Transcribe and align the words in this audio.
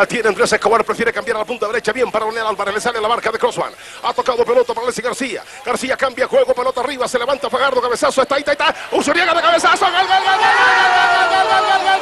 La 0.00 0.06
tiene 0.06 0.30
Andrés 0.30 0.50
Escobar, 0.50 0.82
prefiere 0.82 1.12
cambiar 1.12 1.36
a 1.36 1.40
la 1.40 1.44
punta 1.44 1.66
derecha. 1.66 1.92
Bien 1.92 2.10
para 2.10 2.24
Leonel 2.24 2.46
Álvarez, 2.46 2.72
le 2.72 2.80
sale 2.80 2.98
la 3.02 3.06
marca 3.06 3.30
de 3.30 3.38
Crossman. 3.38 3.70
Ha 4.02 4.14
tocado 4.14 4.46
pelota 4.46 4.72
para 4.72 4.86
Leslie 4.86 5.04
García. 5.04 5.44
García 5.62 5.94
cambia 5.94 6.26
juego, 6.26 6.54
pelota 6.54 6.80
arriba, 6.80 7.06
se 7.06 7.18
levanta 7.18 7.50
Fagardo, 7.50 7.82
cabezazo, 7.82 8.22
está 8.22 8.36
ahí, 8.36 8.40
está, 8.40 8.52
está. 8.52 8.74
Usuriaga 8.92 9.34
de 9.34 9.42
cabezazo, 9.42 9.84
gol, 9.84 9.92
gol, 9.92 10.08
gol, 10.08 10.38
gol, 10.40 11.36
gol, 11.36 12.00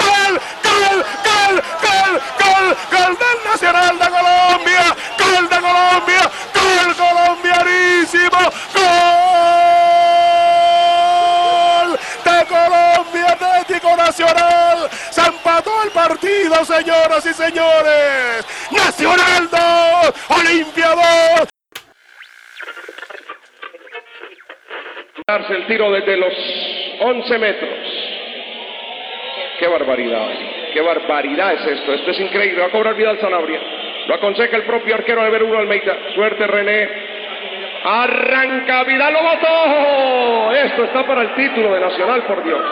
gol, 0.00 0.32
gol, 0.64 1.60
gol, 1.84 2.16
gol, 2.40 2.72
gol, 2.90 3.18
del 3.18 3.38
Nacional 3.44 3.98
de 3.98 4.08
Colombia, 4.08 4.96
gol 5.18 5.44
de 5.46 5.60
Colombia, 5.60 6.30
gol 6.54 6.88
colombianísimo, 6.96 8.40
gol 8.72 8.88
de 12.24 12.36
Colombia 12.46 13.26
Atlético 13.28 13.94
Nacional, 13.94 14.73
empató 15.54 15.84
el 15.84 15.90
partido, 15.90 16.64
señoras 16.64 17.24
y 17.26 17.32
señores, 17.32 18.70
Nacional 18.72 19.48
2, 19.50 20.40
Olimpia 20.40 20.88
2. 20.88 21.48
Darse 25.26 25.54
el 25.54 25.66
tiro 25.66 25.92
desde 25.92 26.16
los 26.16 26.32
11 27.00 27.38
metros. 27.38 27.70
Qué 29.58 29.68
barbaridad, 29.68 30.28
qué 30.72 30.80
barbaridad 30.80 31.54
es 31.54 31.66
esto. 31.78 31.94
Esto 31.94 32.10
es 32.10 32.20
increíble. 32.20 32.60
Va 32.60 32.66
a 32.66 32.70
cobrar 32.70 32.94
Vidal 32.96 33.20
Sanabria. 33.20 33.60
Lo 34.08 34.16
aconseja 34.16 34.56
el 34.56 34.64
propio 34.64 34.96
arquero 34.96 35.22
Albert 35.22 35.44
Uno 35.44 35.58
Almeida. 35.58 35.96
Suerte 36.14 36.46
René. 36.46 36.88
Arranca 37.84 38.82
Vidal, 38.84 39.12
lo 39.12 39.22
botó. 39.22 40.52
Esto 40.52 40.84
está 40.84 41.06
para 41.06 41.22
el 41.22 41.34
título 41.34 41.72
de 41.72 41.80
Nacional, 41.80 42.24
por 42.24 42.44
Dios. 42.44 42.62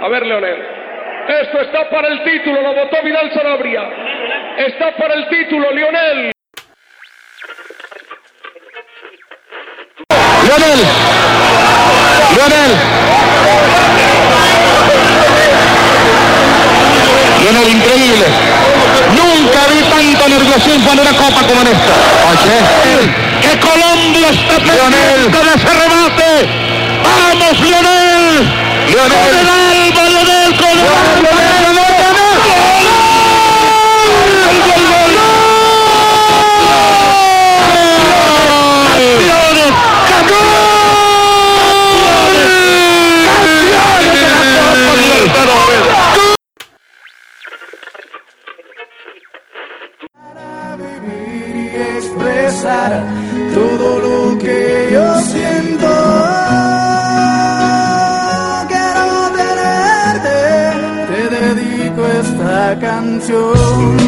A 0.00 0.08
ver, 0.08 0.26
Leonel. 0.26 0.87
Esto 1.28 1.60
está 1.60 1.90
para 1.90 2.08
el 2.08 2.24
título, 2.24 2.62
lo 2.62 2.74
votó 2.74 3.02
Vidal 3.04 3.30
Sanabria. 3.34 3.82
Está 4.66 4.96
para 4.96 5.12
el 5.12 5.28
título, 5.28 5.70
Lionel. 5.72 6.32
Lionel. 10.42 10.80
Lionel. 12.34 12.70
Lionel, 17.42 17.68
increíble. 17.76 18.26
Nunca 19.14 19.60
vi 19.68 19.80
tanto 19.82 20.28
nerviosismo 20.30 20.92
en 20.92 21.00
una 21.00 21.12
copa 21.12 21.46
como 21.46 21.60
en 21.60 21.66
esta. 21.68 21.94
Oye. 22.30 22.58
Que 23.42 23.60
Colombia 23.60 24.28
está 24.30 24.56
pendiente 24.56 25.38
de 25.44 25.54
ese 25.54 25.72
remate. 25.74 26.48
Vamos, 27.04 27.60
Lionel. 27.60 28.48
Lionel, 28.88 29.67
show. 63.28 64.07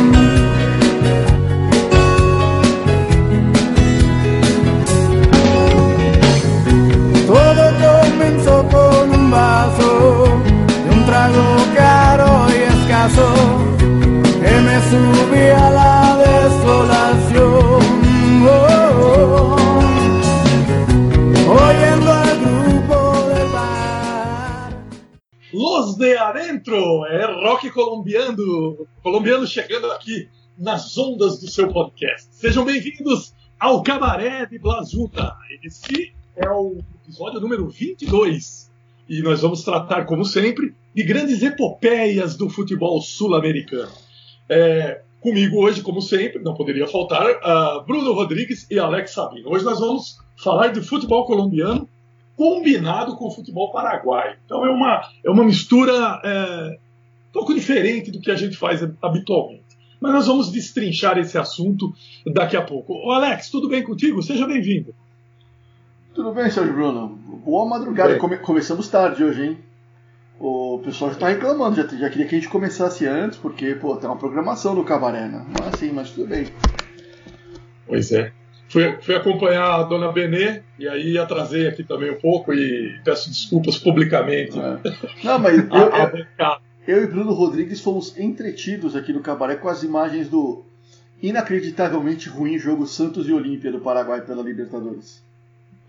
Adentro, 26.71 27.05
é 27.07 27.25
rock 27.43 27.69
colombiano, 27.71 28.87
colombiano 29.03 29.45
chegando 29.45 29.91
aqui 29.91 30.29
nas 30.57 30.97
ondas 30.97 31.41
do 31.41 31.51
seu 31.51 31.67
podcast. 31.69 32.29
Sejam 32.33 32.65
bem-vindos 32.65 33.35
ao 33.59 33.83
Cabaré 33.83 34.47
de 34.47 34.57
Blazuta. 34.57 35.37
Esse 35.65 36.13
é 36.37 36.49
o 36.49 36.79
episódio 37.03 37.41
número 37.41 37.69
22 37.69 38.71
e 39.09 39.21
nós 39.21 39.43
vamos 39.43 39.65
tratar, 39.65 40.07
como 40.07 40.25
sempre, 40.25 40.73
de 40.95 41.03
grandes 41.03 41.43
epopeias 41.43 42.37
do 42.37 42.49
futebol 42.49 43.01
sul-americano. 43.03 43.91
É, 44.49 45.03
comigo 45.21 45.65
hoje, 45.65 45.83
como 45.83 46.01
sempre, 46.01 46.41
não 46.41 46.55
poderia 46.55 46.87
faltar, 46.87 47.27
ah, 47.43 47.83
Bruno 47.85 48.13
Rodrigues 48.13 48.69
e 48.71 48.79
Alex 48.79 49.11
Sabino. 49.11 49.51
Hoje 49.51 49.65
nós 49.65 49.81
vamos 49.81 50.19
falar 50.37 50.69
de 50.69 50.81
futebol 50.83 51.25
colombiano 51.27 51.89
combinado 52.41 53.17
com 53.17 53.27
o 53.27 53.31
futebol 53.31 53.71
paraguaio. 53.71 54.35
Então 54.47 54.65
é 54.65 54.71
uma, 54.71 55.03
é 55.23 55.29
uma 55.29 55.45
mistura 55.45 55.93
é, 56.25 56.79
um 57.29 57.33
pouco 57.35 57.53
diferente 57.53 58.11
do 58.11 58.19
que 58.19 58.31
a 58.31 58.35
gente 58.35 58.57
faz 58.57 58.83
habitualmente. 59.03 59.65
Mas 60.01 60.15
nós 60.15 60.27
vamos 60.27 60.51
destrinchar 60.51 61.19
esse 61.19 61.37
assunto 61.37 61.93
daqui 62.33 62.57
a 62.57 62.63
pouco. 62.63 62.95
Ô 62.95 63.11
Alex, 63.11 63.51
tudo 63.51 63.69
bem 63.69 63.83
contigo? 63.83 64.23
Seja 64.23 64.47
bem-vindo. 64.47 64.95
Tudo 66.15 66.33
bem, 66.33 66.51
Sérgio 66.51 66.73
Bruno? 66.73 67.09
Boa 67.45 67.67
madrugada. 67.69 68.17
Come- 68.17 68.39
começamos 68.39 68.89
tarde 68.89 69.23
hoje, 69.23 69.45
hein? 69.45 69.59
O 70.39 70.81
pessoal 70.83 71.13
já 71.13 71.19
tá 71.19 71.29
reclamando, 71.29 71.77
já, 71.77 71.87
já 71.87 72.09
queria 72.09 72.27
que 72.27 72.35
a 72.35 72.39
gente 72.39 72.49
começasse 72.49 73.07
antes, 73.07 73.37
porque, 73.37 73.75
pô, 73.75 73.95
tem 73.97 74.09
uma 74.09 74.17
programação 74.17 74.75
do 74.75 74.83
cabaré, 74.83 75.29
né? 75.29 75.45
Mas 75.61 75.79
sim, 75.79 75.93
mas 75.93 76.11
tudo 76.13 76.29
bem. 76.29 76.47
Pois 77.87 78.11
é. 78.13 78.33
Fui, 78.71 78.97
fui 79.03 79.17
acompanhar 79.17 79.81
a 79.81 79.83
dona 79.83 80.13
Benê 80.13 80.63
e 80.79 80.89
aí 80.89 81.19
atrasei 81.19 81.67
aqui 81.67 81.83
também 81.83 82.13
um 82.13 82.21
pouco 82.21 82.55
e 82.55 83.01
peço 83.05 83.29
desculpas 83.29 83.77
publicamente. 83.77 84.57
É. 84.57 84.79
Não, 85.25 85.41
mas 85.41 85.59
eu, 85.69 86.47
eu, 86.47 86.57
eu 86.87 87.05
e 87.05 87.07
Bruno 87.09 87.33
Rodrigues 87.33 87.81
fomos 87.81 88.17
entretidos 88.17 88.95
aqui 88.95 89.13
no 89.13 89.21
cabaré 89.21 89.57
com 89.57 89.69
as 89.69 89.83
imagens 89.83 90.29
do 90.29 90.65
inacreditavelmente 91.21 92.29
ruim 92.29 92.59
jogo 92.59 92.87
Santos 92.87 93.29
e 93.29 93.33
Olímpia 93.33 93.73
do 93.73 93.81
Paraguai 93.81 94.21
pela 94.21 94.41
Libertadores. 94.41 95.21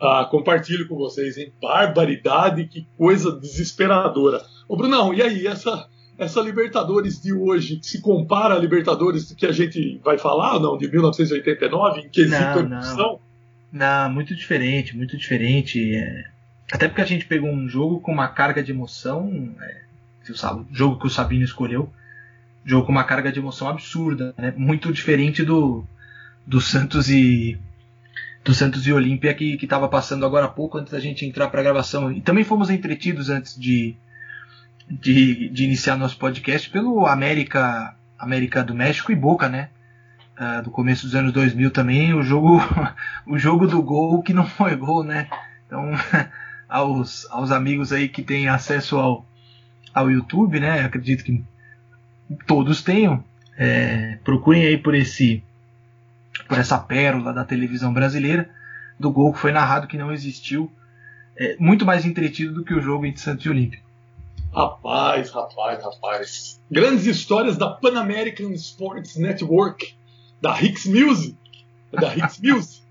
Ah, 0.01 0.27
compartilho 0.29 0.87
com 0.87 0.95
vocês, 0.95 1.37
hein? 1.37 1.53
Barbaridade, 1.61 2.65
que 2.65 2.87
coisa 2.97 3.31
desesperadora. 3.31 4.41
Ô, 4.67 4.75
Brunão, 4.75 5.13
e 5.13 5.21
aí, 5.21 5.45
essa, 5.45 5.87
essa 6.17 6.41
Libertadores 6.41 7.21
de 7.21 7.33
hoje 7.33 7.79
se 7.81 8.01
compara 8.01 8.55
à 8.55 8.59
Libertadores 8.59 9.31
que 9.31 9.45
a 9.45 9.51
gente 9.51 9.99
vai 10.03 10.17
falar, 10.17 10.59
não, 10.59 10.77
de 10.77 10.87
1989, 10.89 12.01
em 12.01 12.09
quesito 12.09 12.63
Não, 12.63 12.95
não. 12.95 13.19
Não, 13.71 14.09
muito 14.11 14.35
diferente, 14.35 14.95
muito 14.95 15.17
diferente. 15.17 15.95
é. 15.95 16.25
Até 16.71 16.87
porque 16.87 17.01
a 17.01 17.05
gente 17.05 17.25
pegou 17.25 17.49
um 17.49 17.67
jogo 17.67 17.99
com 17.99 18.11
uma 18.11 18.27
carga 18.27 18.63
de 18.63 18.71
emoção, 18.71 19.53
é, 19.61 19.81
que 20.25 20.31
o 20.31 20.65
jogo 20.71 20.99
que 20.99 21.07
o 21.07 21.09
Sabino 21.09 21.43
escolheu, 21.43 21.89
jogo 22.63 22.85
com 22.85 22.91
uma 22.91 23.03
carga 23.03 23.31
de 23.31 23.39
emoção 23.39 23.67
absurda, 23.67 24.33
né? 24.37 24.53
Muito 24.55 24.91
diferente 24.93 25.43
do, 25.43 25.83
do 26.45 26.61
Santos 26.61 27.09
e 27.09 27.57
do 28.43 28.53
Santos 28.53 28.87
e 28.87 28.93
Olímpia 28.93 29.33
que 29.33 29.57
estava 29.61 29.87
passando 29.87 30.25
agora 30.25 30.45
há 30.45 30.49
pouco 30.49 30.77
antes 30.77 30.91
da 30.91 30.99
gente 30.99 31.25
entrar 31.25 31.49
para 31.49 31.61
a 31.61 31.63
gravação. 31.63 32.11
E 32.11 32.21
também 32.21 32.43
fomos 32.43 32.69
entretidos 32.69 33.29
antes 33.29 33.59
de, 33.59 33.95
de, 34.89 35.49
de 35.49 35.63
iniciar 35.63 35.95
nosso 35.95 36.17
podcast 36.17 36.69
pelo 36.69 37.05
América 37.05 37.95
América 38.17 38.63
do 38.63 38.75
México 38.75 39.11
e 39.11 39.15
Boca, 39.15 39.49
né? 39.49 39.69
Ah, 40.37 40.61
do 40.61 40.71
começo 40.71 41.05
dos 41.05 41.15
anos 41.15 41.31
2000 41.33 41.71
também, 41.71 42.13
o 42.13 42.23
jogo 42.23 42.59
o 43.27 43.37
jogo 43.37 43.67
do 43.67 43.81
gol 43.81 44.23
que 44.23 44.33
não 44.33 44.45
foi 44.45 44.75
gol, 44.75 45.03
né? 45.03 45.27
Então, 45.65 45.91
aos, 46.67 47.27
aos 47.29 47.51
amigos 47.51 47.93
aí 47.93 48.09
que 48.09 48.23
têm 48.23 48.47
acesso 48.47 48.97
ao, 48.97 49.25
ao 49.93 50.09
YouTube, 50.09 50.59
né? 50.59 50.81
Acredito 50.81 51.23
que 51.23 51.43
todos 52.47 52.81
tenham. 52.81 53.23
é, 53.57 54.17
procurem 54.23 54.65
aí 54.65 54.77
por 54.77 54.95
esse 54.95 55.43
por 56.47 56.57
essa 56.57 56.79
pérola 56.79 57.33
da 57.33 57.45
televisão 57.45 57.93
brasileira 57.93 58.49
do 58.99 59.11
gol 59.11 59.33
que 59.33 59.39
foi 59.39 59.51
narrado 59.51 59.87
que 59.87 59.97
não 59.97 60.11
existiu. 60.11 60.71
É, 61.37 61.55
muito 61.59 61.85
mais 61.85 62.05
entretido 62.05 62.53
do 62.53 62.63
que 62.63 62.73
o 62.73 62.81
jogo 62.81 63.05
entre 63.05 63.21
Santos 63.21 63.45
e 63.45 63.49
Olímpia. 63.49 63.79
Rapaz, 64.53 65.29
rapaz, 65.31 65.81
rapaz. 65.81 66.61
Grandes 66.69 67.05
histórias 67.05 67.55
da 67.57 67.69
Pan 67.69 67.97
American 67.97 68.51
Sports 68.51 69.15
Network, 69.15 69.95
da 70.41 70.61
Hicks 70.61 70.85
Music. 70.85 71.37
Da 71.89 72.13
Hicks 72.13 72.39
Music. 72.43 72.81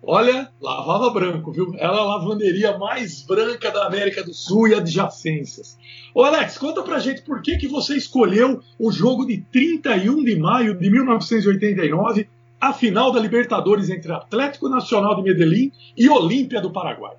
Olha, 0.00 0.48
lavava 0.60 1.10
branco, 1.10 1.50
viu? 1.50 1.74
Ela 1.76 1.96
é 1.96 2.00
a 2.00 2.04
lavanderia 2.04 2.78
mais 2.78 3.22
branca 3.22 3.68
da 3.72 3.86
América 3.86 4.22
do 4.22 4.32
Sul 4.32 4.68
e 4.68 4.74
adjacências. 4.74 5.76
Ô 6.14 6.22
Alex, 6.22 6.56
conta 6.56 6.84
pra 6.84 7.00
gente 7.00 7.22
por 7.22 7.42
que, 7.42 7.58
que 7.58 7.66
você 7.66 7.96
escolheu 7.96 8.62
o 8.78 8.92
jogo 8.92 9.26
de 9.26 9.38
31 9.38 10.22
de 10.22 10.36
maio 10.36 10.78
de 10.78 10.88
1989, 10.88 12.28
a 12.60 12.72
final 12.72 13.10
da 13.10 13.18
Libertadores 13.18 13.90
entre 13.90 14.12
Atlético 14.12 14.68
Nacional 14.68 15.16
de 15.16 15.22
Medellín 15.22 15.72
e 15.96 16.08
Olímpia 16.08 16.60
do 16.60 16.70
Paraguai. 16.70 17.16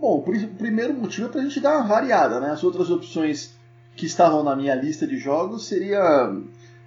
Bom, 0.00 0.16
o 0.18 0.22
pri- 0.22 0.46
primeiro 0.46 0.94
motivo 0.94 1.26
é 1.26 1.30
pra 1.30 1.42
gente 1.42 1.60
dar 1.60 1.76
uma 1.78 1.86
variada, 1.86 2.40
né? 2.40 2.50
As 2.50 2.64
outras 2.64 2.90
opções 2.90 3.54
que 3.94 4.06
estavam 4.06 4.42
na 4.42 4.56
minha 4.56 4.74
lista 4.74 5.06
de 5.06 5.18
jogos 5.18 5.66
seria 5.66 6.32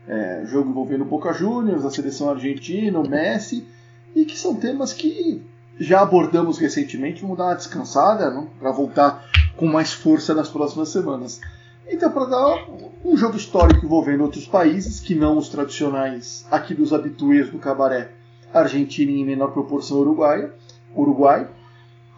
é, 0.07 0.43
jogo 0.45 0.69
envolvendo 0.69 1.05
Boca 1.05 1.31
Juniors, 1.31 1.85
a 1.85 1.91
seleção 1.91 2.29
argentina, 2.29 2.99
o 2.99 3.07
Messi, 3.07 3.67
e 4.15 4.25
que 4.25 4.37
são 4.37 4.55
temas 4.55 4.93
que 4.93 5.43
já 5.79 6.01
abordamos 6.01 6.57
recentemente, 6.57 7.21
vamos 7.21 7.37
dar 7.37 7.45
uma 7.45 7.55
descansada, 7.55 8.29
né? 8.31 8.47
para 8.59 8.71
voltar 8.71 9.25
com 9.57 9.67
mais 9.67 9.91
força 9.93 10.33
nas 10.33 10.49
próximas 10.49 10.89
semanas. 10.89 11.39
Então, 11.87 12.11
para 12.11 12.25
dar 12.25 12.65
um 13.03 13.15
jogo 13.17 13.35
histórico 13.37 13.85
envolvendo 13.85 14.21
outros 14.21 14.47
países, 14.47 14.99
que 14.99 15.13
não 15.13 15.37
os 15.37 15.49
tradicionais 15.49 16.45
aqui 16.49 16.73
dos 16.73 16.93
habituês 16.93 17.49
do 17.49 17.59
cabaré, 17.59 18.11
Argentina 18.53 19.11
e 19.11 19.19
em 19.19 19.25
menor 19.25 19.51
proporção 19.51 19.97
Uruguai, 19.97 20.49
Uruguai, 20.95 21.47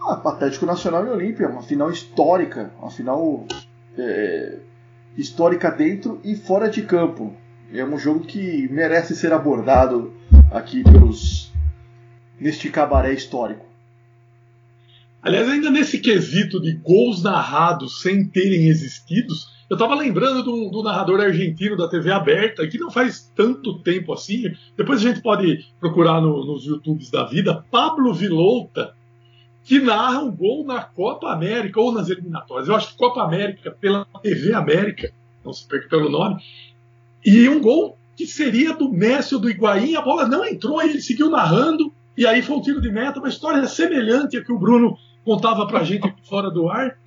ah, 0.06 0.30
Atlético 0.30 0.66
Nacional 0.66 1.06
e 1.06 1.10
Olímpia, 1.10 1.50
uma 1.50 1.64
final 1.64 1.90
histórica, 1.90 2.72
uma 2.80 2.92
final 2.92 3.46
é, 3.98 4.60
histórica 5.18 5.72
dentro 5.72 6.20
e 6.24 6.36
fora 6.36 6.70
de 6.70 6.84
campo. 6.84 7.36
É 7.74 7.84
um 7.84 7.98
jogo 7.98 8.22
que 8.22 8.68
merece 8.70 9.16
ser 9.16 9.34
abordado 9.34 10.14
aqui 10.52 10.84
pelos 10.84 11.52
neste 12.40 12.70
cabaré 12.70 13.14
histórico. 13.14 13.66
Aliás, 15.22 15.50
ainda 15.50 15.72
nesse 15.72 16.00
quesito 16.00 16.62
de 16.62 16.74
gols 16.74 17.24
narrados 17.24 18.02
sem 18.02 18.28
terem 18.28 18.68
existido, 18.68 19.34
eu 19.68 19.74
estava 19.74 19.96
lembrando 19.96 20.44
do, 20.44 20.70
do, 20.70 20.84
narrador 20.84 21.20
argentino 21.20 21.76
da 21.76 21.88
TV 21.88 22.12
aberta, 22.12 22.68
que 22.68 22.78
não 22.78 22.92
faz 22.92 23.32
tanto 23.36 23.80
tempo 23.80 24.14
assim. 24.14 24.44
Depois 24.78 25.00
a 25.00 25.10
gente 25.10 25.24
pode 25.24 25.66
procurar 25.80 26.22
no, 26.22 26.46
nos 26.46 26.66
YouTubes 26.66 27.10
da 27.10 27.26
vida, 27.26 27.66
Pablo 27.72 28.14
Vilouta, 28.14 28.94
que 29.66 29.80
narra 29.80 30.20
um 30.20 30.32
gol 30.32 30.64
na 30.64 30.82
Copa 30.82 31.32
América 31.32 31.82
ou 31.82 31.92
nas 31.92 32.08
eliminatórias. 32.08 32.70
Eu 32.70 32.76
acho 32.76 32.92
que 32.92 32.98
Copa 32.98 33.24
América, 33.24 33.72
pela 33.72 34.06
TV 34.22 34.54
América, 34.54 35.12
não 35.44 35.52
se 35.52 35.68
perca 35.68 35.90
pelo 35.90 36.08
nome, 36.08 36.42
e 37.26 37.50
um 37.50 37.60
gol 37.60 37.98
que 38.16 38.28
seria 38.28 38.74
do 38.74 38.90
Messi 38.90 39.34
ou 39.34 39.42
do 39.42 39.50
Higuaín, 39.50 39.96
a 39.96 40.02
bola 40.02 40.28
não 40.28 40.46
entrou 40.46 40.82
ele 40.82 41.02
seguiu 41.02 41.30
narrando, 41.30 41.92
e 42.16 42.26
aí 42.26 42.44
foi 42.44 42.56
um 42.56 42.62
tiro 42.62 42.80
de 42.80 42.92
meta, 42.92 43.20
uma 43.20 43.28
história 43.28 43.66
semelhante 43.68 44.38
a 44.38 44.44
que 44.44 44.52
o 44.52 44.60
Bruno 44.60 44.98
contava 45.26 45.68
pra 45.68 45.84
gente 45.84 46.14
fora 46.24 46.52
do 46.52 46.70
ar. 46.70 46.98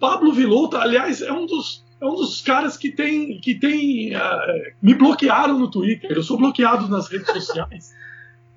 Pablo 0.00 0.32
Vilouta, 0.32 0.78
aliás, 0.78 1.22
é 1.22 1.32
um 1.32 1.46
dos, 1.46 1.84
é 2.00 2.04
um 2.04 2.16
dos 2.16 2.40
caras 2.40 2.76
que 2.76 2.90
tem. 2.90 3.38
Que 3.40 3.54
tem 3.54 4.14
uh, 4.16 4.72
me 4.82 4.94
bloquearam 4.94 5.58
no 5.58 5.70
Twitter. 5.70 6.10
Eu 6.10 6.22
sou 6.22 6.36
bloqueado 6.36 6.88
nas 6.88 7.08
redes 7.08 7.28
sociais 7.28 7.94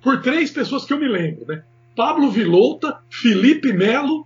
por 0.01 0.21
três 0.21 0.51
pessoas 0.51 0.83
que 0.83 0.91
eu 0.91 0.99
me 0.99 1.07
lembro, 1.07 1.45
né? 1.45 1.63
Pablo 1.95 2.29
Vilouta, 2.29 2.99
Felipe 3.09 3.71
Melo 3.71 4.25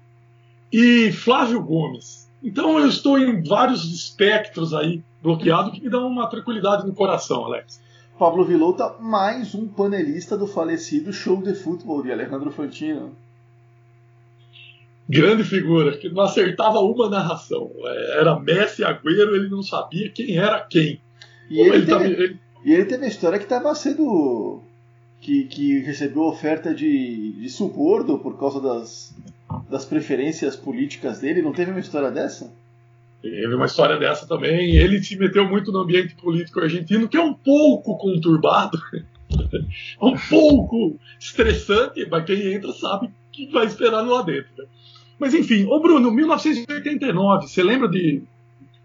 e 0.71 1.11
Flávio 1.11 1.61
Gomes. 1.61 2.29
Então 2.43 2.79
eu 2.79 2.87
estou 2.87 3.17
em 3.17 3.43
vários 3.43 3.83
espectros 3.85 4.73
aí 4.73 5.03
bloqueado 5.21 5.71
que 5.71 5.81
me 5.81 5.89
dá 5.89 5.99
uma 5.99 6.27
tranquilidade 6.27 6.85
no 6.85 6.93
coração, 6.93 7.45
Alex. 7.45 7.81
Pablo 8.17 8.43
Vilouta, 8.43 8.95
mais 8.99 9.53
um 9.53 9.67
panelista 9.67 10.37
do 10.37 10.47
falecido 10.47 11.13
Show 11.13 11.41
de 11.41 11.53
Futebol 11.53 12.01
de 12.01 12.11
Alejandro 12.11 12.51
Fantino 12.51 13.15
grande 15.07 15.43
figura, 15.43 15.97
que 15.97 16.09
não 16.09 16.23
acertava 16.23 16.79
uma 16.79 17.09
narração. 17.09 17.71
Era 18.19 18.39
Messi 18.39 18.83
Agüero, 18.83 19.35
ele 19.35 19.49
não 19.49 19.63
sabia 19.63 20.09
quem 20.09 20.37
era 20.37 20.59
quem. 20.59 20.99
E 21.49 21.59
ele, 21.59 21.69
ele, 21.69 21.85
teve, 21.85 21.91
tava, 21.91 22.05
ele... 22.05 22.39
e 22.65 22.73
ele 22.73 22.85
teve 22.85 23.05
a 23.05 23.07
história 23.07 23.37
que 23.37 23.45
estava 23.45 23.73
sendo. 23.73 24.61
Que, 25.19 25.45
que 25.45 25.79
recebeu 25.79 26.23
oferta 26.23 26.73
de, 26.73 27.33
de 27.33 27.49
suborno 27.49 28.19
por 28.19 28.37
causa 28.39 28.61
das, 28.61 29.15
das 29.69 29.83
preferências 29.83 30.55
políticas 30.55 31.19
dele. 31.19 31.41
Não 31.41 31.51
teve 31.51 31.71
uma 31.71 31.79
história 31.79 32.11
dessa? 32.11 32.53
Teve 33.21 33.55
uma 33.55 33.65
história 33.65 33.97
dessa 33.97 34.27
também. 34.27 34.75
Ele 34.75 35.03
se 35.03 35.17
meteu 35.17 35.47
muito 35.47 35.71
no 35.71 35.79
ambiente 35.79 36.15
político 36.15 36.59
argentino, 36.59 37.07
que 37.09 37.17
é 37.17 37.21
um 37.21 37.33
pouco 37.33 37.97
conturbado, 37.97 38.77
um 40.01 40.15
pouco 40.29 40.99
estressante, 41.19 42.07
mas 42.09 42.25
quem 42.25 42.53
entra 42.53 42.71
sabe 42.73 43.09
que 43.31 43.47
vai 43.51 43.65
esperar 43.65 44.01
lá 44.01 44.21
dentro. 44.21 44.51
Né? 44.57 44.65
Mas 45.19 45.33
enfim, 45.33 45.65
ô 45.65 45.79
Bruno, 45.79 46.11
1989, 46.11 47.47
você 47.47 47.63
lembra 47.63 47.89
de, 47.89 48.21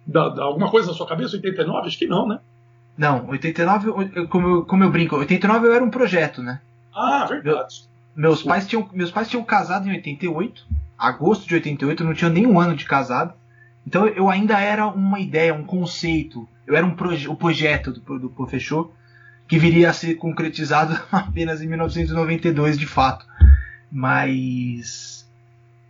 de, 0.06 0.12
de, 0.12 0.40
alguma 0.40 0.70
coisa 0.70 0.88
na 0.88 0.94
sua 0.94 1.06
cabeça? 1.06 1.36
89? 1.36 1.86
Acho 1.86 1.98
que 1.98 2.06
não, 2.06 2.26
né? 2.26 2.40
Não, 2.96 3.28
89, 3.28 4.26
como 4.26 4.48
eu, 4.48 4.64
como 4.64 4.84
eu 4.84 4.90
brinco, 4.90 5.16
89 5.16 5.66
eu 5.66 5.74
era 5.74 5.84
um 5.84 5.90
projeto, 5.90 6.42
né? 6.42 6.60
Ah, 6.94 7.26
verdade. 7.26 7.88
Meu, 8.14 8.30
meus, 8.30 8.42
pais 8.42 8.66
tinham, 8.66 8.88
meus 8.92 9.10
pais 9.10 9.28
tinham 9.28 9.44
casado 9.44 9.88
em 9.88 9.92
88, 9.92 10.66
agosto 10.98 11.48
de 11.48 11.54
88, 11.54 12.02
eu 12.02 12.06
não 12.06 12.14
tinha 12.14 12.30
nem 12.30 12.46
um 12.46 12.60
ano 12.60 12.76
de 12.76 12.84
casado. 12.84 13.32
Então 13.86 14.06
eu 14.06 14.28
ainda 14.28 14.60
era 14.60 14.86
uma 14.86 15.18
ideia, 15.18 15.54
um 15.54 15.64
conceito. 15.64 16.48
Eu 16.66 16.76
era 16.76 16.86
um 16.86 16.94
proje 16.94 17.28
o 17.28 17.34
projeto 17.34 17.92
do, 17.92 18.18
do 18.18 18.30
Professor, 18.30 18.92
que 19.48 19.58
viria 19.58 19.90
a 19.90 19.92
ser 19.92 20.14
concretizado 20.14 21.00
apenas 21.10 21.62
em 21.62 21.66
1992, 21.66 22.78
de 22.78 22.86
fato. 22.86 23.26
Mas 23.90 25.26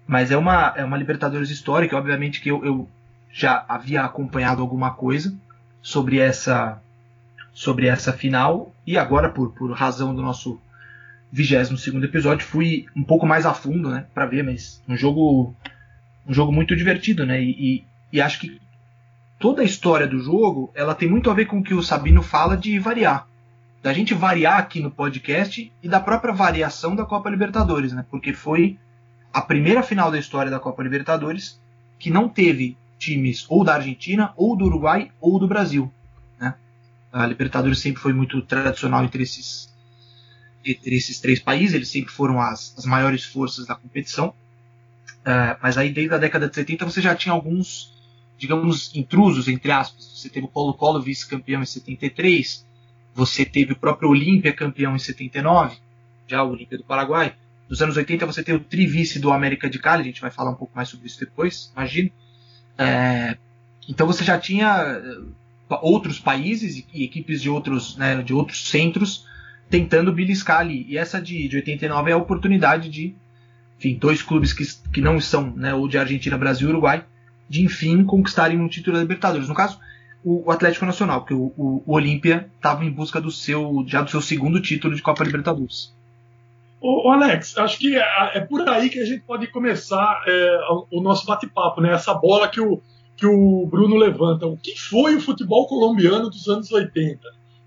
mas 0.07 0.31
é 0.31 0.37
uma, 0.37 0.73
é 0.77 0.85
uma 0.85 0.97
Libertadores 0.97 1.51
histórica. 1.51 1.97
Obviamente 1.97 2.41
que 2.41 2.51
eu, 2.51 2.65
eu 2.65 2.89
já 3.33 3.65
havia 3.69 4.05
acompanhado 4.05 4.63
alguma 4.63 4.93
coisa 4.93 5.35
sobre 5.81 6.19
essa 6.19 6.81
sobre 7.53 7.87
essa 7.87 8.13
final 8.13 8.75
e 8.87 8.97
agora 8.97 9.29
por, 9.29 9.53
por 9.53 9.71
razão 9.73 10.15
do 10.15 10.23
nosso 10.23 10.61
22 11.31 12.03
episódio 12.03 12.47
fui 12.47 12.87
um 12.97 13.03
pouco 13.03 13.27
mais 13.27 13.47
a 13.47 13.55
fundo 13.55 13.91
né 13.91 14.07
para 14.15 14.27
ver 14.27 14.43
mas 14.43 14.83
um 14.89 14.97
jogo 14.97 15.55
um 16.27 16.33
jogo 16.33 16.53
muito 16.53 16.75
divertido 16.77 17.27
né 17.27 17.43
e, 17.43 17.51
e, 17.51 17.85
e, 18.13 18.21
acho 18.21 18.41
que 18.41 18.61
toda 19.39 19.63
a 19.63 19.65
história 19.65 20.07
do 20.07 20.19
jogo 20.19 20.71
ela 20.75 20.95
tem 20.95 21.09
muito 21.09 21.31
a 21.31 21.35
ver 21.35 21.47
com 21.47 21.59
o 21.59 21.63
que 21.63 21.75
o 21.75 21.83
Sabino 21.83 22.23
fala 22.23 22.57
de 22.57 22.79
variar 22.79 23.27
da 23.83 23.93
gente 23.93 24.15
variar 24.15 24.59
aqui 24.59 24.81
no 24.81 24.91
podcast 24.91 25.73
e 25.83 25.89
da 25.89 26.01
própria 26.01 26.33
variação 26.33 26.97
da 26.97 27.05
Copa 27.05 27.29
Libertadores 27.29 27.93
né 27.93 28.05
porque 28.11 28.33
foi 28.33 28.79
a 29.33 29.41
primeira 29.41 29.83
final 29.83 30.11
da 30.11 30.19
história 30.19 30.51
da 30.51 30.61
Copa 30.61 30.83
Libertadores 30.83 31.61
que 31.99 32.11
não 32.11 32.29
teve 32.29 32.77
times 33.03 33.47
ou 33.49 33.65
da 33.65 33.75
Argentina, 33.75 34.33
ou 34.37 34.57
do 34.57 34.65
Uruguai, 34.65 35.11
ou 35.21 35.39
do 35.39 35.49
Brasil. 35.49 35.91
A 37.13 37.27
Libertadores 37.27 37.79
sempre 37.79 38.01
foi 38.01 38.13
muito 38.13 38.41
tradicional 38.43 39.05
entre 39.05 39.23
esses, 39.23 39.73
entre 40.65 40.97
esses 40.97 41.21
três 41.21 41.39
países, 41.39 41.75
eles 41.75 41.89
sempre 41.89 42.11
foram 42.11 42.41
as, 42.41 42.75
as 42.79 42.87
maiores 42.87 43.25
forças 43.25 43.67
da 43.67 43.75
competição. 43.75 44.35
Uh, 45.21 45.55
mas 45.63 45.77
aí 45.79 45.93
desde 45.93 46.15
a 46.15 46.19
década 46.19 46.49
de 46.49 46.55
70 46.55 46.85
você 46.85 47.01
já 47.01 47.15
tinha 47.15 47.33
alguns, 47.33 47.93
digamos, 48.39 48.95
intrusos, 48.95 49.47
entre 49.47 49.71
aspas. 49.71 50.05
Você 50.17 50.29
teve 50.29 50.47
o 50.47 50.49
Colo-Colo 50.49 51.03
vice-campeão 51.03 51.63
em 51.63 51.67
73, 51.67 52.67
você 53.15 53.45
teve 53.45 53.73
o 53.73 53.77
próprio 53.77 54.09
Olímpia 54.09 54.53
campeão 54.53 54.97
em 54.97 54.99
79, 54.99 55.77
já 56.27 56.43
o 56.43 56.51
Olímpia 56.51 56.79
do 56.79 56.85
Paraguai. 56.85 57.35
Nos 57.69 57.83
anos 57.83 57.97
80 57.97 58.27
você 58.27 58.43
tem 58.43 58.55
o 58.55 58.61
trivice 58.61 59.19
do 59.19 59.31
América 59.31 59.69
de 59.69 59.79
Cali, 59.79 60.03
a 60.03 60.07
gente 60.07 60.21
vai 60.21 60.31
falar 60.31 60.51
um 60.51 60.57
pouco 60.57 60.75
mais 60.75 60.89
sobre 60.89 61.07
isso 61.07 61.21
depois, 61.21 61.71
imagino. 61.77 62.11
É, 62.79 63.37
então 63.89 64.07
você 64.07 64.25
já 64.25 64.39
tinha 64.39 65.01
outros 65.81 66.19
países 66.19 66.85
e 66.93 67.05
equipes 67.05 67.41
de 67.41 67.49
outros, 67.49 67.97
né, 67.97 68.23
de 68.23 68.35
outros 68.35 68.69
centros 68.69 69.27
tentando 69.71 70.13
beliscar 70.13 70.61
ali. 70.61 70.85
E 70.89 70.99
essa 70.99 71.21
de, 71.21 71.49
de 71.49 71.57
89 71.57 72.11
é 72.11 72.15
a 72.15 72.19
oportunidade 72.19 72.91
de, 72.91 73.15
enfim, 73.79 73.97
dois 73.97 74.23
clubes 74.23 74.53
que, 74.53 74.65
que 74.91 75.01
não 75.01 75.19
são, 75.19 75.51
né, 75.57 75.75
ou 75.75 75.89
de 75.89 75.97
Argentina, 75.97 76.37
Brasil 76.37 76.69
e 76.69 76.73
Uruguai, 76.73 77.05
de 77.49 77.63
enfim 77.63 78.05
conquistarem 78.05 78.61
um 78.61 78.69
título 78.69 78.97
da 78.97 79.03
Libertadores. 79.03 79.49
No 79.49 79.55
caso, 79.55 79.79
o, 80.25 80.47
o 80.47 80.51
Atlético 80.51 80.85
Nacional, 80.85 81.21
porque 81.21 81.35
o, 81.35 81.53
o, 81.57 81.83
o 81.87 81.95
Olímpia 81.95 82.51
estava 82.57 82.85
em 82.85 82.91
busca 82.91 83.21
do 83.21 83.31
seu, 83.31 83.85
já 83.87 84.03
do 84.03 84.11
seu 84.11 84.21
segundo 84.21 84.61
título 84.61 84.95
de 84.95 85.03
Copa 85.03 85.25
Libertadores. 85.25 85.95
Ô, 86.81 87.11
Alex, 87.11 87.57
acho 87.59 87.79
que 87.79 87.97
é, 87.97 88.03
é, 88.35 88.41
por 88.41 88.69
aí 88.69 88.91
que 88.91 88.99
a 88.99 89.05
gente 89.05 89.23
pode 89.23 89.47
começar 89.47 90.21
é, 90.27 90.59
o 90.91 91.01
nosso 91.01 91.25
bate-papo, 91.25 91.81
né? 91.81 91.93
Essa 91.93 92.13
bola 92.13 92.49
que 92.49 92.61
o, 92.61 92.83
que 93.17 93.27
o 93.27 93.67
Bruno 93.67 93.97
levanta. 93.97 94.47
O 94.47 94.57
que 94.57 94.79
foi 94.79 95.17
o 95.17 95.21
futebol 95.21 95.67
colombiano 95.67 96.31
dos 96.31 96.49
anos 96.49 96.71
80? 96.71 97.21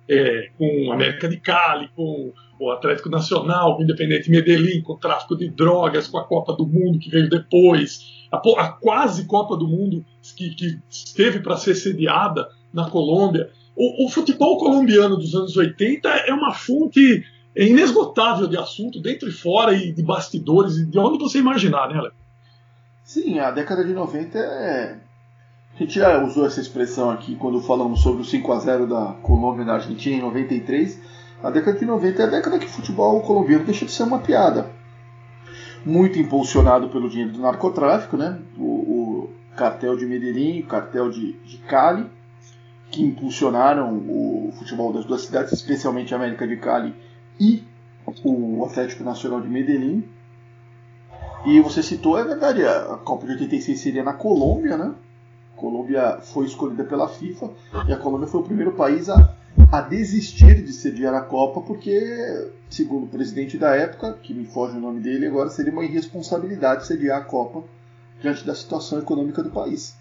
É, 0.08 0.50
com 0.58 0.92
América 0.92 1.28
de 1.28 1.38
Cali, 1.38 1.90
com 1.96 2.32
o 2.60 2.72
Atlético 2.72 3.10
Nacional, 3.10 3.76
com 3.76 3.82
o 3.82 3.84
Independente 3.84 4.30
Medellín, 4.30 4.82
com 4.82 4.94
o 4.94 4.98
tráfico 4.98 5.36
de 5.36 5.50
drogas, 5.50 6.08
com 6.08 6.18
a 6.18 6.24
Copa 6.24 6.54
do 6.54 6.66
Mundo 6.66 7.00
que 7.00 7.10
veio 7.10 7.30
depois, 7.30 8.28
a, 8.32 8.38
a 8.38 8.70
quase 8.70 9.26
Copa 9.26 9.58
do 9.58 9.68
Mundo 9.68 10.06
que, 10.38 10.50
que 10.52 10.80
esteve 10.90 11.40
para 11.40 11.58
ser 11.58 11.76
sediada 11.76 12.48
na 12.74 12.90
Colômbia. 12.90 13.50
O, 13.76 14.06
o 14.06 14.10
futebol 14.10 14.58
colombiano 14.58 15.18
dos 15.18 15.36
anos 15.36 15.58
80 15.58 16.08
é 16.08 16.34
uma 16.34 16.54
fonte 16.54 17.24
inesgotável 17.56 18.48
de 18.48 18.58
assunto, 18.58 19.02
dentro 19.02 19.30
e 19.30 19.32
fora, 19.32 19.74
e 19.74 19.92
de 19.92 20.04
bastidores, 20.04 20.78
e 20.78 20.86
de 20.86 21.00
onde 21.00 21.18
você 21.18 21.40
imaginar, 21.40 21.88
né, 21.90 22.02
Léo? 22.02 22.12
Sim, 23.04 23.40
a 23.40 23.52
década 23.52 23.84
de 23.84 23.94
90 23.94 24.38
é. 24.38 25.00
A 25.76 25.80
gente 25.80 25.96
já 25.96 26.24
usou 26.24 26.46
essa 26.46 26.62
expressão 26.62 27.10
aqui 27.10 27.36
quando 27.36 27.60
falamos 27.60 28.00
sobre 28.00 28.22
o 28.22 28.26
5 28.26 28.50
a 28.54 28.60
0 28.60 28.88
da 28.88 29.14
Colômbia 29.22 29.66
na 29.66 29.74
Argentina 29.74 30.16
em 30.16 30.22
93. 30.22 30.98
A 31.44 31.50
década 31.50 31.78
de 31.78 31.86
90 31.86 32.22
é 32.22 32.26
a 32.26 32.30
década 32.30 32.58
que 32.58 32.66
o 32.66 32.70
futebol 32.70 33.20
colombiano 33.20 33.66
deixa 33.66 33.84
de 33.84 33.92
ser 33.92 34.04
uma 34.04 34.20
piada. 34.20 34.70
Muito 35.86 36.18
impulsionado 36.18 36.88
pelo 36.88 37.10
dinheiro 37.10 37.34
do 37.34 37.42
narcotráfico, 37.42 38.16
né? 38.16 38.40
O, 38.58 38.64
o 38.64 39.30
cartel 39.58 39.98
de 39.98 40.06
Medellín, 40.06 40.62
o 40.62 40.66
cartel 40.66 41.12
de, 41.12 41.34
de 41.34 41.58
Cali, 41.58 42.10
que 42.90 43.04
impulsionaram 43.04 43.98
o 43.98 44.54
futebol 44.58 44.94
das 44.94 45.04
duas 45.04 45.24
cidades, 45.24 45.52
especialmente 45.52 46.14
a 46.14 46.18
América 46.18 46.48
de 46.48 46.56
Cali 46.56 46.96
e 47.38 47.66
o 48.24 48.64
Atlético 48.64 49.04
Nacional 49.04 49.42
de 49.42 49.50
Medellín. 49.50 50.06
E 51.46 51.60
você 51.60 51.84
citou, 51.84 52.18
é 52.18 52.24
verdade, 52.24 52.66
a 52.66 52.98
Copa 53.04 53.26
de 53.26 53.34
86 53.34 53.78
seria 53.78 54.04
na 54.04 54.14
Colômbia, 54.14 54.78
né? 54.78 54.96
Colômbia 55.56 56.20
foi 56.22 56.46
escolhida 56.46 56.84
pela 56.84 57.08
FIFA 57.08 57.50
e 57.88 57.94
a 57.94 57.98
Colômbia 57.98 58.28
foi 58.28 58.42
o 58.42 58.44
primeiro 58.44 58.74
país 58.74 59.10
a, 59.10 59.36
a 59.72 59.82
desistir 59.82 60.64
de 60.64 60.74
sediar 60.74 61.14
a 61.14 61.22
Copa 61.22 61.62
porque, 61.62 62.52
segundo 62.70 63.06
o 63.06 63.10
presidente 63.10 63.58
da 63.58 63.76
época, 63.76 64.14
que 64.22 64.34
me 64.34 64.46
foge 64.46 64.78
o 64.78 64.82
nome 64.82 65.00
dele 65.00 65.28
agora, 65.28 65.50
seria 65.50 65.72
uma 65.72 65.84
irresponsabilidade 65.84 66.86
sediar 66.86 67.22
a 67.22 67.26
Copa 67.26 67.64
diante 68.22 68.46
da 68.46 68.56
situação 68.56 69.00
econômica 69.00 69.44
do 69.44 69.50
país. 69.50 69.96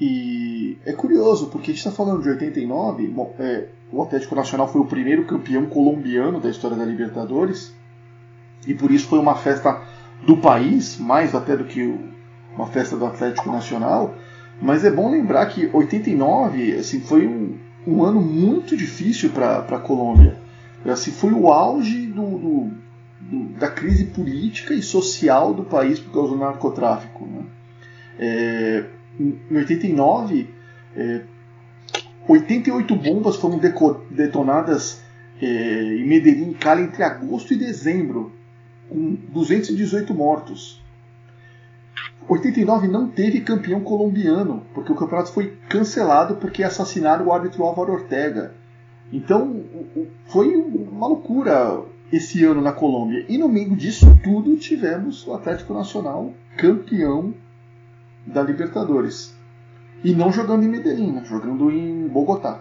E 0.00 0.78
é 0.86 0.92
curioso, 0.92 1.48
porque 1.48 1.70
a 1.70 1.74
gente 1.74 1.86
está 1.86 1.90
falando 1.90 2.22
de 2.22 2.30
89, 2.30 3.06
bom, 3.08 3.34
é, 3.38 3.68
o 3.92 4.02
Atlético 4.02 4.34
Nacional 4.34 4.66
foi 4.66 4.80
o 4.80 4.86
primeiro 4.86 5.26
campeão 5.26 5.66
colombiano 5.66 6.40
da 6.40 6.48
história 6.48 6.76
da 6.76 6.84
Libertadores, 6.84 7.74
e 8.66 8.74
por 8.74 8.90
isso 8.90 9.06
foi 9.08 9.18
uma 9.18 9.34
festa 9.34 9.82
do 10.24 10.36
país, 10.36 10.98
mais 10.98 11.34
até 11.34 11.56
do 11.56 11.64
que 11.64 11.82
uma 12.54 12.66
festa 12.66 12.96
do 12.96 13.06
Atlético 13.06 13.50
Nacional. 13.50 14.14
Mas 14.60 14.84
é 14.84 14.90
bom 14.90 15.10
lembrar 15.10 15.46
que 15.46 15.70
89 15.72 16.74
assim, 16.74 17.00
foi 17.00 17.26
um, 17.26 17.56
um 17.86 18.02
ano 18.02 18.20
muito 18.20 18.76
difícil 18.76 19.30
para 19.30 19.58
a 19.58 19.78
Colômbia. 19.78 20.36
Assim, 20.84 21.10
foi 21.10 21.32
o 21.32 21.50
auge 21.50 22.06
do, 22.06 22.38
do, 22.38 22.70
do, 23.20 23.44
da 23.58 23.68
crise 23.68 24.04
política 24.04 24.74
e 24.74 24.82
social 24.82 25.54
do 25.54 25.64
país 25.64 25.98
por 25.98 26.12
causa 26.12 26.30
do 26.30 26.38
narcotráfico. 26.38 27.26
Né? 27.26 27.44
É, 28.18 28.84
em 29.18 29.56
89, 29.56 30.48
é, 30.96 31.22
88 32.28 32.94
bombas 32.96 33.36
foram 33.36 33.58
detonadas 34.10 35.02
é, 35.40 35.46
em 35.96 36.06
Medellín, 36.06 36.52
Cali, 36.52 36.82
entre 36.82 37.02
agosto 37.02 37.54
e 37.54 37.56
dezembro 37.56 38.32
com 38.88 39.16
218 39.28 40.12
mortos. 40.14 40.82
89 42.30 42.86
não 42.86 43.08
teve 43.08 43.40
campeão 43.40 43.80
colombiano, 43.80 44.62
porque 44.72 44.92
o 44.92 44.94
campeonato 44.94 45.32
foi 45.32 45.58
cancelado 45.68 46.36
porque 46.36 46.62
assassinaram 46.62 47.26
o 47.26 47.32
árbitro 47.32 47.64
Álvaro 47.64 47.92
Ortega. 47.92 48.54
Então 49.12 49.64
foi 50.26 50.54
uma 50.54 51.08
loucura 51.08 51.82
esse 52.12 52.44
ano 52.44 52.60
na 52.60 52.72
Colômbia. 52.72 53.24
E 53.28 53.36
no 53.36 53.48
meio 53.48 53.74
disso 53.74 54.06
tudo 54.22 54.56
tivemos 54.56 55.26
o 55.26 55.34
Atlético 55.34 55.74
Nacional 55.74 56.32
campeão 56.56 57.34
da 58.24 58.42
Libertadores. 58.42 59.36
E 60.04 60.14
não 60.14 60.32
jogando 60.32 60.62
em 60.62 60.68
Medellín, 60.68 61.10
né? 61.10 61.24
jogando 61.24 61.68
em 61.68 62.06
Bogotá. 62.06 62.60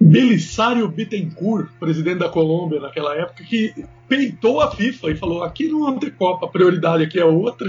Belisário 0.00 0.88
Bittencourt, 0.88 1.70
presidente 1.78 2.18
da 2.18 2.28
Colômbia 2.28 2.80
naquela 2.80 3.14
época, 3.16 3.44
que 3.44 3.72
peitou 4.08 4.60
a 4.60 4.70
FIFA 4.72 5.10
e 5.12 5.16
falou: 5.16 5.44
aqui 5.44 5.68
não 5.68 5.96
ter 5.96 6.10
Copa, 6.10 6.46
a 6.46 6.48
prioridade 6.48 7.04
aqui 7.04 7.20
é 7.20 7.24
outra. 7.24 7.68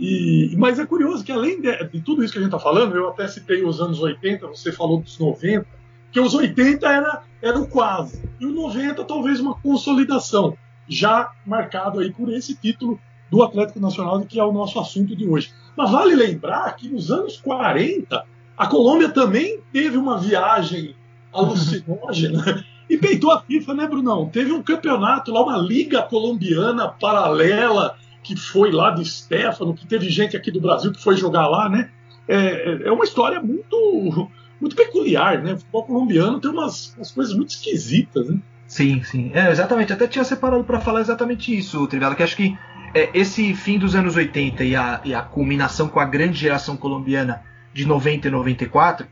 E, 0.00 0.54
mas 0.56 0.78
é 0.78 0.86
curioso 0.86 1.22
que, 1.22 1.30
além 1.30 1.60
de, 1.60 1.84
de 1.88 2.00
tudo 2.00 2.24
isso 2.24 2.32
que 2.32 2.38
a 2.38 2.42
gente 2.42 2.54
está 2.54 2.58
falando, 2.58 2.96
eu 2.96 3.10
até 3.10 3.28
citei 3.28 3.62
os 3.62 3.82
anos 3.82 4.00
80, 4.00 4.46
você 4.46 4.72
falou 4.72 5.02
dos 5.02 5.18
90, 5.18 5.66
que 6.10 6.18
os 6.18 6.32
80 6.32 6.88
era, 6.88 7.22
era 7.42 7.58
o 7.60 7.68
quase, 7.68 8.22
e 8.40 8.46
o 8.46 8.50
90 8.50 9.04
talvez 9.04 9.40
uma 9.40 9.54
consolidação, 9.56 10.56
já 10.88 11.30
marcado 11.44 12.00
aí 12.00 12.10
por 12.10 12.32
esse 12.32 12.56
título 12.56 12.98
do 13.30 13.42
Atlético 13.42 13.78
Nacional, 13.78 14.22
que 14.22 14.40
é 14.40 14.44
o 14.44 14.52
nosso 14.52 14.80
assunto 14.80 15.14
de 15.14 15.28
hoje. 15.28 15.52
Mas 15.76 15.90
vale 15.90 16.14
lembrar 16.14 16.74
que 16.76 16.88
nos 16.88 17.10
anos 17.10 17.36
40, 17.36 18.24
a 18.56 18.66
Colômbia 18.66 19.10
também 19.10 19.60
teve 19.70 19.98
uma 19.98 20.18
viagem 20.18 20.96
alucinógena 21.30 22.64
e 22.88 22.96
peitou 22.96 23.30
a 23.32 23.42
FIFA, 23.42 23.74
né, 23.74 23.86
Brunão? 23.86 24.30
Teve 24.30 24.50
um 24.50 24.62
campeonato 24.62 25.30
lá, 25.30 25.42
uma 25.42 25.58
liga 25.58 26.02
colombiana 26.02 26.88
paralela 26.88 27.96
que 28.22 28.36
foi 28.36 28.70
lá 28.70 28.90
de 28.90 29.04
Stefano, 29.04 29.74
que 29.74 29.86
teve 29.86 30.08
gente 30.08 30.36
aqui 30.36 30.50
do 30.50 30.60
Brasil 30.60 30.92
que 30.92 31.02
foi 31.02 31.16
jogar 31.16 31.46
lá, 31.48 31.68
né? 31.68 31.90
É, 32.28 32.82
é 32.84 32.92
uma 32.92 33.04
história 33.04 33.40
muito 33.40 34.30
muito 34.60 34.76
peculiar, 34.76 35.42
né? 35.42 35.54
O 35.54 35.58
futebol 35.58 35.84
colombiano 35.84 36.38
tem 36.38 36.50
umas, 36.50 36.94
umas 36.94 37.10
coisas 37.10 37.34
muito 37.34 37.50
esquisitas, 37.50 38.28
né? 38.28 38.38
Sim, 38.66 39.02
sim. 39.02 39.32
É, 39.34 39.50
exatamente. 39.50 39.92
Até 39.92 40.06
tinha 40.06 40.22
separado 40.22 40.62
para 40.64 40.80
falar 40.80 41.00
exatamente 41.00 41.56
isso, 41.56 41.86
Trivial, 41.86 42.14
que 42.14 42.22
acho 42.22 42.36
que 42.36 42.56
é, 42.94 43.10
esse 43.14 43.54
fim 43.54 43.78
dos 43.78 43.94
anos 43.94 44.16
80 44.16 44.62
e 44.64 44.76
a, 44.76 45.00
e 45.04 45.14
a 45.14 45.22
culminação 45.22 45.88
com 45.88 45.98
a 45.98 46.04
grande 46.04 46.38
geração 46.38 46.76
colombiana 46.76 47.42
de 47.72 47.86
90 47.86 48.28
e 48.28 48.30
94 48.30 49.06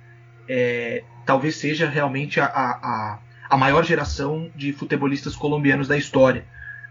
é, 0.49 1.03
talvez 1.25 1.57
seja 1.57 1.88
realmente 1.88 2.41
a, 2.41 2.47
a, 2.47 3.19
a 3.50 3.57
maior 3.57 3.85
geração 3.85 4.50
de 4.57 4.73
futebolistas 4.73 5.37
colombianos 5.37 5.87
da 5.87 5.97
história. 5.97 6.45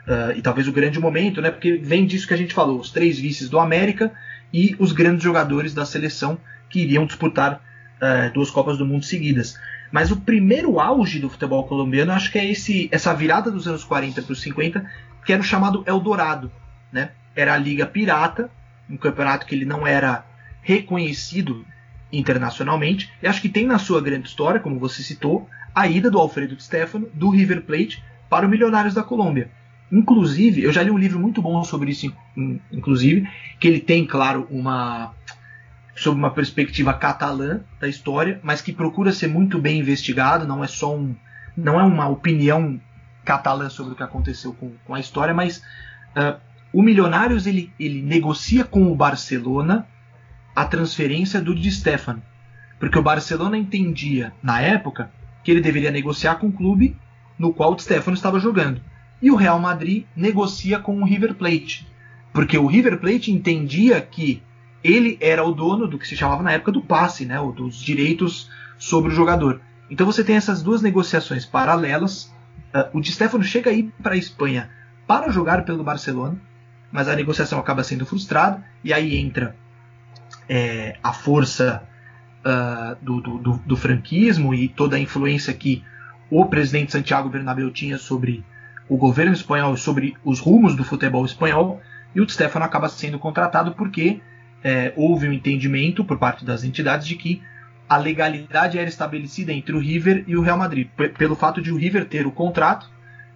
Uh, 0.08 0.38
e 0.38 0.42
talvez 0.42 0.68
o 0.68 0.72
grande 0.72 1.00
momento, 1.00 1.42
né? 1.42 1.52
Porque 1.52 1.78
vem 1.78 2.06
disso 2.06 2.28
que 2.28 2.34
a 2.34 2.38
gente 2.38 2.54
falou: 2.54 2.80
os 2.80 2.92
três 2.92 3.20
vices 3.20 3.50
do 3.50 3.60
América 3.60 4.12
e 4.54 4.76
os 4.80 4.94
grandes 4.94 5.24
jogadores 5.24 5.74
da 5.74 5.86
seleção 5.86 6.40
que 6.70 6.80
iriam 6.80 7.06
disputar 7.06 7.62
uh, 8.02 8.34
duas 8.34 8.50
Copas 8.50 8.78
do 8.78 8.86
Mundo 8.86 9.04
seguidas. 9.04 9.60
Mas 9.92 10.12
o 10.12 10.18
primeiro 10.18 10.80
auge 10.80 11.20
do 11.20 11.30
futebol 11.30 11.66
colombiano, 11.66 12.12
acho 12.12 12.32
que 12.32 12.40
é 12.40 12.46
esse, 12.46 12.90
essa 12.92 13.14
virada 13.14 13.52
dos 13.52 13.68
anos 13.68 13.84
40 13.84 14.22
para 14.22 14.34
os 14.34 14.42
50, 14.42 14.86
que 15.26 15.34
era 15.34 15.42
o 15.42 15.46
chamado 15.46 15.84
Eldorado. 15.86 16.52
Né? 16.92 17.12
Era 17.36 17.54
a 17.54 17.58
Liga 17.58 17.86
Pirata, 17.86 18.50
um 18.90 18.98
campeonato 18.98 19.46
que 19.46 19.56
ele 19.56 19.66
não 19.66 19.86
era 19.88 20.26
reconhecido 20.62 21.66
internacionalmente. 22.12 23.12
E 23.22 23.28
acho 23.28 23.42
que 23.42 23.50
tem 23.50 23.66
na 23.66 23.80
sua 23.80 24.02
grande 24.02 24.28
história, 24.28 24.60
como 24.60 24.80
você 24.80 25.02
citou, 25.02 25.50
a 25.74 25.88
ida 25.88 26.10
do 26.10 26.20
Alfredo 26.20 26.56
Di 26.56 26.64
Stefano 26.64 27.10
do 27.14 27.30
River 27.30 27.62
Plate 27.62 28.04
para 28.30 28.46
o 28.46 28.50
Milionários 28.50 28.94
da 28.94 29.04
Colômbia. 29.04 29.50
Inclusive, 29.92 30.64
eu 30.64 30.72
já 30.72 30.84
li 30.84 30.92
um 30.92 30.98
livro 30.98 31.20
muito 31.20 31.42
bom 31.42 31.64
sobre 31.64 31.92
isso, 31.92 32.14
inclusive, 32.72 33.28
que 33.60 33.68
ele 33.68 33.80
tem, 33.80 34.06
claro, 34.06 34.48
uma 34.50 35.14
sobre 35.96 36.20
uma 36.20 36.30
perspectiva 36.30 36.94
catalã 36.94 37.62
da 37.80 37.88
história, 37.88 38.40
mas 38.44 38.62
que 38.62 38.72
procura 38.72 39.12
ser 39.12 39.28
muito 39.28 39.60
bem 39.60 39.80
investigado, 39.80 40.48
não 40.48 40.64
é 40.64 40.68
só 40.68 40.96
um, 40.96 41.16
não 41.56 41.80
é 41.80 41.84
uma 41.84 42.08
opinião 42.08 42.80
catalã 43.26 43.68
sobre 43.68 43.94
o 43.94 43.96
que 43.96 44.04
aconteceu 44.04 44.54
com, 44.54 44.74
com 44.86 44.94
a 44.94 45.00
história, 45.00 45.34
mas 45.34 45.58
uh, 46.16 46.40
o 46.72 46.84
Milionários 46.84 47.48
ele, 47.48 47.74
ele 47.80 48.02
negocia 48.04 48.64
com 48.64 48.92
o 48.92 48.96
Barcelona 48.96 49.88
a 50.56 50.66
transferência 50.66 51.42
do 51.42 51.56
Di 51.56 51.72
Stefano. 51.72 52.22
Porque 52.80 52.98
o 52.98 53.04
Barcelona 53.04 53.58
entendia, 53.58 54.32
na 54.42 54.62
época, 54.62 55.12
que 55.44 55.50
ele 55.50 55.62
deveria 55.62 55.90
negociar 55.90 56.36
com 56.36 56.48
o 56.48 56.52
clube 56.52 56.96
no 57.40 57.54
qual 57.54 57.72
o 57.72 57.76
Di 57.76 57.84
Stefano 57.84 58.16
estava 58.16 58.40
jogando. 58.40 58.82
E 59.22 59.32
o 59.32 59.36
Real 59.36 59.60
Madrid 59.60 60.06
negocia 60.16 60.80
com 60.80 61.02
o 61.02 61.06
River 61.06 61.36
Plate. 61.36 61.88
Porque 62.34 62.58
o 62.58 62.68
River 62.68 63.00
Plate 63.00 63.32
entendia 63.32 64.00
que 64.00 64.44
ele 64.84 65.18
era 65.20 65.44
o 65.44 65.52
dono 65.52 65.88
do 65.88 65.98
que 65.98 66.08
se 66.08 66.16
chamava 66.16 66.44
na 66.44 66.52
época 66.52 66.72
do 66.72 66.82
passe, 66.82 67.26
né, 67.26 67.38
dos 67.56 67.78
direitos 67.78 68.50
sobre 68.78 69.12
o 69.12 69.16
jogador. 69.16 69.60
Então 69.90 70.06
você 70.06 70.24
tem 70.24 70.36
essas 70.36 70.62
duas 70.62 70.82
negociações 70.82 71.46
paralelas. 71.46 72.34
Uh, 72.74 72.98
o 72.98 73.02
Di 73.02 73.12
Stefano 73.12 73.44
chega 73.44 73.72
aí 73.72 73.92
para 74.02 74.14
a 74.14 74.18
Espanha 74.18 74.70
para 75.08 75.32
jogar 75.32 75.64
pelo 75.64 75.84
Barcelona, 75.84 76.40
mas 76.92 77.08
a 77.08 77.16
negociação 77.16 77.60
acaba 77.60 77.84
sendo 77.84 78.06
frustrada 78.06 78.64
e 78.84 78.94
aí 78.94 79.18
entra 79.18 79.56
é, 80.50 80.98
a 81.02 81.14
força 81.14 81.84
uh, 82.46 83.04
do, 83.04 83.22
do, 83.22 83.58
do, 83.58 83.78
franquismo 83.78 84.54
e 84.54 84.68
toda 84.68 84.96
a 84.96 85.00
influência 85.00 85.54
que 85.54 85.84
o 86.30 86.46
presidente 86.46 86.92
Santiago 86.92 87.30
Bernabéu 87.30 87.72
tinha 87.72 87.98
sobre 87.98 88.44
o 88.90 88.98
governo 88.98 89.34
espanhol 89.34 89.76
sobre 89.76 90.16
os 90.24 90.40
rumos 90.40 90.76
do 90.76 90.84
futebol 90.84 91.26
espanhol, 91.26 91.82
e 92.16 92.22
o 92.22 92.30
Stefano 92.30 92.66
acaba 92.66 92.90
sendo 92.90 93.20
contratado 93.20 93.74
porque 93.74 94.22
é, 94.64 94.94
houve 94.96 95.28
um 95.28 95.34
entendimento 95.34 96.04
por 96.04 96.18
parte 96.18 96.46
das 96.46 96.64
entidades 96.64 97.08
de 97.08 97.16
que 97.16 97.42
a 97.88 97.98
legalidade 97.98 98.78
era 98.78 98.90
estabelecida 98.90 99.54
entre 99.54 99.76
o 99.76 99.80
River 99.80 100.24
e 100.28 100.36
o 100.36 100.42
Real 100.42 100.58
Madrid, 100.58 100.90
pelo 101.18 101.36
fato 101.36 101.62
de 101.62 101.72
o 101.72 101.78
River 101.78 102.06
ter 102.06 102.28
o 102.28 102.32
contrato 102.32 102.90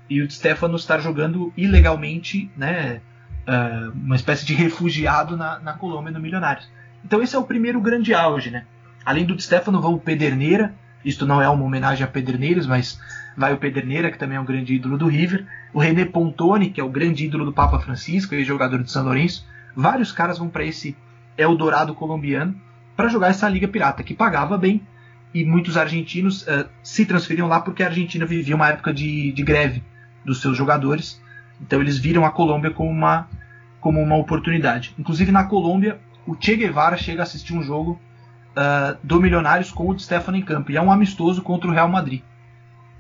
e 0.10 0.22
o 0.22 0.30
Stefano 0.30 0.76
estar 0.76 1.00
jogando 1.00 1.54
ilegalmente, 1.56 2.52
né, 2.58 3.00
uh, 3.48 3.92
uma 3.92 4.16
espécie 4.16 4.46
de 4.46 4.54
refugiado 4.54 5.38
na, 5.38 5.60
na 5.60 5.74
Colômbia 5.74 6.12
no 6.12 6.20
Milionários. 6.20 6.70
Então 7.06 7.22
esse 7.22 7.36
é 7.36 7.40
o 7.40 7.44
primeiro 7.44 7.80
grande 7.80 8.14
auge, 8.14 8.52
né? 8.52 8.66
Além 9.06 9.26
do 9.26 9.40
Stefano, 9.40 9.82
vão 9.82 9.94
o 9.94 10.00
Pederneira, 10.00 10.74
Isto 11.04 11.26
não 11.26 11.42
é 11.42 11.50
uma 11.50 11.64
homenagem 11.64 12.04
a 12.04 12.08
Pederneiros, 12.08 12.68
mas 12.68 13.00
vai 13.36 13.54
o 13.54 13.58
Pederneira, 13.58 14.12
que 14.12 14.18
também 14.18 14.38
é 14.38 14.42
um 14.42 14.46
grande 14.46 14.76
ídolo 14.76 14.98
do 14.98 15.08
River, 15.08 15.46
o 15.74 15.80
René 15.80 16.06
Pontoni, 16.06 16.70
que 16.70 16.82
é 16.82 16.84
o 16.84 16.90
grande 16.90 17.26
ídolo 17.26 17.46
do 17.46 17.54
Papa 17.54 17.80
Francisco 17.80 18.36
e 18.36 18.44
jogador 18.44 18.84
de 18.84 18.92
São 18.92 19.04
Lourenço. 19.04 19.46
Vários 19.76 20.12
caras 20.12 20.38
vão 20.38 20.50
para 20.50 20.66
esse 20.66 20.96
Eldorado 21.38 21.96
colombiano 21.96 22.56
para 22.96 23.08
jogar 23.08 23.30
essa 23.30 23.50
Liga 23.50 23.68
Pirata, 23.68 24.04
que 24.04 24.14
pagava 24.14 24.58
bem, 24.58 24.86
e 25.34 25.46
muitos 25.46 25.78
argentinos 25.78 26.44
uh, 26.44 26.68
se 26.84 27.06
transferiam 27.06 27.48
lá 27.48 27.62
porque 27.62 27.84
a 27.84 27.88
Argentina 27.88 28.26
vivia 28.26 28.56
uma 28.56 28.68
época 28.68 28.94
de, 28.94 29.32
de 29.32 29.44
greve 29.44 29.82
dos 30.26 30.42
seus 30.42 30.58
jogadores. 30.58 31.22
Então 31.60 31.80
eles 31.80 31.98
viram 31.98 32.26
a 32.26 32.32
Colômbia 32.32 32.72
como 32.72 32.90
uma, 32.90 33.30
como 33.80 34.02
uma 34.02 34.18
oportunidade. 34.18 34.94
Inclusive 35.00 35.32
na 35.32 35.46
Colômbia, 35.46 36.00
o 36.28 36.36
Che 36.40 36.56
Guevara 36.56 36.98
chega 36.98 37.22
a 37.22 37.24
assistir 37.24 37.54
um 37.54 37.64
jogo 37.64 38.00
uh, 38.52 38.98
do 39.04 39.20
Milionários 39.20 39.72
com 39.72 39.90
o 39.90 39.96
de 39.96 40.04
Stefano 40.04 40.38
em 40.38 40.42
campo. 40.42 40.72
E 40.72 40.78
é 40.78 40.82
um 40.82 40.92
amistoso 40.92 41.42
contra 41.42 41.70
o 41.70 41.74
Real 41.74 41.88
Madrid. 41.88 42.22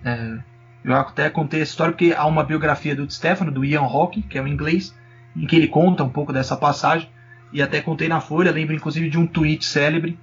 É, 0.04 0.40
eu 0.84 0.96
até 0.96 1.30
contei 1.30 1.62
essa 1.62 1.72
história 1.72 1.94
porque 1.94 2.14
há 2.16 2.26
uma 2.26 2.44
biografia 2.44 2.96
do 2.96 3.06
Di 3.06 3.14
Stefano, 3.14 3.52
do 3.52 3.64
Ian 3.64 3.82
Rock, 3.82 4.22
que 4.24 4.38
é 4.38 4.42
um 4.42 4.48
inglês, 4.48 4.96
em 5.36 5.46
que 5.46 5.56
ele 5.56 5.68
conta 5.68 6.04
um 6.04 6.10
pouco 6.10 6.34
dessa 6.34 6.56
passagem. 6.58 7.10
E 7.54 7.62
até 7.62 7.82
contei 7.82 8.08
na 8.08 8.22
Folha, 8.22 8.52
lembro 8.52 8.74
inclusive 8.74 9.10
de 9.10 9.18
um 9.18 9.28
tweet 9.28 9.66
célebre, 9.66 10.18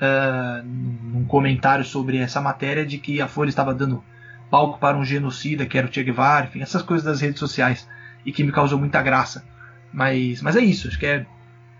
uh, 0.00 0.66
num 0.66 1.24
comentário 1.26 1.84
sobre 1.84 2.16
essa 2.16 2.40
matéria, 2.40 2.86
de 2.86 2.98
que 2.98 3.20
a 3.20 3.28
Folha 3.28 3.50
estava 3.50 3.74
dando 3.74 4.02
palco 4.50 4.78
para 4.78 4.96
um 4.96 5.04
genocida, 5.04 5.66
que 5.66 5.78
era 5.78 5.86
o 5.86 5.92
Che 5.92 6.02
Guevara, 6.02 6.46
enfim, 6.46 6.60
essas 6.60 6.82
coisas 6.82 7.04
das 7.04 7.20
redes 7.20 7.38
sociais, 7.38 7.88
e 8.24 8.32
que 8.32 8.42
me 8.42 8.50
causou 8.50 8.78
muita 8.78 9.00
graça. 9.02 9.44
Mas, 9.92 10.42
mas 10.42 10.56
é 10.56 10.60
isso, 10.60 10.88
acho 10.88 10.98
que 10.98 11.06
é. 11.06 11.26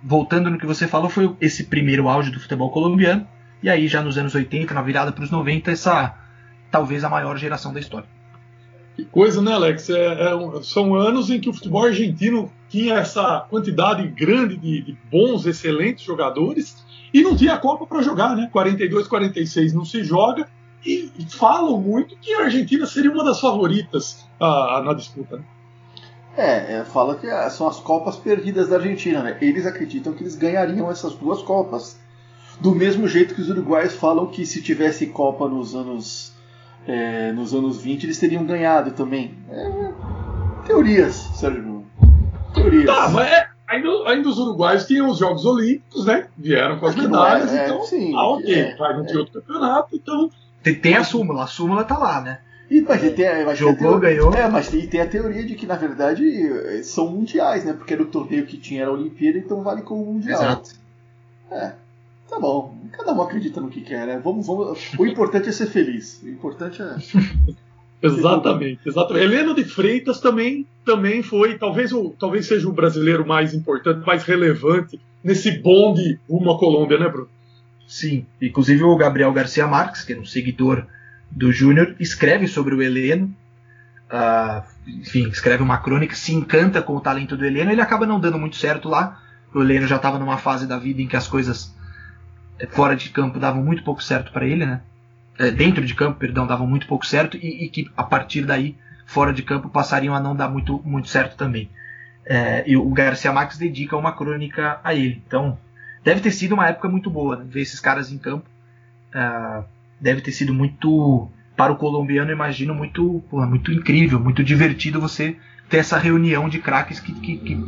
Voltando 0.02 0.50
no 0.50 0.58
que 0.58 0.66
você 0.66 0.86
falou, 0.86 1.10
foi 1.10 1.34
esse 1.40 1.64
primeiro 1.64 2.08
auge 2.08 2.30
do 2.30 2.40
futebol 2.40 2.70
colombiano, 2.70 3.26
e 3.62 3.68
aí 3.68 3.86
já 3.86 4.02
nos 4.02 4.16
anos 4.16 4.34
80, 4.34 4.72
na 4.72 4.82
virada 4.82 5.12
para 5.12 5.24
os 5.24 5.30
90, 5.30 5.70
essa 5.70 6.14
talvez 6.70 7.04
a 7.04 7.10
maior 7.10 7.36
geração 7.36 7.72
da 7.72 7.80
história. 7.80 8.08
Que 8.96 9.04
coisa, 9.04 9.40
né, 9.40 9.52
Alex? 9.52 9.90
É, 9.90 9.94
é, 9.96 10.62
são 10.62 10.94
anos 10.94 11.30
em 11.30 11.40
que 11.40 11.48
o 11.48 11.52
futebol 11.52 11.84
argentino 11.84 12.50
tinha 12.68 12.94
essa 12.94 13.40
quantidade 13.48 14.06
grande 14.08 14.56
de, 14.56 14.82
de 14.82 14.98
bons, 15.10 15.46
excelentes 15.46 16.04
jogadores 16.04 16.84
e 17.12 17.22
não 17.22 17.36
tinha 17.36 17.56
Copa 17.58 17.86
para 17.86 18.02
jogar, 18.02 18.36
né? 18.36 18.48
42, 18.52 19.08
46 19.08 19.72
não 19.72 19.84
se 19.84 20.04
joga 20.04 20.48
e, 20.84 21.10
e, 21.18 21.24
falam 21.26 21.80
muito 21.80 22.16
que 22.16 22.32
a 22.34 22.44
Argentina 22.44 22.86
seria 22.86 23.10
uma 23.10 23.24
das 23.24 23.40
favoritas 23.40 24.26
ah, 24.38 24.82
na 24.84 24.94
disputa. 24.94 25.36
Né? 25.36 25.44
É, 26.40 26.78
é, 26.78 26.84
fala 26.84 27.16
que 27.16 27.26
ah, 27.26 27.50
são 27.50 27.68
as 27.68 27.78
Copas 27.78 28.16
perdidas 28.16 28.68
da 28.68 28.76
Argentina, 28.76 29.22
né? 29.22 29.36
Eles 29.42 29.66
acreditam 29.66 30.14
que 30.14 30.22
eles 30.22 30.36
ganhariam 30.36 30.90
essas 30.90 31.12
duas 31.14 31.42
Copas. 31.42 32.00
Do 32.58 32.74
mesmo 32.74 33.06
jeito 33.06 33.34
que 33.34 33.42
os 33.42 33.50
uruguaios 33.50 33.94
falam 33.94 34.26
que 34.26 34.46
se 34.46 34.62
tivesse 34.62 35.08
Copa 35.08 35.46
nos 35.46 35.74
anos 35.74 36.32
é, 36.86 37.30
nos 37.32 37.52
anos 37.52 37.82
20 37.82 38.04
eles 38.04 38.18
teriam 38.18 38.44
ganhado 38.46 38.92
também. 38.92 39.34
É, 39.50 39.92
teorias, 40.66 41.14
Sérgio. 41.34 41.84
Teorias. 42.54 42.86
Tá, 42.86 43.10
mas 43.10 43.30
é, 43.30 43.46
ainda, 43.68 43.88
ainda 44.06 44.28
os 44.28 44.38
uruguaios 44.38 44.86
tinham 44.86 45.10
os 45.10 45.18
Jogos 45.18 45.44
Olímpicos, 45.44 46.06
né? 46.06 46.26
Vieram 46.38 46.78
com 46.78 46.86
as 46.86 46.96
medalhas, 46.96 47.52
é, 47.52 47.66
então. 47.66 47.82
Sim, 47.82 48.14
ah, 48.14 48.28
ok, 48.28 48.54
é, 48.54 48.76
vai 48.76 48.96
não 48.96 49.04
ter 49.04 49.18
outro 49.18 49.42
campeonato, 49.42 49.94
então. 49.94 50.30
Tem, 50.62 50.74
tem 50.74 50.94
a 50.94 51.04
súmula, 51.04 51.44
a 51.44 51.46
súmula 51.46 51.84
tá 51.84 51.98
lá, 51.98 52.22
né? 52.22 52.40
E, 52.70 52.80
mas 52.82 53.00
tem, 53.14 53.44
mas 53.44 53.58
Jogou, 53.58 53.76
teoria, 53.76 53.98
ganhou. 53.98 54.32
É, 54.32 54.48
mas 54.48 54.68
tem, 54.68 54.86
tem, 54.86 55.00
a 55.00 55.06
teoria 55.06 55.44
de 55.44 55.56
que, 55.56 55.66
na 55.66 55.74
verdade, 55.74 56.22
são 56.84 57.10
mundiais, 57.10 57.64
né? 57.64 57.72
Porque 57.72 57.92
era 57.92 58.02
o 58.02 58.06
torneio 58.06 58.46
que 58.46 58.56
tinha 58.56 58.82
era 58.82 58.90
a 58.90 58.94
Olimpíada, 58.94 59.38
então 59.38 59.62
vale 59.62 59.82
como 59.82 60.04
mundial. 60.04 60.40
Exato. 60.40 60.70
É. 61.50 61.72
Tá 62.28 62.38
bom. 62.38 62.78
Cada 62.92 63.12
um 63.12 63.20
acredita 63.20 63.60
no 63.60 63.68
que 63.68 63.80
quer, 63.80 64.06
né? 64.06 64.20
Vamos, 64.22 64.46
vamos... 64.46 64.92
O 64.96 65.04
importante 65.04 65.48
é 65.48 65.52
ser 65.52 65.66
feliz. 65.66 66.22
O 66.22 66.28
importante 66.28 66.80
é. 66.80 66.94
exatamente, 68.06 68.80
exatamente. 68.86 69.24
Heleno 69.24 69.52
de 69.52 69.64
Freitas 69.64 70.20
também, 70.20 70.64
também 70.84 71.24
foi, 71.24 71.58
talvez, 71.58 71.92
o, 71.92 72.10
talvez 72.10 72.46
seja 72.46 72.68
o 72.68 72.72
brasileiro 72.72 73.26
mais 73.26 73.52
importante, 73.52 74.06
mais 74.06 74.22
relevante 74.22 75.00
nesse 75.24 75.50
bonde 75.58 76.20
rumo 76.28 76.52
à 76.52 76.58
Colômbia, 76.58 76.98
né, 76.98 77.08
Bruno? 77.08 77.28
Sim, 77.86 78.24
inclusive 78.40 78.84
o 78.84 78.96
Gabriel 78.96 79.32
Garcia 79.32 79.66
Marques, 79.66 80.04
que 80.04 80.12
é 80.12 80.18
um 80.18 80.24
seguidor 80.24 80.86
do 81.30 81.52
Júnior, 81.52 81.94
escreve 82.00 82.48
sobre 82.48 82.74
o 82.74 82.82
Heleno. 82.82 83.34
Uh, 84.10 84.62
enfim, 84.88 85.28
escreve 85.28 85.62
uma 85.62 85.78
crônica, 85.78 86.14
se 86.14 86.34
encanta 86.34 86.82
com 86.82 86.96
o 86.96 87.00
talento 87.00 87.36
do 87.36 87.44
Heleno. 87.44 87.70
Ele 87.70 87.80
acaba 87.80 88.06
não 88.06 88.18
dando 88.18 88.38
muito 88.38 88.56
certo 88.56 88.88
lá. 88.88 89.22
O 89.54 89.62
Heleno 89.62 89.86
já 89.86 89.96
estava 89.96 90.18
numa 90.18 90.36
fase 90.36 90.66
da 90.66 90.78
vida 90.78 91.00
em 91.00 91.06
que 91.06 91.16
as 91.16 91.28
coisas 91.28 91.74
é, 92.58 92.66
fora 92.66 92.96
de 92.96 93.10
campo 93.10 93.38
davam 93.38 93.62
muito 93.62 93.82
pouco 93.82 94.02
certo 94.02 94.32
para 94.32 94.46
ele, 94.46 94.66
né? 94.66 94.80
É, 95.38 95.50
dentro 95.50 95.84
de 95.84 95.94
campo, 95.94 96.18
perdão, 96.18 96.46
davam 96.46 96.66
muito 96.66 96.86
pouco 96.86 97.06
certo 97.06 97.36
e, 97.36 97.64
e, 97.64 97.68
que 97.70 97.90
a 97.96 98.02
partir 98.02 98.42
daí, 98.44 98.76
fora 99.06 99.32
de 99.32 99.42
campo, 99.42 99.70
passariam 99.70 100.14
a 100.14 100.20
não 100.20 100.36
dar 100.36 100.48
muito, 100.48 100.82
muito 100.84 101.08
certo 101.08 101.36
também. 101.36 101.70
É, 102.26 102.62
e 102.68 102.76
o 102.76 102.88
Garcia 102.90 103.32
Marques 103.32 103.56
dedica 103.56 103.96
uma 103.96 104.12
crônica 104.12 104.78
a 104.84 104.94
ele. 104.94 105.22
Então, 105.26 105.58
deve 106.04 106.20
ter 106.20 106.30
sido 106.30 106.52
uma 106.52 106.68
época 106.68 106.88
muito 106.88 107.10
boa, 107.10 107.36
né? 107.36 107.44
ver 107.48 107.62
esses 107.62 107.80
caras 107.80 108.12
em 108.12 108.18
campo. 108.18 108.48
É, 109.14 109.62
deve 110.00 110.20
ter 110.20 110.32
sido 110.32 110.54
muito, 110.54 111.28
para 111.56 111.72
o 111.72 111.76
colombiano, 111.76 112.32
imagino, 112.32 112.74
muito, 112.74 113.22
muito 113.30 113.72
incrível, 113.72 114.18
muito 114.18 114.42
divertido 114.42 115.00
você 115.00 115.36
ter 115.68 115.78
essa 115.78 115.98
reunião 115.98 116.48
de 116.48 116.58
craques 116.58 116.98
que, 116.98 117.12
que, 117.12 117.36
que, 117.36 117.58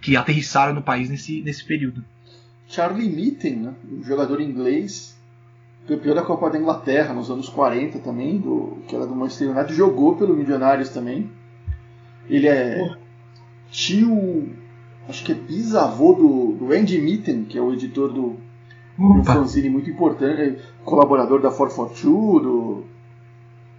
que 0.00 0.16
aterrissaram 0.16 0.74
no 0.74 0.82
país 0.82 1.08
nesse, 1.08 1.40
nesse 1.42 1.64
período. 1.64 2.04
Charlie 2.68 3.08
Mitten, 3.08 3.56
né, 3.56 3.74
um 3.90 4.02
jogador 4.02 4.40
inglês, 4.40 5.16
campeão 5.86 6.14
da 6.14 6.22
Copa 6.22 6.50
da 6.50 6.58
Inglaterra 6.58 7.14
nos 7.14 7.30
anos 7.30 7.48
40 7.48 7.98
também, 8.00 8.38
do, 8.38 8.78
que 8.86 8.94
era 8.94 9.06
do 9.06 9.14
Manchester 9.14 9.50
United, 9.50 9.74
jogou 9.74 10.16
pelo 10.16 10.34
Milionários 10.34 10.88
também. 10.88 11.30
Ele 12.28 12.48
é 12.48 12.96
tio, 13.70 14.48
acho 15.08 15.24
que 15.24 15.32
é 15.32 15.34
bisavô 15.34 16.14
do, 16.14 16.52
do 16.52 16.72
Andy 16.72 17.00
Mitten, 17.00 17.44
que 17.44 17.58
é 17.58 17.60
o 17.60 17.72
editor 17.72 18.12
do, 18.12 18.36
do 18.98 19.24
fanzine 19.24 19.68
muito 19.68 19.90
importante, 19.90 20.58
colaborador 20.84 21.40
da 21.40 21.50
442, 21.50 22.42
do, 22.42 22.84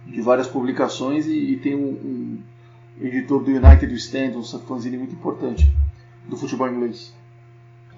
de 0.06 0.20
várias 0.20 0.46
publicações 0.46 1.26
e, 1.26 1.52
e 1.52 1.56
tem 1.56 1.74
um, 1.74 1.88
um, 1.88 2.38
editor 3.00 3.42
do 3.42 3.50
United 3.50 3.92
Stand, 3.94 4.36
um 4.36 4.42
fanzine 4.42 4.96
muito 4.96 5.14
importante 5.14 5.70
do 6.28 6.36
futebol 6.36 6.68
inglês. 6.68 7.12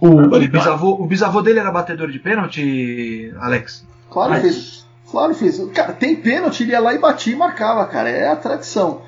O, 0.00 0.08
o, 0.08 0.48
bisavô, 0.48 0.94
o 0.94 1.06
bisavô 1.06 1.40
dele 1.40 1.58
era 1.58 1.70
batedor 1.70 2.10
de 2.10 2.18
pênalti, 2.18 3.32
Alex? 3.38 3.86
Claro, 4.10 4.30
Mas... 4.30 4.42
fez. 4.42 4.86
Claro, 5.10 5.34
fez. 5.34 5.58
Cara, 5.72 5.92
tem 5.92 6.16
pênalti, 6.16 6.64
ele 6.64 6.72
ia 6.72 6.80
lá 6.80 6.92
e 6.92 6.98
batia 6.98 7.32
e 7.32 7.36
marcava, 7.36 7.86
cara. 7.86 8.10
É 8.10 8.28
a 8.28 8.36
tradição. 8.36 9.02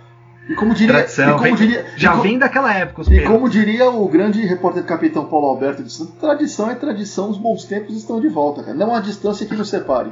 E 0.48 0.54
como 0.54 0.74
diria. 0.74 0.94
Tradição, 0.94 1.38
como 1.38 1.56
diria 1.56 1.86
já 1.96 2.16
e 2.16 2.20
vem 2.20 2.38
daquela 2.38 2.72
época. 2.72 3.02
e 3.12 3.20
como 3.24 3.48
diria 3.50 3.90
o 3.90 4.08
grande 4.08 4.44
repórter 4.46 4.82
capitão 4.84 5.26
Paulo 5.26 5.48
Alberto 5.48 5.82
de 5.82 5.92
Santos, 5.92 6.14
tradição 6.14 6.70
é 6.70 6.74
tradição, 6.74 7.30
os 7.30 7.36
bons 7.36 7.64
tempos 7.64 7.94
estão 7.94 8.20
de 8.20 8.28
volta, 8.28 8.62
cara. 8.62 8.76
Não 8.76 8.94
há 8.94 9.00
distância 9.00 9.46
que 9.46 9.54
nos 9.54 9.68
separe. 9.68 10.10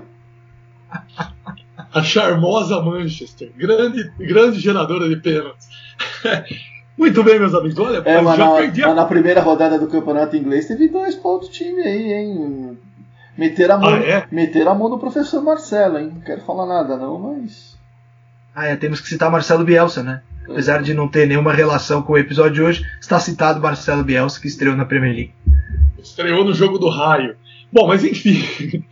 a 1.92 2.02
charmosa 2.02 2.80
Manchester, 2.82 3.50
grande, 3.56 4.12
grande 4.18 4.60
geradora 4.60 5.08
de 5.08 5.16
pênaltis. 5.16 5.68
Muito 6.98 7.22
bem, 7.22 7.38
meus 7.38 7.54
amigos. 7.54 7.78
Olha, 7.78 8.02
é, 8.04 8.20
mas 8.20 8.38
já 8.38 8.44
na, 8.46 8.56
perdi 8.56 8.82
a... 8.82 8.94
na 8.94 9.04
primeira 9.04 9.40
rodada 9.40 9.78
do 9.78 9.86
campeonato 9.86 10.36
inglês 10.36 10.66
teve 10.66 10.88
dois 10.88 11.14
pontos 11.14 11.48
time 11.48 11.82
aí, 11.82 12.12
hein? 12.12 12.78
Meter 13.36 13.70
a, 13.70 13.76
mão, 13.76 13.90
ah, 13.90 13.98
é? 13.98 14.26
meter 14.30 14.66
a 14.66 14.74
mão 14.74 14.88
no 14.88 14.98
professor 14.98 15.42
Marcelo, 15.42 15.98
hein? 15.98 16.10
Não 16.14 16.22
quero 16.22 16.40
falar 16.40 16.64
nada, 16.64 16.96
não, 16.96 17.18
mas. 17.18 17.75
Ah, 18.56 18.66
é, 18.66 18.76
temos 18.76 19.00
que 19.00 19.08
citar 19.08 19.30
Marcelo 19.30 19.64
Bielsa, 19.64 20.02
né? 20.02 20.22
Apesar 20.48 20.82
de 20.82 20.94
não 20.94 21.06
ter 21.06 21.28
nenhuma 21.28 21.52
relação 21.52 22.02
com 22.02 22.14
o 22.14 22.18
episódio 22.18 22.54
de 22.54 22.62
hoje, 22.62 22.86
está 23.00 23.20
citado 23.20 23.60
Marcelo 23.60 24.02
Bielsa, 24.02 24.40
que 24.40 24.48
estreou 24.48 24.74
na 24.74 24.86
Premier 24.86 25.14
League. 25.14 25.34
Estreou 26.02 26.42
no 26.42 26.54
jogo 26.54 26.78
do 26.78 26.88
raio. 26.88 27.36
Bom, 27.70 27.86
mas 27.86 28.02
enfim. 28.02 28.42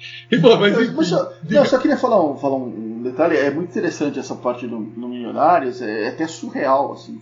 mas, 0.60 0.78
enfim 0.78 0.94
mas, 0.94 1.06
só, 1.08 1.32
não, 1.48 1.64
só 1.64 1.78
queria 1.78 1.96
falar 1.96 2.22
um, 2.22 2.36
falar 2.36 2.56
um 2.56 3.02
detalhe. 3.02 3.38
É 3.38 3.50
muito 3.50 3.70
interessante 3.70 4.18
essa 4.18 4.34
parte 4.34 4.66
do, 4.66 4.78
do 4.78 5.08
Milionários. 5.08 5.80
É, 5.80 6.04
é 6.04 6.08
até 6.08 6.26
surreal, 6.26 6.92
assim 6.92 7.18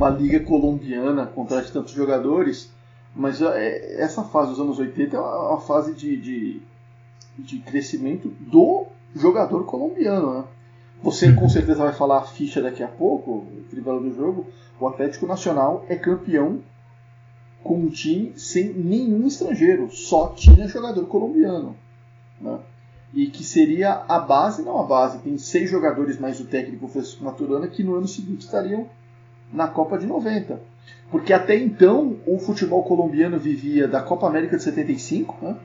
uma 0.00 0.08
liga 0.08 0.40
colombiana 0.40 1.26
contrate 1.26 1.70
tantos 1.70 1.92
jogadores, 1.92 2.72
mas 3.14 3.42
é, 3.42 4.00
essa 4.00 4.22
fase 4.24 4.50
dos 4.50 4.60
anos 4.60 4.78
80 4.78 5.14
é 5.14 5.20
uma 5.20 5.60
fase 5.60 5.92
de, 5.94 6.16
de, 6.16 6.62
de 7.38 7.58
crescimento 7.58 8.28
do 8.40 8.86
jogador 9.14 9.64
colombiano. 9.64 10.38
Né? 10.38 10.44
Você 11.02 11.32
com 11.32 11.48
certeza 11.48 11.82
vai 11.82 11.92
falar 11.94 12.18
a 12.18 12.24
ficha 12.24 12.60
daqui 12.60 12.82
a 12.82 12.88
pouco, 12.88 13.46
tribal 13.70 14.00
do 14.00 14.14
jogo. 14.14 14.46
O 14.78 14.86
Atlético 14.86 15.26
Nacional 15.26 15.84
é 15.88 15.96
campeão 15.96 16.60
com 17.62 17.78
um 17.78 17.88
time 17.88 18.32
sem 18.36 18.72
nenhum 18.72 19.26
estrangeiro, 19.26 19.90
só 19.90 20.28
tinha 20.28 20.68
jogador 20.68 21.06
colombiano. 21.06 21.76
Né? 22.40 22.58
E 23.12 23.26
que 23.26 23.42
seria 23.42 24.04
a 24.08 24.18
base, 24.18 24.62
não 24.62 24.78
a 24.78 24.84
base, 24.84 25.18
tem 25.18 25.36
seis 25.36 25.70
jogadores 25.70 26.18
mais 26.18 26.40
o 26.40 26.44
técnico 26.44 26.88
Francisco 26.88 27.24
Maturana 27.24 27.66
que 27.66 27.82
no 27.82 27.96
ano 27.96 28.06
seguinte 28.06 28.44
estariam 28.44 28.88
na 29.52 29.68
Copa 29.68 29.98
de 29.98 30.06
90. 30.06 30.60
Porque 31.10 31.32
até 31.32 31.56
então 31.58 32.18
o 32.26 32.38
futebol 32.38 32.84
colombiano 32.84 33.38
vivia 33.38 33.88
da 33.88 34.00
Copa 34.00 34.26
América 34.26 34.56
de 34.56 34.62
75 34.62 35.36
né? 35.42 35.56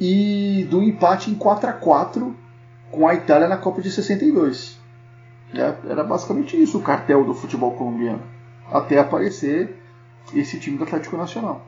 e 0.00 0.66
do 0.70 0.82
empate 0.82 1.30
em 1.30 1.34
4 1.34 1.68
a 1.68 1.72
4 1.72 2.45
com 2.90 3.06
a 3.06 3.14
Itália 3.14 3.48
na 3.48 3.56
Copa 3.56 3.80
de 3.82 3.90
62. 3.90 4.78
É, 5.54 5.74
Era 5.90 6.04
basicamente 6.04 6.60
isso 6.60 6.78
o 6.78 6.82
cartel 6.82 7.24
do 7.24 7.34
futebol 7.34 7.72
colombiano, 7.72 8.22
até 8.70 8.98
aparecer 8.98 9.76
esse 10.34 10.58
time 10.58 10.76
do 10.76 10.84
Atlético 10.84 11.16
Nacional. 11.16 11.64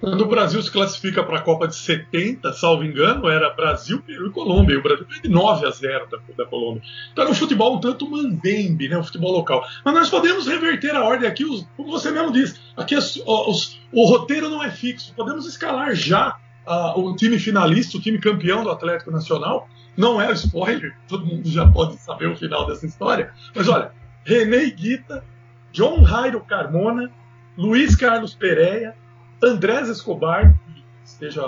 Quando 0.00 0.20
o 0.20 0.28
Brasil 0.28 0.62
se 0.62 0.70
classifica 0.70 1.24
para 1.24 1.38
a 1.38 1.42
Copa 1.42 1.66
de 1.66 1.74
70, 1.74 2.52
salvo 2.52 2.84
engano, 2.84 3.28
era 3.28 3.50
Brasil, 3.50 4.00
Peru 4.00 4.28
e 4.28 4.30
Colômbia. 4.30 4.74
E 4.74 4.76
o 4.76 4.82
Brasil 4.82 5.04
ganhou 5.04 5.22
de 5.22 5.28
9 5.28 5.66
a 5.66 5.70
0 5.70 6.08
da, 6.08 6.18
da 6.36 6.46
Colômbia. 6.48 6.82
Então 7.12 7.24
era 7.24 7.32
um 7.32 7.34
futebol 7.34 7.76
um 7.76 7.80
tanto 7.80 8.08
mandembe, 8.08 8.88
né? 8.88 8.96
um 8.96 9.02
futebol 9.02 9.32
local. 9.32 9.64
Mas 9.84 9.94
nós 9.94 10.08
podemos 10.08 10.46
reverter 10.46 10.94
a 10.94 11.02
ordem 11.02 11.28
aqui, 11.28 11.44
os, 11.44 11.66
como 11.76 11.90
você 11.90 12.12
mesmo 12.12 12.30
disse. 12.30 12.60
Aqui 12.76 12.94
os, 12.94 13.20
os, 13.26 13.80
o 13.92 14.06
roteiro 14.06 14.48
não 14.48 14.62
é 14.62 14.70
fixo. 14.70 15.12
Podemos 15.16 15.46
escalar 15.46 15.92
já 15.96 16.38
uh, 16.68 17.00
o 17.00 17.16
time 17.16 17.38
finalista, 17.38 17.96
o 17.96 18.00
time 18.00 18.18
campeão 18.18 18.62
do 18.62 18.70
Atlético 18.70 19.10
Nacional. 19.10 19.68
Não 19.96 20.20
é 20.20 20.30
spoiler, 20.32 20.96
todo 21.08 21.26
mundo 21.26 21.48
já 21.48 21.66
pode 21.66 21.96
saber 21.96 22.28
o 22.28 22.36
final 22.36 22.66
dessa 22.66 22.86
história. 22.86 23.32
Mas 23.54 23.68
olha, 23.68 23.90
René 24.24 24.70
Guita, 24.70 25.24
John 25.72 26.04
Jairo 26.04 26.40
Carmona, 26.40 27.10
Luiz 27.56 27.96
Carlos 27.96 28.34
Pereira, 28.34 28.94
Andrés 29.42 29.88
Escobar, 29.88 30.54
que 30.74 30.84
esteja 31.04 31.42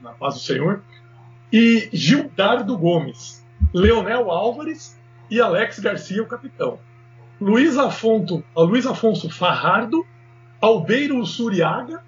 na 0.00 0.12
paz 0.12 0.34
do 0.34 0.40
Senhor, 0.40 0.82
e 1.52 1.88
Gildardo 1.92 2.76
Gomes, 2.76 3.44
Leonel 3.72 4.30
Álvares 4.30 4.96
e 5.30 5.40
Alex 5.40 5.78
Garcia, 5.80 6.22
o 6.22 6.26
capitão. 6.26 6.78
Luiz 7.40 7.76
Afonso, 7.76 8.44
Luiz 8.56 8.86
Afonso 8.86 9.30
Farrardo, 9.30 10.04
Albeiro 10.60 11.24
Suriaga, 11.24 12.02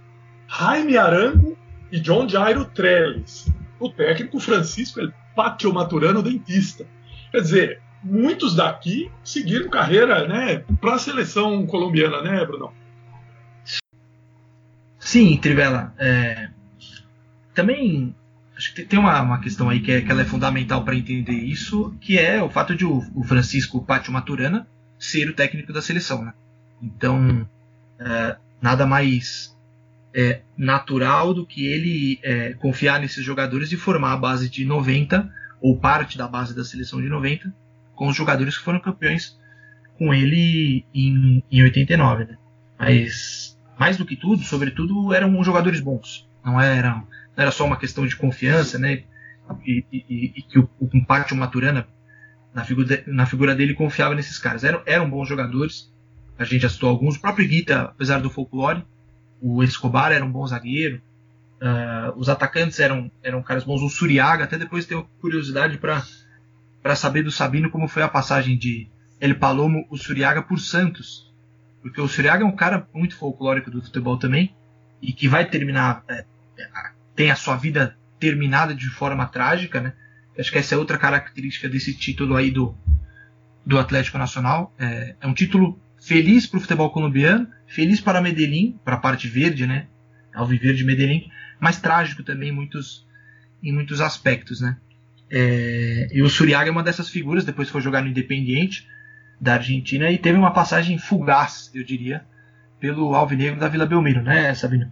Jaime 0.49 0.97
Arango 0.97 1.50
e 1.91 2.01
John 2.01 2.29
Jairo 2.29 2.65
Trellis. 2.65 3.49
O 3.79 3.89
técnico 3.89 4.39
Francisco 4.39 5.01
El 5.01 5.13
Pátio 5.35 5.73
Maturano 5.73 6.23
Dentista. 6.23 6.87
Quer 7.31 7.41
dizer, 7.41 7.83
muitos 8.03 8.55
daqui 8.55 9.11
seguiram 9.25 9.71
carreira 9.71 10.27
né, 10.27 10.65
para 10.81 10.95
a 10.95 10.99
seleção 10.99 11.67
colombiana, 11.67 12.21
né, 12.23 12.45
Bruno? 12.45 12.73
Sim, 14.99 15.37
Trivela. 15.39 15.95
É, 15.99 16.51
também 17.55 18.15
acho 18.57 18.75
que 18.75 18.85
tem 18.85 18.99
uma, 18.99 19.21
uma 19.23 19.41
questão 19.41 19.71
aí 19.71 19.81
que, 19.81 19.91
é, 19.91 20.01
que 20.03 20.11
ela 20.11 20.21
é 20.23 20.27
fundamental 20.27 20.85
para 20.85 20.95
entender 20.95 21.33
isso, 21.33 21.95
que 22.01 22.19
é 22.19 22.43
o 22.43 22.51
fato 22.51 22.75
de 22.75 22.85
o, 22.85 23.03
o 23.15 23.25
Francisco 23.25 23.83
Pátio 23.83 24.13
Maturana 24.13 24.69
ser 24.99 25.29
o 25.31 25.35
técnico 25.35 25.73
da 25.73 25.81
seleção. 25.81 26.23
Né? 26.23 26.35
Então, 26.83 27.49
é, 27.99 28.37
nada 28.61 28.87
mais 28.87 29.57
é, 30.15 30.41
natural 30.57 31.33
do 31.33 31.47
que 31.47 31.67
ele 31.67 32.19
é, 32.23 32.53
confiar 32.55 33.01
nesses 33.01 33.25
jogadores 33.25 33.71
e 33.73 33.77
formar 33.77 34.13
a 34.13 34.17
base 34.17 34.49
de 34.49 34.65
90, 34.65 35.31
ou 35.61 35.79
parte 35.79 36.19
da 36.19 36.27
base 36.27 36.55
da 36.55 36.65
seleção 36.65 37.01
de 37.01 37.09
90, 37.09 37.53
com 37.95 38.09
os 38.09 38.17
jogadores 38.17 38.57
que 38.57 38.65
foram 38.65 38.81
campeões 38.81 39.39
com 39.99 40.15
ele 40.15 40.85
em, 40.95 41.45
em 41.51 41.63
89. 41.63 42.25
Né? 42.25 42.39
Mas, 42.79 43.59
mais 43.79 43.97
do 43.99 44.07
que 44.07 44.17
tudo, 44.17 44.43
sobretudo, 44.43 45.13
eram 45.13 45.43
jogadores 45.45 45.81
bons. 45.81 46.27
Não 46.45 46.59
era, 46.59 46.95
não 46.95 47.05
era 47.37 47.51
só 47.51 47.67
uma 47.67 47.77
questão 47.77 48.07
de 48.07 48.17
confiança, 48.17 48.79
né? 48.79 49.03
E, 49.67 49.85
e, 49.93 50.33
e 50.37 50.43
que 50.43 50.59
o, 50.59 50.69
o 50.81 51.37
Maturana, 51.37 51.87
na 52.55 52.65
figura, 52.65 53.05
na 53.07 53.27
figura 53.27 53.55
dele, 53.55 53.75
confiava 53.75 54.15
nesses 54.15 54.39
caras. 54.39 54.65
Eram, 54.65 54.83
eram 54.87 55.11
bons 55.11 55.29
jogadores. 55.29 55.93
A 56.39 56.45
gente 56.45 56.63
já 56.63 56.71
citou 56.71 56.89
alguns. 56.89 57.17
O 57.17 57.21
próprio 57.21 57.47
Guita, 57.47 57.83
apesar 57.83 58.21
do 58.21 58.31
folclore, 58.31 58.83
o 59.41 59.63
Escobar 59.63 60.13
era 60.13 60.25
um 60.25 60.31
bom 60.31 60.47
zagueiro, 60.47 61.01
uh, 61.61 62.17
os 62.17 62.29
atacantes 62.29 62.79
eram, 62.81 63.11
eram 63.23 63.43
caras 63.43 63.65
bons, 63.65 63.83
o 63.83 63.89
Suriaga, 63.89 64.45
até 64.45 64.59
depois 64.59 64.87
tenho 64.87 65.09
curiosidade 65.21 65.79
para 65.79 66.97
saber 66.97 67.23
do 67.23 67.31
Sabino 67.31 67.71
como 67.71 67.89
foi 67.89 68.03
a 68.03 68.09
passagem 68.09 68.57
de 68.57 68.89
El 69.21 69.37
Palomo, 69.37 69.87
o 69.91 69.97
Suriaga 69.97 70.43
por 70.43 70.59
Santos, 70.59 71.33
porque 71.83 72.01
o 72.01 72.09
Suriaga 72.09 72.45
é 72.45 72.47
um 72.47 72.57
cara 72.57 72.87
muito 72.95 73.17
folclórico 73.17 73.71
do 73.71 73.83
futebol 73.83 74.19
também, 74.19 74.55
e 75.01 75.13
que 75.13 75.29
vai 75.29 75.49
terminar, 75.49 76.05
é, 76.09 76.25
tem 77.15 77.31
a 77.31 77.37
sua 77.37 77.57
vida 77.57 77.97
terminada 78.19 78.75
de 78.75 78.89
forma 78.91 79.27
trágica, 79.27 79.81
né? 79.81 79.95
Acho 80.39 80.53
que 80.53 80.59
essa 80.59 80.75
é 80.75 80.79
outra 80.79 80.99
característica 80.99 81.69
desse 81.69 81.95
título 81.95 82.37
aí 82.37 82.51
do, 82.51 82.77
do 83.65 83.79
Atlético 83.79 84.19
Nacional. 84.19 84.73
É, 84.79 85.15
é 85.21 85.27
um 85.27 85.35
título 85.35 85.79
feliz 85.99 86.47
para 86.47 86.59
o 86.59 86.61
futebol 86.61 86.91
colombiano, 86.91 87.49
feliz 87.71 88.01
para 88.01 88.21
Medellín, 88.21 88.79
para 88.85 88.97
a 88.97 88.99
parte 88.99 89.29
verde, 89.29 89.67
né? 89.67 89.87
Alviverde 90.35 90.85
Medellín, 90.85 91.31
mas 91.59 91.81
trágico 91.81 92.23
também 92.23 92.51
em 92.51 92.53
muitos, 92.53 93.07
em 93.63 93.73
muitos 93.73 94.01
aspectos, 94.01 94.61
né? 94.61 94.77
É, 95.31 96.09
e 96.13 96.21
o 96.21 96.29
Suriaga 96.29 96.69
é 96.69 96.73
uma 96.73 96.83
dessas 96.83 97.09
figuras, 97.09 97.45
depois 97.45 97.69
foi 97.69 97.81
jogar 97.81 98.03
no 98.03 98.09
Independiente 98.09 98.89
da 99.41 99.55
Argentina 99.55 100.11
e 100.11 100.19
teve 100.19 100.37
uma 100.37 100.53
passagem 100.53 100.99
fugaz, 100.99 101.71
eu 101.73 101.85
diria, 101.85 102.25
pelo 102.81 103.15
Alvinegro 103.15 103.61
da 103.61 103.69
Vila 103.69 103.87
Belmiro, 103.87 104.23
né, 104.23 104.53
Sabino? 104.55 104.91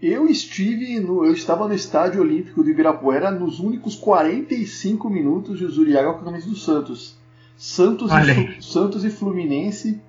Eu 0.00 0.26
estive 0.26 0.98
no, 1.00 1.24
eu 1.24 1.32
estava 1.32 1.68
no 1.68 1.74
Estádio 1.74 2.22
Olímpico 2.22 2.62
do 2.62 2.70
Ibirapuera 2.70 3.30
nos 3.30 3.60
únicos 3.60 3.94
45 3.94 5.10
minutos 5.10 5.58
de 5.58 5.66
Zuriaga 5.66 6.14
com 6.14 6.20
a 6.20 6.24
camisa 6.24 6.48
do 6.48 6.56
Santos. 6.56 7.18
Santos 7.56 8.10
e, 8.12 8.62
Santos 8.62 9.04
e 9.04 9.10
Fluminense, 9.10 10.00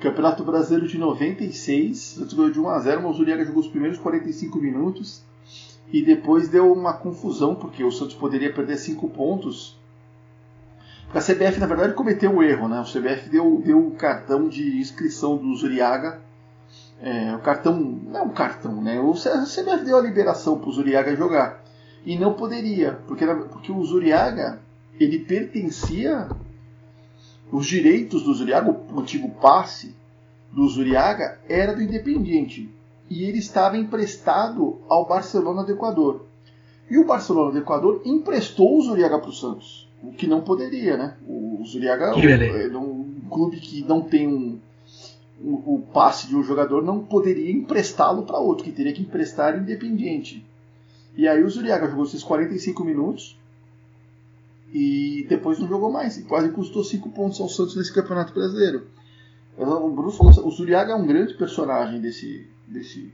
Campeonato 0.00 0.44
Brasileiro 0.44 0.86
de 0.86 0.98
96. 0.98 1.98
Santos 1.98 2.34
ganhou 2.34 2.50
de 2.50 2.60
1 2.60 2.68
a 2.68 2.78
0, 2.78 3.02
mas 3.02 3.10
o 3.12 3.14
Zuriaga 3.14 3.44
jogou 3.44 3.60
os 3.60 3.68
primeiros 3.68 3.98
45 3.98 4.58
minutos 4.58 5.22
e 5.92 6.02
depois 6.02 6.48
deu 6.48 6.72
uma 6.72 6.92
confusão 6.92 7.54
porque 7.54 7.84
o 7.84 7.90
Santos 7.90 8.14
poderia 8.14 8.52
perder 8.52 8.76
5 8.76 9.08
pontos. 9.10 9.78
A 11.14 11.20
CBF 11.20 11.60
na 11.60 11.66
verdade 11.66 11.94
cometeu 11.94 12.30
um 12.30 12.42
erro, 12.42 12.68
né? 12.68 12.80
O 12.80 12.84
CBF 12.84 13.28
deu, 13.28 13.62
deu 13.64 13.86
o 13.86 13.92
cartão 13.92 14.48
de 14.48 14.78
inscrição 14.78 15.36
do 15.36 15.54
Zuriaga. 15.54 16.20
É, 17.00 17.34
o 17.34 17.38
cartão, 17.38 17.78
não 17.78 18.20
é 18.20 18.22
um 18.22 18.30
cartão, 18.30 18.82
né? 18.82 19.00
O 19.00 19.12
CBF 19.12 19.84
deu 19.84 19.98
a 19.98 20.00
liberação 20.00 20.58
para 20.58 20.68
o 20.68 20.72
Zuriaga 20.72 21.14
jogar 21.14 21.62
e 22.04 22.18
não 22.18 22.34
poderia, 22.34 22.98
porque, 23.06 23.26
porque 23.26 23.72
o 23.72 23.82
Zuriaga 23.84 24.60
ele 25.00 25.18
pertencia 25.18 26.28
os 27.54 27.66
direitos 27.66 28.24
do 28.24 28.34
Zuriaga, 28.34 28.76
o 28.92 29.00
antigo 29.00 29.30
passe 29.40 29.94
do 30.52 30.68
Zuriaga, 30.68 31.38
era 31.48 31.72
do 31.72 31.80
Independiente. 31.80 32.68
E 33.08 33.22
ele 33.22 33.38
estava 33.38 33.78
emprestado 33.78 34.80
ao 34.88 35.06
Barcelona 35.06 35.62
do 35.62 35.70
Equador. 35.70 36.24
E 36.90 36.98
o 36.98 37.06
Barcelona 37.06 37.52
do 37.52 37.58
Equador 37.58 38.02
emprestou 38.04 38.76
o 38.76 38.82
Zuriaga 38.82 39.20
para 39.20 39.30
o 39.30 39.32
Santos. 39.32 39.88
O 40.02 40.10
que 40.10 40.26
não 40.26 40.40
poderia, 40.40 40.96
né? 40.96 41.16
O 41.28 41.62
Zuriaga 41.64 42.06
é 42.06 42.76
um 42.76 43.08
clube 43.30 43.60
que 43.60 43.82
não 43.82 44.02
tem 44.02 44.26
um, 44.26 44.58
um, 45.40 45.54
o 45.64 45.86
passe 45.92 46.26
de 46.26 46.34
um 46.34 46.42
jogador, 46.42 46.82
não 46.82 47.04
poderia 47.04 47.52
emprestá-lo 47.52 48.24
para 48.24 48.40
outro, 48.40 48.64
que 48.64 48.72
teria 48.72 48.92
que 48.92 49.02
emprestar 49.02 49.56
Independiente. 49.56 50.44
E 51.16 51.28
aí 51.28 51.44
o 51.44 51.48
Zuriaga 51.48 51.88
jogou 51.88 52.04
esses 52.04 52.24
45 52.24 52.84
minutos, 52.84 53.38
e 54.74 55.24
depois 55.28 55.60
não 55.60 55.68
jogou 55.68 55.90
mais. 55.90 56.18
E 56.18 56.24
quase 56.24 56.50
custou 56.50 56.82
5 56.82 57.08
pontos 57.10 57.40
ao 57.40 57.48
Santos 57.48 57.76
nesse 57.76 57.94
Campeonato 57.94 58.34
Brasileiro. 58.34 58.84
O 59.56 59.90
Bruno 59.90 60.10
falou 60.10 60.48
o 60.48 60.50
Zuriaga 60.50 60.92
é 60.92 60.96
um 60.96 61.06
grande 61.06 61.34
personagem 61.34 62.00
desse, 62.00 62.44
desse, 62.66 63.12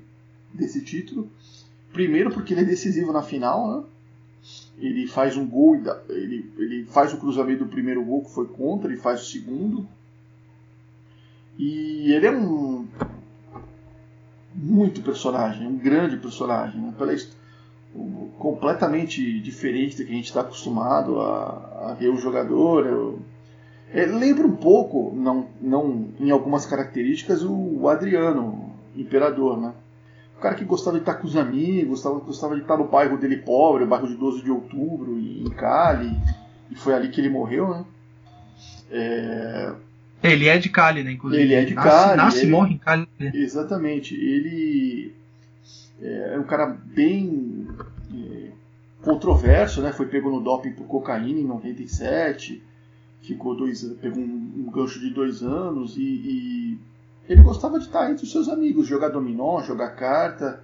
desse 0.55 0.83
título. 0.83 1.31
Primeiro 1.93 2.31
porque 2.31 2.55
ele 2.55 2.63
é 2.63 2.65
decisivo 2.65 3.13
na 3.13 3.21
final, 3.21 3.71
né? 3.71 3.85
Ele 4.79 5.07
faz 5.07 5.37
um 5.37 5.47
gol, 5.47 5.77
ele, 6.09 6.51
ele 6.57 6.87
faz 6.87 7.13
o 7.13 7.19
cruzamento 7.19 7.65
do 7.65 7.71
primeiro 7.71 8.03
gol 8.03 8.25
que 8.25 8.31
foi 8.31 8.47
contra, 8.47 8.91
ele 8.91 8.99
faz 8.99 9.21
o 9.21 9.27
segundo. 9.27 9.87
E 11.59 12.11
ele 12.11 12.27
é 12.27 12.31
um 12.31 12.89
muito 14.55 15.03
personagem, 15.03 15.67
um 15.67 15.77
grande 15.77 16.17
personagem, 16.17 16.81
né? 16.81 16.95
Pela, 16.97 17.13
completamente 18.39 19.41
diferente 19.41 19.97
do 19.97 20.05
que 20.05 20.13
a 20.13 20.15
gente 20.15 20.27
está 20.27 20.41
acostumado 20.41 21.21
a, 21.21 21.91
a, 21.91 21.95
ver 21.95 22.09
o 22.09 22.17
jogador. 22.17 22.87
Eu, 22.87 23.19
é, 23.93 24.07
lembra 24.07 24.47
um 24.47 24.57
pouco, 24.57 25.13
não, 25.15 25.49
não 25.61 26.09
em 26.19 26.31
algumas 26.31 26.65
características, 26.65 27.43
o, 27.43 27.53
o 27.53 27.89
Adriano, 27.89 28.71
Imperador, 28.97 29.61
né? 29.61 29.73
O 30.37 30.41
cara 30.41 30.55
que 30.55 30.65
gostava 30.65 30.97
de 30.97 31.03
estar 31.03 31.15
com 31.15 31.27
os 31.27 31.37
amigos, 31.37 31.91
gostava, 31.91 32.19
gostava 32.21 32.55
de 32.55 32.63
estar 32.63 32.77
no 32.77 32.89
bairro 32.89 33.19
dele 33.19 33.37
pobre, 33.37 33.85
o 33.85 33.87
bairro 33.87 34.09
de 34.09 34.15
12 34.15 34.43
de 34.43 34.51
outubro, 34.51 35.19
em 35.19 35.51
Cali, 35.51 36.17
e 36.71 36.75
foi 36.75 36.95
ali 36.95 37.11
que 37.11 37.21
ele 37.21 37.29
morreu, 37.29 37.69
né? 37.69 37.85
É... 38.91 39.73
Ele 40.23 40.49
é 40.49 40.59
de 40.59 40.69
Cali, 40.69 41.03
né? 41.03 41.13
Inclusive. 41.13 41.43
Ele 41.43 41.55
é 41.55 41.65
de 41.65 41.75
nasce, 41.75 41.89
Cali. 41.89 42.17
Nasce 42.17 42.39
e 42.39 42.43
ele... 42.43 42.51
morre 42.51 42.75
em 42.75 42.79
Cali. 42.79 43.09
Exatamente. 43.19 44.15
Ele 44.15 45.15
é 46.03 46.39
um 46.39 46.45
cara 46.45 46.67
bem 46.67 47.69
é, 48.15 48.51
controverso, 49.03 49.83
né? 49.83 49.93
Foi 49.93 50.07
pego 50.07 50.31
no 50.31 50.41
doping 50.41 50.73
por 50.73 50.87
cocaína 50.87 51.41
em 51.41 51.47
97, 51.47 52.63
ficou 53.23 53.57
dois, 53.57 53.83
pegou 54.01 54.23
um, 54.23 54.53
um 54.67 54.71
gancho 54.71 54.99
de 54.99 55.11
dois 55.11 55.43
anos 55.43 55.97
e, 55.97 56.03
e, 56.03 56.79
ele 57.29 57.43
gostava 57.43 57.79
de 57.79 57.87
estar 57.87 58.11
entre 58.11 58.25
os 58.25 58.33
seus 58.33 58.49
amigos, 58.49 58.87
jogar 58.87 59.09
dominó, 59.09 59.61
jogar 59.63 59.91
carta. 59.91 60.63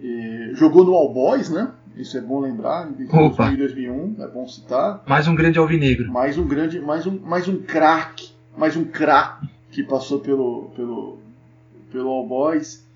É, 0.00 0.50
jogou 0.54 0.84
no 0.84 0.94
All 0.94 1.12
Boys, 1.12 1.50
né? 1.50 1.72
Isso 1.96 2.16
é 2.16 2.20
bom 2.20 2.40
lembrar, 2.40 2.88
em 2.88 3.04
Opa. 3.06 3.50
2000 3.50 3.54
e 3.54 3.56
2001, 3.56 4.22
é 4.22 4.28
bom 4.28 4.46
citar. 4.46 5.02
Mais 5.06 5.26
um 5.26 5.34
grande 5.34 5.58
alvinegro. 5.58 6.12
Mais 6.12 6.38
um 6.38 6.46
grande, 6.46 6.78
mais 6.78 7.06
um, 7.06 7.18
mais 7.18 7.48
um 7.48 7.60
craque, 7.60 8.30
mais 8.56 8.76
um 8.76 8.84
craque 8.84 9.48
que 9.72 9.82
passou 9.82 10.20
pelo, 10.20 10.70
pelo, 10.76 11.18
pelo 11.90 12.08
All 12.10 12.28
Boys. 12.28 12.86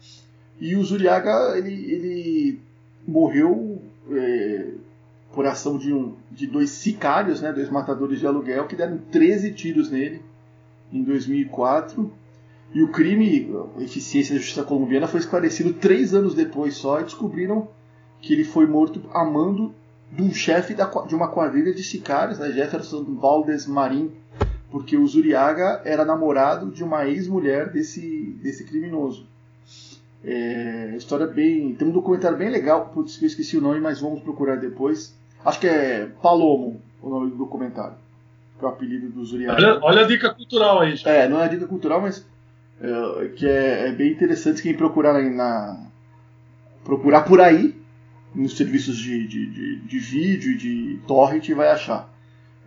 E 0.62 0.76
o 0.76 0.84
Zuriaga, 0.84 1.58
ele, 1.58 1.92
ele 1.92 2.60
morreu 3.04 3.82
é, 4.12 4.68
por 5.34 5.44
ação 5.44 5.76
de, 5.76 5.92
um, 5.92 6.14
de 6.30 6.46
dois 6.46 6.70
sicários, 6.70 7.42
né, 7.42 7.52
dois 7.52 7.68
matadores 7.68 8.20
de 8.20 8.28
aluguel, 8.28 8.68
que 8.68 8.76
deram 8.76 8.96
13 9.10 9.50
tiros 9.54 9.90
nele 9.90 10.22
em 10.92 11.02
2004. 11.02 12.12
E 12.72 12.80
o 12.80 12.92
crime, 12.92 13.52
a 13.76 13.82
eficiência 13.82 14.36
da 14.36 14.40
justiça 14.40 14.62
colombiana, 14.62 15.08
foi 15.08 15.18
esclarecido 15.18 15.72
três 15.72 16.14
anos 16.14 16.32
depois 16.32 16.74
só 16.74 17.00
e 17.00 17.04
descobriram 17.04 17.66
que 18.20 18.32
ele 18.32 18.44
foi 18.44 18.64
morto 18.64 19.02
a 19.12 19.24
mando 19.24 19.74
de 20.12 20.22
um 20.22 20.32
chefe 20.32 20.74
da 20.74 20.86
de 20.86 21.14
uma 21.16 21.26
quadrilha 21.26 21.74
de 21.74 21.82
sicários, 21.82 22.38
né, 22.38 22.52
Jefferson 22.52 23.02
Valdes 23.16 23.66
Marim, 23.66 24.12
porque 24.70 24.96
o 24.96 25.04
Zuriaga 25.08 25.82
era 25.84 26.04
namorado 26.04 26.70
de 26.70 26.84
uma 26.84 27.04
ex-mulher 27.08 27.72
desse, 27.72 28.38
desse 28.40 28.62
criminoso. 28.62 29.31
É, 30.24 30.94
história 30.96 31.26
bem. 31.26 31.74
Tem 31.74 31.86
um 31.88 31.90
documentário 31.92 32.36
bem 32.38 32.48
legal, 32.50 32.90
putz, 32.94 33.20
eu 33.20 33.26
esqueci 33.26 33.56
o 33.56 33.60
nome, 33.60 33.80
mas 33.80 34.00
vamos 34.00 34.20
procurar 34.22 34.56
depois. 34.56 35.16
Acho 35.44 35.58
que 35.60 35.66
é 35.66 36.06
Palomo 36.22 36.80
o 37.02 37.10
nome 37.10 37.30
do 37.30 37.36
documentário, 37.36 37.96
que 38.58 38.64
é 38.64 38.68
o 38.68 38.70
apelido 38.70 39.08
do 39.08 39.24
Zuriaga. 39.24 39.54
Olha, 39.60 39.78
olha 39.82 40.00
a 40.02 40.06
dica 40.06 40.32
cultural 40.32 40.80
aí. 40.80 40.94
já. 40.96 41.10
É, 41.10 41.28
não 41.28 41.40
é 41.42 41.48
dica 41.48 41.66
cultural, 41.66 42.00
mas 42.00 42.24
é, 42.80 43.28
que 43.34 43.46
é, 43.46 43.88
é 43.88 43.92
bem 43.92 44.12
interessante 44.12 44.62
quem 44.62 44.76
procurar 44.76 45.12
na, 45.14 45.28
na- 45.30 45.86
procurar 46.84 47.22
por 47.22 47.40
aí 47.40 47.74
nos 48.34 48.56
serviços 48.56 48.96
de, 48.96 49.26
de, 49.26 49.46
de, 49.50 49.76
de 49.80 49.98
vídeo 49.98 50.52
e 50.52 50.56
de 50.56 51.00
torrent 51.06 51.48
vai 51.50 51.68
achar. 51.70 52.08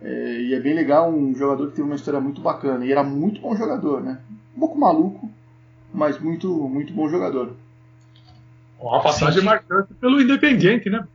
É, 0.02 0.40
e 0.42 0.54
é 0.54 0.60
bem 0.60 0.74
legal, 0.74 1.10
um 1.12 1.34
jogador 1.34 1.68
que 1.68 1.76
teve 1.76 1.88
uma 1.88 1.96
história 1.96 2.20
muito 2.20 2.40
bacana 2.42 2.84
e 2.84 2.92
era 2.92 3.02
muito 3.02 3.40
bom 3.40 3.56
jogador, 3.56 4.02
né? 4.02 4.18
Um 4.54 4.60
pouco 4.60 4.78
maluco, 4.78 5.30
mas 5.96 6.18
muito 6.20 6.48
muito 6.68 6.92
bom 6.92 7.08
jogador. 7.08 7.56
Uma 8.78 9.02
passagem 9.02 9.40
Sim. 9.40 9.46
marcante 9.46 9.94
pelo 9.94 10.20
Independiente, 10.20 10.90
né? 10.90 11.06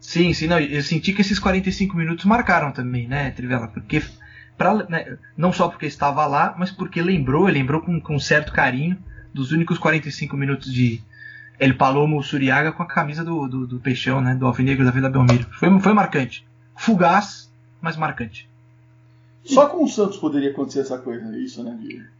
Sim, 0.00 0.32
sim, 0.32 0.46
não, 0.46 0.58
eu 0.58 0.82
senti 0.82 1.12
que 1.12 1.20
esses 1.20 1.38
45 1.38 1.96
minutos 1.96 2.24
marcaram 2.24 2.72
também, 2.72 3.06
né, 3.06 3.30
Trivela? 3.30 3.68
Porque, 3.68 4.02
pra, 4.56 4.74
né, 4.88 5.16
não 5.36 5.52
só 5.52 5.68
porque 5.68 5.86
estava 5.86 6.26
lá, 6.26 6.54
mas 6.58 6.70
porque 6.70 7.00
lembrou, 7.02 7.46
lembrou 7.46 7.80
com, 7.80 8.00
com 8.00 8.18
certo 8.18 8.52
carinho 8.52 8.98
dos 9.32 9.52
únicos 9.52 9.78
45 9.78 10.36
minutos 10.36 10.72
de 10.72 11.02
El 11.58 11.74
Palomo 11.76 12.22
Suriaga 12.22 12.72
com 12.72 12.82
a 12.82 12.86
camisa 12.86 13.24
do, 13.24 13.46
do, 13.48 13.66
do 13.66 13.80
Peixão, 13.80 14.20
né, 14.20 14.34
do 14.34 14.46
Alvinegro 14.46 14.84
da 14.84 14.90
Vila 14.90 15.10
Belmiro. 15.10 15.46
Foi, 15.58 15.80
foi 15.80 15.92
marcante. 15.92 16.46
Fugaz, 16.76 17.50
mas 17.80 17.96
marcante. 17.96 18.48
Só 19.44 19.68
com 19.68 19.84
o 19.84 19.88
Santos 19.88 20.16
poderia 20.16 20.50
acontecer 20.50 20.80
essa 20.80 20.98
coisa, 20.98 21.36
isso, 21.38 21.62
né? 21.62 21.76
de- 21.80 22.13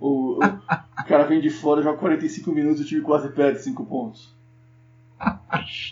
o, 0.00 0.38
o, 0.38 0.38
o 0.38 1.04
cara 1.06 1.24
vem 1.24 1.40
de 1.40 1.50
fora, 1.50 1.82
joga 1.82 1.98
45 1.98 2.52
minutos 2.52 2.80
e 2.80 2.84
o 2.84 2.86
time 2.86 3.00
quase 3.02 3.28
perde 3.30 3.62
5 3.62 3.84
pontos. 3.86 4.34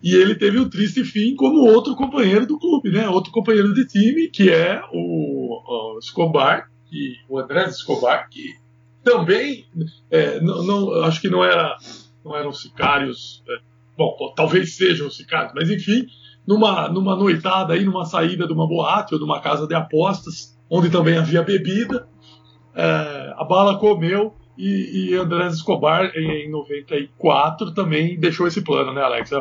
E 0.00 0.14
ele 0.14 0.36
teve 0.36 0.60
um 0.60 0.68
triste 0.68 1.02
fim 1.04 1.34
como 1.34 1.68
outro 1.68 1.96
companheiro 1.96 2.46
do 2.46 2.58
clube, 2.58 2.90
né? 2.90 3.08
Outro 3.08 3.32
companheiro 3.32 3.74
de 3.74 3.84
time, 3.86 4.28
que 4.28 4.48
é 4.48 4.80
o, 4.92 5.94
o 5.96 5.98
Escobar, 5.98 6.70
que, 6.88 7.16
o 7.28 7.38
André 7.38 7.64
Escobar, 7.66 8.28
que 8.30 8.54
também 9.02 9.66
é, 10.10 10.40
não, 10.40 10.62
não- 10.62 11.02
acho 11.02 11.20
que 11.20 11.28
não 11.28 11.44
era 11.44 11.76
não 12.24 12.36
eram 12.36 12.52
sicários, 12.52 13.42
é, 13.48 13.58
bom, 13.96 14.16
talvez 14.36 14.76
sejam 14.76 15.10
sicários, 15.10 15.52
mas 15.54 15.70
enfim, 15.70 16.06
numa, 16.46 16.88
numa 16.88 17.16
noitada 17.16 17.74
aí, 17.74 17.84
numa 17.84 18.04
saída 18.04 18.46
de 18.46 18.52
uma 18.52 18.68
boate 18.68 19.14
ou 19.14 19.18
de 19.18 19.24
uma 19.24 19.40
casa 19.40 19.66
de 19.66 19.74
apostas, 19.74 20.56
onde 20.70 20.90
também 20.90 21.16
havia 21.18 21.42
bebida, 21.42 22.07
é, 22.80 23.34
a 23.36 23.44
bala 23.44 23.78
comeu 23.78 24.34
e, 24.56 25.10
e 25.10 25.14
Andrés 25.14 25.54
Escobar, 25.54 26.10
em 26.16 26.50
94, 26.50 27.72
também 27.74 28.18
deixou 28.18 28.46
esse 28.46 28.60
plano, 28.62 28.92
né, 28.92 29.02
Alex? 29.02 29.30
É, 29.32 29.36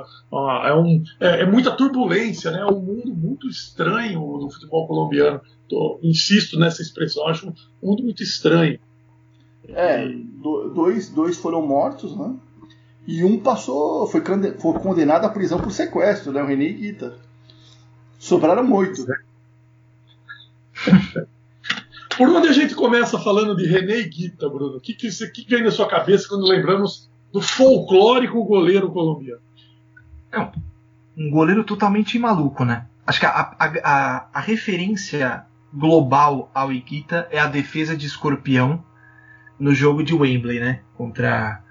é 0.69 0.73
um, 0.76 1.04
é, 1.19 1.41
é 1.41 1.45
muita 1.45 1.71
turbulência, 1.71 2.52
né? 2.52 2.60
É 2.60 2.65
um 2.65 2.80
mundo 2.80 3.13
muito 3.15 3.47
estranho 3.47 4.19
no 4.19 4.50
futebol 4.50 4.88
colombiano. 4.88 5.41
Tô- 5.69 6.00
insisto 6.04 6.58
nessa 6.60 6.82
expressão, 6.82 7.28
acho 7.28 7.47
um 7.47 7.54
mundo 7.82 8.04
muito 8.04 8.21
estranho. 8.23 8.80
É, 9.69 10.08
do- 10.08 10.69
dois, 10.73 11.10
dois 11.10 11.38
foram 11.38 11.65
mortos, 11.65 12.15
né? 12.17 12.36
E 13.08 13.23
um 13.23 13.39
passou, 13.39 14.06
foi, 14.08 14.21
conde- 14.21 14.54
foi 14.60 14.73
condenado 14.80 15.26
à 15.26 15.30
prisão 15.30 15.60
por 15.60 15.71
sequestro, 15.71 16.32
né? 16.32 16.41
O 16.41 16.45
René 16.45 16.69
Guita. 16.69 17.15
Sobraram 18.19 18.71
oito. 18.73 19.06
Por 22.18 22.30
onde 22.30 22.48
a 22.48 22.52
gente 22.54 22.74
começa 22.74 23.20
falando 23.20 23.56
de 23.56 23.66
René 23.68 24.02
Guita, 24.04 24.50
Bruno? 24.50 24.78
O 24.78 24.82
que, 24.82 24.94
que, 24.94 25.12
você- 25.12 25.30
que 25.30 25.46
vem 25.48 25.64
na 25.64 25.72
sua 25.72 25.88
cabeça 25.88 26.28
quando 26.28 26.48
lembramos 26.48 27.10
do 27.32 27.42
folclórico 27.42 28.44
goleiro 28.44 28.90
colombiano? 28.92 29.42
um 31.18 31.30
goleiro 31.32 31.64
totalmente 31.64 32.18
maluco, 32.20 32.64
né? 32.64 32.86
Acho 33.06 33.20
que 33.22 33.26
a, 33.26 33.30
a, 33.58 33.66
a, 33.84 34.28
a 34.34 34.40
referência 34.40 35.46
global 35.74 36.52
ao 36.54 36.72
Iguita 36.72 37.28
é 37.32 37.40
a 37.40 37.48
defesa 37.48 37.96
de 37.96 38.06
escorpião 38.06 38.84
no 39.60 39.74
jogo 39.74 40.04
de 40.04 40.14
Wembley, 40.14 40.60
né? 40.60 40.82
Contra, 40.96 41.64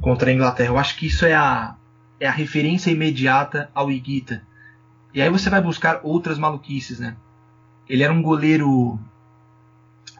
contra 0.00 0.30
a 0.30 0.32
Inglaterra. 0.32 0.70
Eu 0.70 0.78
acho 0.78 0.96
que 0.96 1.06
isso 1.06 1.24
é 1.24 1.34
a, 1.34 1.76
é 2.18 2.26
a 2.26 2.32
referência 2.32 2.90
imediata 2.90 3.70
ao 3.74 3.90
Iguita. 3.90 4.42
E 5.14 5.20
aí 5.22 5.28
você 5.30 5.48
vai 5.50 5.60
buscar 5.60 6.00
outras 6.02 6.38
maluquices, 6.38 6.98
né? 6.98 7.16
Ele 7.88 8.02
era 8.02 8.12
um 8.12 8.22
goleiro 8.22 8.98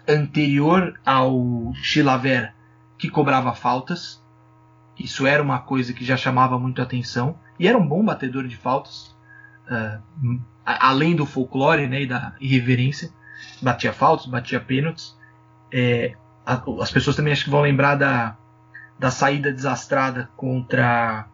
anterior 0.08 0.98
ao 1.04 1.72
Chilaver 1.74 2.54
que 2.98 3.08
cobrava 3.08 3.54
faltas. 3.54 4.22
Isso 4.98 5.26
era 5.26 5.42
uma 5.42 5.58
coisa 5.58 5.92
que 5.92 6.04
já 6.04 6.16
chamava 6.16 6.58
muito 6.58 6.80
atenção. 6.82 7.36
E 7.58 7.66
era 7.66 7.76
um 7.78 7.86
bom 7.86 8.04
batedor 8.04 8.46
de 8.46 8.56
faltas. 8.56 9.14
a- 10.64 10.88
além 10.88 11.16
do 11.16 11.24
folclore 11.26 11.86
né, 11.86 12.02
e 12.02 12.06
da 12.06 12.34
irreverência. 12.40 13.10
Batia 13.60 13.92
faltas, 13.92 14.26
batia 14.26 14.60
pênaltis. 14.60 15.16
É, 15.72 16.14
as 16.80 16.90
pessoas 16.90 17.16
também 17.16 17.32
acho 17.32 17.44
que 17.44 17.50
vão 17.50 17.62
lembrar 17.62 17.94
da, 17.96 18.36
da 18.98 19.10
saída 19.10 19.52
desastrada 19.52 20.28
contra, 20.36 21.26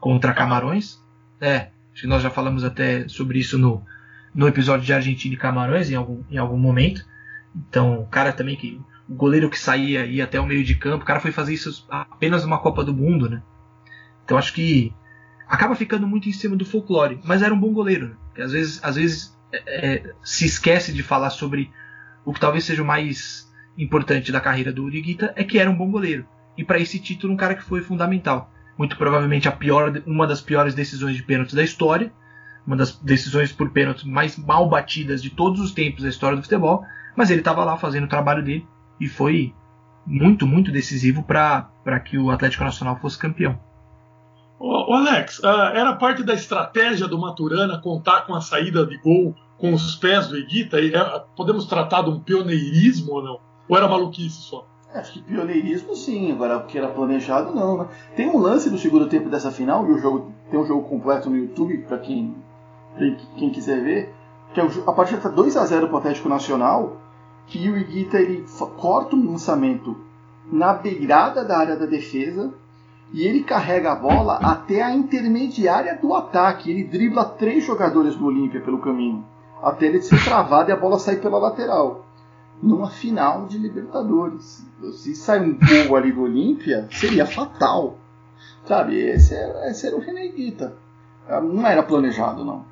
contra 0.00 0.32
Camarões. 0.32 0.98
É, 1.40 1.68
acho 1.92 2.02
que 2.02 2.06
nós 2.08 2.22
já 2.22 2.30
falamos 2.30 2.64
até 2.64 3.06
sobre 3.08 3.38
isso 3.38 3.58
no, 3.58 3.84
no 4.34 4.48
episódio 4.48 4.86
de 4.86 4.92
Argentina 4.92 5.34
e 5.34 5.38
Camarões 5.38 5.90
em 5.90 5.94
algum, 5.94 6.22
em 6.30 6.38
algum 6.38 6.58
momento. 6.58 7.04
Então, 7.68 8.00
o 8.00 8.06
cara 8.06 8.32
também 8.32 8.56
que. 8.56 8.80
O 9.08 9.14
goleiro 9.14 9.48
que 9.48 9.58
saía 9.58 10.04
ia 10.04 10.24
até 10.24 10.38
o 10.38 10.44
meio 10.44 10.62
de 10.62 10.74
campo, 10.74 11.02
o 11.02 11.06
cara 11.06 11.18
foi 11.18 11.32
fazer 11.32 11.54
isso 11.54 11.86
apenas 11.90 12.44
numa 12.44 12.58
Copa 12.58 12.84
do 12.84 12.92
Mundo, 12.92 13.26
né? 13.26 13.42
Então 14.22 14.36
acho 14.36 14.52
que 14.52 14.92
acaba 15.48 15.74
ficando 15.74 16.06
muito 16.06 16.28
em 16.28 16.32
cima 16.32 16.54
do 16.54 16.66
folclore, 16.66 17.18
mas 17.24 17.40
era 17.40 17.54
um 17.54 17.58
bom 17.58 17.72
goleiro. 17.72 18.08
Né? 18.36 18.44
Às 18.44 18.52
vezes, 18.52 18.84
às 18.84 18.96
vezes 18.96 19.38
é, 19.50 19.62
é, 19.66 20.14
se 20.22 20.44
esquece 20.44 20.92
de 20.92 21.02
falar 21.02 21.30
sobre 21.30 21.70
o 22.26 22.34
que 22.34 22.40
talvez 22.40 22.64
seja 22.64 22.82
o 22.82 22.86
mais 22.86 23.50
importante 23.78 24.30
da 24.30 24.42
carreira 24.42 24.70
do 24.70 24.84
Uriguita, 24.84 25.32
é 25.34 25.42
que 25.42 25.58
era 25.58 25.70
um 25.70 25.76
bom 25.76 25.90
goleiro. 25.90 26.26
E 26.58 26.62
para 26.62 26.78
esse 26.78 26.98
título, 26.98 27.32
um 27.32 27.36
cara 27.36 27.54
que 27.54 27.62
foi 27.62 27.80
fundamental. 27.80 28.52
Muito 28.76 28.98
provavelmente 28.98 29.48
a 29.48 29.52
pior, 29.52 30.02
uma 30.06 30.26
das 30.26 30.42
piores 30.42 30.74
decisões 30.74 31.16
de 31.16 31.22
pênalti 31.22 31.56
da 31.56 31.62
história, 31.62 32.12
uma 32.66 32.76
das 32.76 32.98
decisões 32.98 33.50
por 33.50 33.70
pênalti 33.70 34.06
mais 34.06 34.36
mal 34.36 34.68
batidas 34.68 35.22
de 35.22 35.30
todos 35.30 35.58
os 35.60 35.72
tempos 35.72 36.02
da 36.02 36.10
história 36.10 36.36
do 36.36 36.42
futebol, 36.42 36.84
mas 37.18 37.30
ele 37.30 37.40
estava 37.40 37.64
lá 37.64 37.76
fazendo 37.76 38.04
o 38.04 38.08
trabalho 38.08 38.44
dele 38.44 38.64
e 39.00 39.08
foi 39.08 39.52
muito, 40.06 40.46
muito 40.46 40.70
decisivo 40.70 41.24
para 41.24 41.68
que 42.04 42.16
o 42.16 42.30
Atlético 42.30 42.62
Nacional 42.62 42.94
fosse 42.94 43.18
campeão. 43.18 43.58
Ô, 44.56 44.94
Alex, 44.94 45.42
ah, 45.42 45.72
era 45.74 45.96
parte 45.96 46.22
da 46.22 46.32
estratégia 46.32 47.08
do 47.08 47.18
Maturana 47.18 47.78
contar 47.78 48.24
com 48.24 48.36
a 48.36 48.40
saída 48.40 48.86
de 48.86 48.96
gol 48.98 49.34
com 49.58 49.72
os 49.74 49.96
pés 49.96 50.28
do 50.28 50.38
Iguita? 50.38 50.80
E, 50.80 50.94
é, 50.94 51.22
podemos 51.34 51.66
tratar 51.66 52.02
de 52.02 52.10
um 52.10 52.20
pioneirismo 52.20 53.14
ou 53.14 53.24
não? 53.24 53.40
Ou 53.68 53.76
era 53.76 53.88
maluquice 53.88 54.40
só? 54.40 54.64
Acho 54.94 55.14
que 55.14 55.22
pioneirismo 55.22 55.96
sim, 55.96 56.30
agora 56.30 56.58
o 56.58 56.66
que 56.66 56.78
era 56.78 56.86
planejado 56.86 57.52
não, 57.52 57.78
né? 57.78 57.88
Tem 58.14 58.28
um 58.28 58.38
lance 58.38 58.70
do 58.70 58.78
segundo 58.78 59.08
tempo 59.08 59.28
dessa 59.28 59.50
final, 59.50 59.84
e 59.88 59.92
o 59.92 59.98
jogo 59.98 60.32
tem 60.52 60.60
um 60.60 60.64
jogo 60.64 60.88
completo 60.88 61.28
no 61.28 61.36
YouTube 61.36 61.78
para 61.78 61.98
quem, 61.98 62.36
pra 62.96 63.10
quem 63.36 63.50
quiser 63.50 63.82
ver, 63.82 64.14
que 64.54 64.60
é 64.60 64.68
a 64.86 64.92
partida 64.92 65.20
tá 65.20 65.28
2 65.28 65.56
a 65.56 65.66
0 65.66 65.88
pro 65.88 65.98
Atlético 65.98 66.28
Nacional, 66.28 66.96
e 67.54 67.70
o 67.70 67.78
Iguita 67.78 68.18
ele 68.18 68.44
corta 68.76 69.16
um 69.16 69.30
lançamento 69.30 69.96
na 70.50 70.72
beirada 70.72 71.44
da 71.44 71.58
área 71.58 71.76
da 71.76 71.86
defesa 71.86 72.52
e 73.12 73.24
ele 73.26 73.42
carrega 73.42 73.92
a 73.92 73.96
bola 73.96 74.36
até 74.36 74.82
a 74.82 74.94
intermediária 74.94 75.96
do 75.96 76.14
ataque. 76.14 76.70
Ele 76.70 76.84
dribla 76.84 77.24
três 77.24 77.64
jogadores 77.64 78.16
do 78.16 78.26
Olímpia 78.26 78.60
pelo 78.60 78.80
caminho, 78.80 79.24
até 79.62 79.86
ele 79.86 80.02
ser 80.02 80.22
travado 80.24 80.70
e 80.70 80.72
a 80.72 80.76
bola 80.76 80.98
sair 80.98 81.20
pela 81.20 81.38
lateral 81.38 82.04
numa 82.62 82.90
final 82.90 83.46
de 83.46 83.56
Libertadores. 83.56 84.66
Se 84.92 85.14
sai 85.14 85.40
um 85.40 85.56
gol 85.86 85.96
ali 85.96 86.12
do 86.12 86.22
Olímpia, 86.22 86.88
seria 86.90 87.24
fatal. 87.24 87.96
Sabe, 88.64 88.98
esse 88.98 89.34
era, 89.34 89.70
esse 89.70 89.86
era 89.86 89.96
o 89.96 90.00
René 90.00 90.28
Guita. 90.28 90.76
Não 91.28 91.66
era 91.66 91.82
planejado, 91.82 92.44
não. 92.44 92.64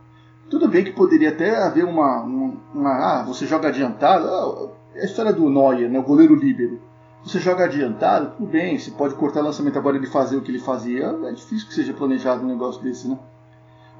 Tudo 0.49 0.69
bem 0.69 0.85
que 0.85 0.93
poderia 0.93 1.31
até 1.31 1.57
haver 1.57 1.85
uma. 1.85 2.23
uma, 2.23 2.55
uma 2.73 2.91
ah, 2.91 3.25
você 3.25 3.47
joga 3.47 3.69
adiantado. 3.69 4.27
Ah, 4.27 4.71
é 4.95 5.03
a 5.03 5.05
história 5.05 5.33
do 5.33 5.51
Neuer, 5.51 5.91
né, 5.91 5.99
o 5.99 6.03
goleiro 6.03 6.35
líbero. 6.35 6.81
Você 7.25 7.41
joga 7.41 7.65
adiantado, 7.65 8.37
tudo 8.37 8.49
bem, 8.49 8.79
você 8.79 8.91
pode 8.93 9.15
cortar 9.15 9.41
lançamento 9.41 9.77
agora 9.77 9.97
ele 9.97 10.07
fazer 10.07 10.37
o 10.37 10.43
que 10.43 10.51
ele 10.51 10.61
fazia. 10.61 11.07
É 11.25 11.33
difícil 11.33 11.67
que 11.67 11.75
seja 11.75 11.93
planejado 11.93 12.45
um 12.45 12.47
negócio 12.47 12.81
desse, 12.81 13.09
né? 13.09 13.19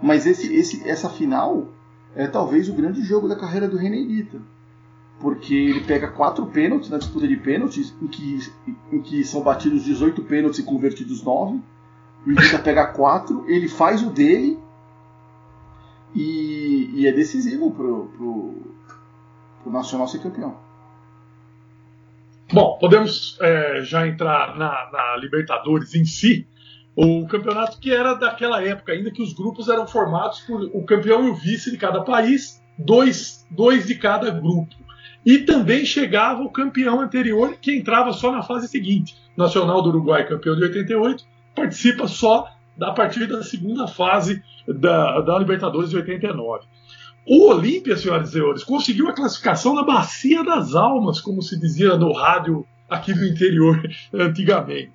Mas 0.01 0.27
esse, 0.27 0.55
esse, 0.55 0.89
essa 0.89 1.09
final 1.09 1.69
é 2.15 2.29
talvez 2.29 2.69
o 2.69 2.73
grande 2.73 3.03
jogo 3.03 3.29
da 3.29 3.35
carreira 3.35 3.67
do 3.67 3.77
René 3.77 4.01
Guita. 4.03 4.41
Porque 5.19 5.55
ele 5.55 5.81
pega 5.81 6.09
quatro 6.09 6.47
pênaltis 6.47 6.89
na 6.89 6.99
disputa 6.99 7.27
de 7.27 7.37
pênaltis, 7.37 7.93
em 8.01 8.07
que, 8.07 8.39
em 8.93 9.01
que 9.01 9.25
são 9.25 9.43
batidos 9.43 9.83
18 9.83 10.23
pênaltis 10.23 10.61
e 10.61 10.63
convertidos 10.63 11.23
9. 11.25 11.61
O 12.27 12.31
Guita 12.31 12.59
pega 12.61 12.87
quatro, 12.87 13.45
ele 13.49 13.67
faz 13.67 14.03
o 14.03 14.11
dele 14.11 14.59
e, 16.17 16.91
e 16.95 17.07
é 17.07 17.13
decisivo 17.13 17.71
pro, 17.71 18.07
pro, 18.17 18.55
pro 19.63 19.73
Nacional 19.73 20.09
ser 20.09 20.23
campeão. 20.23 20.57
Bom, 22.51 22.79
podemos 22.81 23.37
é, 23.41 23.83
já 23.83 24.07
entrar 24.07 24.57
na, 24.57 24.91
na, 24.91 25.17
Libertadores 25.17 25.95
em 25.95 26.05
si. 26.05 26.47
O 26.95 27.27
campeonato 27.27 27.79
que 27.79 27.93
era 27.93 28.15
daquela 28.15 28.63
época, 28.63 28.93
ainda 28.93 29.11
que 29.11 29.21
os 29.21 29.35
grupos 29.35 29.69
eram 29.69 29.87
formados 29.87 30.41
por 30.41 30.63
o 30.73 30.85
campeão 30.85 31.27
e 31.27 31.31
o 31.31 31.35
vice 31.35 31.71
de 31.71 31.77
cada 31.77 32.01
país, 32.01 32.63
dois, 32.79 33.47
dois 33.51 33.87
de 33.87 33.97
cada 33.97 34.31
grupo. 34.31 34.75
E 35.25 35.41
também 35.41 35.85
chegava 35.85 36.43
o 36.43 36.51
campeão 36.51 37.01
anterior, 37.01 37.57
que 37.61 37.77
entrava 37.77 38.13
só 38.13 38.31
na 38.31 38.43
fase 38.43 38.69
seguinte. 38.69 39.17
Nacional 39.37 39.83
do 39.83 39.91
Uruguai, 39.91 40.27
campeão 40.27 40.57
de 40.57 40.63
88, 40.63 41.25
participa 41.55 42.07
só 42.07 42.49
da 42.77 42.93
partir 42.93 43.27
da 43.27 43.43
segunda 43.43 43.87
fase 43.87 44.43
da, 44.67 45.21
da 45.21 45.39
Libertadores 45.39 45.91
de 45.91 45.97
89. 45.97 46.67
O 47.29 47.49
Olímpia, 47.49 47.97
senhoras 47.97 48.29
e 48.29 48.33
senhores, 48.33 48.63
conseguiu 48.63 49.09
a 49.09 49.13
classificação 49.13 49.75
na 49.75 49.83
Bacia 49.83 50.45
das 50.45 50.75
Almas, 50.75 51.21
como 51.21 51.43
se 51.43 51.59
dizia 51.59 51.97
no 51.97 52.13
rádio 52.13 52.65
aqui 52.89 53.13
do 53.13 53.27
interior 53.27 53.83
antigamente. 54.15 54.93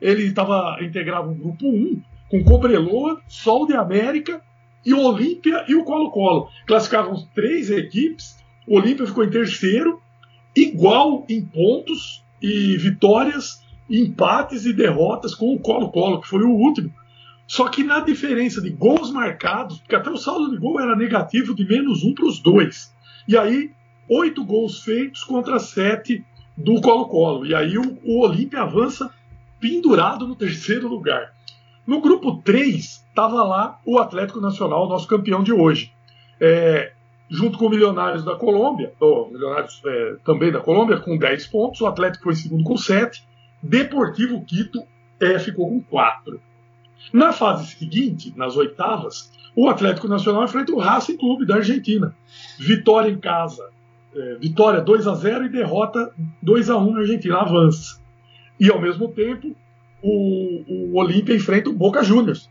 Ele 0.00 0.24
estava 0.24 0.78
integrava 0.82 1.28
um 1.28 1.34
grupo 1.34 1.66
1 1.66 2.02
com 2.30 2.44
Cobreloa, 2.44 3.20
Sol 3.26 3.66
de 3.66 3.74
América 3.74 4.42
e 4.84 4.94
Olímpia 4.94 5.64
e 5.68 5.74
o 5.74 5.84
Colo-Colo. 5.84 6.48
Classificavam 6.66 7.26
três 7.34 7.70
equipes. 7.70 8.38
O 8.66 8.76
Olímpia 8.76 9.06
ficou 9.06 9.24
em 9.24 9.30
terceiro, 9.30 10.00
igual 10.54 11.24
em 11.28 11.44
pontos 11.44 12.22
e 12.42 12.76
vitórias, 12.76 13.62
empates 13.88 14.64
e 14.64 14.72
derrotas 14.72 15.34
com 15.34 15.54
o 15.54 15.58
Colo-Colo, 15.58 16.20
que 16.20 16.28
foi 16.28 16.42
o 16.42 16.50
último. 16.50 16.92
Só 17.50 17.66
que 17.66 17.82
na 17.82 17.98
diferença 17.98 18.62
de 18.62 18.70
gols 18.70 19.10
marcados, 19.10 19.80
porque 19.80 19.96
até 19.96 20.08
o 20.08 20.16
saldo 20.16 20.52
de 20.52 20.56
gol 20.56 20.80
era 20.80 20.94
negativo 20.94 21.52
de 21.52 21.66
menos 21.66 22.04
um 22.04 22.14
para 22.14 22.26
os 22.26 22.38
dois. 22.38 22.94
E 23.26 23.36
aí, 23.36 23.72
oito 24.08 24.44
gols 24.44 24.84
feitos 24.84 25.24
contra 25.24 25.58
sete 25.58 26.24
do 26.56 26.80
Colo-Colo. 26.80 27.44
E 27.44 27.52
aí 27.52 27.76
o, 27.76 27.98
o 28.04 28.20
Olímpia 28.20 28.62
avança 28.62 29.12
pendurado 29.58 30.28
no 30.28 30.36
terceiro 30.36 30.86
lugar. 30.86 31.32
No 31.84 32.00
grupo 32.00 32.36
3, 32.36 32.84
estava 33.08 33.42
lá 33.42 33.80
o 33.84 33.98
Atlético 33.98 34.40
Nacional, 34.40 34.88
nosso 34.88 35.08
campeão 35.08 35.42
de 35.42 35.52
hoje. 35.52 35.92
É, 36.40 36.92
junto 37.28 37.58
com 37.58 37.66
o 37.66 37.70
Milionários 37.70 38.22
da 38.22 38.36
Colômbia, 38.36 38.92
ou 39.00 39.28
Milionários 39.28 39.82
é, 39.84 40.16
também 40.24 40.52
da 40.52 40.60
Colômbia, 40.60 41.00
com 41.00 41.18
10 41.18 41.48
pontos. 41.48 41.80
O 41.80 41.86
Atlético 41.88 42.22
foi 42.22 42.36
segundo 42.36 42.62
com 42.62 42.76
7. 42.76 43.26
Deportivo 43.60 44.40
Quito 44.44 44.84
é, 45.18 45.36
ficou 45.40 45.68
com 45.68 45.80
4. 45.82 46.40
Na 47.12 47.32
fase 47.32 47.66
seguinte, 47.66 48.32
nas 48.36 48.56
oitavas, 48.56 49.32
o 49.54 49.68
Atlético 49.68 50.08
Nacional 50.08 50.44
enfrenta 50.44 50.72
o 50.72 50.78
Racing 50.78 51.16
Clube 51.16 51.46
da 51.46 51.56
Argentina. 51.56 52.14
Vitória 52.58 53.10
em 53.10 53.18
casa. 53.18 53.68
É, 54.14 54.34
vitória 54.36 54.80
2 54.80 55.06
a 55.06 55.14
0 55.14 55.46
e 55.46 55.48
derrota 55.48 56.12
2 56.42 56.70
a 56.70 56.76
1 56.76 56.92
na 56.92 57.00
Argentina. 57.00 57.38
Avança. 57.38 58.00
E 58.58 58.70
ao 58.70 58.80
mesmo 58.80 59.08
tempo, 59.08 59.56
o, 60.02 60.90
o 60.92 60.98
Olímpia 60.98 61.34
enfrenta 61.34 61.70
o 61.70 61.74
Boca 61.74 62.02
Juniors. 62.02 62.48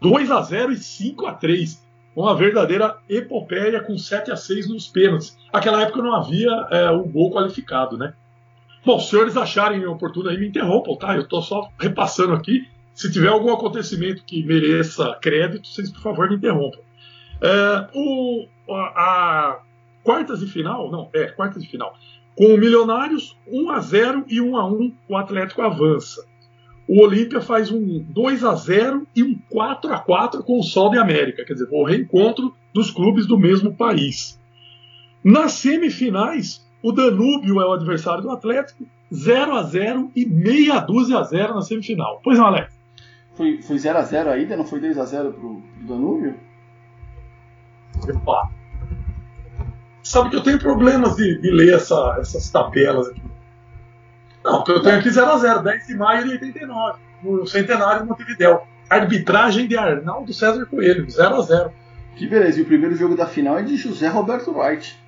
2 0.00 0.30
a 0.30 0.42
0 0.42 0.72
e 0.72 0.76
5 0.76 1.26
a 1.26 1.32
3 1.32 1.82
Uma 2.14 2.36
verdadeira 2.36 2.98
epopeia 3.08 3.80
com 3.80 3.96
7 3.96 4.30
a 4.30 4.36
6 4.36 4.68
nos 4.68 4.86
pênaltis. 4.86 5.36
Naquela 5.52 5.82
época 5.82 6.02
não 6.02 6.14
havia 6.14 6.50
é, 6.70 6.90
o 6.90 7.04
gol 7.04 7.32
qualificado, 7.32 7.96
né? 7.96 8.12
Bom, 8.84 8.98
se 8.98 9.06
os 9.06 9.10
senhores 9.10 9.36
acharem 9.36 9.84
oportuno 9.84 10.28
aí, 10.28 10.38
me 10.38 10.46
interrompam, 10.46 10.94
tá? 10.94 11.16
Eu 11.16 11.22
estou 11.22 11.42
só 11.42 11.68
repassando 11.78 12.34
aqui 12.34 12.68
se 12.96 13.12
tiver 13.12 13.28
algum 13.28 13.52
acontecimento 13.52 14.24
que 14.24 14.42
mereça 14.42 15.16
crédito, 15.20 15.68
vocês, 15.68 15.92
por 15.92 16.00
favor, 16.00 16.30
me 16.30 16.36
interrompam. 16.36 16.80
É, 17.42 17.88
o, 17.92 18.48
a, 18.70 18.74
a, 18.74 19.60
quartas 20.02 20.40
de 20.40 20.46
final, 20.46 20.90
não, 20.90 21.10
é, 21.12 21.26
quartas 21.26 21.62
de 21.62 21.68
final. 21.68 21.94
Com 22.34 22.54
o 22.54 22.56
Milionários, 22.56 23.36
1 23.46 23.70
a 23.70 23.80
0 23.80 24.24
e 24.28 24.40
1 24.40 24.56
a 24.56 24.66
1 24.66 24.92
o 25.10 25.16
Atlético 25.16 25.60
avança. 25.60 26.24
O 26.88 27.02
Olímpia 27.02 27.42
faz 27.42 27.70
um 27.70 28.02
2 28.08 28.44
a 28.44 28.54
0 28.54 29.06
e 29.14 29.22
um 29.22 29.38
4 29.50 29.92
a 29.92 29.98
4 29.98 30.42
com 30.42 30.58
o 30.58 30.62
Sol 30.62 30.90
de 30.90 30.98
América, 30.98 31.44
quer 31.44 31.52
dizer, 31.52 31.68
o 31.70 31.84
reencontro 31.84 32.54
dos 32.72 32.90
clubes 32.90 33.26
do 33.26 33.38
mesmo 33.38 33.74
país. 33.74 34.40
Nas 35.22 35.52
semifinais, 35.52 36.66
o 36.82 36.92
Danúbio 36.92 37.60
é 37.60 37.66
o 37.66 37.72
adversário 37.72 38.22
do 38.22 38.30
Atlético, 38.30 38.86
0 39.12 39.54
a 39.54 39.62
0 39.64 40.10
e 40.16 40.24
meia 40.24 40.80
dúzia 40.80 41.18
a 41.18 41.22
0 41.22 41.54
na 41.54 41.60
semifinal. 41.60 42.20
Pois 42.24 42.38
não, 42.38 42.46
Alex. 42.46 42.75
Foi 43.36 43.58
0x0 43.58 44.28
a, 44.28 44.38
ida, 44.38 44.56
não 44.56 44.64
foi 44.64 44.80
2x0 44.80 45.32
pro, 45.32 45.62
pro 45.62 45.86
Danúbio? 45.86 46.34
Opa. 48.02 48.50
Sabe 50.02 50.30
que 50.30 50.36
eu 50.36 50.42
tenho 50.42 50.58
problemas 50.58 51.16
de, 51.16 51.38
de 51.40 51.50
ler 51.50 51.74
essa, 51.74 52.16
essas 52.18 52.48
tabelas 52.48 53.08
aqui. 53.08 53.22
Não, 54.42 54.64
eu 54.66 54.80
tenho 54.80 54.98
aqui 54.98 55.10
0x0, 55.10 55.62
10 55.62 55.86
de 55.86 55.94
maio 55.96 56.24
de 56.24 56.30
89, 56.30 56.98
no 57.22 57.46
centenário 57.46 58.02
de 58.02 58.08
Montevidéu. 58.08 58.62
Arbitragem 58.88 59.66
de 59.66 59.76
Arnaldo 59.76 60.32
César 60.32 60.64
Coelho, 60.66 61.06
0x0. 61.06 61.70
Que 62.14 62.26
beleza, 62.26 62.58
e 62.58 62.62
o 62.62 62.66
primeiro 62.66 62.96
jogo 62.96 63.16
da 63.16 63.26
final 63.26 63.58
é 63.58 63.62
de 63.62 63.76
José 63.76 64.08
Roberto 64.08 64.56
Wright. 64.56 64.98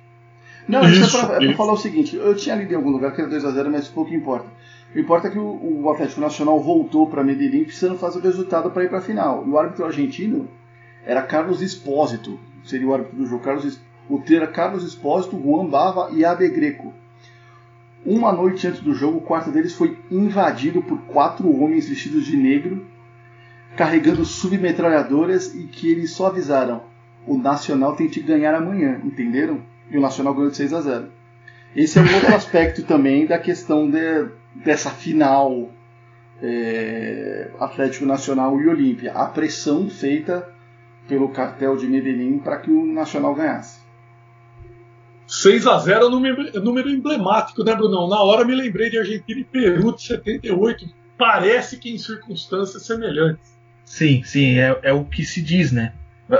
Não, 0.67 0.83
isso, 0.83 1.01
isso 1.01 1.17
é 1.17 1.25
pra, 1.25 1.35
é 1.37 1.47
pra 1.47 1.55
falar 1.55 1.73
o 1.73 1.77
seguinte: 1.77 2.15
eu 2.15 2.35
tinha 2.35 2.55
lido 2.55 2.71
em 2.71 2.75
algum 2.75 2.91
lugar 2.91 3.15
que 3.15 3.21
era 3.21 3.29
2x0, 3.29 3.69
mas 3.69 3.87
pouco 3.87 4.13
importa. 4.13 4.45
O 4.93 4.99
importa 4.99 5.27
é 5.27 5.31
que 5.31 5.37
o, 5.37 5.83
o 5.83 5.89
Atlético 5.91 6.21
Nacional 6.21 6.59
voltou 6.59 7.07
para 7.07 7.23
Medellín 7.23 7.63
precisando 7.63 7.97
fazer 7.97 8.19
o 8.19 8.23
resultado 8.23 8.71
para 8.71 8.83
ir 8.83 8.89
para 8.89 8.97
a 8.97 9.01
final. 9.01 9.45
E 9.45 9.49
o 9.49 9.57
árbitro 9.57 9.85
argentino 9.85 10.47
era 11.05 11.21
Carlos 11.21 11.61
Espósito, 11.61 12.39
seria 12.63 12.87
o 12.87 12.93
árbitro 12.93 13.17
do 13.17 13.25
jogo. 13.25 13.43
Carlos, 13.43 13.79
o 14.09 14.19
trio 14.19 14.37
era 14.37 14.47
Carlos 14.47 14.83
Espósito, 14.83 15.39
Juan 15.39 15.67
Bava 15.67 16.09
e 16.11 16.25
Abe 16.25 16.49
Greco. 16.49 16.93
Uma 18.05 18.31
noite 18.31 18.65
antes 18.65 18.79
do 18.79 18.93
jogo, 18.93 19.17
o 19.17 19.21
quarto 19.21 19.51
deles 19.51 19.75
foi 19.75 19.97
invadido 20.09 20.81
por 20.81 20.99
quatro 21.01 21.51
homens 21.61 21.87
vestidos 21.87 22.25
de 22.25 22.37
negro, 22.37 22.85
carregando 23.75 24.23
submetralhadoras 24.25 25.53
e 25.53 25.65
que 25.65 25.91
eles 25.91 26.11
só 26.11 26.27
avisaram: 26.27 26.81
o 27.27 27.37
Nacional 27.37 27.95
tem 27.95 28.07
que 28.07 28.21
ganhar 28.21 28.55
amanhã, 28.55 28.99
entenderam? 29.03 29.61
E 29.91 29.97
o 29.97 30.01
Nacional 30.01 30.33
ganhou 30.33 30.49
de 30.49 30.57
6 30.57 30.73
a 30.73 30.81
0. 30.81 31.11
Esse 31.75 31.99
é 31.99 32.01
um 32.01 32.15
outro 32.15 32.33
aspecto 32.33 32.83
também 32.83 33.25
da 33.25 33.37
questão 33.37 33.89
de, 33.89 34.27
dessa 34.55 34.89
final 34.89 35.69
é, 36.41 37.51
Atlético 37.59 38.05
Nacional 38.05 38.59
e 38.59 38.67
Olímpia. 38.67 39.13
A 39.13 39.25
pressão 39.25 39.89
feita 39.89 40.47
pelo 41.07 41.29
cartel 41.29 41.75
de 41.75 41.87
Medellín 41.87 42.39
para 42.39 42.57
que 42.57 42.71
o 42.71 42.85
Nacional 42.85 43.33
ganhasse. 43.35 43.79
6 45.27 45.67
a 45.67 45.77
0 45.77 46.05
é 46.05 46.09
número, 46.09 46.63
número 46.63 46.89
emblemático, 46.89 47.63
né, 47.63 47.75
Brunão? 47.75 48.07
Na 48.09 48.21
hora 48.21 48.43
me 48.43 48.55
lembrei 48.55 48.89
de 48.89 48.97
Argentina 48.97 49.39
e 49.39 49.43
Peru 49.43 49.95
de 49.95 50.01
78. 50.01 50.89
Parece 51.17 51.77
que 51.77 51.93
em 51.93 51.97
circunstâncias 51.97 52.83
semelhantes. 52.83 53.59
Sim, 53.85 54.23
sim, 54.23 54.57
é, 54.57 54.79
é 54.83 54.93
o 54.93 55.03
que 55.03 55.23
se 55.23 55.41
diz, 55.41 55.71
né? 55.71 55.93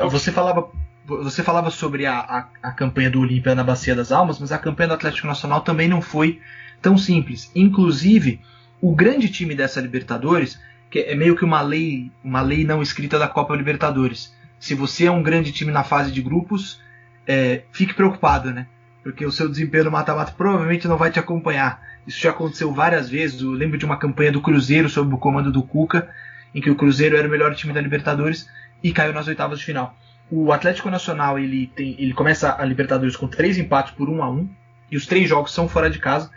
Você 0.10 0.32
falava, 0.32 0.70
você 1.06 1.44
falava 1.44 1.70
sobre 1.70 2.06
a, 2.06 2.20
a, 2.20 2.48
a 2.64 2.72
campanha 2.72 3.10
do 3.10 3.20
Olímpia 3.20 3.54
na 3.54 3.64
Bacia 3.64 3.96
das 3.96 4.12
Almas, 4.12 4.40
mas 4.40 4.52
a 4.52 4.58
campanha 4.58 4.90
do 4.90 4.94
Atlético 4.96 5.28
Nacional 5.28 5.62
também 5.62 5.88
não 5.88 6.02
foi 6.02 6.40
tão 6.82 6.98
simples. 6.98 7.52
Inclusive, 7.56 8.42
o 8.82 8.96
grande 8.96 9.30
time 9.30 9.56
dessa 9.56 9.82
Libertadores, 9.82 10.60
que 10.90 11.00
é 11.00 11.16
meio 11.16 11.36
que 11.36 11.46
uma 11.46 11.62
lei, 11.62 12.12
uma 12.24 12.42
lei 12.42 12.64
não 12.64 12.82
escrita 12.82 13.20
da 13.20 13.28
Copa 13.28 13.56
Libertadores. 13.56 14.34
Se 14.60 14.74
você 14.74 15.06
é 15.06 15.12
um 15.12 15.24
grande 15.24 15.52
time 15.52 15.72
na 15.72 15.84
fase 15.84 16.12
de 16.12 16.22
grupos, 16.22 16.82
é, 17.28 17.64
fique 17.72 17.94
preocupado, 17.94 18.52
né? 18.52 18.68
Porque 19.04 19.26
o 19.26 19.32
seu 19.32 19.48
desempenho 19.48 19.86
no 19.86 19.92
mata-mata 19.92 20.34
provavelmente 20.36 20.88
não 20.88 20.98
vai 20.98 21.12
te 21.12 21.20
acompanhar. 21.20 21.82
Isso 22.06 22.20
já 22.20 22.32
aconteceu 22.32 22.74
várias 22.74 23.10
vezes. 23.10 23.42
Eu 23.42 23.52
lembro 23.52 23.78
de 23.78 23.86
uma 23.86 23.98
campanha 23.98 24.32
do 24.32 24.42
Cruzeiro 24.42 24.90
sob 24.90 25.14
o 25.14 25.18
comando 25.18 25.52
do 25.52 25.64
Cuca, 25.64 26.10
em 26.54 26.62
que 26.62 26.70
o 26.70 26.76
Cruzeiro 26.76 27.16
era 27.16 27.28
o 27.28 27.32
melhor 27.32 27.54
time 27.56 27.72
da 27.72 27.80
Libertadores 27.80 28.50
e 28.84 28.92
caiu 28.92 29.14
nas 29.14 29.28
oitavas 29.28 29.60
de 29.60 29.66
final. 29.66 29.96
O 30.32 30.52
Atlético 30.52 30.90
Nacional 30.90 31.40
ele, 31.40 31.72
tem, 31.76 31.96
ele 32.00 32.14
começa 32.14 32.56
a 32.60 32.66
Libertadores 32.66 33.16
com 33.16 33.28
três 33.28 33.58
empates 33.58 33.94
por 33.94 34.10
um 34.10 34.24
a 34.24 34.30
um 34.30 34.50
e 34.92 34.98
os 34.98 35.06
três 35.06 35.28
jogos 35.28 35.54
são 35.54 35.68
fora 35.68 35.90
de 35.90 36.00
casa. 36.00 36.30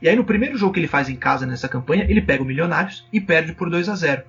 E 0.00 0.08
aí 0.08 0.14
no 0.14 0.24
primeiro 0.24 0.56
jogo 0.56 0.72
que 0.72 0.80
ele 0.80 0.86
faz 0.86 1.08
em 1.08 1.16
casa 1.16 1.46
nessa 1.46 1.68
campanha, 1.68 2.06
ele 2.08 2.22
pega 2.22 2.42
o 2.42 2.46
Milionários 2.46 3.06
e 3.12 3.20
perde 3.20 3.52
por 3.52 3.68
2 3.68 3.88
a 3.88 3.94
0. 3.94 4.22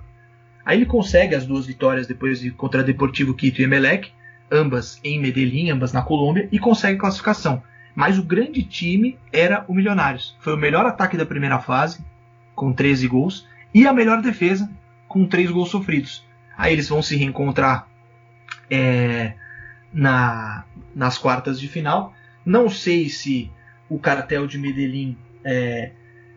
Aí 0.64 0.78
ele 0.78 0.86
consegue 0.86 1.34
as 1.34 1.46
duas 1.46 1.66
vitórias 1.66 2.06
depois 2.06 2.40
de 2.40 2.50
contra 2.50 2.82
Deportivo 2.82 3.34
Quito 3.34 3.60
e 3.60 3.64
Emelec, 3.64 4.10
ambas 4.50 5.00
em 5.04 5.20
Medellín, 5.20 5.70
ambas 5.70 5.92
na 5.92 6.02
Colômbia, 6.02 6.48
e 6.50 6.58
consegue 6.58 6.98
classificação. 6.98 7.62
Mas 7.94 8.18
o 8.18 8.22
grande 8.22 8.62
time 8.62 9.18
era 9.32 9.64
o 9.68 9.74
Milionários. 9.74 10.36
Foi 10.40 10.54
o 10.54 10.58
melhor 10.58 10.86
ataque 10.86 11.16
da 11.16 11.26
primeira 11.26 11.58
fase, 11.58 12.04
com 12.54 12.72
13 12.72 13.06
gols, 13.08 13.46
e 13.72 13.86
a 13.86 13.92
melhor 13.92 14.20
defesa, 14.20 14.70
com 15.08 15.26
3 15.26 15.50
gols 15.50 15.70
sofridos. 15.70 16.24
Aí 16.56 16.72
eles 16.72 16.88
vão 16.88 17.02
se 17.02 17.16
reencontrar 17.16 17.88
é, 18.70 19.34
na, 19.92 20.64
nas 20.94 21.16
quartas 21.16 21.60
de 21.60 21.68
final. 21.68 22.12
Não 22.44 22.68
sei 22.68 23.08
se 23.08 23.50
o 23.88 23.98
cartel 23.98 24.46
de 24.46 24.58
Medellín 24.58 25.16
é, 25.44 25.92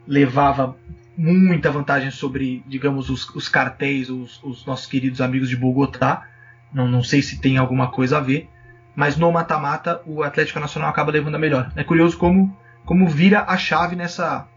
levava 0.08 0.78
muita 1.18 1.72
vantagem 1.72 2.12
sobre, 2.12 2.64
digamos, 2.68 3.10
os, 3.10 3.30
os 3.36 3.48
cartéis, 3.48 4.10
os, 4.10 4.42
os, 4.44 4.66
nossos 4.66 4.88
queridos 4.88 5.22
amigos 5.22 5.50
de 5.50 5.56
Bogotá. 5.56 6.28
Não, 6.74 6.88
não 6.88 7.04
sei 7.04 7.22
se 7.22 7.40
tem 7.40 7.58
alguma 7.58 7.92
coisa 7.92 8.18
a 8.18 8.22
ver. 8.22 8.50
Mas 8.96 9.18
no 9.18 9.32
mata-mata, 9.32 10.02
o 10.06 10.24
Atlético 10.24 10.60
Nacional 10.60 10.90
acaba 10.90 11.12
levando 11.12 11.36
a 11.36 11.40
melhor. 11.40 11.72
É 11.76 11.84
curioso 11.84 12.18
como, 12.18 12.56
como 12.86 13.08
vira 13.08 13.44
a 13.48 13.58
chave 13.58 13.96
nessa, 13.96 14.48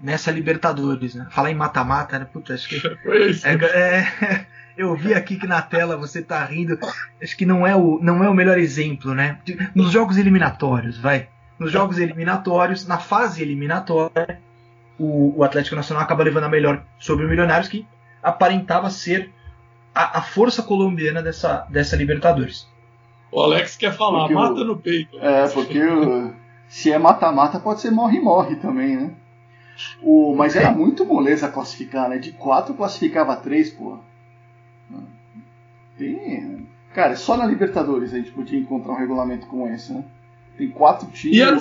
nessa 0.00 0.30
Libertadores. 0.30 1.14
Né? 1.14 1.26
Falar 1.30 1.50
em 1.50 1.54
mata-mata, 1.54 2.18
né? 2.18 2.26
Puta, 2.30 2.54
acho 2.54 2.68
que. 2.68 2.76
É, 3.44 3.52
é, 3.54 4.46
eu 4.76 4.94
vi 4.94 5.14
aqui 5.14 5.36
que 5.36 5.46
na 5.46 5.60
tela 5.62 5.96
você 5.96 6.22
tá 6.22 6.44
rindo. 6.44 6.78
Acho 7.22 7.36
que 7.36 7.46
não 7.46 7.66
é 7.66 7.74
o, 7.74 7.98
não 8.02 8.22
é 8.24 8.28
o 8.28 8.34
melhor 8.34 8.58
exemplo, 8.58 9.14
né? 9.14 9.38
Nos 9.74 9.90
jogos 9.90 10.16
eliminatórios, 10.16 10.98
vai. 10.98 11.28
Nos 11.58 11.72
jogos 11.72 11.98
eliminatórios, 11.98 12.86
na 12.86 12.98
fase 12.98 13.42
eliminatória, 13.42 14.40
o, 14.98 15.38
o 15.38 15.44
Atlético 15.44 15.76
Nacional 15.76 16.02
acaba 16.02 16.24
levando 16.24 16.44
a 16.44 16.48
melhor 16.48 16.84
sobre 16.98 17.24
o 17.24 17.28
Milionários, 17.28 17.68
que 17.68 17.86
aparentava 18.22 18.90
ser 18.90 19.32
a, 19.94 20.18
a 20.18 20.22
força 20.22 20.62
colombiana 20.62 21.22
dessa, 21.22 21.66
dessa 21.70 21.96
Libertadores. 21.96 22.68
O 23.32 23.40
Alex 23.40 23.76
quer 23.76 23.92
falar, 23.92 24.20
porque 24.20 24.34
mata 24.34 24.60
o, 24.60 24.64
no 24.64 24.76
peito. 24.76 25.18
É, 25.18 25.48
porque 25.48 25.82
o, 25.82 26.32
se 26.68 26.92
é 26.92 26.98
mata-mata, 26.98 27.58
pode 27.58 27.80
ser 27.80 27.90
morre-morre 27.90 28.56
também, 28.56 28.96
né? 28.96 29.10
O, 30.02 30.34
mas 30.34 30.56
era 30.56 30.70
muito 30.70 31.04
moleza 31.04 31.48
classificar, 31.48 32.08
né? 32.08 32.18
De 32.18 32.32
4 32.32 32.74
classificava 32.74 33.36
3, 33.36 33.70
pô. 33.70 33.98
Tem. 35.98 36.66
Cara, 36.94 37.14
só 37.16 37.36
na 37.36 37.46
Libertadores 37.46 38.12
a 38.12 38.16
gente 38.16 38.30
podia 38.30 38.58
encontrar 38.58 38.92
um 38.92 38.96
regulamento 38.96 39.46
como 39.46 39.66
esse, 39.68 39.92
né? 39.92 40.04
Tem 40.56 40.70
quatro 40.70 41.08
times. 41.08 41.36
E 41.36 41.42
eram 41.42 41.60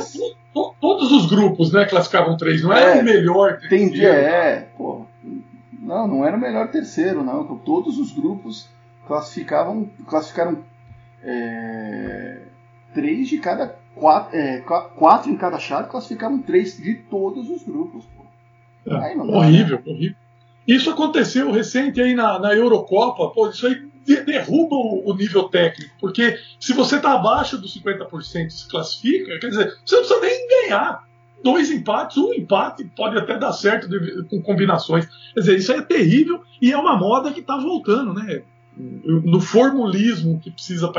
todos 0.79 1.11
os 1.11 1.25
grupos, 1.27 1.71
né? 1.73 1.85
Classificavam 1.85 2.37
três, 2.37 2.63
não 2.63 2.71
era 2.71 2.97
é, 2.97 3.01
o 3.01 3.03
melhor 3.03 3.59
terceiro. 3.59 3.83
Entendi, 3.83 4.05
é. 4.05 4.69
Pô, 4.77 5.05
não, 5.81 6.07
não 6.07 6.25
era 6.25 6.37
o 6.37 6.39
melhor 6.39 6.69
terceiro, 6.69 7.23
não. 7.23 7.43
Todos 7.57 7.97
os 7.97 8.11
grupos 8.11 8.69
classificavam, 9.05 9.89
classificaram 10.07 10.59
é, 11.23 12.39
três 12.93 13.27
de 13.27 13.37
cada 13.37 13.75
quatro, 13.95 14.37
é, 14.37 14.61
quatro 14.95 15.29
em 15.29 15.35
cada 15.35 15.59
chave, 15.59 15.89
classificavam 15.89 16.39
três 16.39 16.77
de 16.77 16.95
todos 16.95 17.49
os 17.49 17.63
grupos. 17.63 18.05
É, 18.87 18.93
horrível, 18.93 19.77
dá, 19.77 19.83
né? 19.83 19.91
horrível. 19.91 20.15
Isso 20.67 20.89
aconteceu 20.89 21.51
recente 21.51 22.01
aí 22.01 22.15
na, 22.15 22.39
na 22.39 22.53
Eurocopa, 22.53 23.31
pô, 23.31 23.49
isso 23.49 23.67
aí 23.67 23.87
derruba 24.05 24.75
o, 24.75 25.09
o 25.09 25.15
nível 25.15 25.43
técnico, 25.43 25.93
porque 25.99 26.37
se 26.59 26.73
você 26.73 26.97
está 26.97 27.13
abaixo 27.13 27.57
dos 27.57 27.77
50% 27.77 28.49
se 28.49 28.67
classifica, 28.69 29.39
quer 29.39 29.49
dizer, 29.49 29.77
você 29.85 29.95
não 29.95 30.03
precisa 30.03 30.21
nem 30.21 30.47
ganhar. 30.47 31.05
Dois 31.43 31.69
empates, 31.69 32.17
um 32.17 32.33
empate 32.33 32.85
pode 32.95 33.17
até 33.17 33.37
dar 33.37 33.53
certo 33.53 33.87
de, 33.87 34.23
com 34.23 34.41
combinações. 34.41 35.05
Quer 35.33 35.39
dizer, 35.39 35.57
isso 35.57 35.71
aí 35.71 35.79
é 35.79 35.83
terrível 35.83 36.41
e 36.61 36.71
é 36.71 36.77
uma 36.77 36.97
moda 36.97 37.31
que 37.31 37.39
está 37.39 37.57
voltando, 37.57 38.13
né? 38.13 38.41
No 38.75 39.39
formulismo 39.39 40.39
que 40.39 40.51
precisa 40.51 40.91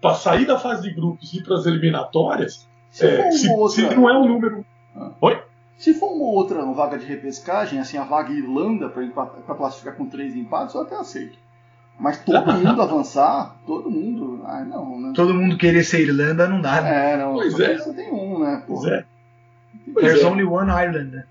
para 0.00 0.14
sair 0.14 0.46
da 0.46 0.58
fase 0.58 0.82
de 0.82 0.94
grupos 0.94 1.32
e 1.32 1.38
ir 1.38 1.44
para 1.44 1.56
as 1.56 1.66
eliminatórias, 1.66 2.68
se, 2.90 3.06
é, 3.06 3.30
se, 3.30 3.48
outra... 3.50 3.88
se, 3.88 3.94
não 3.94 4.08
é 4.08 4.18
um 4.18 4.26
número. 4.26 4.64
Ah. 4.96 5.12
Oi? 5.20 5.40
Se 5.76 5.94
for 5.94 6.12
uma 6.12 6.26
outra 6.26 6.64
vaga 6.72 6.98
de 6.98 7.06
repescagem, 7.06 7.78
assim, 7.78 7.96
a 7.96 8.04
vaga 8.04 8.32
Irlanda 8.32 8.88
para 8.88 9.54
classificar 9.54 9.96
com 9.96 10.06
três 10.06 10.36
empates, 10.36 10.74
eu 10.74 10.82
até 10.82 10.96
aceito. 10.96 11.38
Mas 12.00 12.24
todo 12.24 12.50
mundo 12.52 12.82
avançar, 12.82 13.56
todo 13.66 13.90
mundo. 13.90 14.40
Ai, 14.46 14.64
não, 14.64 14.98
né? 14.98 15.12
Todo 15.14 15.34
mundo 15.34 15.58
querer 15.58 15.84
ser 15.84 16.00
Irlanda 16.00 16.48
não 16.48 16.60
dá, 16.60 16.80
né? 16.80 17.12
É, 17.12 17.16
não. 17.18 17.34
Pois 17.34 17.60
é. 17.60 17.76
Você 17.76 17.92
tem 17.92 18.10
um, 18.10 18.40
né? 18.40 18.64
Pois 18.66 18.84
é. 18.86 19.04
Pois 19.92 20.06
There's 20.06 20.22
é. 20.22 20.26
only 20.26 20.44
one 20.44 20.70
Ireland. 20.70 21.10
Né? 21.10 21.24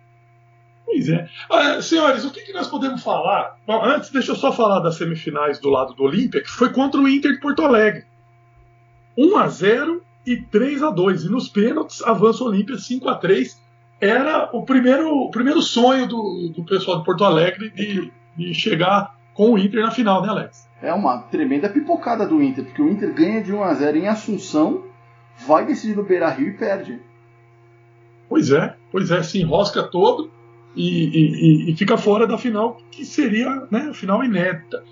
Pois 0.85 1.09
é. 1.09 1.27
Ah, 1.49 1.81
senhores, 1.81 2.23
o 2.23 2.31
que, 2.31 2.41
que, 2.41 2.53
nós 2.53 2.67
podemos 2.67 3.01
falar? 3.03 3.57
Bom, 3.65 3.83
antes, 3.83 4.11
deixa 4.11 4.31
eu 4.31 4.35
só 4.35 4.51
falar 4.51 4.79
das 4.79 4.95
semifinais 4.95 5.59
do 5.59 5.69
lado 5.69 5.93
do 5.95 6.03
Olímpia, 6.03 6.41
que 6.41 6.49
foi 6.49 6.71
contra 6.71 7.01
o 7.01 7.09
Inter 7.09 7.33
de 7.33 7.39
Porto 7.39 7.63
Alegre. 7.63 8.05
1 9.17 9.37
a 9.37 9.47
0 9.47 10.03
e 10.25 10.37
3 10.37 10.83
a 10.83 10.91
2 10.91 11.25
E 11.25 11.29
nos 11.29 11.49
pênaltis, 11.49 12.01
avança 12.03 12.43
o 12.43 12.47
Olímpia 12.47 12.77
5 12.77 13.09
a 13.09 13.15
3 13.15 13.59
Era 13.99 14.49
o 14.53 14.63
primeiro, 14.63 15.09
o 15.09 15.31
primeiro 15.31 15.61
sonho 15.61 16.07
do, 16.07 16.51
do 16.55 16.63
pessoal 16.63 16.99
de 16.99 17.05
Porto 17.05 17.23
Alegre 17.23 17.71
de, 17.71 18.11
de 18.37 18.53
chegar 18.53 19.18
com 19.39 19.53
o 19.53 19.57
Inter 19.57 19.81
na 19.81 19.89
final, 19.89 20.21
né, 20.21 20.27
Alex? 20.27 20.67
É 20.81 20.93
uma 20.93 21.19
tremenda 21.19 21.69
pipocada 21.69 22.27
do 22.27 22.43
Inter, 22.43 22.65
porque 22.65 22.81
o 22.81 22.89
Inter 22.89 23.13
ganha 23.13 23.41
de 23.41 23.53
1 23.53 23.63
a 23.63 23.73
0 23.73 23.97
em 23.97 24.07
Assunção, 24.09 24.83
vai 25.47 25.65
decidir 25.65 25.95
no 25.95 26.03
Beira 26.03 26.29
Rio 26.29 26.49
e 26.49 26.57
perde. 26.57 26.99
Pois 28.27 28.51
é, 28.51 28.75
pois 28.91 29.09
é, 29.11 29.23
se 29.23 29.39
enrosca 29.39 29.81
todo 29.83 30.29
e, 30.75 31.69
e, 31.69 31.71
e 31.71 31.77
fica 31.77 31.97
fora 31.97 32.27
da 32.27 32.37
final, 32.37 32.81
que 32.91 33.05
seria 33.05 33.65
né, 33.71 33.87
a 33.89 33.93
final 33.93 34.21
inédita. 34.25 34.83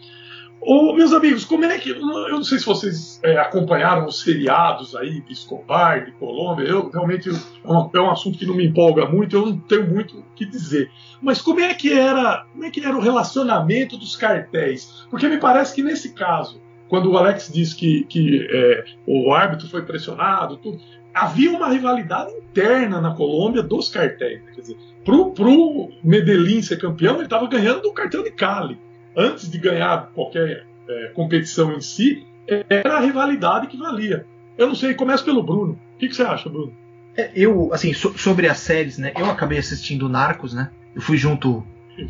Ô, 0.59 0.93
meus 0.93 1.13
amigos, 1.13 1.45
como 1.45 1.65
é 1.65 1.77
que. 1.77 1.91
Eu 1.91 2.01
não 2.01 2.43
sei 2.43 2.59
se 2.59 2.65
vocês 2.65 3.19
é, 3.23 3.37
acompanharam 3.37 4.05
os 4.05 4.21
seriados 4.21 4.95
aí 4.95 5.21
de 5.21 5.31
Escobar, 5.31 6.05
de 6.05 6.11
Colômbia. 6.13 6.65
Eu 6.65 6.89
realmente 6.89 7.29
é 7.29 7.71
um, 7.71 7.89
é 7.93 8.01
um, 8.01 8.09
assunto 8.09 8.37
que 8.37 8.45
não 8.45 8.55
me 8.55 8.65
empolga 8.65 9.05
muito, 9.05 9.35
eu 9.35 9.45
não 9.45 9.57
tenho 9.57 9.87
muito 9.87 10.19
o 10.19 10.25
que 10.35 10.45
dizer. 10.45 10.89
Mas 11.21 11.41
como 11.41 11.59
é 11.59 11.73
que 11.73 11.93
era, 11.93 12.45
como 12.51 12.65
é 12.65 12.71
que 12.71 12.83
era 12.83 12.97
o 12.97 13.01
relacionamento 13.01 13.97
dos 13.97 14.15
cartéis? 14.15 15.05
Porque 15.09 15.27
me 15.27 15.37
parece 15.37 15.75
que 15.75 15.83
nesse 15.83 16.13
caso, 16.13 16.61
quando 16.89 17.11
o 17.11 17.17
Alex 17.17 17.51
diz 17.53 17.73
que, 17.73 18.03
que 18.05 18.47
é, 18.49 18.85
o 19.05 19.31
árbitro 19.33 19.69
foi 19.69 19.83
pressionado, 19.83 20.57
tudo, 20.57 20.79
havia 21.13 21.51
uma 21.51 21.69
rivalidade 21.69 22.31
interna 22.31 22.99
na 22.99 23.13
Colômbia 23.13 23.61
dos 23.61 23.89
cartéis. 23.89 24.41
Quer 24.55 24.61
dizer, 24.61 24.77
pro, 25.05 25.31
pro 25.31 25.89
Medellín 26.03 26.61
ser 26.63 26.77
campeão, 26.77 27.15
ele 27.15 27.25
estava 27.25 27.47
ganhando 27.47 27.81
do 27.81 27.93
cartel 27.93 28.23
de 28.23 28.31
Cali 28.31 28.86
antes 29.17 29.49
de 29.49 29.57
ganhar 29.57 30.11
qualquer 30.13 30.65
é, 30.87 31.07
competição 31.07 31.73
em 31.73 31.81
si, 31.81 32.25
era 32.69 32.97
a 32.97 33.01
rivalidade 33.01 33.67
que 33.67 33.75
valia. 33.75 34.25
Eu 34.55 34.67
não 34.67 34.75
sei, 34.75 34.93
começa 34.93 35.23
pelo 35.23 35.43
Bruno. 35.43 35.73
O 35.95 35.97
que, 35.97 36.07
que 36.07 36.15
você 36.15 36.23
acha, 36.23 36.47
Bruno? 36.47 36.73
É, 37.15 37.31
eu, 37.35 37.73
assim, 37.73 37.93
so, 37.93 38.17
sobre 38.17 38.47
as 38.47 38.59
séries, 38.59 38.97
né? 38.97 39.11
Eu 39.17 39.29
acabei 39.29 39.57
assistindo 39.57 40.07
Narcos, 40.07 40.53
né? 40.53 40.69
Eu 40.95 41.01
fui 41.01 41.17
junto, 41.17 41.65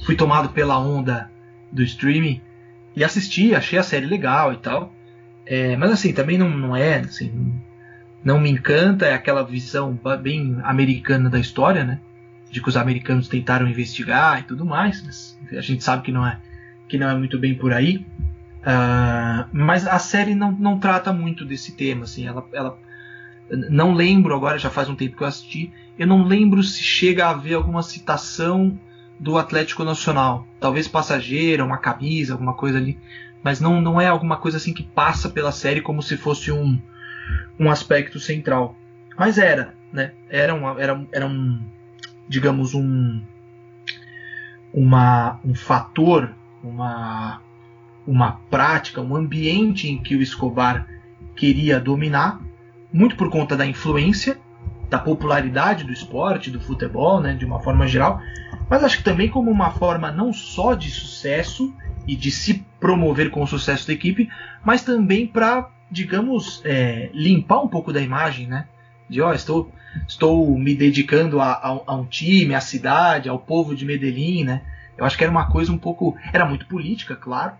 fui 0.05 0.16
tomado 0.16 0.49
pela 0.49 0.78
onda 0.78 1.32
do 1.72 1.82
streaming 1.82 2.41
e 2.95 3.03
assisti, 3.03 3.55
achei 3.55 3.80
a 3.80 3.84
série 3.84 4.05
legal 4.05 4.51
e 4.51 4.58
tal. 4.58 4.93
É, 5.45 5.78
mas 5.78 5.91
assim, 5.91 6.12
também 6.14 6.38
não, 6.38 6.49
não 6.49 6.76
é, 6.76 6.99
assim, 6.99 7.53
não 8.24 8.39
me 8.39 8.49
encanta, 8.49 9.05
é 9.05 9.14
aquela 9.14 9.43
visão 9.43 9.97
bem 10.22 10.58
americana 10.64 11.30
da 11.30 11.39
história, 11.39 11.86
né? 11.86 12.01
De 12.51 12.62
que 12.62 12.68
os 12.68 12.76
americanos 12.76 13.30
tentaram 13.30 13.68
investigar 13.68 14.41
e 14.41 14.43
tudo 14.43 14.66
mais, 14.66 15.01
mas 15.03 15.39
a 15.51 15.62
gente 15.62 15.84
sabe 15.84 16.03
que 16.03 16.12
não 16.12 16.26
é 16.26 16.39
que 16.88 16.98
não 16.98 17.10
é 17.10 17.16
muito 17.16 17.38
bem 17.38 17.56
por 17.56 17.74
aí. 17.74 18.06
Uh, 18.62 19.48
mas 19.52 19.88
a 19.88 20.00
série 20.00 20.36
não, 20.36 20.52
não 20.52 20.80
trata 20.80 21.14
muito 21.14 21.46
desse 21.46 21.74
tema, 21.74 22.04
assim, 22.04 22.28
ela, 22.28 22.46
ela 22.52 22.78
não 23.50 23.94
lembro 23.94 24.36
agora, 24.36 24.58
já 24.58 24.70
faz 24.70 24.90
um 24.90 24.96
tempo 24.96 25.16
que 25.16 25.24
eu 25.24 25.28
assisti, 25.28 25.72
eu 25.98 26.06
não 26.06 26.24
lembro 26.24 26.62
se 26.62 26.84
chega 26.84 27.26
a 27.26 27.30
haver 27.30 27.54
alguma 27.54 27.82
citação 27.82 28.78
do 29.20 29.38
Atlético 29.38 29.84
Nacional, 29.84 30.46
talvez 30.60 30.88
passageira, 30.88 31.64
uma 31.64 31.78
camisa, 31.78 32.34
alguma 32.34 32.54
coisa 32.54 32.78
ali, 32.78 33.00
mas 33.42 33.60
não, 33.60 33.82
não 33.82 34.02
é 34.02 34.08
alguma 34.08 34.38
coisa 34.38 34.58
assim 34.58 34.74
que 34.74 34.84
passa 34.84 35.30
pela 35.30 35.52
série 35.52 35.82
como 35.82 36.04
se 36.04 36.18
fosse 36.18 36.52
um, 36.52 36.80
um 37.58 37.72
aspecto 37.72 38.20
central. 38.20 38.76
Mas 39.18 39.38
era, 39.38 39.74
né? 39.92 40.12
Era, 40.30 40.54
uma, 40.54 40.80
era, 40.80 41.08
era 41.12 41.26
um, 41.26 41.60
digamos, 42.28 42.74
um, 42.74 43.22
uma, 44.74 45.40
um 45.44 45.56
fator 45.56 46.36
uma, 46.68 47.41
uma 48.05 48.39
prática, 48.49 49.01
um 49.01 49.15
ambiente 49.15 49.89
em 49.89 49.97
que 49.97 50.15
o 50.15 50.22
Escobar 50.22 50.88
queria 51.36 51.80
dominar, 51.80 52.39
muito 52.91 53.15
por 53.15 53.30
conta 53.30 53.55
da 53.55 53.65
influência, 53.65 54.39
da 54.89 54.97
popularidade 54.97 55.84
do 55.84 55.91
esporte, 55.91 56.49
do 56.49 56.59
futebol, 56.59 57.20
né, 57.20 57.34
de 57.34 57.45
uma 57.45 57.59
forma 57.59 57.88
geral, 57.88 58.22
mas 58.70 58.84
acho 58.84 58.97
que 58.97 59.03
também 59.03 59.30
como 59.30 59.51
uma 59.51 59.72
forma 59.72 60.11
não 60.11 60.32
só 60.34 60.74
de 60.74 60.89
sucesso 60.89 61.74
e 62.07 62.15
de 62.15 62.32
se 62.32 62.65
promover 62.80 63.30
com 63.30 63.41
o 63.41 63.47
sucesso 63.47 63.86
da 63.88 63.93
equipe, 63.93 64.30
mas 64.63 64.82
também 64.82 65.28
para, 65.28 65.70
digamos, 65.91 66.61
é, 66.63 67.09
limpar 67.13 67.61
um 67.61 67.68
pouco 67.68 67.91
da 67.91 68.01
imagem, 68.01 68.47
né? 68.47 68.68
De 69.09 69.22
ó, 69.22 69.30
oh, 69.30 69.34
estou, 69.34 69.72
estou 70.07 70.57
me 70.57 70.74
dedicando 70.74 71.39
a, 71.39 71.51
a, 71.51 71.80
a, 71.88 71.95
um 71.95 72.05
time, 72.05 72.55
à 72.55 72.61
cidade, 72.61 73.30
ao 73.30 73.39
povo 73.39 73.76
de 73.76 73.86
Medellín, 73.86 74.43
né? 74.43 74.61
Eu 74.98 75.06
acho 75.06 75.18
que 75.18 75.24
era 75.24 75.32
uma 75.32 75.50
coisa 75.50 75.72
um 75.72 75.78
pouco. 75.78 76.18
Era 76.34 76.45
muito 76.45 76.66
política, 76.66 77.16
claro, 77.16 77.54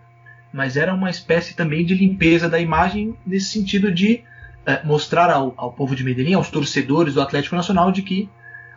mas 0.52 0.76
era 0.76 0.94
uma 0.94 1.10
espécie 1.10 1.54
também 1.54 1.84
de 1.84 1.94
limpeza 1.94 2.48
da 2.48 2.60
imagem 2.60 3.16
nesse 3.26 3.50
sentido 3.50 3.92
de 3.92 4.24
é, 4.66 4.82
mostrar 4.84 5.30
ao, 5.30 5.54
ao, 5.56 5.72
povo 5.72 5.94
de 5.94 6.04
Medellín, 6.04 6.34
aos 6.34 6.50
torcedores 6.50 7.14
do 7.14 7.22
Atlético 7.22 7.56
Nacional, 7.56 7.92
de 7.92 8.02
que 8.02 8.28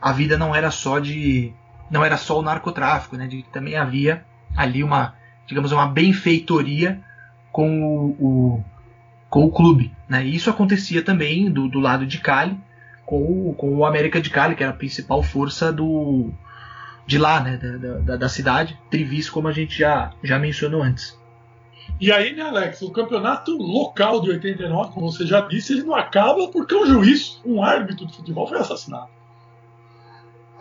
a 0.01 0.12
vida 0.12 0.38
não 0.38 0.55
era 0.55 0.72
só 0.72 0.99
de. 0.99 1.53
não 1.89 2.03
era 2.03 2.18
só 2.18 2.39
o 2.39 2.43
narcotráfico, 2.43 3.18
né? 3.18 3.28
De 3.28 3.41
que 3.41 3.49
também 3.49 3.76
havia 3.76 4.24
ali 4.55 4.84
uma, 4.84 5.16
digamos, 5.47 5.72
uma 5.72 5.88
benfeitoria 5.88 6.99
com 7.51 7.84
o, 7.84 8.16
o 8.20 8.64
com 9.32 9.45
o 9.45 9.51
clube. 9.51 9.91
Né? 10.09 10.26
E 10.26 10.36
isso 10.36 10.49
acontecia 10.49 11.01
também 11.01 11.49
do, 11.49 11.70
do 11.70 11.80
lado 11.80 12.05
de 12.05 12.20
Cali, 12.20 12.59
com 13.05 13.49
o, 13.49 13.53
com 13.53 13.74
o 13.78 13.86
América 13.86 14.22
de 14.22 14.30
Cali, 14.30 14.55
que 14.55 14.62
era 14.62 14.74
a 14.74 14.76
principal 14.76 15.24
força 15.24 15.72
do 15.72 16.32
de 17.12 17.18
lá, 17.18 17.41
né, 17.41 17.57
da, 17.57 17.97
da, 17.99 18.16
da 18.16 18.30
cidade, 18.30 18.80
Trivis, 18.89 19.30
como 19.30 19.49
a 19.49 19.51
gente 19.51 19.78
já, 19.78 20.14
já 20.24 20.39
mencionou 20.39 20.82
antes. 20.82 21.20
E 21.99 22.09
aí, 22.09 22.34
né, 22.34 22.43
Alex, 22.43 22.82
o 22.82 22.89
campeonato 22.89 23.51
local 23.57 24.22
de 24.22 24.30
89, 24.30 24.93
como 24.93 25.12
você 25.12 25.28
já 25.28 25.41
disse, 25.41 25.74
ele 25.74 25.84
não 25.84 25.93
acaba 25.93 26.47
porque 26.47 26.74
um 26.74 26.86
juiz, 26.86 27.41
um 27.45 27.62
árbitro 27.62 28.05
de 28.05 28.16
futebol 28.16 28.47
foi 28.47 28.59
assassinado. 28.59 29.09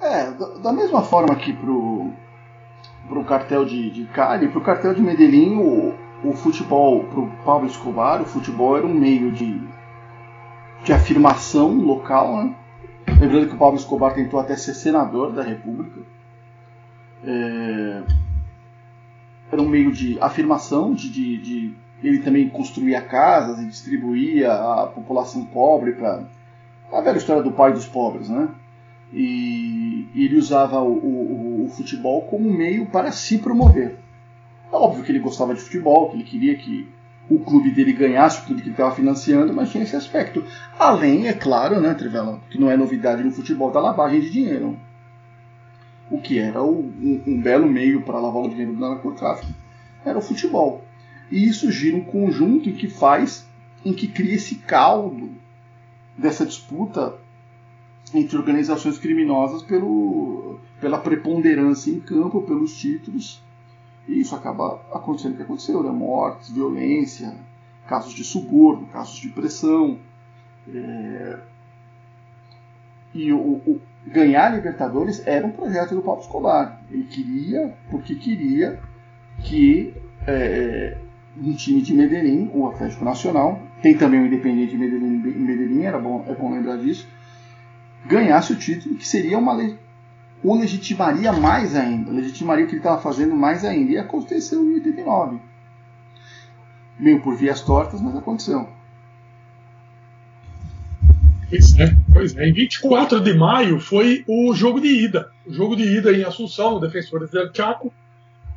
É, 0.02 0.32
da 0.60 0.72
mesma 0.72 1.02
forma 1.02 1.36
que 1.36 1.52
pro, 1.52 2.10
pro 3.08 3.24
cartel 3.24 3.64
de, 3.64 3.88
de 3.90 4.06
Cali, 4.06 4.48
pro 4.48 4.60
cartel 4.60 4.92
de 4.92 5.00
Medellín, 5.00 5.56
o, 5.56 5.94
o 6.24 6.32
futebol, 6.32 7.04
pro 7.04 7.30
Pablo 7.44 7.68
Escobar, 7.68 8.20
o 8.20 8.24
futebol 8.24 8.76
era 8.76 8.86
um 8.86 8.92
meio 8.92 9.30
de, 9.30 9.62
de 10.82 10.92
afirmação 10.92 11.78
local, 11.78 12.36
né? 12.38 12.56
Lembrando 13.20 13.46
que 13.46 13.54
o 13.54 13.58
Pablo 13.58 13.76
Escobar 13.76 14.14
tentou 14.14 14.40
até 14.40 14.56
ser 14.56 14.74
senador 14.74 15.30
da 15.30 15.44
República. 15.44 16.00
É, 17.24 18.02
era 19.52 19.60
um 19.60 19.68
meio 19.68 19.92
de 19.92 20.18
afirmação, 20.20 20.94
de, 20.94 21.08
de, 21.08 21.36
de, 21.38 21.74
ele 22.02 22.20
também 22.20 22.48
construía 22.48 23.02
casas 23.02 23.58
e 23.58 23.66
distribuía 23.66 24.52
a 24.52 24.86
população 24.86 25.44
pobre 25.44 25.92
para 25.92 26.24
a 26.92 27.00
velha 27.00 27.18
história 27.18 27.42
do 27.42 27.52
pai 27.52 27.72
dos 27.72 27.86
pobres, 27.86 28.28
né? 28.28 28.48
E, 29.12 30.08
e 30.14 30.24
ele 30.24 30.36
usava 30.36 30.80
o, 30.80 30.92
o, 30.92 31.64
o, 31.64 31.68
futebol 31.68 32.22
como 32.22 32.48
meio 32.48 32.86
para 32.86 33.10
se 33.10 33.38
promover. 33.38 33.98
É 34.72 34.76
óbvio 34.76 35.02
que 35.02 35.10
ele 35.10 35.18
gostava 35.18 35.52
de 35.52 35.60
futebol, 35.60 36.10
que 36.10 36.16
ele 36.16 36.24
queria 36.24 36.56
que 36.56 36.88
o 37.28 37.40
clube 37.40 37.72
dele 37.72 37.92
ganhasse 37.92 38.46
tudo 38.46 38.60
que 38.60 38.68
ele 38.68 38.70
estava 38.70 38.94
financiando, 38.94 39.52
mas 39.52 39.70
tinha 39.70 39.82
esse 39.82 39.96
aspecto. 39.96 40.44
Além, 40.78 41.26
é 41.26 41.32
claro, 41.32 41.80
né, 41.80 41.92
Trivela, 41.94 42.40
que 42.50 42.58
não 42.58 42.70
é 42.70 42.76
novidade 42.76 43.24
no 43.24 43.32
futebol 43.32 43.72
da 43.72 43.80
lavagem 43.80 44.20
de 44.20 44.30
dinheiro 44.30 44.78
o 46.10 46.20
que 46.20 46.38
era 46.38 46.62
o, 46.62 46.80
um, 46.80 47.22
um, 47.26 47.40
belo 47.40 47.68
meio 47.68 48.02
para 48.02 48.18
lavar 48.18 48.42
o 48.42 48.48
dinheiro 48.48 48.72
do 48.72 48.80
narcotráfico. 48.80 49.52
Era 50.04 50.18
o 50.18 50.22
futebol. 50.22 50.84
E 51.30 51.46
isso 51.46 51.70
gira 51.70 51.96
um 51.96 52.04
conjunto 52.04 52.68
em 52.68 52.74
que 52.74 52.88
faz, 52.88 53.46
em 53.84 53.92
que 53.92 54.08
cria 54.08 54.34
esse 54.34 54.56
caldo 54.56 55.30
dessa 56.18 56.44
disputa 56.44 57.16
entre 58.12 58.36
organizações 58.36 58.98
criminosas 58.98 59.62
pelo, 59.62 60.58
pela 60.80 60.98
preponderância 60.98 61.92
em 61.92 62.00
campo, 62.00 62.42
pelos 62.42 62.76
títulos. 62.76 63.40
E 64.08 64.20
isso 64.20 64.34
acaba 64.34 64.82
acontecendo 64.92 65.34
o 65.34 65.36
que 65.36 65.42
aconteceu, 65.42 65.82
né? 65.82 65.90
Mortes, 65.90 66.50
violência, 66.50 67.36
casos 67.86 68.12
de 68.12 68.24
suborno, 68.24 68.86
casos 68.88 69.18
de 69.20 69.28
pressão. 69.28 69.98
É... 70.68 71.38
E 73.14 73.32
o, 73.32 73.38
o, 73.38 73.80
ganhar 74.06 74.46
a 74.46 74.56
Libertadores 74.56 75.26
era 75.26 75.46
um 75.46 75.50
projeto 75.50 75.94
do 75.94 76.02
Paulo 76.02 76.20
Escobar. 76.20 76.80
Ele 76.90 77.04
queria, 77.04 77.74
porque 77.90 78.14
queria 78.14 78.78
que 79.42 79.94
é, 80.26 80.96
um 81.36 81.52
time 81.52 81.80
de 81.82 81.94
Medellín, 81.94 82.50
o 82.52 82.68
Atlético 82.68 83.04
Nacional, 83.04 83.60
tem 83.82 83.96
também 83.96 84.20
o 84.20 84.26
Independente 84.26 84.72
de 84.72 84.78
Medellín, 84.78 85.18
Medellín 85.18 85.82
era 85.82 85.98
bom, 85.98 86.24
é 86.28 86.34
bom 86.34 86.52
lembrar 86.52 86.76
disso, 86.76 87.08
ganhasse 88.06 88.52
o 88.52 88.56
título, 88.56 88.96
que 88.96 89.06
seria 89.06 89.38
uma 89.38 89.54
o 90.42 90.56
legitimaria 90.56 91.32
mais 91.32 91.76
ainda, 91.76 92.10
legitimaria 92.10 92.64
o 92.64 92.68
que 92.68 92.74
ele 92.74 92.80
estava 92.80 93.00
fazendo 93.00 93.36
mais 93.36 93.64
ainda. 93.64 93.92
E 93.92 93.98
aconteceu 93.98 94.64
em 94.64 94.74
89. 94.74 95.38
Meio 96.98 97.20
por 97.20 97.36
vias 97.36 97.60
tortas, 97.60 98.00
mas 98.00 98.16
aconteceu. 98.16 98.66
Pois 101.48 101.78
é, 101.78 101.94
pois 102.12 102.36
é. 102.36 102.48
Em 102.48 102.52
24 102.52 103.20
de 103.20 103.34
maio 103.34 103.80
foi 103.80 104.24
o 104.26 104.52
jogo 104.54 104.80
de 104.80 104.88
ida. 104.88 105.30
O 105.46 105.52
jogo 105.52 105.76
de 105.76 105.84
ida 105.84 106.12
em 106.12 106.24
Assunção, 106.24 106.72
no 106.72 106.80
Defensores 106.80 107.30
del 107.30 107.52
Chaco. 107.52 107.92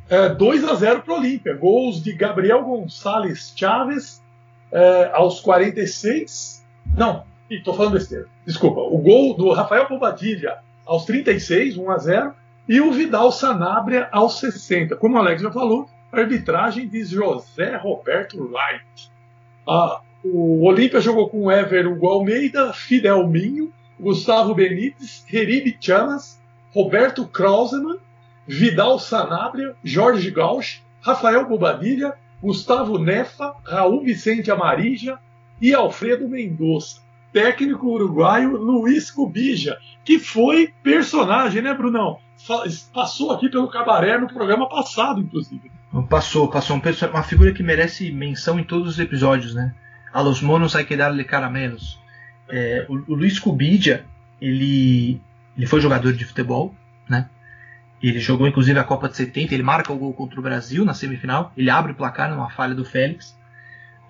É, 0.08 0.28
2 0.28 0.64
a 0.64 0.74
0 0.74 1.02
para 1.02 1.14
o 1.14 1.18
Olímpia. 1.18 1.54
Gols 1.54 2.02
de 2.02 2.12
Gabriel 2.12 2.62
Gonçalves 2.62 3.52
Chaves 3.56 4.22
é, 4.70 5.10
aos 5.12 5.40
46. 5.40 6.64
Não, 6.96 7.24
estou 7.50 7.74
falando 7.74 7.94
besteira. 7.94 8.26
Desculpa. 8.46 8.80
O 8.80 8.98
gol 8.98 9.36
do 9.36 9.52
Rafael 9.52 9.88
Bobadilha 9.88 10.58
aos 10.84 11.04
36, 11.04 11.76
1 11.76 11.90
a 11.90 11.98
0. 11.98 12.34
E 12.68 12.80
o 12.80 12.92
Vidal 12.92 13.30
Sanabria 13.30 14.08
aos 14.10 14.40
60. 14.40 14.96
Como 14.96 15.16
o 15.16 15.18
Alex 15.18 15.42
já 15.42 15.50
falou, 15.50 15.88
arbitragem 16.12 16.88
de 16.88 17.04
José 17.04 17.76
Roberto 17.76 18.38
Wright. 18.38 19.10
Ah, 19.68 20.00
o 20.24 20.64
Olímpia 20.64 21.00
jogou 21.00 21.28
com 21.28 21.52
Ever 21.52 21.86
Hugo 21.86 22.08
Almeida, 22.08 22.72
Fidel 22.72 23.26
Minho, 23.28 23.70
Gustavo 24.00 24.54
Benítez, 24.54 25.24
Heribe 25.30 25.76
Chamas, 25.78 26.40
Roberto 26.72 27.26
Krausemann, 27.26 27.98
Vidal 28.46 28.98
Sanabria, 28.98 29.76
Jorge 29.84 30.30
Gauch, 30.30 30.82
Rafael 31.00 31.46
Bobadilha, 31.46 32.14
Gustavo 32.40 32.98
Nefa, 32.98 33.54
Raul 33.64 34.02
Vicente 34.02 34.50
Amarija 34.50 35.18
e 35.60 35.74
Alfredo 35.74 36.28
Mendonça. 36.28 37.02
Técnico 37.32 37.88
uruguaio 37.88 38.56
Luiz 38.56 39.10
Cubija, 39.10 39.76
que 40.04 40.18
foi 40.18 40.72
personagem, 40.82 41.62
né, 41.62 41.74
Brunão? 41.74 42.18
Passou 42.92 43.32
aqui 43.32 43.48
pelo 43.48 43.68
cabaré 43.68 44.18
no 44.18 44.28
programa 44.28 44.68
passado, 44.68 45.20
inclusive. 45.20 45.70
Passou, 46.08 46.48
passou. 46.48 46.80
Uma 47.10 47.22
figura 47.22 47.52
que 47.52 47.62
merece 47.62 48.10
menção 48.12 48.58
em 48.58 48.64
todos 48.64 48.88
os 48.88 48.98
episódios, 48.98 49.54
né? 49.54 49.74
A 50.14 50.22
los 50.22 50.42
monos 50.42 50.76
hay 50.76 50.84
que 50.84 50.96
darle 50.96 51.24
caramelos. 51.24 52.00
É, 52.48 52.86
o, 52.88 52.94
o 53.12 53.14
Luiz 53.16 53.40
Cubidia, 53.40 54.06
ele, 54.40 55.20
ele 55.56 55.66
foi 55.66 55.80
jogador 55.80 56.12
de 56.12 56.24
futebol, 56.24 56.72
né? 57.08 57.28
Ele 58.00 58.20
jogou 58.20 58.46
inclusive 58.46 58.78
a 58.78 58.84
Copa 58.84 59.08
de 59.08 59.16
70, 59.16 59.52
ele 59.52 59.64
marca 59.64 59.92
o 59.92 59.98
gol 59.98 60.14
contra 60.14 60.38
o 60.38 60.42
Brasil 60.42 60.84
na 60.84 60.94
semifinal, 60.94 61.52
ele 61.56 61.68
abre 61.68 61.90
o 61.90 61.94
placar 61.96 62.30
numa 62.30 62.48
falha 62.48 62.74
do 62.74 62.84
Félix. 62.84 63.36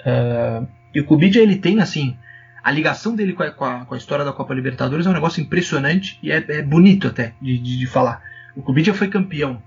Uh, 0.01 0.69
e 0.95 1.01
o 1.01 1.07
Cubidia 1.07 1.43
ele 1.43 1.57
tem 1.57 1.81
assim, 1.81 2.19
a 2.63 2.71
ligação 2.71 3.17
dele 3.17 3.33
com 3.33 3.43
a, 3.43 3.51
com, 3.51 3.65
a, 3.65 3.85
com 3.87 3.95
a, 3.95 3.97
história 3.97 4.27
da 4.27 4.33
Copa 4.33 4.53
Libertadores 4.53 5.07
é 5.07 5.09
um 5.09 5.15
negócio 5.15 5.41
impressionante 5.41 6.19
e 6.23 6.31
é, 6.31 6.37
é 6.37 6.61
bonito 6.61 7.09
até 7.09 7.33
de, 7.41 7.59
de, 7.59 7.79
de, 7.79 7.87
falar. 7.87 8.23
O 8.55 8.61
Cubidia 8.61 8.93
foi 8.93 9.09
campeão 9.09 9.63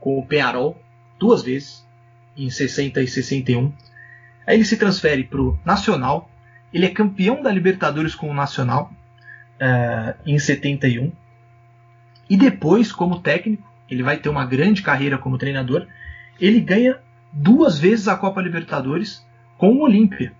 com 0.00 0.18
o 0.18 0.26
Penarol 0.26 0.80
duas 1.18 1.42
vezes, 1.42 1.86
em 2.34 2.48
60 2.48 3.02
e 3.02 3.06
61. 3.06 3.72
Aí 4.46 4.56
ele 4.56 4.64
se 4.64 4.76
transfere 4.76 5.24
para 5.24 5.40
o 5.40 5.58
Nacional. 5.64 6.30
Ele 6.72 6.86
é 6.86 6.90
campeão 6.90 7.42
da 7.42 7.50
Libertadores 7.50 8.14
com 8.14 8.30
o 8.30 8.34
Nacional 8.34 8.92
uh, 9.60 10.14
em 10.26 10.38
71. 10.38 11.12
E 12.28 12.36
depois, 12.36 12.92
como 12.92 13.20
técnico, 13.20 13.70
ele 13.88 14.02
vai 14.02 14.16
ter 14.16 14.28
uma 14.28 14.44
grande 14.44 14.82
carreira 14.82 15.18
como 15.18 15.38
treinador. 15.38 15.86
Ele 16.40 16.60
ganha 16.60 16.98
duas 17.32 17.78
vezes 17.78 18.08
a 18.08 18.16
Copa 18.16 18.40
Libertadores 18.40 19.24
com 19.58 19.74
o 19.74 19.82
Olímpia. 19.82 20.32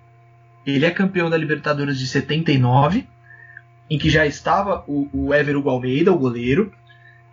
Ele 0.66 0.86
é 0.86 0.90
campeão 0.90 1.28
da 1.28 1.36
Libertadores 1.36 1.98
de 1.98 2.06
79, 2.06 3.06
em 3.90 3.98
que 3.98 4.08
já 4.08 4.24
estava 4.26 4.84
o, 4.86 5.08
o 5.12 5.34
Ever 5.34 5.56
Hugo 5.56 5.68
Almeida, 5.68 6.12
o 6.12 6.18
goleiro. 6.18 6.72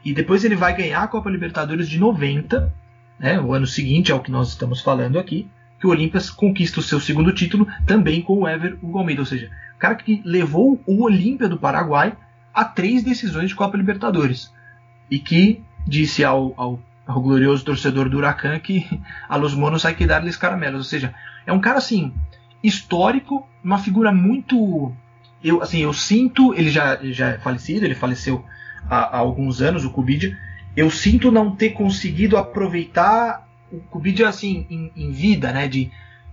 E 0.04 0.14
depois 0.14 0.44
ele 0.44 0.56
vai 0.56 0.76
ganhar 0.76 1.04
a 1.04 1.08
Copa 1.08 1.30
Libertadores 1.30 1.88
de 1.88 2.00
90, 2.00 2.74
né, 3.18 3.40
o 3.40 3.54
ano 3.54 3.68
seguinte 3.68 4.12
ao 4.12 4.22
que 4.22 4.32
nós 4.32 4.50
estamos 4.50 4.82
falando 4.82 5.20
aqui 5.20 5.50
que 5.80 5.88
o 5.88 5.90
Olympias 5.90 6.30
conquista 6.30 6.80
o 6.80 6.84
seu 6.84 7.00
segundo 7.00 7.34
título 7.34 7.68
também 7.86 8.22
com 8.22 8.40
o 8.40 8.48
Ever 8.48 8.78
Hugo 8.82 9.00
Almeida, 9.00 9.22
ou 9.22 9.26
seja, 9.26 9.50
o 9.76 9.80
cara 9.80 9.96
que 9.96 10.22
levou 10.26 10.82
o 10.86 11.04
Olímpia 11.04 11.48
do 11.48 11.58
Paraguai 11.58 12.16
a 12.54 12.66
três 12.66 13.04
decisões 13.04 13.50
de 13.50 13.56
Copa 13.56 13.78
Libertadores. 13.78 14.52
E 15.10 15.18
que 15.18 15.64
disse 15.88 16.24
ao, 16.24 16.54
ao, 16.58 16.80
ao 17.08 17.22
glorioso 17.22 17.64
torcedor 17.64 18.10
do 18.10 18.18
Huracan 18.18 18.60
que 18.60 18.86
a 19.28 19.38
los 19.38 19.56
monos 19.56 19.86
hay 19.86 19.96
que 19.96 20.06
dar-lhes 20.06 20.36
caramelos, 20.38 20.80
ou 20.80 20.84
seja, 20.84 21.14
é 21.46 21.54
um 21.54 21.62
cara 21.62 21.78
assim 21.78 22.14
histórico, 22.62 23.48
uma 23.64 23.78
figura 23.78 24.12
muito 24.12 24.94
eu 25.42 25.64
assim 25.64 25.80
eu 25.80 25.94
sinto 25.94 26.54
ele 26.54 26.70
já 26.70 27.00
já 27.02 27.30
é 27.30 27.38
falecido, 27.38 27.86
ele 27.86 27.96
faleceu 27.96 28.44
há, 28.90 29.16
há 29.16 29.18
alguns 29.18 29.62
anos 29.62 29.86
o 29.86 29.90
Cubidia, 29.90 30.38
eu 30.76 30.92
sinto 30.92 31.32
não 31.32 31.56
ter 31.56 31.70
conseguido 31.70 32.38
aproveitar 32.38 33.48
o 33.72 33.80
Kubidia 33.82 34.28
assim 34.28 34.66
em, 34.70 34.92
em, 34.96 35.12
vida, 35.12 35.52
né, 35.52 35.68
de, 35.68 35.92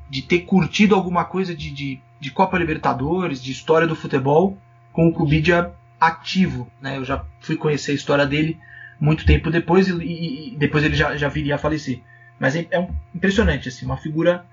de 0.08 0.22
ter 0.22 0.40
curtido 0.40 0.94
alguma 0.94 1.24
coisa 1.24 1.54
de, 1.54 1.70
de, 1.70 2.00
de, 2.20 2.30
Copa 2.30 2.58
Libertadores, 2.58 3.42
de 3.42 3.52
história 3.52 3.86
do 3.86 3.96
futebol, 3.96 4.58
com 4.92 5.08
o 5.08 5.12
Kubidia 5.12 5.72
ativo, 6.00 6.70
né? 6.80 6.96
Eu 6.96 7.04
já 7.04 7.24
fui 7.40 7.56
conhecer 7.56 7.92
a 7.92 7.94
história 7.94 8.26
dele 8.26 8.58
muito 9.00 9.24
tempo 9.24 9.50
depois 9.50 9.88
e, 9.88 10.52
e 10.52 10.56
depois 10.56 10.84
ele 10.84 10.94
já, 10.94 11.16
já 11.16 11.28
viria 11.28 11.54
a 11.54 11.58
falecer. 11.58 12.00
Mas 12.38 12.54
é, 12.54 12.66
é 12.70 12.88
impressionante, 13.14 13.68
assim, 13.68 13.86
uma 13.86 13.96
figura, 13.96 14.44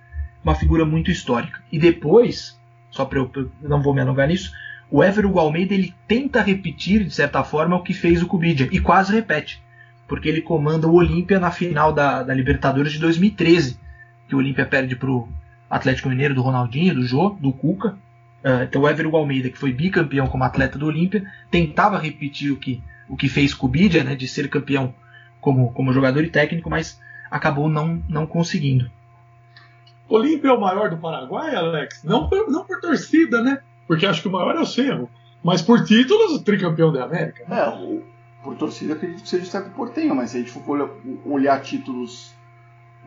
uma 0.44 0.56
figura 0.56 0.86
muito 0.86 1.12
histórica. 1.12 1.62
E 1.72 1.78
depois, 1.78 2.60
só 2.92 3.06
para 3.06 3.20
eu, 3.20 3.30
eu 3.36 3.52
não 3.62 3.82
vou 3.82 3.94
me 3.94 4.02
alongar 4.02 4.28
nisso, 4.28 4.54
o 4.90 5.04
Ever 5.04 5.26
Almeida 5.26 5.74
ele 5.74 5.94
tenta 6.08 6.42
repetir, 6.42 7.04
de 7.04 7.12
certa 7.12 7.44
forma, 7.44 7.76
o 7.76 7.84
que 7.84 7.94
fez 7.94 8.22
o 8.22 8.28
Cubidia, 8.28 8.70
e 8.72 8.80
quase 8.80 9.14
repete, 9.14 9.62
porque 10.08 10.30
ele 10.30 10.42
comanda 10.42 10.88
o 10.88 10.94
Olímpia 10.94 11.40
na 11.40 11.52
final 11.52 11.94
da, 11.94 12.24
da 12.24 12.34
Libertadores 12.34 12.94
de 12.94 13.00
2013, 13.00 13.80
que 14.28 14.36
o 14.36 14.38
Olímpia 14.38 14.66
perde 14.66 14.96
para 14.96 15.10
o 15.10 15.28
Atlético 15.70 16.10
Mineiro 16.10 16.36
do 16.36 16.42
Ronaldinho, 16.42 16.96
do 16.96 17.04
Jô, 17.04 17.38
do 17.40 17.52
Cuca. 17.52 17.98
Uh, 18.44 18.64
então 18.64 18.82
o 18.82 18.90
Ever 18.90 19.08
Almeida, 19.14 19.50
que 19.50 19.58
foi 19.58 19.72
bicampeão 19.72 20.28
como 20.28 20.44
atleta 20.44 20.78
do 20.78 20.86
Olímpia, 20.86 21.24
tentava 21.50 21.98
repetir 21.98 22.52
o 22.52 22.58
que, 22.58 22.84
o 23.08 23.16
que 23.16 23.30
fez 23.30 23.54
Cubidia, 23.54 24.04
né, 24.04 24.16
de 24.16 24.28
ser 24.28 24.50
campeão 24.50 24.94
como, 25.40 25.72
como 25.72 25.94
jogador 25.94 26.24
e 26.24 26.30
técnico, 26.30 26.70
mas 26.70 27.00
acabou 27.32 27.70
não, 27.70 28.04
não 28.08 28.26
conseguindo. 28.26 28.90
Olímpia 30.08 30.50
é 30.50 30.54
o 30.54 30.60
maior 30.60 30.90
do 30.90 30.98
Paraguai, 30.98 31.56
Alex? 31.56 32.04
Não 32.04 32.28
por, 32.28 32.50
não 32.52 32.66
por 32.66 32.80
torcida, 32.80 33.42
né? 33.42 33.60
Porque 33.88 34.06
acho 34.06 34.22
que 34.22 34.28
o 34.28 34.32
maior 34.32 34.56
é 34.56 34.60
o 34.60 34.66
Cerro. 34.66 35.10
Mas 35.44 35.62
por 35.62 35.84
títulos, 35.84 36.34
o 36.34 36.44
tricampeão 36.44 36.92
da 36.92 37.04
América. 37.04 37.44
Né? 37.48 37.60
É, 37.60 37.70
o, 37.70 38.04
por 38.44 38.56
torcida 38.56 38.94
acredito 38.94 39.24
que 39.24 39.30
seja 39.30 39.44
o 39.44 39.48
Cerro 39.48 39.70
Portenho, 39.72 40.14
mas 40.14 40.32
se 40.32 40.38
a 40.38 40.40
gente 40.42 40.52
for 40.52 40.70
olhar, 40.70 40.90
olhar 41.26 41.62
títulos 41.62 42.36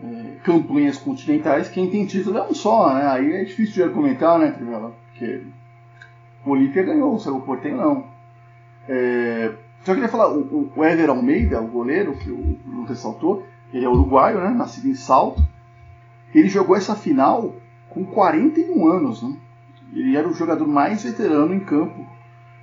é, 0.03 0.37
campanhas 0.43 0.97
continentais, 0.97 1.69
quem 1.69 1.91
tem 1.91 2.07
título 2.07 2.39
é 2.39 2.43
um 2.43 2.55
só, 2.55 2.93
né? 2.95 3.07
Aí 3.07 3.33
é 3.33 3.45
difícil 3.45 3.75
de 3.75 3.83
argumentar, 3.83 4.39
né, 4.39 4.51
Trivela? 4.51 4.95
Porque 5.11 5.43
o 6.45 6.51
Olímpia 6.51 6.83
ganhou, 6.83 7.15
o 7.15 7.21
Cerro 7.21 7.43
Portenho 7.43 7.77
não. 7.77 8.07
É, 8.89 9.53
só 9.85 9.95
queria 9.95 10.09
falar, 10.09 10.33
o, 10.33 10.73
o 10.75 10.85
Ever 10.85 11.11
Almeida, 11.11 11.61
o 11.61 11.69
goleiro, 11.69 12.17
que 12.17 12.31
o 12.31 12.59
Bruno 12.65 12.87
ressaltou, 12.87 13.47
ele 13.73 13.85
é 13.85 13.89
uruguaio, 13.89 14.41
né? 14.41 14.51
Nascido 14.51 14.89
em 14.89 14.95
Salto. 14.95 15.43
Ele 16.35 16.49
jogou 16.49 16.77
essa 16.77 16.95
final 16.95 17.55
com 17.91 18.05
41 18.05 18.89
anos, 18.89 19.23
né? 19.23 19.37
Ele 19.93 20.17
era 20.17 20.29
o 20.29 20.35
jogador 20.35 20.67
mais 20.67 21.05
veterano 21.05 21.55
em 21.55 21.61
campo 21.61 22.16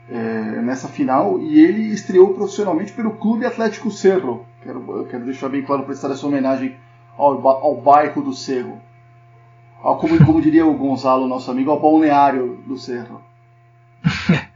é, 0.10 0.62
nessa 0.62 0.88
final 0.88 1.40
e 1.40 1.60
ele 1.60 1.94
estreou 1.94 2.34
profissionalmente 2.34 2.92
pelo 2.94 3.12
Clube 3.12 3.46
Atlético 3.46 3.90
Cerro. 3.92 4.46
Quero, 4.62 5.08
quero 5.10 5.26
deixar 5.26 5.50
bem 5.50 5.64
claro 5.64 5.84
prestar 5.84 6.12
essa 6.12 6.26
homenagem 6.26 6.76
ao, 7.18 7.46
ao 7.48 7.80
bairro 7.82 8.22
do 8.22 8.34
Cerro. 8.34 8.82
Ao, 9.82 9.98
como, 9.98 10.18
como 10.26 10.42
diria 10.42 10.66
o 10.66 10.78
Gonzalo, 10.78 11.28
nosso 11.28 11.52
amigo, 11.52 11.72
ao 11.72 11.80
balneário 11.80 12.64
do 12.66 12.78
Cerro. 12.78 13.22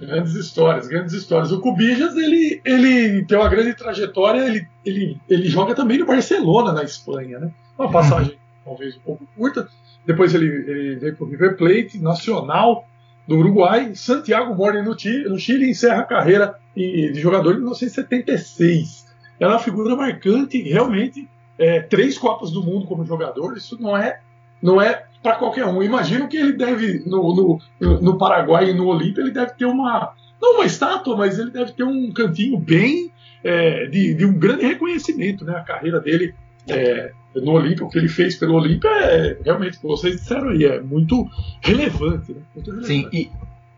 Grandes 0.00 0.34
histórias, 0.36 0.86
grandes 0.86 1.12
histórias. 1.12 1.50
O 1.50 1.60
Cubijas, 1.60 2.14
ele, 2.14 2.60
ele 2.64 3.24
tem 3.24 3.36
uma 3.36 3.48
grande 3.48 3.74
trajetória, 3.74 4.46
ele, 4.46 4.68
ele, 4.84 5.20
ele 5.28 5.48
joga 5.48 5.74
também 5.74 5.98
no 5.98 6.06
Barcelona, 6.06 6.72
na 6.72 6.84
Espanha, 6.84 7.40
né? 7.40 7.50
Uma 7.76 7.90
passagem 7.90 8.38
talvez 8.64 8.96
um 8.96 9.00
pouco 9.00 9.26
curta. 9.36 9.68
Depois 10.06 10.32
ele, 10.34 10.46
ele 10.46 10.96
veio 11.00 11.16
para 11.16 11.26
o 11.26 11.28
River 11.28 11.56
Plate, 11.56 11.98
Nacional 11.98 12.87
do 13.28 13.36
Uruguai. 13.36 13.94
Santiago 13.94 14.54
Morning 14.54 14.82
no 14.82 14.98
Chile, 14.98 15.38
Chile 15.38 15.70
encerra 15.70 16.00
a 16.00 16.04
carreira 16.04 16.58
de 16.74 17.12
jogador 17.14 17.52
em 17.52 17.58
1976. 17.58 19.06
Ela 19.38 19.52
é 19.52 19.54
uma 19.54 19.60
figura 19.60 19.94
marcante, 19.94 20.60
realmente. 20.62 21.28
É, 21.58 21.80
três 21.80 22.16
Copas 22.16 22.50
do 22.50 22.62
Mundo 22.62 22.86
como 22.86 23.04
jogador, 23.04 23.56
isso 23.56 23.76
não 23.80 23.96
é, 23.96 24.20
não 24.62 24.80
é 24.80 25.04
para 25.20 25.34
qualquer 25.34 25.66
um. 25.66 25.82
Imagino 25.82 26.28
que 26.28 26.36
ele 26.36 26.52
deve, 26.52 27.02
no, 27.04 27.60
no, 27.80 28.00
no 28.00 28.16
Paraguai 28.16 28.70
e 28.70 28.72
no 28.72 28.86
Olímpia, 28.86 29.22
ele 29.22 29.32
deve 29.32 29.54
ter 29.54 29.64
uma, 29.64 30.14
não 30.40 30.54
uma 30.54 30.64
estátua, 30.64 31.16
mas 31.16 31.36
ele 31.36 31.50
deve 31.50 31.72
ter 31.72 31.82
um 31.82 32.12
cantinho 32.12 32.56
bem 32.58 33.10
é, 33.42 33.86
de, 33.86 34.14
de, 34.14 34.24
um 34.24 34.38
grande 34.38 34.66
reconhecimento. 34.66 35.44
Né? 35.44 35.56
A 35.56 35.62
carreira 35.64 36.00
dele 36.00 36.32
é, 36.68 37.10
no 37.34 37.52
Olímpia, 37.52 37.84
o 37.84 37.88
que 37.88 37.98
ele 37.98 38.08
fez 38.08 38.36
pelo 38.36 38.54
Olímpia 38.54 38.88
é 38.88 39.38
realmente, 39.44 39.78
como 39.78 39.96
vocês 39.96 40.16
disseram 40.16 40.48
aí, 40.48 40.64
é 40.64 40.80
muito 40.80 41.28
relevante. 41.60 42.32
Né? 42.32 42.40
Muito 42.54 42.70
relevante. 42.70 42.86
Sim, 42.86 43.08
e, 43.12 43.30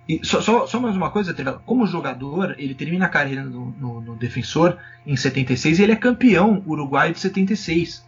e 0.08 0.24
só, 0.24 0.40
só, 0.40 0.66
só, 0.66 0.80
mais 0.80 0.96
uma 0.96 1.10
coisa, 1.10 1.34
como 1.66 1.86
jogador, 1.86 2.54
ele 2.58 2.74
termina 2.74 3.06
a 3.06 3.08
carreira 3.08 3.44
no, 3.44 3.74
no, 3.78 4.00
no 4.00 4.16
Defensor 4.16 4.76
em 5.06 5.16
76 5.16 5.78
e 5.78 5.82
ele 5.82 5.92
é 5.92 5.96
campeão 5.96 6.62
uruguaio 6.66 7.12
de 7.12 7.20
76. 7.20 8.04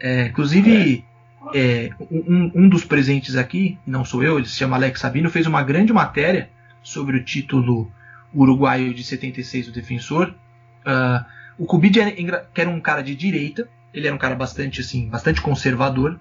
É, 0.00 0.26
inclusive, 0.26 1.04
é, 1.54 1.90
um, 2.10 2.50
um, 2.54 2.68
dos 2.68 2.84
presentes 2.84 3.36
aqui, 3.36 3.78
não 3.86 4.04
sou 4.04 4.22
eu, 4.22 4.38
ele 4.38 4.46
se 4.46 4.56
chama 4.56 4.76
Alex 4.76 5.00
Sabino, 5.00 5.30
fez 5.30 5.46
uma 5.46 5.62
grande 5.62 5.92
matéria 5.92 6.48
sobre 6.82 7.16
o 7.16 7.24
título 7.24 7.90
uruguaio 8.34 8.94
de 8.94 9.04
76 9.04 9.66
do 9.66 9.72
Defensor. 9.72 10.34
Uh, 10.86 11.24
o 11.58 11.66
Kubid 11.66 11.98
que 12.52 12.60
era 12.60 12.70
um 12.70 12.80
cara 12.80 13.02
de 13.02 13.14
direita, 13.14 13.68
ele 13.92 14.06
era 14.06 14.14
um 14.14 14.18
cara 14.18 14.34
bastante 14.34 14.80
assim, 14.80 15.08
bastante 15.08 15.40
conservador 15.40 16.18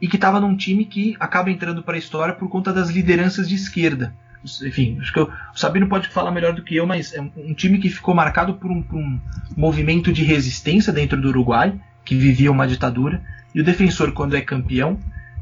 e 0.00 0.08
que 0.08 0.16
estava 0.16 0.40
num 0.40 0.56
time 0.56 0.84
que 0.84 1.16
acaba 1.20 1.50
entrando 1.50 1.82
para 1.82 1.94
a 1.94 1.98
história 1.98 2.34
por 2.34 2.48
conta 2.48 2.72
das 2.72 2.88
lideranças 2.88 3.48
de 3.48 3.54
esquerda. 3.54 4.14
Enfim, 4.62 4.98
acho 5.00 5.12
que 5.12 5.20
eu, 5.20 5.30
o 5.54 5.58
Sabino 5.58 5.86
pode 5.86 6.08
falar 6.08 6.30
melhor 6.30 6.54
do 6.54 6.62
que 6.62 6.74
eu, 6.74 6.86
mas 6.86 7.12
é 7.12 7.20
um 7.20 7.52
time 7.52 7.78
que 7.78 7.90
ficou 7.90 8.14
marcado 8.14 8.54
por 8.54 8.70
um, 8.70 8.82
por 8.82 8.96
um 8.96 9.20
movimento 9.54 10.10
de 10.10 10.24
resistência 10.24 10.92
dentro 10.92 11.20
do 11.20 11.28
Uruguai, 11.28 11.78
que 12.04 12.14
vivia 12.14 12.50
uma 12.50 12.66
ditadura, 12.66 13.22
e 13.54 13.60
o 13.60 13.64
defensor, 13.64 14.12
quando 14.12 14.34
é 14.34 14.40
campeão, 14.40 14.98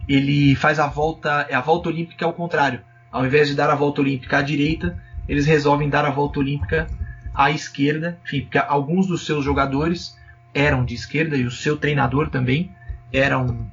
ele 0.08 0.56
faz 0.56 0.80
a 0.80 0.88
volta, 0.88 1.46
é 1.48 1.54
a 1.54 1.60
volta 1.60 1.90
olímpica 1.90 2.24
ao 2.24 2.32
contrário. 2.32 2.80
Ao 3.12 3.24
invés 3.24 3.48
de 3.48 3.54
dar 3.54 3.70
a 3.70 3.76
volta 3.76 4.00
olímpica 4.00 4.38
à 4.38 4.42
direita, 4.42 4.98
eles 5.28 5.46
resolvem 5.46 5.88
dar 5.88 6.04
a 6.04 6.10
volta 6.10 6.40
olímpica 6.40 6.88
à 7.34 7.50
esquerda. 7.50 8.18
Enfim, 8.24 8.40
porque 8.40 8.58
alguns 8.58 9.06
dos 9.06 9.24
seus 9.24 9.44
jogadores 9.44 10.17
eram 10.58 10.84
de 10.84 10.94
esquerda 10.94 11.36
e 11.36 11.44
o 11.44 11.50
seu 11.50 11.76
treinador 11.76 12.30
também 12.30 12.70
era 13.12 13.38
um, 13.38 13.66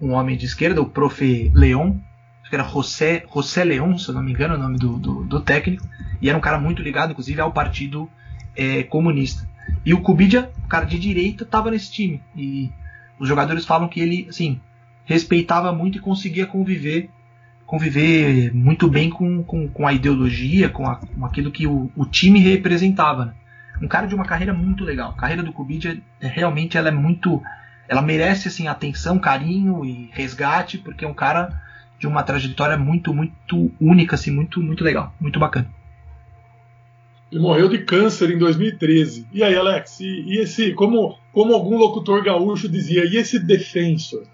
um 0.00 0.12
homem 0.12 0.36
de 0.36 0.46
esquerda, 0.46 0.82
o 0.82 0.88
Profe 0.88 1.50
Leon, 1.54 1.94
acho 2.40 2.50
que 2.50 2.56
era 2.56 2.68
José, 2.68 3.24
José 3.32 3.64
Leon, 3.64 3.96
se 3.96 4.08
eu 4.08 4.14
não 4.14 4.22
me 4.22 4.32
engano, 4.32 4.54
é 4.54 4.56
o 4.56 4.60
nome 4.60 4.78
do, 4.78 4.98
do, 4.98 5.24
do 5.24 5.40
técnico, 5.40 5.86
e 6.20 6.28
era 6.28 6.36
um 6.36 6.40
cara 6.40 6.58
muito 6.58 6.82
ligado, 6.82 7.12
inclusive, 7.12 7.40
ao 7.40 7.52
Partido 7.52 8.10
é, 8.56 8.82
Comunista. 8.82 9.48
E 9.84 9.94
o 9.94 10.00
Kubidia, 10.00 10.50
o 10.64 10.68
cara 10.68 10.84
de 10.84 10.98
direita, 10.98 11.44
estava 11.44 11.70
nesse 11.70 11.90
time. 11.90 12.20
E 12.36 12.70
os 13.18 13.28
jogadores 13.28 13.64
falam 13.64 13.88
que 13.88 14.00
ele, 14.00 14.26
assim, 14.28 14.60
respeitava 15.04 15.72
muito 15.72 15.98
e 15.98 16.00
conseguia 16.00 16.46
conviver 16.46 17.10
conviver 17.66 18.54
muito 18.54 18.88
bem 18.88 19.08
com, 19.08 19.42
com, 19.42 19.66
com 19.66 19.86
a 19.86 19.92
ideologia, 19.92 20.68
com, 20.68 20.86
a, 20.86 20.96
com 20.96 21.24
aquilo 21.24 21.50
que 21.50 21.66
o, 21.66 21.90
o, 21.96 22.04
time 22.04 22.38
representava. 22.38 23.24
Né? 23.24 23.34
Um 23.82 23.88
cara 23.88 24.06
de 24.06 24.14
uma 24.14 24.24
carreira 24.24 24.52
muito 24.52 24.84
legal. 24.84 25.10
A 25.10 25.20
carreira 25.20 25.42
do 25.42 25.52
Kubidia, 25.52 26.00
é, 26.20 26.26
realmente, 26.26 26.76
ela 26.76 26.88
é 26.88 26.92
muito... 26.92 27.42
Ela 27.88 28.00
merece, 28.00 28.48
assim, 28.48 28.66
atenção, 28.66 29.18
carinho 29.18 29.84
e 29.84 30.10
resgate, 30.12 30.78
porque 30.78 31.04
é 31.04 31.08
um 31.08 31.14
cara 31.14 31.60
de 31.98 32.06
uma 32.06 32.22
trajetória 32.22 32.76
muito, 32.76 33.12
muito 33.12 33.70
única, 33.80 34.14
assim, 34.14 34.30
muito, 34.30 34.60
muito 34.60 34.82
legal, 34.82 35.14
muito 35.20 35.38
bacana. 35.38 35.68
Ele 37.30 37.40
morreu 37.40 37.68
de 37.68 37.78
câncer 37.78 38.30
em 38.30 38.38
2013. 38.38 39.26
E 39.32 39.42
aí, 39.42 39.56
Alex, 39.56 40.00
e, 40.00 40.06
e, 40.06 40.38
esse, 40.38 40.72
como, 40.72 41.18
como 41.32 41.52
algum 41.52 41.76
locutor 41.76 42.22
gaúcho 42.22 42.68
dizia, 42.68 43.04
e 43.04 43.16
esse 43.16 43.38
defensor? 43.38 44.24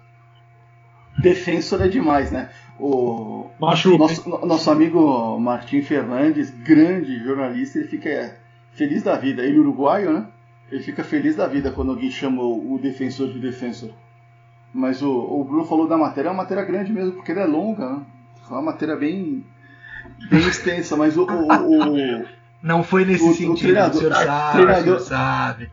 Defensor 1.17 1.81
é 1.81 1.87
demais, 1.87 2.31
né? 2.31 2.49
O 2.79 3.49
Machuca. 3.59 3.97
nosso, 3.97 4.45
nosso 4.45 4.71
amigo 4.71 5.37
Martim 5.39 5.81
Fernandes, 5.81 6.51
grande 6.51 7.23
jornalista, 7.23 7.79
ele 7.79 7.87
fica 7.87 8.37
feliz 8.71 9.03
da 9.03 9.15
vida. 9.15 9.43
Ele 9.43 9.59
uruguaio, 9.59 10.13
né? 10.13 10.25
Ele 10.71 10.81
fica 10.81 11.03
feliz 11.03 11.35
da 11.35 11.47
vida 11.47 11.71
quando 11.71 11.91
alguém 11.91 12.09
chama 12.09 12.41
o, 12.41 12.79
defensor 12.81 13.27
de 13.27 13.39
defensor. 13.39 13.91
Mas 14.73 15.01
o, 15.01 15.11
o 15.11 15.43
Bruno 15.43 15.65
falou 15.65 15.87
da 15.87 15.97
matéria, 15.97 16.29
é 16.29 16.31
uma 16.31 16.43
matéria 16.43 16.63
grande 16.63 16.93
mesmo, 16.93 17.13
porque 17.13 17.33
ela 17.33 17.41
é 17.41 17.45
longa, 17.45 17.89
né? 17.89 18.01
É 18.49 18.53
uma 18.53 18.61
matéria 18.61 18.95
bem, 18.95 19.45
bem 20.29 20.39
extensa, 20.39 20.95
mas 20.95 21.17
o, 21.17 21.25
o, 21.25 22.25
não 22.63 22.83
foi 22.83 23.03
nesse 23.03 23.23
o, 23.23 23.33
sentido. 23.33 23.53
O, 23.53 23.57
treinador, 23.57 23.95
o 23.95 23.99
senhor 23.99 24.13
sabe, 24.15 24.51
treinador, 24.53 24.81
o 24.81 24.85
senhor 24.85 24.99
sabe. 24.99 25.71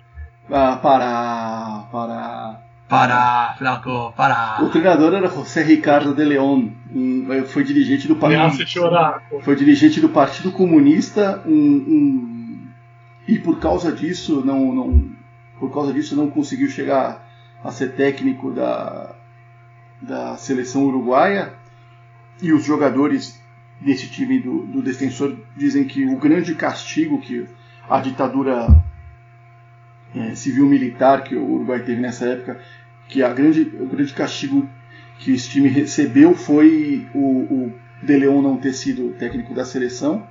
Ah, 0.50 0.76
parar, 0.76 1.88
parar. 1.92 2.68
Parar, 2.88 3.58
Flaco, 3.58 4.14
parar. 4.16 4.64
O 4.64 4.70
treinador 4.70 5.12
era 5.12 5.28
José 5.28 5.62
Ricardo 5.62 6.14
de 6.14 6.24
León, 6.24 6.70
um, 6.90 7.44
foi 7.46 7.62
dirigente 7.62 8.08
do 8.08 8.16
partido. 8.16 8.66
chorar. 8.66 9.22
Foi 9.42 9.54
dirigente 9.54 10.00
do 10.00 10.08
Partido 10.08 10.50
Comunista, 10.50 11.42
um, 11.44 11.52
um, 11.52 12.37
e 13.28 13.38
por 13.38 13.60
causa 13.60 13.92
disso 13.92 14.42
não, 14.42 14.74
não, 14.74 15.12
por 15.60 15.70
causa 15.70 15.92
disso 15.92 16.16
não 16.16 16.30
conseguiu 16.30 16.70
chegar 16.70 17.28
a 17.62 17.70
ser 17.70 17.92
técnico 17.92 18.50
da, 18.50 19.14
da 20.00 20.36
seleção 20.38 20.86
uruguaia. 20.86 21.52
E 22.40 22.52
os 22.52 22.64
jogadores 22.64 23.38
desse 23.78 24.08
time 24.08 24.40
do, 24.40 24.62
do 24.62 24.80
defensor 24.80 25.36
dizem 25.54 25.84
que 25.84 26.06
o 26.06 26.16
grande 26.16 26.54
castigo 26.54 27.20
que 27.20 27.46
a 27.88 28.00
ditadura 28.00 28.66
é, 30.16 30.34
civil-militar 30.34 31.22
que 31.22 31.36
o 31.36 31.44
Uruguai 31.44 31.80
teve 31.80 32.00
nessa 32.00 32.24
época, 32.24 32.60
que 33.08 33.22
a 33.22 33.32
grande, 33.32 33.60
o 33.78 33.86
grande 33.86 34.12
castigo 34.14 34.66
que 35.18 35.32
esse 35.32 35.50
time 35.50 35.68
recebeu 35.68 36.34
foi 36.34 37.06
o, 37.14 37.18
o 37.18 37.72
De 38.02 38.16
Leon 38.16 38.40
não 38.40 38.56
ter 38.56 38.72
sido 38.72 39.14
técnico 39.18 39.52
da 39.52 39.64
seleção 39.64 40.26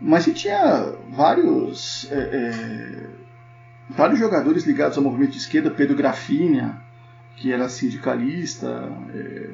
Mas 0.00 0.24
que 0.24 0.32
tinha 0.32 0.94
vários, 1.10 2.10
é, 2.10 2.16
é, 2.16 3.06
vários 3.88 4.18
jogadores 4.18 4.64
ligados 4.64 4.96
ao 4.96 5.04
movimento 5.04 5.32
de 5.32 5.38
esquerda, 5.38 5.70
Pedro 5.70 5.94
Grafinha, 5.94 6.80
que 7.36 7.52
era 7.52 7.68
sindicalista, 7.68 8.90
é, 9.14 9.50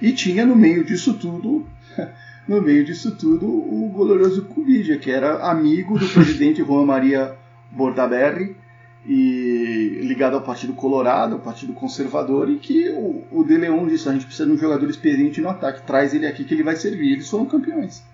e 0.00 0.12
tinha 0.12 0.46
no 0.46 0.54
meio 0.54 0.84
disso 0.84 1.14
tudo, 1.14 1.66
no 2.46 2.62
meio 2.62 2.84
disso 2.84 3.16
tudo, 3.16 3.46
o 3.46 3.90
glorioso 3.92 4.44
Cubidia, 4.44 4.98
que 4.98 5.10
era 5.10 5.50
amigo 5.50 5.98
do 5.98 6.06
presidente 6.14 6.62
Juan 6.62 6.86
Maria 6.86 7.34
Bordaberry, 7.72 8.56
e 9.04 10.00
ligado 10.02 10.34
ao 10.34 10.42
Partido 10.42 10.74
Colorado, 10.74 11.34
ao 11.34 11.40
Partido 11.40 11.72
Conservador, 11.72 12.50
e 12.50 12.56
que 12.56 12.90
o, 12.90 13.24
o 13.30 13.44
De 13.44 13.56
Leon 13.56 13.86
disse: 13.86 14.08
a 14.08 14.12
gente 14.12 14.26
precisa 14.26 14.46
de 14.46 14.52
um 14.52 14.58
jogador 14.58 14.88
experiente 14.88 15.40
no 15.40 15.48
ataque, 15.48 15.86
traz 15.86 16.14
ele 16.14 16.26
aqui 16.26 16.44
que 16.44 16.52
ele 16.52 16.62
vai 16.62 16.76
servir. 16.76 17.12
Eles 17.12 17.28
foram 17.28 17.46
campeões. 17.46 18.04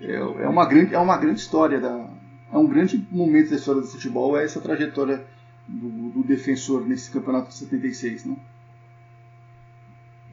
É, 0.00 0.14
é 0.14 0.48
uma 0.48 0.66
grande, 0.66 0.94
é 0.94 0.98
uma 0.98 1.16
grande 1.16 1.40
história 1.40 1.80
da, 1.80 2.06
é 2.52 2.56
um 2.56 2.66
grande 2.66 3.04
momento 3.10 3.50
da 3.50 3.56
história 3.56 3.80
do 3.80 3.86
futebol 3.86 4.36
é 4.38 4.44
essa 4.44 4.60
trajetória 4.60 5.22
do, 5.66 6.10
do 6.10 6.24
defensor 6.24 6.86
nesse 6.86 7.10
campeonato 7.10 7.48
de 7.48 7.54
76, 7.54 8.24
né? 8.24 8.36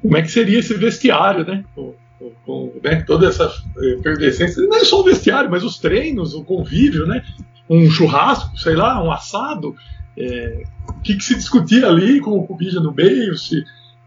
Como 0.01 0.17
é 0.17 0.21
que 0.21 0.31
seria 0.31 0.59
esse 0.59 0.73
vestiário, 0.73 1.45
né? 1.45 1.63
Com, 1.75 1.93
com, 2.45 2.73
né? 2.83 3.01
toda 3.01 3.27
essa 3.27 3.51
efervescência, 3.99 4.63
não 4.63 4.77
é 4.77 4.83
só 4.83 5.01
o 5.01 5.03
vestiário, 5.03 5.49
mas 5.49 5.63
os 5.63 5.77
treinos, 5.77 6.33
o 6.33 6.43
convívio, 6.43 7.05
né? 7.05 7.23
Um 7.69 7.89
churrasco, 7.89 8.57
sei 8.57 8.75
lá, 8.75 9.03
um 9.03 9.11
assado. 9.11 9.75
É, 10.17 10.63
o 10.87 11.01
que, 11.01 11.15
que, 11.15 11.23
se 11.23 11.35
discutia 11.35 11.87
ali 11.87 12.19
com 12.19 12.31
o 12.31 12.47
Cubija 12.47 12.79
no 12.79 12.93
meio? 12.93 13.37
Se, 13.37 13.63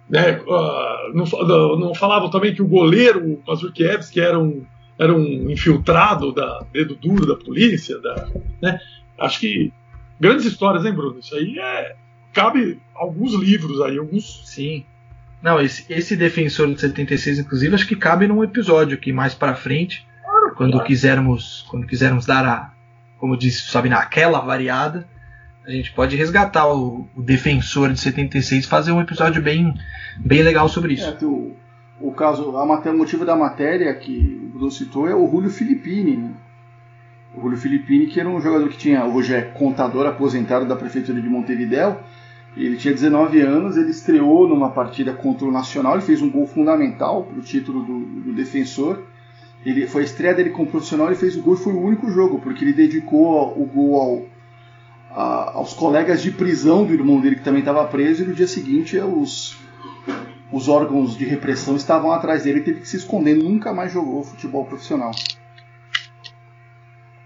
né, 0.08 0.40
uh, 0.40 1.14
não, 1.14 1.78
não, 1.78 1.94
falavam 1.94 2.30
também 2.30 2.52
que 2.52 2.62
o 2.62 2.66
goleiro, 2.66 3.24
o 3.24 3.42
Mazurkiewicz, 3.46 4.10
que 4.10 4.20
era 4.20 4.38
um, 4.38 4.64
era 5.00 5.14
um 5.14 5.50
infiltrado 5.50 6.30
da 6.30 6.62
dedo 6.70 6.94
duro 6.94 7.24
da 7.24 7.34
polícia, 7.34 7.98
da, 7.98 8.28
né? 8.60 8.78
Acho 9.18 9.40
que 9.40 9.72
grandes 10.20 10.44
histórias, 10.44 10.84
hein, 10.84 10.92
Bruno? 10.92 11.18
Isso 11.18 11.34
aí 11.34 11.58
é 11.58 11.96
cabe 12.34 12.78
alguns 12.94 13.32
livros 13.32 13.80
aí, 13.80 13.98
alguns. 13.98 14.46
Sim. 14.46 14.84
Não, 15.42 15.58
esse, 15.58 15.90
esse 15.90 16.14
defensor 16.16 16.72
de 16.72 16.78
76, 16.78 17.38
inclusive, 17.38 17.74
acho 17.74 17.86
que 17.86 17.96
cabe 17.96 18.26
num 18.26 18.44
episódio 18.44 18.94
aqui 18.98 19.10
mais 19.10 19.34
para 19.34 19.54
frente, 19.54 20.06
claro, 20.22 20.54
quando 20.54 20.72
claro. 20.72 20.86
quisermos, 20.86 21.66
quando 21.70 21.86
quisermos 21.86 22.26
dar 22.26 22.44
a, 22.44 22.72
como 23.16 23.38
disse, 23.38 23.70
sabe, 23.70 23.88
naquela 23.88 24.40
variada, 24.40 25.08
a 25.66 25.70
gente 25.70 25.92
pode 25.92 26.14
resgatar 26.14 26.66
o, 26.68 27.08
o 27.16 27.22
defensor 27.22 27.90
de 27.90 27.98
76 27.98 28.64
e 28.64 28.68
fazer 28.68 28.92
um 28.92 29.00
episódio 29.00 29.40
bem, 29.40 29.72
bem 30.18 30.42
legal 30.42 30.68
sobre 30.68 30.92
isso. 30.92 31.06
É, 31.06 31.24
o, 31.24 31.56
o 32.00 32.12
caso, 32.12 32.56
a 32.56 32.64
matéria, 32.64 32.94
o 32.94 32.98
motivo 32.98 33.24
da 33.24 33.36
matéria 33.36 33.94
que 33.94 34.40
o 34.42 34.48
Bruno 34.48 34.70
citou 34.70 35.06
é 35.06 35.14
o 35.14 35.30
Julio 35.30 35.50
Filippini. 35.50 36.16
Né? 36.16 36.30
O 37.36 37.42
Julio 37.42 37.58
Filippini, 37.58 38.06
que 38.06 38.18
era 38.18 38.28
um 38.28 38.40
jogador 38.40 38.68
que 38.70 38.78
tinha, 38.78 39.04
hoje 39.04 39.34
é 39.34 39.42
contador 39.42 40.06
aposentado 40.06 40.66
da 40.66 40.74
prefeitura 40.74 41.20
de 41.20 41.28
Montevidéu. 41.28 42.00
Ele 42.56 42.76
tinha 42.76 42.92
19 42.92 43.40
anos, 43.40 43.76
ele 43.76 43.90
estreou 43.90 44.48
numa 44.48 44.70
partida 44.70 45.12
contra 45.12 45.46
o 45.46 45.52
Nacional, 45.52 45.92
ele 45.92 46.02
fez 46.02 46.20
um 46.20 46.30
gol 46.30 46.46
fundamental 46.46 47.24
para 47.24 47.38
o 47.38 47.42
título 47.42 47.82
do, 47.84 48.00
do 48.00 48.32
defensor. 48.32 49.04
Ele 49.64 49.86
foi 49.86 50.02
a 50.02 50.04
estreia 50.04 50.34
dele 50.34 50.50
como 50.50 50.70
profissional, 50.70 51.06
ele 51.06 51.16
fez 51.16 51.36
o 51.36 51.42
gol 51.42 51.54
e 51.54 51.58
foi 51.58 51.74
o 51.74 51.80
único 51.80 52.10
jogo, 52.10 52.40
porque 52.40 52.64
ele 52.64 52.72
dedicou 52.72 53.52
o 53.60 53.64
gol 53.66 54.00
ao, 54.00 54.26
a, 55.10 55.58
aos 55.58 55.74
colegas 55.74 56.22
de 56.22 56.30
prisão 56.30 56.84
do 56.84 56.94
irmão 56.94 57.20
dele 57.20 57.36
que 57.36 57.44
também 57.44 57.60
estava 57.60 57.84
preso, 57.84 58.24
e 58.24 58.26
no 58.26 58.34
dia 58.34 58.48
seguinte 58.48 58.98
os, 58.98 59.56
os 60.52 60.68
órgãos 60.68 61.16
de 61.16 61.24
repressão 61.24 61.76
estavam 61.76 62.12
atrás 62.12 62.44
dele 62.44 62.60
e 62.60 62.62
teve 62.62 62.80
que 62.80 62.88
se 62.88 62.96
esconder, 62.96 63.36
nunca 63.36 63.72
mais 63.72 63.92
jogou 63.92 64.24
futebol 64.24 64.64
profissional. 64.64 65.12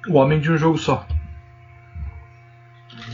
O 0.08 0.14
homem 0.14 0.40
de 0.40 0.50
um 0.50 0.56
jogo 0.56 0.76
só. 0.76 1.06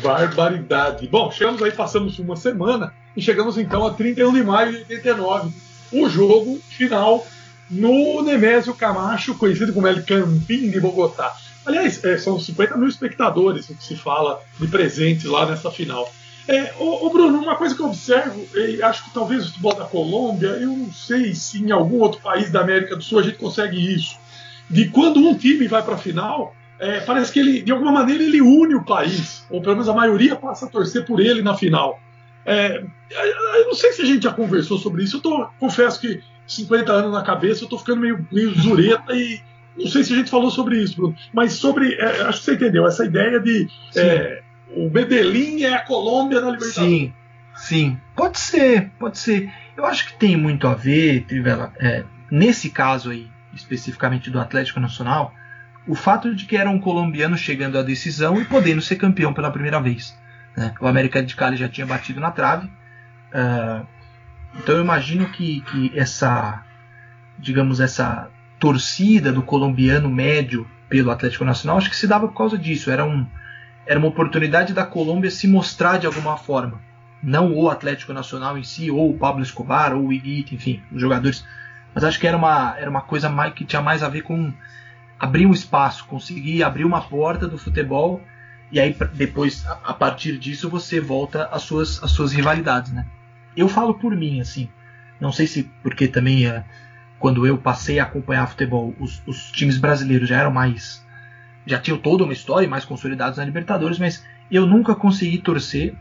Barbaridade. 0.03 1.07
Bom, 1.07 1.31
chegamos 1.31 1.63
aí, 1.63 1.73
passamos 1.73 2.19
uma 2.19 2.37
semana 2.37 2.93
e 3.17 3.23
chegamos 3.23 3.57
então 3.57 3.87
a 3.87 3.95
31 3.95 4.33
de 4.33 4.43
maio 4.43 4.73
de 4.73 4.79
89. 4.79 5.51
O 5.93 6.09
jogo 6.09 6.59
final 6.69 7.25
no 7.71 8.23
Nemésio 8.23 8.75
Camacho, 8.75 9.37
conhecido 9.37 9.73
como 9.73 9.87
El 9.87 10.05
Campín 10.05 10.71
de 10.71 10.81
Bogotá. 10.81 11.33
Aliás, 11.65 12.03
é, 12.05 12.19
são 12.19 12.41
50 12.41 12.77
mil 12.77 12.89
espectadores 12.89 13.69
o 13.69 13.75
que 13.75 13.85
se 13.85 13.95
fala 13.95 14.41
de 14.59 14.67
presente 14.67 15.27
lá 15.29 15.47
nessa 15.47 15.71
final. 15.71 16.11
É, 16.49 16.73
ô, 16.79 17.07
ô, 17.07 17.11
Bruno, 17.11 17.39
uma 17.39 17.57
coisa 17.57 17.75
que 17.75 17.81
eu 17.81 17.87
observo, 17.87 18.47
e 18.55 18.83
acho 18.83 19.05
que 19.05 19.15
talvez 19.15 19.45
o 19.45 19.49
futebol 19.49 19.75
da 19.75 19.85
Colômbia, 19.85 20.49
eu 20.49 20.69
não 20.69 20.93
sei 20.93 21.35
se 21.35 21.63
em 21.63 21.71
algum 21.71 22.01
outro 22.01 22.21
país 22.21 22.51
da 22.51 22.61
América 22.61 22.97
do 22.97 23.03
Sul 23.03 23.21
a 23.21 23.23
gente 23.23 23.37
consegue 23.37 23.95
isso, 23.95 24.17
de 24.69 24.89
quando 24.89 25.21
um 25.21 25.37
time 25.37 25.67
vai 25.69 25.83
para 25.83 25.95
a 25.95 25.99
final, 25.99 26.55
é, 26.79 27.01
parece 27.01 27.33
que 27.33 27.39
ele, 27.39 27.63
de 27.63 27.71
alguma 27.71 27.93
maneira, 27.93 28.23
ele 28.23 28.41
une 28.41 28.75
o 28.75 28.85
país, 28.85 29.45
ou 29.51 29.61
pelo 29.61 29.75
menos 29.75 29.89
a 29.89 29.95
maioria 29.95 30.35
passa 30.35 30.67
a 30.67 30.69
torcer 30.69 31.05
por 31.05 31.21
ele 31.21 31.43
na 31.43 31.55
final. 31.55 32.01
É, 32.45 32.83
eu 33.59 33.67
não 33.67 33.75
sei 33.75 33.93
se 33.93 34.03
a 34.03 34.07
gente 34.07 34.23
já 34.23 34.33
conversou 34.33 34.79
sobre 34.79 35.05
isso, 35.05 35.19
eu 35.19 35.21
tô, 35.21 35.47
confesso 35.59 36.01
que 36.01 36.23
50 36.47 36.91
anos 36.91 37.13
na 37.13 37.23
cabeça, 37.23 37.65
eu 37.65 37.69
tô 37.69 37.79
ficando 37.79 38.01
meio, 38.01 38.27
meio 38.33 38.53
zureta 38.55 39.15
e 39.15 39.41
não 39.77 39.87
sei 39.87 40.03
se 40.03 40.13
a 40.13 40.17
gente 40.17 40.31
falou 40.31 40.51
sobre 40.51 40.83
isso, 40.83 40.97
Bruno, 40.97 41.15
mas 41.33 41.53
sobre, 41.53 41.95
é, 41.95 42.23
acho 42.23 42.39
que 42.39 42.45
você 42.45 42.55
entendeu, 42.55 42.87
essa 42.87 43.05
ideia 43.05 43.39
de 43.39 43.69
é, 43.95 44.43
o 44.75 44.91
Medellín 44.91 45.63
é 45.63 45.75
a 45.75 45.81
Colômbia 45.81 46.41
na 46.41 46.51
Libertadores. 46.51 46.91
Sim, 46.91 47.13
sim, 47.55 47.99
pode 48.15 48.39
ser, 48.39 48.91
pode 48.99 49.19
ser. 49.19 49.51
Eu 49.77 49.87
acho 49.87 50.07
que 50.07 50.19
tem 50.19 50.37
muito 50.37 50.67
a 50.67 50.75
ver, 50.75 51.25
Trivela, 51.25 51.73
é, 51.79 52.05
nesse 52.31 52.71
caso 52.71 53.11
aí, 53.11 53.29
especificamente 53.55 54.31
do 54.31 54.41
Atlético 54.41 54.81
Nacional, 54.81 55.35
o 55.87 55.95
fato 55.95 56.35
de 56.35 56.45
que 56.45 56.57
era 56.57 56.71
um 56.71 56.79
colombiano 56.79 57.37
chegando 57.37 57.79
à 57.79 57.83
decisão 57.83 58.41
e 58.41 58.45
podendo 58.45 58.83
ser 58.83 58.97
campeão 58.97 59.33
pela 59.33 59.51
primeira 59.51 59.81
vez. 59.81 60.17
Né? 60.57 60.75
O 60.81 60.87
América 60.87 61.23
de 61.23 61.35
Cali 61.35 61.57
já 61.57 61.69
tinha 61.69 61.87
batido 61.87 62.21
na 62.21 62.31
trave. 62.31 62.67
Uh, 62.67 63.87
então 64.57 64.77
eu 64.77 64.83
imagino 64.83 65.29
que, 65.31 65.63
que 65.63 65.93
essa, 65.99 66.65
digamos, 67.39 67.81
essa 67.81 68.31
torcida 68.59 69.33
do 69.33 69.43
colombiano 69.43 70.09
médio 70.09 70.69
pelo 70.89 71.11
Atlético 71.11 71.45
Nacional, 71.45 71.79
acho 71.79 71.89
que 71.89 71.97
se 71.97 72.07
dava 72.07 72.29
por 72.29 72.37
causa 72.37 72.59
disso. 72.59 72.91
Era, 72.91 73.05
um, 73.05 73.27
era 73.87 73.99
uma 73.99 74.09
oportunidade 74.09 74.73
da 74.73 74.85
Colômbia 74.85 75.31
se 75.31 75.49
mostrar 75.49 75.99
de 75.99 76.07
alguma 76.07 76.37
forma. 76.37 76.81
Não 77.23 77.53
o 77.53 77.69
Atlético 77.69 78.13
Nacional 78.13 78.57
em 78.57 78.63
si, 78.63 78.91
ou 78.91 79.11
o 79.11 79.19
Pablo 79.19 79.43
Escobar, 79.43 79.95
ou 79.95 80.07
o 80.07 80.13
Iguita, 80.13 80.55
enfim, 80.55 80.83
os 80.91 81.01
jogadores. 81.01 81.45
Mas 81.95 82.05
acho 82.05 82.19
que 82.19 82.27
era 82.27 82.37
uma, 82.37 82.77
era 82.79 82.89
uma 82.89 83.03
coisa 83.03 83.29
mais, 83.29 83.53
que 83.53 83.65
tinha 83.65 83.83
mais 83.83 84.03
a 84.03 84.09
ver 84.09 84.23
com 84.23 84.53
abrir 85.19 85.47
um 85.47 85.53
espaço, 85.53 86.07
conseguir 86.07 86.63
abrir 86.63 86.87
uma 86.87 87.03
porta 87.03 87.47
do 87.47 87.59
futebol 87.59 88.23
e 88.73 88.81
aí 88.81 88.97
depois 89.13 89.67
a 89.67 89.93
partir 89.93 90.39
disso 90.39 90.71
você 90.71 90.99
volta 90.99 91.45
às 91.53 91.63
suas 91.63 92.03
às 92.03 92.13
suas 92.13 92.33
rivalidades, 92.33 92.93
né? 92.93 93.05
Eu 93.55 93.69
falo 93.69 93.95
por 93.95 94.17
mim 94.17 94.41
assim, 94.41 94.69
não 95.21 95.31
sei 95.31 95.47
se 95.47 95.65
porque 95.83 96.09
também 96.09 96.47
é, 96.47 96.65
quando 97.19 97.47
eu 97.47 97.59
passei 97.59 97.99
a 97.99 98.05
acompanhar 98.05 98.47
futebol, 98.47 98.95
os, 98.99 99.23
os, 99.27 99.51
times 99.51 99.77
brasileiros 99.77 100.29
já 100.29 100.39
eram 100.39 100.51
mais 100.51 101.05
já 101.67 101.79
tinham 101.79 101.99
toda 101.99 102.25
uma 102.25 102.33
história 102.33 102.69
mais 102.69 102.85
consolidados 102.85 103.39
na 103.39 103.45
Libertadores, 103.45 103.99
mas 103.99 104.25
eu 104.51 104.67
nunca 104.67 104.95
consegui 104.95 105.39
torcer 105.39 105.95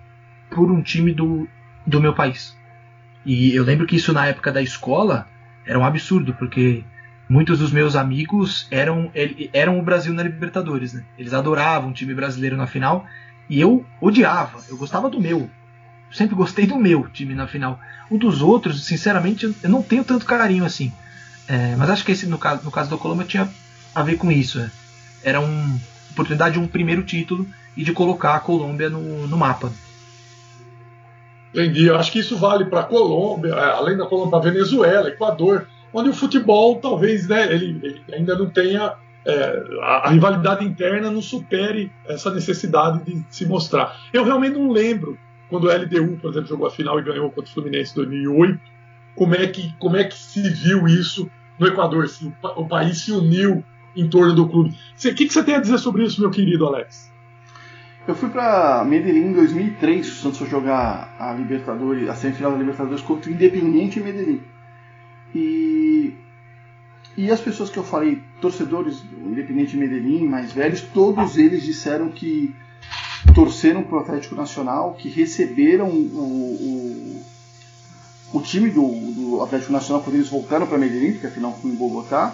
por 0.49 0.71
um 0.71 0.81
time 0.81 1.13
do, 1.13 1.47
do 1.85 2.01
meu 2.01 2.13
país. 2.13 2.57
E 3.25 3.53
eu 3.53 3.63
lembro 3.63 3.85
que 3.85 3.95
isso 3.95 4.13
na 4.13 4.25
época 4.25 4.51
da 4.51 4.61
escola 4.61 5.27
era 5.65 5.77
um 5.77 5.85
absurdo, 5.85 6.33
porque 6.33 6.83
muitos 7.29 7.59
dos 7.59 7.71
meus 7.71 7.95
amigos 7.95 8.67
eram, 8.71 9.11
eram 9.53 9.77
o 9.79 9.83
Brasil 9.83 10.13
na 10.13 10.23
Libertadores, 10.23 10.93
né? 10.93 11.03
Eles 11.17 11.33
adoravam 11.33 11.91
o 11.91 11.93
time 11.93 12.13
brasileiro 12.13 12.57
na 12.57 12.65
final 12.65 13.05
e 13.49 13.59
eu 13.59 13.85
odiava, 14.01 14.59
eu 14.69 14.77
gostava 14.77 15.09
do 15.09 15.21
meu. 15.21 15.41
Eu 15.41 16.13
sempre 16.13 16.35
gostei 16.35 16.65
do 16.65 16.77
meu 16.77 17.07
time 17.07 17.35
na 17.35 17.45
final. 17.45 17.79
O 18.09 18.17
dos 18.17 18.41
outros, 18.41 18.83
sinceramente, 18.85 19.53
eu 19.61 19.69
não 19.69 19.83
tenho 19.83 20.03
tanto 20.03 20.25
carinho 20.25 20.65
assim. 20.65 20.91
É, 21.47 21.75
mas 21.75 21.89
acho 21.89 22.03
que 22.03 22.11
esse, 22.11 22.25
no 22.25 22.37
caso, 22.37 22.63
no 22.63 22.71
caso 22.71 22.89
da 22.89 22.97
Colômbia 22.97 23.27
tinha 23.27 23.49
a 23.93 24.03
ver 24.03 24.17
com 24.17 24.31
isso. 24.31 24.59
É. 24.59 24.71
Era 25.23 25.39
uma 25.39 25.79
oportunidade 26.11 26.53
de 26.53 26.59
um 26.59 26.67
primeiro 26.67 27.03
título 27.03 27.47
e 27.75 27.83
de 27.83 27.93
colocar 27.93 28.35
a 28.35 28.39
Colômbia 28.39 28.89
no, 28.89 29.27
no 29.27 29.37
mapa. 29.37 29.71
Entendi. 31.53 31.87
Eu 31.87 31.97
acho 31.97 32.11
que 32.11 32.19
isso 32.19 32.37
vale 32.37 32.65
para 32.65 32.81
a 32.81 32.83
Colômbia, 32.83 33.53
é, 33.53 33.71
além 33.71 33.97
da 33.97 34.05
Colômbia, 34.05 34.39
para 34.39 34.51
Venezuela, 34.51 35.09
Equador 35.09 35.65
onde 35.93 36.09
o 36.09 36.13
futebol 36.13 36.79
talvez 36.79 37.27
né, 37.27 37.51
ele, 37.53 37.79
ele 37.81 38.01
ainda 38.13 38.37
não 38.37 38.49
tenha 38.49 38.93
é, 39.25 39.63
a, 39.81 40.07
a, 40.07 40.09
rivalidade 40.09 40.65
interna 40.65 41.11
não 41.11 41.21
supere 41.21 41.91
essa 42.07 42.31
necessidade 42.31 43.03
de 43.03 43.23
se 43.29 43.45
mostrar. 43.45 43.99
Eu 44.13 44.23
realmente 44.23 44.57
não 44.57 44.71
lembro 44.71 45.17
quando 45.49 45.65
o 45.65 45.75
LDU, 45.75 46.17
por 46.17 46.31
exemplo, 46.31 46.47
jogou 46.47 46.67
a 46.67 46.71
final 46.71 46.99
e 46.99 47.03
ganhou 47.03 47.29
contra 47.31 47.49
o 47.49 47.53
Fluminense 47.53 47.91
em 47.91 47.95
2008, 47.95 48.59
como 49.15 49.35
é 49.35 49.47
que, 49.47 49.73
como 49.79 49.97
é 49.97 50.03
que 50.03 50.15
se 50.15 50.47
viu 50.49 50.87
isso 50.87 51.29
no 51.57 51.67
Equador, 51.67 52.07
se 52.07 52.25
o, 52.25 52.33
o 52.55 52.67
país 52.67 53.01
se 53.01 53.11
uniu 53.11 53.63
em 53.95 54.07
torno 54.07 54.33
do 54.33 54.47
clube. 54.47 54.69
O 54.69 55.15
que, 55.15 55.25
que 55.25 55.33
você 55.33 55.43
tem 55.43 55.55
a 55.55 55.61
dizer 55.61 55.77
sobre 55.77 56.03
isso, 56.03 56.21
meu 56.21 56.29
querido 56.29 56.65
Alex? 56.65 57.09
Eu 58.07 58.15
fui 58.15 58.29
para 58.29 58.83
Medellín 58.85 59.27
em 59.27 59.33
2003, 59.33 60.07
o 60.07 60.15
Santos 60.15 60.39
foi 60.39 60.49
jogar 60.49 61.15
a 61.19 61.33
Libertadores, 61.33 62.09
a 62.09 62.15
semifinal 62.15 62.53
da 62.53 62.57
Libertadores 62.57 63.01
contra 63.01 63.29
o 63.29 63.33
Independiente 63.33 63.99
Medellín. 63.99 64.41
E 65.35 66.13
E 67.17 67.29
as 67.31 67.41
pessoas 67.41 67.69
que 67.69 67.77
eu 67.77 67.83
falei, 67.83 68.21
torcedores 68.39 69.01
do 69.01 69.29
Independente 69.29 69.75
Medellín, 69.75 70.25
mais 70.25 70.53
velhos, 70.53 70.81
todos 70.81 71.37
eles 71.37 71.63
disseram 71.63 72.09
que 72.09 72.55
torceram 73.35 73.83
para 73.83 73.97
o 73.97 73.99
Atlético 73.99 74.35
Nacional, 74.35 74.93
que 74.93 75.09
receberam 75.09 75.89
o, 75.89 77.23
o, 78.33 78.37
o 78.37 78.41
time 78.41 78.69
do, 78.69 78.87
do, 79.11 79.43
Atlético 79.43 79.73
Nacional 79.73 80.01
quando 80.01 80.15
eles 80.15 80.29
voltaram 80.29 80.65
para 80.65 80.77
Medellín, 80.77 81.11
porque 81.11 81.27
afinal 81.27 81.57
foi 81.61 81.71
em 81.71 81.75
Bogotá, 81.75 82.33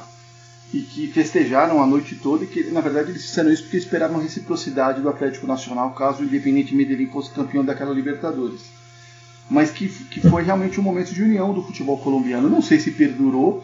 e 0.74 0.82
que 0.82 1.08
festejaram 1.08 1.82
a 1.82 1.88
noite 1.88 2.16
toda 2.16 2.44
e 2.44 2.48
que, 2.48 2.64
na 2.72 2.82
verdade, 2.82 3.12
eles 3.12 3.26
fizeram 3.26 3.52
isso 3.52 3.64
porque 3.64 3.78
esperavam 3.78 4.20
a 4.20 4.24
reciprocidade 4.24 5.02
do 5.02 5.10
Atlético 5.10 5.48
Nacional 5.48 5.92
caso 5.92 6.22
o 6.22 6.26
Independente 6.26 6.76
Medellín 6.76 7.08
fosse 7.08 7.32
campeão 7.32 7.64
daquela 7.64 7.94
Libertadores. 7.94 8.62
Mas 9.50 9.70
que, 9.70 9.88
que 9.88 10.22
foi 10.22 10.44
realmente 10.44 10.80
um 10.80 10.84
momento 10.84 11.14
de 11.14 11.22
união 11.22 11.54
do 11.54 11.62
futebol 11.62 11.98
colombiano. 12.00 12.50
Não 12.50 12.62
sei 12.62 12.80
se 12.80 12.92
perdurou, 12.92 13.64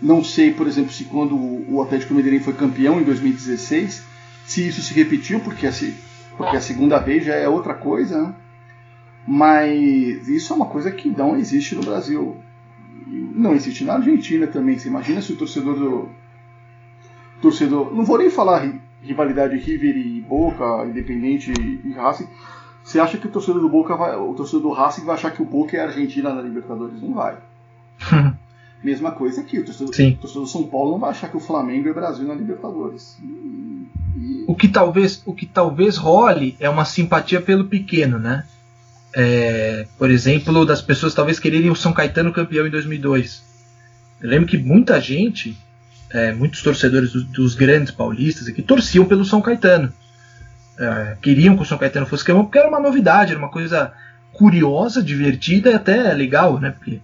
não 0.00 0.22
sei, 0.22 0.52
por 0.52 0.66
exemplo, 0.66 0.92
se 0.92 1.04
quando 1.04 1.36
o 1.36 1.82
Atlético 1.82 2.14
Medellín 2.14 2.40
foi 2.40 2.54
campeão 2.54 3.00
em 3.00 3.04
2016, 3.04 4.02
se 4.46 4.68
isso 4.68 4.82
se 4.82 4.94
repetiu, 4.94 5.40
porque 5.40 5.66
assim, 5.66 5.94
porque 6.36 6.56
a 6.56 6.60
segunda 6.60 6.98
vez 6.98 7.24
já 7.24 7.34
é 7.34 7.48
outra 7.48 7.74
coisa, 7.74 8.22
né? 8.22 8.34
mas 9.26 10.28
isso 10.28 10.52
é 10.52 10.56
uma 10.56 10.66
coisa 10.66 10.90
que 10.90 11.08
não 11.08 11.36
existe 11.36 11.74
no 11.74 11.82
Brasil. 11.82 12.36
Não 13.06 13.54
existe 13.54 13.84
na 13.84 13.94
Argentina 13.94 14.46
também. 14.46 14.78
Você 14.78 14.88
imagina 14.88 15.20
se 15.20 15.32
o 15.32 15.36
torcedor 15.36 15.74
do. 15.74 16.08
Torcedor. 17.40 17.94
Não 17.94 18.04
vou 18.04 18.18
nem 18.18 18.30
falar 18.30 18.80
rivalidade 19.02 19.56
River 19.56 19.96
e 19.96 20.20
Boca, 20.20 20.84
Independente 20.84 21.52
e 21.84 21.92
Racing. 21.92 22.28
Você 22.82 22.98
acha 22.98 23.18
que 23.18 23.26
o 23.26 23.30
torcedor 23.30 23.60
do 23.60 23.68
Boca 23.68 23.96
vai. 23.96 24.16
O 24.16 24.34
torcedor 24.34 24.62
do 24.62 24.72
Racing 24.72 25.04
vai 25.04 25.14
achar 25.14 25.30
que 25.30 25.42
o 25.42 25.46
Boca 25.46 25.76
é 25.76 25.80
Argentina 25.80 26.34
na 26.34 26.42
Libertadores? 26.42 27.00
Não 27.00 27.14
vai. 27.14 27.36
Mesma 28.82 29.12
coisa 29.12 29.42
aqui, 29.42 29.58
o 29.58 29.64
torcedor, 29.64 29.92
o 29.92 30.16
torcedor, 30.16 30.42
do 30.42 30.48
São 30.48 30.62
Paulo 30.64 30.92
não 30.92 30.98
vai 30.98 31.10
achar 31.10 31.28
que 31.28 31.36
o 31.36 31.40
Flamengo 31.40 31.88
é 31.90 31.92
Brasil 31.92 32.26
na 32.26 32.32
Libertadores. 32.32 33.18
E, 33.22 33.86
e... 34.16 34.44
O, 34.46 34.54
que 34.54 34.68
talvez, 34.68 35.22
o 35.26 35.34
que 35.34 35.44
talvez 35.44 35.98
role 35.98 36.56
é 36.58 36.68
uma 36.68 36.86
simpatia 36.86 37.42
pelo 37.42 37.66
pequeno, 37.66 38.18
né? 38.18 38.46
É, 39.12 39.86
por 39.98 40.10
exemplo, 40.10 40.64
das 40.64 40.80
pessoas 40.80 41.14
talvez 41.14 41.38
quererem 41.38 41.70
o 41.70 41.76
São 41.76 41.92
Caetano 41.92 42.32
campeão 42.32 42.66
em 42.66 42.70
2002. 42.70 43.42
Eu 44.20 44.28
lembro 44.28 44.48
que 44.48 44.58
muita 44.58 45.00
gente, 45.00 45.58
é, 46.10 46.32
muitos 46.32 46.62
torcedores 46.62 47.12
dos, 47.12 47.24
dos, 47.24 47.54
grandes 47.54 47.90
paulistas 47.90 48.46
aqui, 48.46 48.62
torciam 48.62 49.04
pelo 49.04 49.24
São 49.24 49.40
Caetano. 49.40 49.92
É, 50.78 51.16
queriam 51.20 51.56
que 51.56 51.62
o 51.62 51.66
São 51.66 51.78
Caetano 51.78 52.06
fosse 52.06 52.24
campeão 52.24 52.44
porque 52.44 52.58
era 52.58 52.68
uma 52.68 52.80
novidade, 52.80 53.32
era 53.32 53.38
uma 53.38 53.50
coisa 53.50 53.92
curiosa, 54.32 55.02
divertida 55.02 55.70
e 55.70 55.74
até 55.74 56.12
legal, 56.12 56.58
né? 56.60 56.70
Porque 56.70 57.00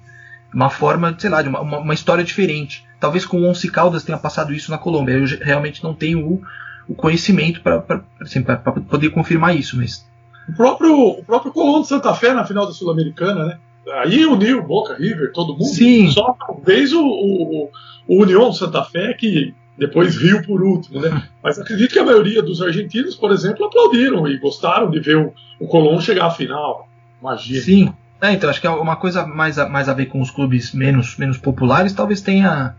uma 0.53 0.71
forma, 0.71 1.15
sei 1.19 1.29
lá, 1.29 1.43
de 1.43 1.49
uma, 1.49 1.61
uma, 1.61 1.95
história 1.95 2.25
diferente. 2.25 2.85
Talvez 2.99 3.27
com 3.27 3.39
o 3.39 3.45
Once 3.49 3.71
Caldas 3.71 4.05
tenha 4.05 4.17
passado 4.17 4.55
isso 4.55 4.71
na 4.71 4.79
Colômbia. 4.79 5.13
Eu 5.15 5.27
realmente 5.45 5.83
não 5.83 5.93
tenho 5.93 6.27
o, 6.27 6.43
o 6.89 6.95
conhecimento 6.95 7.61
para 7.61 8.01
assim, 8.21 8.43
poder 8.89 9.11
confirmar 9.11 9.57
isso, 9.57 9.77
mas. 9.77 10.07
O 10.49 10.53
próprio, 10.55 10.95
o 10.95 11.25
próprio 11.25 11.53
Colón 11.53 11.83
de 11.83 11.89
Santa 11.89 12.15
Fé 12.15 12.33
na 12.33 12.45
final 12.45 12.67
da 12.67 12.73
Sul-Americana, 12.73 13.45
né? 13.45 13.59
Aí 13.95 14.27
uniu 14.27 14.63
Boca 14.63 14.95
River, 14.95 15.33
todo 15.33 15.53
mundo. 15.53 15.65
Sim. 15.65 16.11
Só 16.11 16.35
talvez 16.35 16.93
o, 16.93 17.05
o, 17.05 17.71
o 18.09 18.23
União 18.23 18.51
de 18.51 18.59
Santa 18.59 18.83
Fé 18.85 19.13
que 19.15 19.55
depois 19.79 20.17
riu 20.17 20.43
por 20.43 20.63
último, 20.63 21.01
né? 21.01 21.23
Mas 21.43 21.59
acredito 21.59 21.93
que 21.93 21.99
a 21.99 22.05
maioria 22.05 22.43
dos 22.43 22.63
argentinos, 22.63 23.15
por 23.15 23.31
exemplo, 23.31 23.65
aplaudiram 23.65 24.27
e 24.27 24.39
gostaram 24.39 24.91
de 24.91 25.01
ver 25.01 25.17
o, 25.17 25.33
o 25.61 25.67
Colón 25.67 26.01
chegar 26.01 26.27
à 26.27 26.31
final. 26.31 26.89
Imagina. 27.21 27.61
Sim. 27.61 27.95
É, 28.21 28.33
então 28.33 28.49
acho 28.49 28.61
que 28.61 28.67
é 28.67 28.71
uma 28.71 28.97
coisa 28.97 29.27
mais 29.27 29.59
a, 29.59 29.69
mais 29.69 29.89
a 29.89 29.95
ver 29.95 30.07
com 30.07 30.21
os 30.21 30.31
clubes 30.31 30.73
menos, 30.73 31.17
menos 31.17 31.37
populares, 31.37 31.93
talvez 31.93 32.21
tenha. 32.21 32.75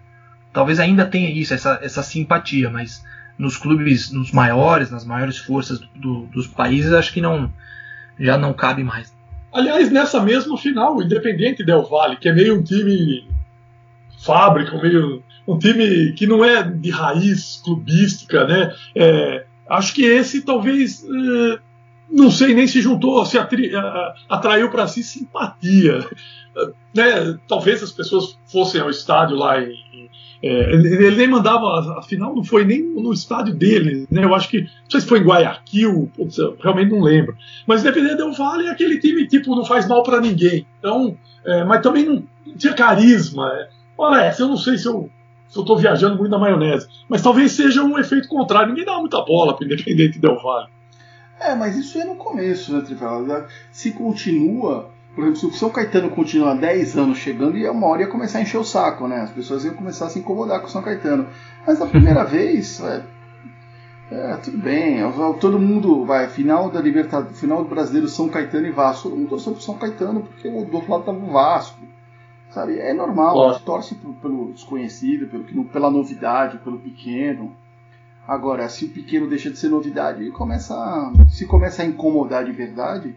Talvez 0.51 0.79
ainda 0.79 1.05
tenha 1.05 1.29
isso, 1.29 1.53
essa, 1.53 1.79
essa 1.83 2.01
simpatia, 2.01 2.69
mas 2.69 3.03
nos 3.37 3.57
clubes, 3.57 4.11
nos 4.11 4.31
maiores, 4.31 4.89
nas 4.89 5.05
maiores 5.05 5.37
forças 5.37 5.79
do, 5.95 6.25
dos 6.27 6.47
países, 6.47 6.91
acho 6.93 7.13
que 7.13 7.21
não 7.21 7.51
já 8.19 8.37
não 8.37 8.53
cabe 8.53 8.83
mais. 8.83 9.15
Aliás, 9.53 9.91
nessa 9.91 10.21
mesma 10.21 10.57
final, 10.57 10.97
o 10.97 11.03
Independente 11.03 11.63
Del 11.63 11.83
Valle, 11.83 12.17
que 12.17 12.27
é 12.27 12.33
meio 12.33 12.59
um 12.59 12.63
time 12.63 13.27
fábrica, 14.19 14.77
meio 14.81 15.23
um 15.47 15.57
time 15.57 16.11
que 16.13 16.25
não 16.27 16.43
é 16.43 16.63
de 16.63 16.89
raiz 16.89 17.61
clubística, 17.63 18.45
né? 18.45 18.73
É, 18.95 19.45
acho 19.69 19.93
que 19.93 20.03
esse 20.03 20.41
talvez 20.41 21.03
é, 21.03 21.59
não 22.09 22.31
sei 22.31 22.53
nem 22.53 22.67
se 22.67 22.81
juntou, 22.81 23.25
se 23.25 23.37
atri, 23.37 23.71
atraiu 24.29 24.69
para 24.69 24.87
si 24.87 25.03
simpatia. 25.03 26.05
Né? 26.95 27.37
Talvez 27.47 27.83
as 27.83 27.91
pessoas 27.91 28.37
fossem 28.51 28.81
ao 28.81 28.89
estádio 28.89 29.37
lá 29.37 29.59
e, 29.59 29.73
é, 30.41 30.73
ele 30.73 31.15
nem 31.15 31.27
mandava, 31.27 31.97
afinal 31.97 32.35
não 32.35 32.43
foi 32.43 32.63
nem 32.63 32.81
no 32.83 33.11
estádio 33.11 33.53
dele, 33.55 34.07
né? 34.09 34.23
Eu 34.23 34.35
acho 34.35 34.49
que, 34.49 34.61
não 34.61 34.89
sei 34.89 35.01
se 35.01 35.07
foi 35.07 35.19
em 35.19 35.23
Guayaquil, 35.23 36.11
putz, 36.15 36.37
realmente 36.61 36.91
não 36.91 37.01
lembro. 37.01 37.35
Mas 37.65 37.81
Independente 37.81 38.17
Del 38.17 38.33
Vale 38.33 38.67
é 38.67 38.71
aquele 38.71 38.99
time 38.99 39.27
tipo 39.27 39.55
não 39.55 39.65
faz 39.65 39.87
mal 39.87 40.03
para 40.03 40.21
ninguém. 40.21 40.65
Então, 40.79 41.17
é, 41.45 41.63
mas 41.63 41.81
também 41.81 42.05
não 42.05 42.23
tinha 42.55 42.73
carisma. 42.73 43.51
É. 43.53 43.69
Olha, 43.97 44.35
eu 44.37 44.47
não 44.47 44.57
sei 44.57 44.77
se 44.77 44.87
eu 44.87 45.09
se 45.47 45.57
eu 45.57 45.61
estou 45.61 45.77
viajando 45.77 46.17
muito 46.17 46.29
na 46.29 46.37
maionese, 46.37 46.87
mas 47.07 47.21
talvez 47.21 47.53
seja 47.53 47.81
um 47.81 47.97
efeito 47.97 48.27
contrário. 48.27 48.69
Ninguém 48.69 48.85
dá 48.85 48.99
muita 48.99 49.21
bola 49.21 49.55
para 49.55 49.65
Independente 49.65 50.19
Del 50.19 50.37
Vale. 50.41 50.67
É, 51.39 51.55
mas 51.55 51.77
isso 51.77 51.97
é 51.97 52.03
no 52.03 52.15
começo, 52.15 52.73
né, 52.73 52.81
Trivela? 52.81 53.47
Se 53.71 53.91
continua, 53.91 54.89
por 55.17 55.23
exemplo, 55.23 55.39
se 55.39 55.45
o 55.47 55.51
São 55.51 55.71
Caetano 55.71 56.11
continuar 56.11 56.53
10 56.53 56.95
anos 56.95 57.17
chegando, 57.17 57.57
e 57.57 57.67
uma 57.67 57.87
hora 57.87 58.03
ia 58.03 58.07
começar 58.07 58.37
a 58.37 58.43
encher 58.43 58.59
o 58.59 58.63
saco, 58.63 59.07
né? 59.07 59.21
As 59.21 59.31
pessoas 59.31 59.65
iam 59.65 59.73
começar 59.73 60.05
a 60.05 60.09
se 60.09 60.19
incomodar 60.19 60.59
com 60.59 60.67
o 60.67 60.69
São 60.69 60.83
Caetano. 60.83 61.27
Mas 61.65 61.81
a 61.81 61.87
primeira 61.89 62.23
vez, 62.23 62.79
é, 62.81 63.03
é, 64.11 64.37
tudo 64.37 64.59
bem, 64.59 64.99
todo 65.41 65.57
mundo 65.57 66.05
vai, 66.05 66.29
final 66.29 66.69
da 66.69 66.79
Libertadores, 66.79 67.39
final 67.39 67.63
do 67.63 67.69
Brasileiro 67.69 68.07
São 68.07 68.29
Caetano 68.29 68.67
e 68.67 68.71
Vasco, 68.71 69.09
todo 69.09 69.17
mundo 69.17 69.29
torceu 69.29 69.53
pro 69.53 69.61
São 69.63 69.75
Caetano 69.75 70.21
porque 70.21 70.47
do 70.51 70.75
outro 70.75 70.91
lado 70.91 71.05
tava 71.05 71.17
o 71.17 71.31
Vasco. 71.31 71.81
Sabe? 72.51 72.77
É 72.77 72.93
normal, 72.93 73.49
a 73.49 73.53
gente 73.53 73.65
torce 73.65 73.95
pelo 73.95 74.51
desconhecido, 74.53 75.27
pelo, 75.27 75.65
pela 75.65 75.89
novidade, 75.89 76.59
pelo 76.59 76.77
pequeno. 76.77 77.55
Agora, 78.27 78.69
se 78.69 78.85
o 78.85 78.89
pequeno 78.89 79.27
deixa 79.27 79.49
de 79.49 79.57
ser 79.57 79.69
novidade 79.69 80.23
e 80.23 80.29
começa 80.29 80.75
a, 80.75 81.11
se 81.27 81.47
começa 81.47 81.81
a 81.81 81.85
incomodar 81.87 82.45
de 82.45 82.51
verdade, 82.51 83.15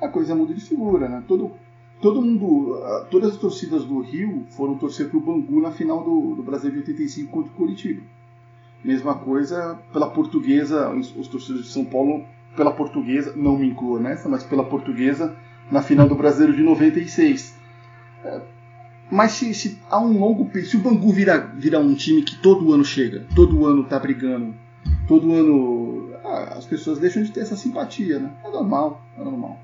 a 0.00 0.08
coisa 0.08 0.34
muda 0.34 0.54
de 0.54 0.60
figura, 0.60 1.08
né? 1.08 1.22
Todo, 1.26 1.52
todo 2.00 2.22
mundo, 2.22 2.78
todas 3.10 3.32
as 3.32 3.36
torcidas 3.36 3.84
do 3.84 4.00
Rio 4.00 4.44
foram 4.50 4.76
torcer 4.76 5.08
para 5.08 5.18
o 5.18 5.20
Bangu 5.20 5.60
na 5.60 5.70
final 5.70 6.02
do, 6.02 6.34
do 6.34 6.42
Brasil 6.42 6.70
de 6.70 6.78
85 6.78 7.30
contra 7.30 7.52
o 7.52 7.54
Curitiba. 7.54 8.02
Mesma 8.84 9.14
coisa 9.14 9.78
pela 9.92 10.10
portuguesa, 10.10 10.90
os, 10.90 11.14
os 11.16 11.28
torcedores 11.28 11.66
de 11.66 11.72
São 11.72 11.84
Paulo 11.84 12.24
pela 12.56 12.72
portuguesa, 12.72 13.34
não 13.36 13.58
me 13.58 13.68
incluo 13.68 13.98
nessa, 13.98 14.28
mas 14.28 14.42
pela 14.42 14.64
portuguesa 14.64 15.36
na 15.70 15.82
final 15.82 16.08
do 16.08 16.14
Brasileiro 16.14 16.56
de 16.56 16.62
96. 16.62 17.54
É, 18.24 18.40
mas 19.10 19.32
se, 19.32 19.54
se 19.54 19.78
há 19.90 20.00
um 20.00 20.18
longo 20.18 20.50
se 20.60 20.76
o 20.76 20.80
Bangu 20.80 21.12
virar 21.12 21.54
vira 21.56 21.78
um 21.78 21.94
time 21.94 22.22
que 22.22 22.36
todo 22.36 22.72
ano 22.72 22.84
chega, 22.84 23.26
todo 23.34 23.66
ano 23.66 23.84
tá 23.84 23.98
brigando, 23.98 24.54
todo 25.06 25.32
ano 25.32 26.10
ah, 26.24 26.54
as 26.56 26.66
pessoas 26.66 26.98
deixam 26.98 27.22
de 27.22 27.30
ter 27.30 27.40
essa 27.40 27.56
simpatia, 27.56 28.18
né? 28.18 28.32
É 28.44 28.50
normal, 28.50 29.02
é 29.16 29.22
normal. 29.22 29.60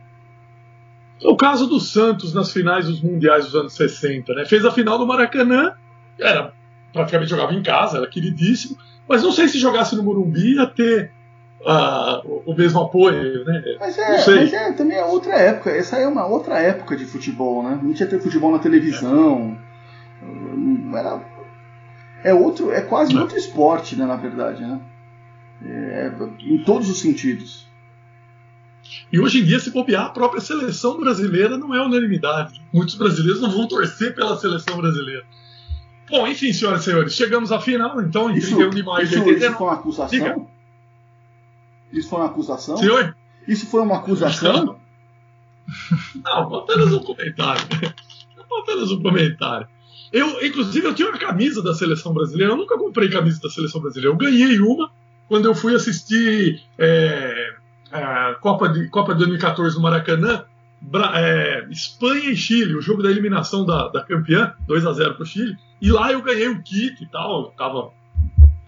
O 1.24 1.36
caso 1.36 1.66
do 1.66 1.78
Santos 1.78 2.34
nas 2.34 2.52
finais 2.52 2.86
dos 2.86 3.00
mundiais 3.00 3.44
dos 3.44 3.54
anos 3.54 3.74
60, 3.74 4.34
né? 4.34 4.44
Fez 4.44 4.64
a 4.64 4.70
final 4.70 4.98
do 4.98 5.06
Maracanã, 5.06 5.72
era 6.18 6.52
praticamente 6.92 7.30
jogava 7.30 7.54
em 7.54 7.62
casa, 7.62 7.98
era 7.98 8.06
queridíssimo, 8.06 8.76
mas 9.08 9.22
não 9.22 9.32
sei 9.32 9.48
se 9.48 9.58
jogasse 9.58 9.96
no 9.96 10.02
Morumbi 10.02 10.54
ia 10.56 10.66
ter 10.66 11.10
uh, 11.60 12.42
o 12.46 12.54
mesmo 12.54 12.80
apoio, 12.80 13.44
né? 13.44 13.62
Mas 13.78 13.98
é, 13.98 14.26
mas 14.26 14.52
é, 14.52 14.72
também 14.72 14.98
é 14.98 15.04
outra 15.04 15.34
época. 15.34 15.70
Essa 15.70 15.96
é 15.96 16.06
uma 16.06 16.26
outra 16.26 16.58
época 16.58 16.96
de 16.96 17.04
futebol, 17.04 17.62
né? 17.62 17.78
Não 17.82 17.92
tinha 17.92 18.08
ter 18.08 18.20
futebol 18.20 18.52
na 18.52 18.58
televisão. 18.58 19.56
É. 20.92 20.98
Era, 20.98 21.20
é 22.24 22.34
outro, 22.34 22.70
é 22.72 22.80
quase 22.80 23.16
é. 23.16 23.20
outro 23.20 23.36
esporte, 23.36 23.96
né? 23.96 24.06
Na 24.06 24.16
verdade, 24.16 24.62
né? 24.62 24.80
É, 25.64 26.12
em 26.40 26.58
todos 26.64 26.90
os 26.90 27.00
sentidos. 27.00 27.70
E 29.12 29.20
hoje 29.20 29.40
em 29.40 29.45
dia, 29.45 29.61
se 29.61 29.70
copiar, 29.70 30.07
a 30.07 30.11
própria 30.11 30.40
seleção 30.40 30.99
brasileira 30.99 31.57
não 31.57 31.74
é 31.74 31.84
unanimidade. 31.84 32.61
Muitos 32.72 32.95
brasileiros 32.95 33.40
não 33.40 33.51
vão 33.51 33.68
torcer 33.68 34.14
pela 34.14 34.36
seleção 34.36 34.76
brasileira. 34.76 35.24
Bom, 36.11 36.26
enfim, 36.26 36.53
senhoras 36.53 36.82
e 36.82 36.84
senhores, 36.84 37.14
chegamos 37.14 37.53
à 37.53 37.61
final, 37.61 38.01
então, 38.03 38.30
em 38.30 38.36
isso, 38.36 38.57
31 38.57 38.70
de 38.70 38.82
maio 38.82 39.07
de 39.07 39.14
89. 39.18 39.47
Isso 39.47 39.57
foi 39.57 39.66
uma 39.66 39.74
acusação? 39.74 40.09
Diga. 40.09 40.47
Isso 41.93 42.09
foi 42.09 42.18
uma 42.18 42.26
acusação? 42.26 42.76
Senhor? 42.76 43.16
Isso 43.47 43.66
foi 43.66 43.80
uma 43.80 43.97
acusação? 43.97 44.78
Não, 46.24 46.55
apenas 46.55 46.93
um 46.93 47.01
comentário. 47.01 47.62
apenas 48.61 48.90
um 48.90 49.03
comentário. 49.03 49.68
Eu, 50.12 50.45
inclusive, 50.45 50.86
eu 50.86 50.95
tinha 50.95 51.09
uma 51.09 51.18
camisa 51.18 51.62
da 51.62 51.74
seleção 51.74 52.12
brasileira. 52.12 52.53
Eu 52.53 52.57
nunca 52.57 52.76
comprei 52.76 53.09
camisa 53.09 53.40
da 53.40 53.49
seleção 53.49 53.80
brasileira. 53.80 54.12
Eu 54.14 54.18
ganhei 54.18 54.61
uma 54.61 54.90
quando 55.28 55.47
eu 55.47 55.55
fui 55.55 55.74
assistir 55.74 56.62
é, 56.76 57.51
a 57.93 58.34
Copa 58.40 58.68
de, 58.68 58.88
Copa 58.88 59.12
de 59.12 59.18
2014 59.18 59.76
no 59.76 59.82
Maracanã. 59.82 60.45
Bra- 60.80 61.12
é, 61.14 61.66
Espanha 61.70 62.30
e 62.30 62.36
Chile, 62.36 62.74
o 62.74 62.80
jogo 62.82 63.03
da 63.05 63.11
eliminação 63.11 63.64
da, 63.64 63.86
da 63.88 64.03
campeã, 64.03 64.53
2 64.66 64.84
a 64.84 64.93
0 64.93 65.14
pro 65.14 65.24
Chile. 65.24 65.57
E 65.80 65.90
lá 65.93 66.11
eu 66.12 66.20
ganhei 66.22 66.49
o 66.49 66.61
kit 66.62 67.01
e 67.03 67.07
tal. 67.07 67.53
Tava, 67.53 67.90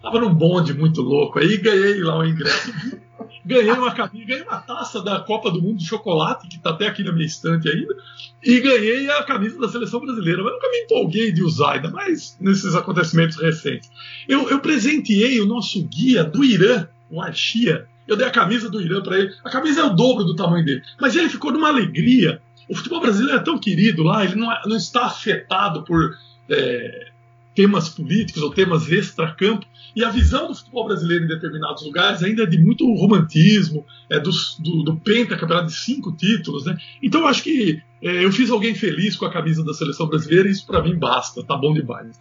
tava 0.01 0.19
num 0.19 0.33
bonde 0.33 0.73
muito 0.73 1.01
louco. 1.01 1.39
Aí 1.39 1.57
ganhei 1.57 2.01
lá 2.01 2.17
o 2.17 2.25
ingresso. 2.25 2.71
ganhei 3.45 3.71
uma 3.71 3.91
camisa, 3.93 4.25
ganhei 4.25 4.43
uma 4.43 4.61
taça 4.61 5.01
da 5.03 5.19
Copa 5.19 5.51
do 5.51 5.61
Mundo 5.61 5.77
de 5.77 5.85
chocolate, 5.85 6.47
que 6.47 6.57
tá 6.57 6.69
até 6.69 6.87
aqui 6.87 7.03
na 7.03 7.11
minha 7.11 7.25
estante 7.25 7.67
ainda. 7.67 7.93
E 8.41 8.61
ganhei 8.61 9.09
a 9.11 9.21
camisa 9.23 9.59
da 9.59 9.67
seleção 9.67 9.99
brasileira. 9.99 10.41
Mas 10.41 10.53
nunca 10.53 10.69
me 10.69 10.77
empolguei 10.83 11.33
de 11.33 11.43
usar, 11.43 11.73
ainda 11.73 11.91
mais 11.91 12.37
nesses 12.39 12.75
acontecimentos 12.75 13.35
recentes. 13.41 13.89
Eu, 14.27 14.49
eu 14.49 14.59
presenteei 14.61 15.41
o 15.41 15.45
nosso 15.45 15.83
guia 15.85 16.23
do 16.23 16.45
Irã, 16.45 16.87
o 17.09 17.21
Archia. 17.21 17.87
Eu 18.07 18.15
dei 18.15 18.27
a 18.27 18.31
camisa 18.31 18.69
do 18.69 18.81
Irã 18.81 19.01
para 19.01 19.17
ele. 19.19 19.33
A 19.43 19.49
camisa 19.49 19.81
é 19.81 19.83
o 19.83 19.89
dobro 19.95 20.23
do 20.23 20.35
tamanho 20.35 20.63
dele. 20.65 20.81
Mas 20.99 21.15
ele 21.15 21.29
ficou 21.29 21.51
numa 21.51 21.69
alegria. 21.69 22.41
O 22.69 22.75
futebol 22.75 23.01
brasileiro 23.01 23.37
é 23.39 23.43
tão 23.43 23.57
querido 23.59 24.03
lá, 24.03 24.23
ele 24.25 24.35
não, 24.35 24.51
é- 24.51 24.61
não 24.65 24.75
está 24.75 25.05
afetado 25.05 25.83
por 25.83 26.15
é, 26.49 27.07
temas 27.55 27.89
políticos 27.89 28.41
ou 28.43 28.51
temas 28.51 28.91
extracampo. 28.91 29.65
E 29.95 30.03
a 30.03 30.09
visão 30.09 30.47
do 30.47 30.53
futebol 30.55 30.85
brasileiro 30.85 31.23
em 31.23 31.27
determinados 31.27 31.83
lugares 31.83 32.21
ainda 32.21 32.43
é 32.43 32.45
de 32.45 32.57
muito 32.57 32.85
romantismo, 32.95 33.85
é 34.09 34.19
dos- 34.19 34.57
do, 34.59 34.83
do 34.83 34.95
Penta, 34.97 35.37
campeonato 35.37 35.67
de 35.67 35.73
cinco 35.73 36.11
títulos. 36.11 36.65
Né? 36.65 36.77
Então 37.01 37.21
eu 37.21 37.27
acho 37.27 37.41
que 37.43 37.81
é, 38.01 38.23
eu 38.25 38.31
fiz 38.31 38.49
alguém 38.51 38.75
feliz 38.75 39.15
com 39.15 39.25
a 39.25 39.31
camisa 39.31 39.63
da 39.63 39.73
seleção 39.73 40.07
brasileira 40.07 40.47
e 40.47 40.51
isso 40.51 40.65
para 40.67 40.83
mim 40.83 40.95
basta, 40.97 41.41
tá 41.43 41.55
bom 41.55 41.73
demais. 41.73 42.19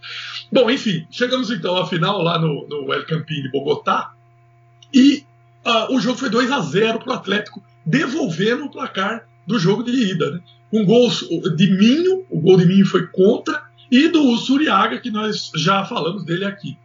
Bom, 0.53 0.71
enfim, 0.71 1.07
chegamos 1.11 1.51
então 1.51 1.77
à 1.77 1.87
final 1.87 2.23
lá 2.23 2.39
no, 2.39 2.67
no 2.69 2.93
El 2.95 3.05
Campín 3.07 3.43
de 3.43 3.51
Bogotá. 3.51 4.13
E 4.93 5.25
ah, 5.65 5.89
o 5.91 5.99
jogo 6.01 6.19
foi 6.19 6.29
2 6.29 6.51
a 6.51 6.61
0 6.61 6.99
para 6.99 7.11
o 7.11 7.17
Atlético, 7.17 7.63
devolvendo 7.85 8.65
o 8.65 8.71
placar 8.71 9.27
do 9.47 9.59
jogo 9.59 9.83
de 9.83 9.93
ida. 9.93 10.31
Né? 10.31 10.41
Um 10.73 10.85
gol 10.85 11.09
de 11.57 11.71
Minho, 11.71 12.25
o 12.31 12.41
gol 12.41 12.57
de 12.59 12.67
Minho 12.67 12.87
foi 12.87 13.07
contra, 13.07 13.63
e 13.91 14.09
do 14.09 14.37
Suriaga, 14.37 14.99
que 14.99 15.11
nós 15.11 15.51
já 15.55 15.85
falamos 15.85 16.25
dele 16.25 16.45
aqui. 16.45 16.77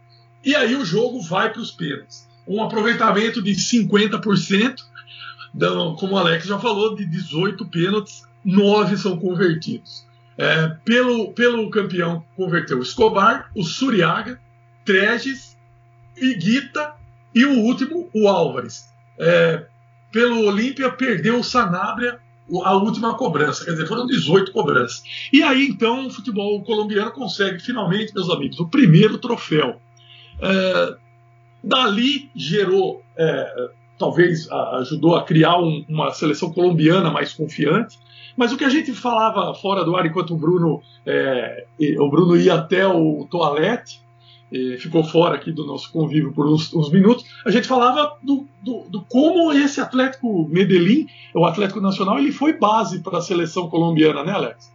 E 0.44 0.54
aí 0.54 0.74
o 0.74 0.84
jogo 0.84 1.20
vai 1.20 1.52
para 1.52 1.60
os 1.60 1.70
pênaltis. 1.70 2.28
Um 2.46 2.62
aproveitamento 2.62 3.42
de 3.42 3.52
50%, 3.52 4.76
então, 5.54 5.96
como 5.96 6.14
o 6.14 6.18
Alex 6.18 6.46
já 6.46 6.58
falou, 6.58 6.94
de 6.94 7.04
18 7.04 7.66
pênaltis, 7.66 8.22
9 8.44 8.96
são 8.96 9.16
convertidos. 9.18 10.06
É, 10.38 10.68
pelo, 10.84 11.32
pelo 11.32 11.68
campeão 11.68 12.24
converteu 12.36 12.78
o 12.78 12.82
Escobar, 12.82 13.50
o 13.54 13.62
Suriaga, 13.62 14.40
Treges, 14.84 15.58
Iguita 16.16 16.94
e 17.34 17.44
o 17.44 17.60
último, 17.60 18.08
o 18.14 18.28
Álvares. 18.28 18.88
É, 19.18 19.66
pelo 20.12 20.46
Olímpia, 20.46 20.90
perdeu 20.90 21.38
o 21.40 21.44
Sanabria 21.44 22.18
a 22.64 22.74
última 22.74 23.14
cobrança, 23.14 23.64
quer 23.64 23.72
dizer, 23.72 23.86
foram 23.86 24.06
18 24.06 24.50
cobranças. 24.50 25.02
E 25.32 25.40
aí 25.42 25.68
então 25.68 26.08
o 26.08 26.10
futebol 26.10 26.60
colombiano 26.64 27.12
consegue 27.12 27.60
finalmente, 27.60 28.12
meus 28.12 28.28
amigos, 28.28 28.58
o 28.58 28.66
primeiro 28.68 29.18
troféu. 29.18 29.80
É, 30.40 30.96
dali 31.62 32.28
gerou, 32.34 33.04
é, 33.16 33.68
talvez 33.98 34.50
ajudou 34.50 35.14
a 35.14 35.22
criar 35.22 35.58
um- 35.60 35.84
uma 35.88 36.10
seleção 36.12 36.52
colombiana 36.52 37.10
mais 37.10 37.32
confiante. 37.32 37.98
Mas 38.36 38.52
o 38.52 38.56
que 38.56 38.64
a 38.64 38.68
gente 38.70 38.92
falava 38.94 39.54
fora 39.54 39.84
do 39.84 39.94
ar 39.94 40.06
enquanto 40.06 40.34
o 40.34 40.36
Bruno, 40.36 40.82
é, 41.04 41.66
o 41.98 42.08
Bruno 42.08 42.36
ia 42.36 42.54
até 42.54 42.86
o 42.86 43.26
toalete, 43.30 44.00
ficou 44.80 45.04
fora 45.04 45.36
aqui 45.36 45.52
do 45.52 45.64
nosso 45.66 45.92
convívio 45.92 46.32
por 46.32 46.46
uns, 46.46 46.72
uns 46.74 46.90
minutos, 46.92 47.24
a 47.46 47.50
gente 47.50 47.68
falava 47.68 48.16
do, 48.22 48.46
do- 48.62 48.84
do 48.88 49.02
como 49.02 49.52
esse 49.52 49.80
Atlético 49.80 50.48
Medellín, 50.48 51.06
o 51.34 51.44
Atlético 51.46 51.80
Nacional, 51.80 52.18
ele 52.18 52.32
foi 52.32 52.52
base 52.52 52.98
para 53.00 53.18
a 53.18 53.22
seleção 53.22 53.68
colombiana, 53.68 54.24
né, 54.24 54.32
Alex? 54.32 54.72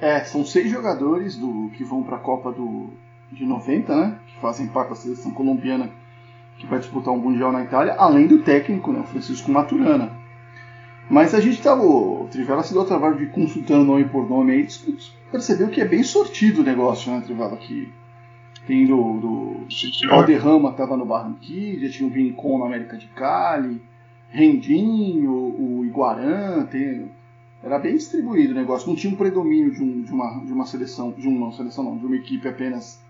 É, 0.00 0.20
são 0.24 0.44
seis 0.44 0.70
jogadores 0.70 1.36
do 1.36 1.70
que 1.76 1.84
vão 1.84 2.02
para 2.02 2.16
a 2.16 2.20
Copa 2.20 2.52
do, 2.52 2.88
de 3.32 3.44
90, 3.44 3.94
né? 3.94 4.18
Que 4.28 4.40
fazem 4.40 4.66
parte 4.68 4.90
da 4.90 4.94
seleção 4.94 5.32
colombiana 5.32 5.90
que 6.58 6.66
vai 6.66 6.78
disputar 6.78 7.12
um 7.12 7.18
Mundial 7.18 7.50
na 7.52 7.64
Itália, 7.64 7.94
além 7.98 8.26
do 8.26 8.38
técnico, 8.42 8.92
né, 8.92 9.00
o 9.00 9.04
Francisco 9.04 9.50
Maturana. 9.50 10.12
Mas 11.10 11.34
a 11.34 11.40
gente 11.40 11.58
estava. 11.58 11.82
O 11.82 12.28
Trivela 12.30 12.62
se 12.62 12.72
deu 12.72 12.82
o 12.82 12.86
trabalho 12.86 13.18
de 13.18 13.26
consultando 13.26 13.84
nome 13.84 14.04
por 14.04 14.28
nome 14.28 14.52
aí, 14.52 14.68
percebeu 15.32 15.68
que 15.68 15.80
é 15.80 15.84
bem 15.84 16.02
sortido 16.02 16.60
o 16.60 16.64
negócio, 16.64 17.10
né, 17.10 17.20
Trivela? 17.24 17.56
Que 17.56 17.92
tem 18.70 18.86
do. 18.86 19.18
do 19.20 19.66
Valderrama 20.08 20.70
estava 20.70 20.96
no 20.96 21.04
Barranquilla, 21.04 21.88
tinha 21.88 22.08
o 22.08 22.12
Rincon 22.12 22.58
na 22.58 22.66
América 22.66 22.96
de 22.96 23.06
Cali, 23.08 23.82
Rendinho, 24.30 25.32
o 25.32 25.84
Iguarã, 25.84 26.64
tem, 26.66 27.10
era 27.62 27.78
bem 27.78 27.94
distribuído 27.94 28.52
o 28.52 28.56
negócio, 28.56 28.88
não 28.88 28.96
tinha 28.96 29.12
um 29.12 29.16
predomínio 29.16 29.72
de, 29.72 29.82
um- 29.82 30.02
de 30.02 30.12
uma, 30.12 30.44
de 30.44 30.52
uma 30.52 30.64
seleção, 30.66 31.12
de 31.12 31.26
uma 31.28 31.52
seleção 31.52 31.84
não, 31.84 31.96
de 31.98 32.06
uma 32.06 32.16
equipe 32.16 32.46
apenas 32.48 33.00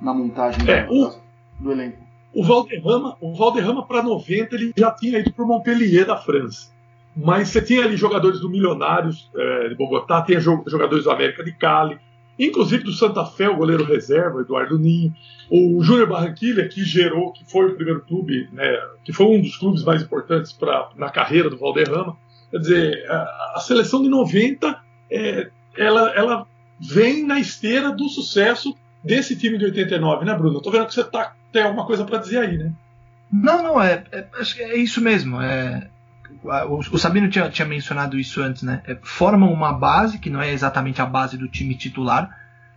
na 0.00 0.12
montagem 0.14 0.60
É, 0.68 0.84
da- 0.84 0.90
o- 0.92 1.14
do 1.58 1.72
elenco. 1.72 1.98
O 2.34 2.44
Valderrama, 2.44 3.16
o 3.20 3.34
Valderrama 3.34 3.86
para 3.86 4.02
90 4.02 4.54
ele 4.54 4.72
já 4.76 4.90
tinha 4.90 5.18
ido 5.18 5.32
para 5.32 5.44
o 5.44 5.48
Montpellier 5.48 6.06
da 6.06 6.16
França. 6.16 6.70
Mas 7.16 7.48
você 7.48 7.60
tinha 7.62 7.82
ali 7.84 7.96
jogadores 7.96 8.38
do 8.40 8.48
Milionários 8.50 9.28
eh, 9.34 9.68
de 9.70 9.74
Bogotá, 9.74 10.22
tinha 10.22 10.38
jo- 10.38 10.62
jogadores 10.68 11.04
do 11.04 11.10
América 11.10 11.42
de 11.42 11.52
Cali, 11.52 11.98
inclusive 12.38 12.84
do 12.84 12.92
Santa 12.92 13.24
Fé, 13.24 13.48
o 13.48 13.56
goleiro 13.56 13.84
reserva, 13.84 14.40
Eduardo 14.40 14.78
Ninho, 14.78 15.12
o 15.50 15.82
Júnior 15.82 16.08
Barranquilla, 16.08 16.68
que 16.68 16.84
gerou, 16.84 17.32
que 17.32 17.44
foi 17.50 17.66
o 17.66 17.74
primeiro 17.74 18.02
clube, 18.02 18.48
né, 18.52 18.78
que 19.04 19.12
foi 19.12 19.26
um 19.26 19.40
dos 19.40 19.56
clubes 19.56 19.82
mais 19.82 20.02
importantes 20.02 20.52
pra, 20.52 20.90
na 20.96 21.10
carreira 21.10 21.50
do 21.50 21.56
Valderrama. 21.56 22.16
Quer 22.50 22.58
dizer, 22.58 23.10
a, 23.10 23.52
a 23.56 23.60
seleção 23.60 24.02
de 24.02 24.08
90 24.08 24.80
eh, 25.10 25.50
ela, 25.76 26.10
ela 26.14 26.46
vem 26.80 27.24
na 27.26 27.38
esteira 27.38 27.90
do 27.90 28.08
sucesso 28.08 28.74
desse 29.02 29.36
time 29.36 29.58
de 29.58 29.66
89, 29.66 30.24
né, 30.24 30.34
Bruno? 30.34 30.58
Eu 30.58 30.62
tô 30.62 30.70
vendo 30.70 30.86
que 30.86 30.94
você 30.94 31.04
tá, 31.04 31.34
tem 31.52 31.62
alguma 31.62 31.86
coisa 31.86 32.04
para 32.04 32.18
dizer 32.18 32.38
aí, 32.38 32.56
né? 32.56 32.72
Não, 33.32 33.62
não, 33.62 33.80
é, 33.80 34.04
é, 34.10 34.26
acho 34.38 34.56
que 34.56 34.62
é 34.62 34.76
isso 34.76 35.00
mesmo. 35.00 35.40
É, 35.40 35.88
o, 36.42 36.98
Sabino 36.98 37.28
tinha, 37.28 37.50
tinha 37.50 37.66
mencionado 37.66 38.18
isso 38.18 38.42
antes, 38.42 38.62
né? 38.62 38.82
É, 38.86 38.96
formam 39.02 39.52
uma 39.52 39.72
base, 39.72 40.18
que 40.18 40.30
não 40.30 40.40
é 40.40 40.52
exatamente 40.52 41.00
a 41.02 41.06
base 41.06 41.36
do 41.36 41.48
time 41.48 41.74
titular, 41.74 42.36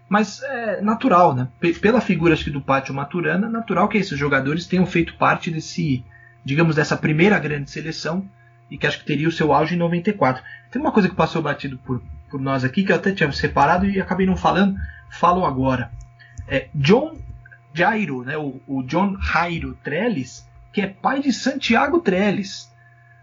mas 0.09 0.41
é 0.43 0.82
natural, 0.82 1.34
né? 1.36 1.47
P- 1.59 1.74
pela 1.74 2.01
figura 2.01 2.34
acho 2.34 2.45
que, 2.45 2.49
do 2.49 2.62
Pátio 2.62 2.93
Maturana, 2.93 3.47
natural 3.49 3.88
que 3.88 3.97
esses 3.97 4.18
jogadores 4.18 4.66
tenham 4.66 4.86
feito 4.86 5.16
parte 5.16 5.51
desse, 5.51 6.03
digamos, 6.43 6.76
dessa 6.76 6.97
primeira 6.97 7.38
grande 7.39 7.70
seleção 7.70 8.28
e 8.70 8.78
que 8.78 8.88
acho 8.88 8.99
que 8.99 9.05
teria 9.05 9.28
o 9.28 9.32
seu 9.32 9.53
auge 9.53 9.76
em 9.76 9.78
94. 9.78 10.41
Tem 10.70 10.82
uma 10.82 10.91
coisa 10.91 11.09
que 11.09 11.16
passou 11.16 11.41
batido 11.41 11.78
por, 11.78 12.01
por 12.30 12.39
nós 12.41 12.64
aqui, 12.64 12.84
que 12.84 12.91
eu 12.91 12.95
até 12.95 13.12
tinha 13.12 13.32
separado 13.32 13.86
e 13.86 13.99
acabei 13.99 14.26
não 14.26 14.38
falando, 14.38 14.76
falo 15.09 15.45
agora. 15.45 15.91
É, 16.47 16.68
John 16.74 17.18
Jairo, 17.74 18.24
né, 18.24 18.38
o, 18.38 18.62
o 18.66 18.84
John 18.84 19.18
Jairo 19.22 19.78
Trellis, 19.84 20.47
que 20.74 20.82
é 20.82 20.88
pai 20.88 21.22
de 21.22 21.32
Santiago 21.34 21.99
Trellis, 21.99 22.70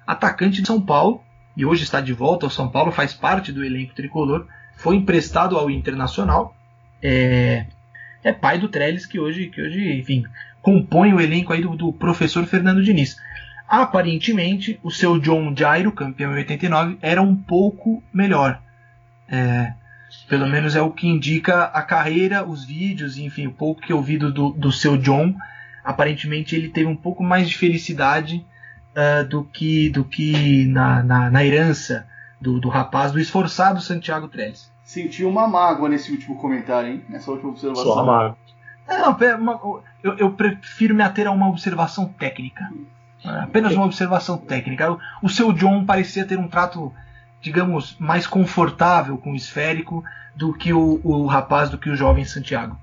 atacante 0.08 0.62
de 0.62 0.66
São 0.66 0.80
Paulo, 0.80 1.22
e 1.54 1.66
hoje 1.66 1.84
está 1.84 2.00
de 2.00 2.14
volta 2.14 2.46
ao 2.46 2.50
São 2.50 2.66
Paulo, 2.66 2.90
faz 2.90 3.12
parte 3.12 3.52
do 3.52 3.62
elenco 3.62 3.94
tricolor, 3.94 4.46
foi 4.74 4.96
emprestado 4.96 5.58
ao 5.58 5.70
Internacional, 5.70 6.56
é, 7.02 7.66
é 8.24 8.32
pai 8.32 8.58
do 8.58 8.68
Trellis, 8.68 9.04
que 9.04 9.20
hoje, 9.20 9.48
que 9.48 9.60
hoje 9.60 9.92
enfim, 9.98 10.24
compõe 10.62 11.12
o 11.12 11.20
elenco 11.20 11.52
aí 11.52 11.60
do, 11.60 11.76
do 11.76 11.92
professor 11.92 12.46
Fernando 12.46 12.82
Diniz. 12.82 13.18
Aparentemente, 13.68 14.80
o 14.82 14.90
seu 14.90 15.18
John 15.18 15.54
Jairo, 15.54 15.92
campeão 15.92 16.32
em 16.32 16.38
89, 16.38 16.96
era 17.02 17.20
um 17.20 17.36
pouco 17.36 18.02
melhor. 18.10 18.62
É, 19.28 19.74
pelo 20.26 20.46
menos 20.46 20.74
é 20.74 20.80
o 20.80 20.90
que 20.90 21.06
indica 21.06 21.64
a 21.64 21.82
carreira, 21.82 22.48
os 22.48 22.64
vídeos, 22.64 23.18
enfim, 23.18 23.46
o 23.46 23.52
pouco 23.52 23.82
que 23.82 23.92
eu 23.92 24.00
vi 24.00 24.16
do, 24.16 24.30
do 24.30 24.72
seu 24.72 24.96
John. 24.96 25.34
Aparentemente 25.84 26.56
ele 26.56 26.70
teve 26.70 26.86
um 26.86 26.96
pouco 26.96 27.22
mais 27.22 27.46
de 27.46 27.58
felicidade 27.58 28.42
uh, 28.98 29.24
do 29.28 29.44
que, 29.44 29.88
do 29.90 30.04
que 30.04 30.66
na, 30.66 31.02
na, 31.02 31.30
na 31.30 31.44
herança 31.44 32.06
do, 32.40 32.58
do, 32.58 32.68
rapaz, 32.68 33.12
do 33.12 33.20
esforçado 33.20 33.80
Santiago 33.80 34.28
Trellis. 34.28 34.70
Senti 34.82 35.24
uma 35.24 35.46
mágoa 35.46 35.88
nesse 35.88 36.10
último 36.10 36.36
comentário, 36.36 36.90
hein? 36.90 37.04
Nessa 37.08 37.30
última 37.30 37.50
observação. 37.50 37.84
Só 37.84 38.04
mágoa. 38.04 38.36
Não, 38.88 39.82
eu, 40.02 40.16
eu, 40.16 40.30
prefiro 40.32 40.94
me 40.94 41.02
ater 41.02 41.26
a 41.26 41.30
uma 41.30 41.48
observação 41.48 42.06
técnica. 42.06 42.70
Apenas 43.22 43.74
uma 43.74 43.84
observação 43.84 44.38
técnica. 44.38 44.92
O, 44.92 44.98
o 45.24 45.28
seu 45.28 45.52
John 45.52 45.84
parecia 45.84 46.24
ter 46.24 46.38
um 46.38 46.48
trato 46.48 46.92
digamos, 47.40 47.96
mais 47.98 48.26
confortável 48.26 49.16
com 49.18 49.32
o 49.32 49.36
esférico 49.36 50.04
do 50.34 50.52
que 50.52 50.72
o, 50.72 51.00
o 51.02 51.26
rapaz, 51.26 51.70
do 51.70 51.78
que 51.78 51.90
o 51.90 51.96
jovem 51.96 52.24
Santiago. 52.24 52.78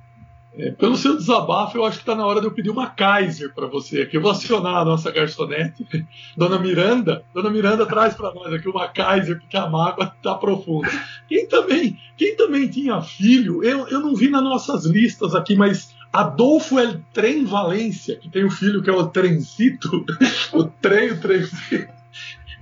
É, 0.58 0.72
pelo 0.72 0.96
seu 0.96 1.18
desabafo, 1.18 1.78
eu 1.78 1.84
acho 1.84 1.98
que 1.98 2.04
está 2.04 2.16
na 2.16 2.26
hora 2.26 2.40
de 2.40 2.48
eu 2.48 2.52
pedir 2.52 2.70
uma 2.70 2.90
Kaiser 2.90 3.54
para 3.54 3.68
você 3.68 4.02
aqui. 4.02 4.16
Eu 4.16 4.22
vou 4.22 4.32
acionar 4.32 4.78
a 4.78 4.86
nossa 4.86 5.12
garçonete, 5.12 5.86
Dona 6.36 6.58
Miranda. 6.58 7.24
Dona 7.34 7.50
Miranda 7.50 7.86
traz 7.86 8.14
para 8.14 8.34
nós 8.34 8.54
aqui 8.54 8.70
uma 8.70 8.88
Kaiser, 8.88 9.40
porque 9.40 9.58
a 9.58 9.70
mágoa 9.70 10.14
está 10.16 10.34
profunda. 10.36 10.90
Quem 11.28 11.48
também, 11.48 12.00
quem 12.18 12.36
também 12.38 12.68
tinha 12.70 13.02
filho, 13.02 13.64
eu, 13.64 13.88
eu 13.90 14.00
não 14.00 14.16
vi 14.16 14.30
nas 14.30 14.44
nossas 14.44 14.86
listas 14.86 15.36
aqui, 15.36 15.56
mas 15.56 15.94
Adolfo 16.12 16.80
El 16.80 17.02
Trem 17.12 17.44
Valência, 17.44 18.16
que 18.16 18.30
tem 18.30 18.44
o 18.44 18.48
um 18.48 18.52
filho 18.52 18.82
que 18.82 18.90
é 18.90 18.94
o 18.94 19.08
Trencito, 19.08 20.06
o 20.54 20.64
trem, 20.64 21.12
o 21.12 21.20
Trencito. 21.20 21.92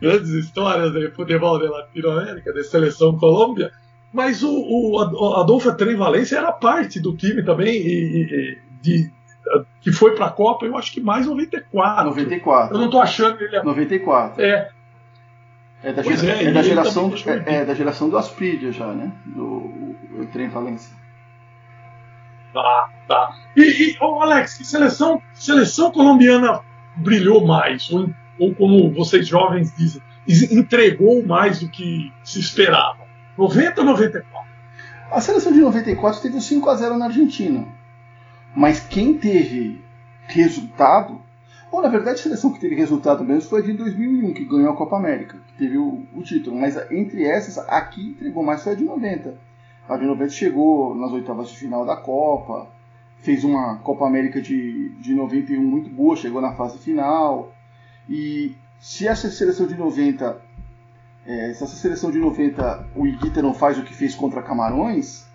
grandes 0.01 0.29
histórias 0.29 0.91
de 0.91 1.11
futebol 1.11 1.59
da 1.59 1.69
Latinoamérica, 1.69 2.51
de 2.51 2.63
seleção 2.63 3.15
Colômbia, 3.19 3.71
mas 4.13 4.43
o, 4.43 4.51
o 4.51 5.33
Adolfo 5.35 5.73
Trem 5.75 5.95
Valência 5.95 6.37
era 6.37 6.51
parte 6.51 6.99
do 6.99 7.15
time 7.15 7.43
também, 7.43 7.75
e, 7.75 8.23
e, 8.23 8.57
de, 8.81 9.11
que 9.81 9.91
foi 9.91 10.15
para 10.15 10.27
a 10.27 10.31
Copa, 10.31 10.65
eu 10.65 10.77
acho 10.77 10.91
que 10.91 11.01
mais 11.01 11.25
94. 11.25 12.05
94. 12.05 12.75
Eu 12.75 12.79
não 12.79 12.85
estou 12.85 13.01
achando 13.01 13.41
ele. 13.41 13.61
94. 13.61 14.41
É. 14.41 14.69
É 15.83 15.91
da, 15.91 16.01
Pois 16.01 16.21
gera- 16.21 16.41
é, 16.41 16.45
é 16.45 16.51
da 16.51 16.63
geração, 16.63 17.13
é, 17.25 17.55
é 17.55 17.65
da 17.65 17.73
geração 17.73 18.09
do 18.09 18.17
Aspridia 18.17 18.71
já, 18.71 18.87
né? 18.87 19.11
Do 19.25 19.43
o, 19.43 19.95
o 20.19 20.25
Trem 20.27 20.47
Valência. 20.47 20.95
Tá, 22.53 22.89
tá. 23.07 23.29
E, 23.57 23.61
e 23.61 23.97
ô, 23.99 24.21
Alex, 24.21 24.57
que 24.57 24.63
seleção, 24.63 25.21
seleção 25.33 25.91
colombiana 25.91 26.61
brilhou 26.95 27.45
mais? 27.45 27.91
Ou, 27.91 28.09
ou 28.39 28.53
como 28.53 28.91
vocês 28.93 29.27
jovens 29.27 29.75
dizem, 29.75 30.01
entregou 30.51 31.25
mais 31.25 31.59
do 31.59 31.67
que 31.67 32.13
se 32.23 32.39
esperava? 32.39 33.02
90 33.37 33.81
ou 33.81 33.87
94? 33.87 34.53
A 35.11 35.21
seleção 35.21 35.51
de 35.51 35.59
94 35.59 36.21
teve 36.21 36.37
o 36.37 36.41
5 36.41 36.69
a 36.69 36.75
0 36.75 36.97
na 36.97 37.05
Argentina. 37.05 37.67
Mas 38.55 38.79
quem 38.79 39.17
teve 39.17 39.83
resultado, 40.27 41.19
ou 41.71 41.81
na 41.81 41.89
verdade 41.89 42.19
a 42.19 42.23
seleção 42.23 42.51
que 42.53 42.59
teve 42.59 42.75
resultado 42.75 43.23
mesmo 43.23 43.49
foi 43.49 43.61
a 43.61 43.63
de 43.63 43.73
2001, 43.73 44.33
que 44.33 44.45
ganhou 44.45 44.71
a 44.71 44.75
Copa 44.75 44.95
América, 44.95 45.37
que 45.47 45.53
teve 45.57 45.77
o, 45.77 46.03
o 46.15 46.21
título. 46.21 46.55
Mas 46.55 46.77
entre 46.91 47.25
essas, 47.25 47.57
a 47.57 47.81
que 47.81 48.09
entregou 48.09 48.43
mais 48.43 48.63
foi 48.63 48.73
a 48.73 48.75
de 48.75 48.83
90. 48.83 49.35
A 49.89 49.97
de 49.97 50.05
90 50.05 50.29
chegou 50.29 50.95
nas 50.95 51.11
oitavas 51.11 51.49
de 51.49 51.57
final 51.57 51.85
da 51.85 51.95
Copa, 51.95 52.67
fez 53.17 53.43
uma 53.43 53.77
Copa 53.77 54.05
América 54.05 54.41
de, 54.41 54.89
de 54.99 55.13
91 55.13 55.61
muito 55.61 55.89
boa, 55.89 56.15
chegou 56.15 56.41
na 56.41 56.53
fase 56.53 56.77
final. 56.77 57.53
E 58.07 58.55
se 58.79 59.07
essa 59.07 59.29
seleção 59.29 59.65
de 59.65 59.75
90 59.75 60.41
é, 61.25 61.53
se 61.53 61.63
essa 61.63 61.75
seleção 61.75 62.11
de 62.11 62.19
90 62.19 62.87
o 62.95 63.05
Iguita 63.07 63.41
não 63.41 63.53
faz 63.53 63.77
o 63.77 63.83
que 63.83 63.93
fez 63.93 64.13
contra 64.15 64.41
Camarões, 64.43 65.25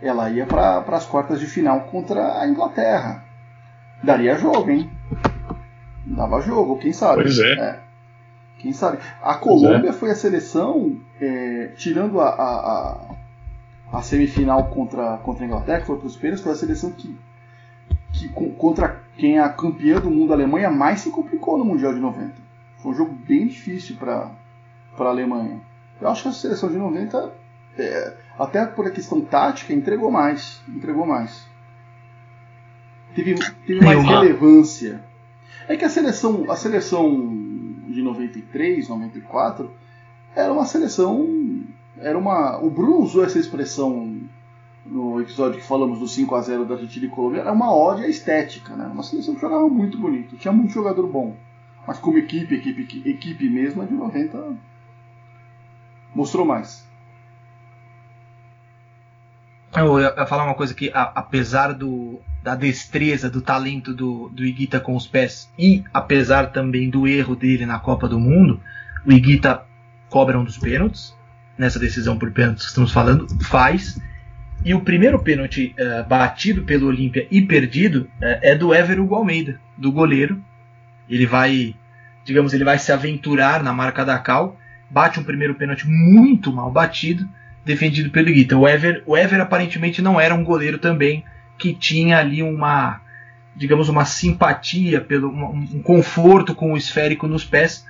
ela 0.00 0.28
ia 0.30 0.46
para 0.46 0.78
as 0.78 1.06
quartas 1.06 1.40
de 1.40 1.46
final 1.46 1.82
contra 1.82 2.40
a 2.40 2.48
Inglaterra. 2.48 3.24
Daria 4.02 4.36
jogo, 4.36 4.70
hein? 4.70 4.90
Dava 6.04 6.40
jogo, 6.40 6.78
quem 6.78 6.92
sabe? 6.92 7.22
Pois 7.22 7.38
é. 7.38 7.80
Quem 8.58 8.72
sabe? 8.72 8.98
A 9.22 9.34
Colômbia 9.34 9.92
foi 9.92 10.10
a 10.10 10.14
seleção, 10.14 10.96
é, 11.20 11.72
tirando 11.76 12.20
a, 12.20 12.28
a, 12.28 13.16
a, 13.92 13.98
a 13.98 14.02
semifinal 14.02 14.66
contra, 14.68 15.18
contra 15.18 15.44
a 15.44 15.46
Inglaterra, 15.46 15.80
que 15.80 15.86
foi 15.86 15.98
para 15.98 16.06
os 16.06 16.16
pênaltis, 16.16 16.42
foi 16.42 16.52
a 16.52 16.56
seleção 16.56 16.90
que, 16.92 17.18
que 18.12 18.28
co- 18.30 18.50
contra 18.50 19.00
quem 19.16 19.36
é 19.38 19.40
a 19.42 19.48
campeã 19.48 20.00
do 20.00 20.10
mundo, 20.10 20.32
a 20.32 20.36
Alemanha, 20.36 20.70
mais 20.70 21.00
se 21.00 21.10
complicou 21.10 21.58
no 21.58 21.64
Mundial 21.64 21.92
de 21.92 22.00
90. 22.00 22.32
Foi 22.78 22.92
um 22.92 22.94
jogo 22.94 23.12
bem 23.26 23.46
difícil 23.46 23.96
para 23.96 24.30
para 24.96 25.06
a 25.06 25.12
Alemanha. 25.12 25.60
Eu 26.00 26.08
acho 26.08 26.22
que 26.22 26.28
a 26.28 26.32
seleção 26.32 26.68
de 26.68 26.76
90, 26.76 27.32
é, 27.78 28.16
até 28.38 28.64
por 28.66 28.86
a 28.86 28.90
questão 28.90 29.20
tática, 29.20 29.72
entregou 29.72 30.10
mais. 30.10 30.60
Entregou 30.68 31.06
mais. 31.06 31.46
Teve, 33.14 33.34
teve 33.66 33.84
mais 33.84 33.98
uma- 33.98 34.20
relevância. 34.20 35.02
É 35.68 35.76
que 35.76 35.84
a 35.84 35.88
seleção, 35.88 36.44
a 36.50 36.56
seleção 36.56 37.10
de 37.88 38.02
93, 38.02 38.88
94, 38.88 39.70
era 40.34 40.52
uma 40.52 40.66
seleção. 40.66 41.64
Era 41.98 42.18
uma. 42.18 42.58
O 42.58 42.68
Bruno 42.68 42.98
usou 42.98 43.24
essa 43.24 43.38
expressão 43.38 44.20
no 44.84 45.20
episódio 45.20 45.58
que 45.60 45.66
falamos 45.66 45.98
do 45.98 46.06
5 46.06 46.34
a 46.34 46.40
0 46.42 46.64
da 46.64 46.74
Argentina 46.74 47.06
e 47.06 47.08
Colômbia, 47.08 47.40
era 47.40 47.52
uma 47.52 47.66
à 48.00 48.06
estética, 48.06 48.76
né? 48.76 48.86
Uma 48.86 49.02
seleção 49.02 49.34
que 49.34 49.40
jogava 49.40 49.68
muito 49.68 49.98
bonito, 49.98 50.36
tinha 50.36 50.52
muito 50.52 50.72
jogador 50.72 51.06
bom. 51.08 51.34
Mas 51.86 51.98
como 51.98 52.18
equipe, 52.18 52.54
equipe, 52.54 53.02
equipe 53.08 53.48
mesmo, 53.48 53.82
a 53.82 53.84
de 53.84 53.94
90 53.94 54.56
mostrou 56.16 56.46
mais. 56.46 56.86
Eu 59.76 60.00
ia 60.00 60.26
falar 60.26 60.44
uma 60.44 60.54
coisa 60.54 60.72
que, 60.72 60.90
apesar 60.94 61.74
do, 61.74 62.18
da 62.42 62.54
destreza, 62.54 63.28
do 63.28 63.42
talento 63.42 63.92
do, 63.92 64.30
do 64.30 64.42
Iguita 64.42 64.80
com 64.80 64.96
os 64.96 65.06
pés 65.06 65.52
e 65.58 65.84
apesar 65.92 66.46
também 66.46 66.88
do 66.88 67.06
erro 67.06 67.36
dele 67.36 67.66
na 67.66 67.78
Copa 67.78 68.08
do 68.08 68.18
Mundo, 68.18 68.58
o 69.04 69.12
Iguita 69.12 69.62
cobra 70.08 70.38
um 70.38 70.44
dos 70.44 70.56
pênaltis, 70.56 71.14
nessa 71.58 71.78
decisão 71.78 72.18
por 72.18 72.30
pênaltis 72.30 72.62
que 72.62 72.68
estamos 72.70 72.90
falando, 72.90 73.26
faz. 73.44 74.00
E 74.64 74.72
o 74.72 74.80
primeiro 74.80 75.18
pênalti 75.18 75.74
eh, 75.76 76.02
batido 76.04 76.62
pelo 76.62 76.86
Olímpia 76.86 77.28
e 77.30 77.42
perdido 77.42 78.08
eh, 78.22 78.52
é 78.52 78.54
do 78.54 78.74
Ever 78.74 78.98
Hugo 78.98 79.14
Almeida, 79.14 79.60
do 79.76 79.92
goleiro. 79.92 80.42
Ele 81.08 81.26
vai, 81.26 81.76
digamos, 82.24 82.54
ele 82.54 82.64
vai 82.64 82.78
se 82.78 82.90
aventurar 82.90 83.62
na 83.62 83.72
marca 83.72 84.02
da 84.04 84.18
Cal, 84.18 84.56
bate 84.90 85.18
um 85.20 85.24
primeiro 85.24 85.54
pênalti 85.54 85.86
muito 85.86 86.52
mal 86.52 86.70
batido, 86.70 87.28
defendido 87.64 88.10
pelo 88.10 88.28
Iguita. 88.28 88.56
O 88.56 88.68
Ever, 88.68 89.02
o 89.06 89.16
Ever 89.16 89.40
aparentemente 89.40 90.00
não 90.00 90.20
era 90.20 90.34
um 90.34 90.44
goleiro 90.44 90.78
também 90.78 91.24
que 91.58 91.74
tinha 91.74 92.18
ali 92.18 92.42
uma, 92.42 93.00
digamos, 93.54 93.88
uma 93.88 94.04
simpatia, 94.04 95.00
pelo, 95.00 95.28
um, 95.30 95.82
conforto 95.82 96.54
com 96.54 96.72
o 96.72 96.76
esférico 96.76 97.26
nos 97.26 97.44
pés 97.44 97.86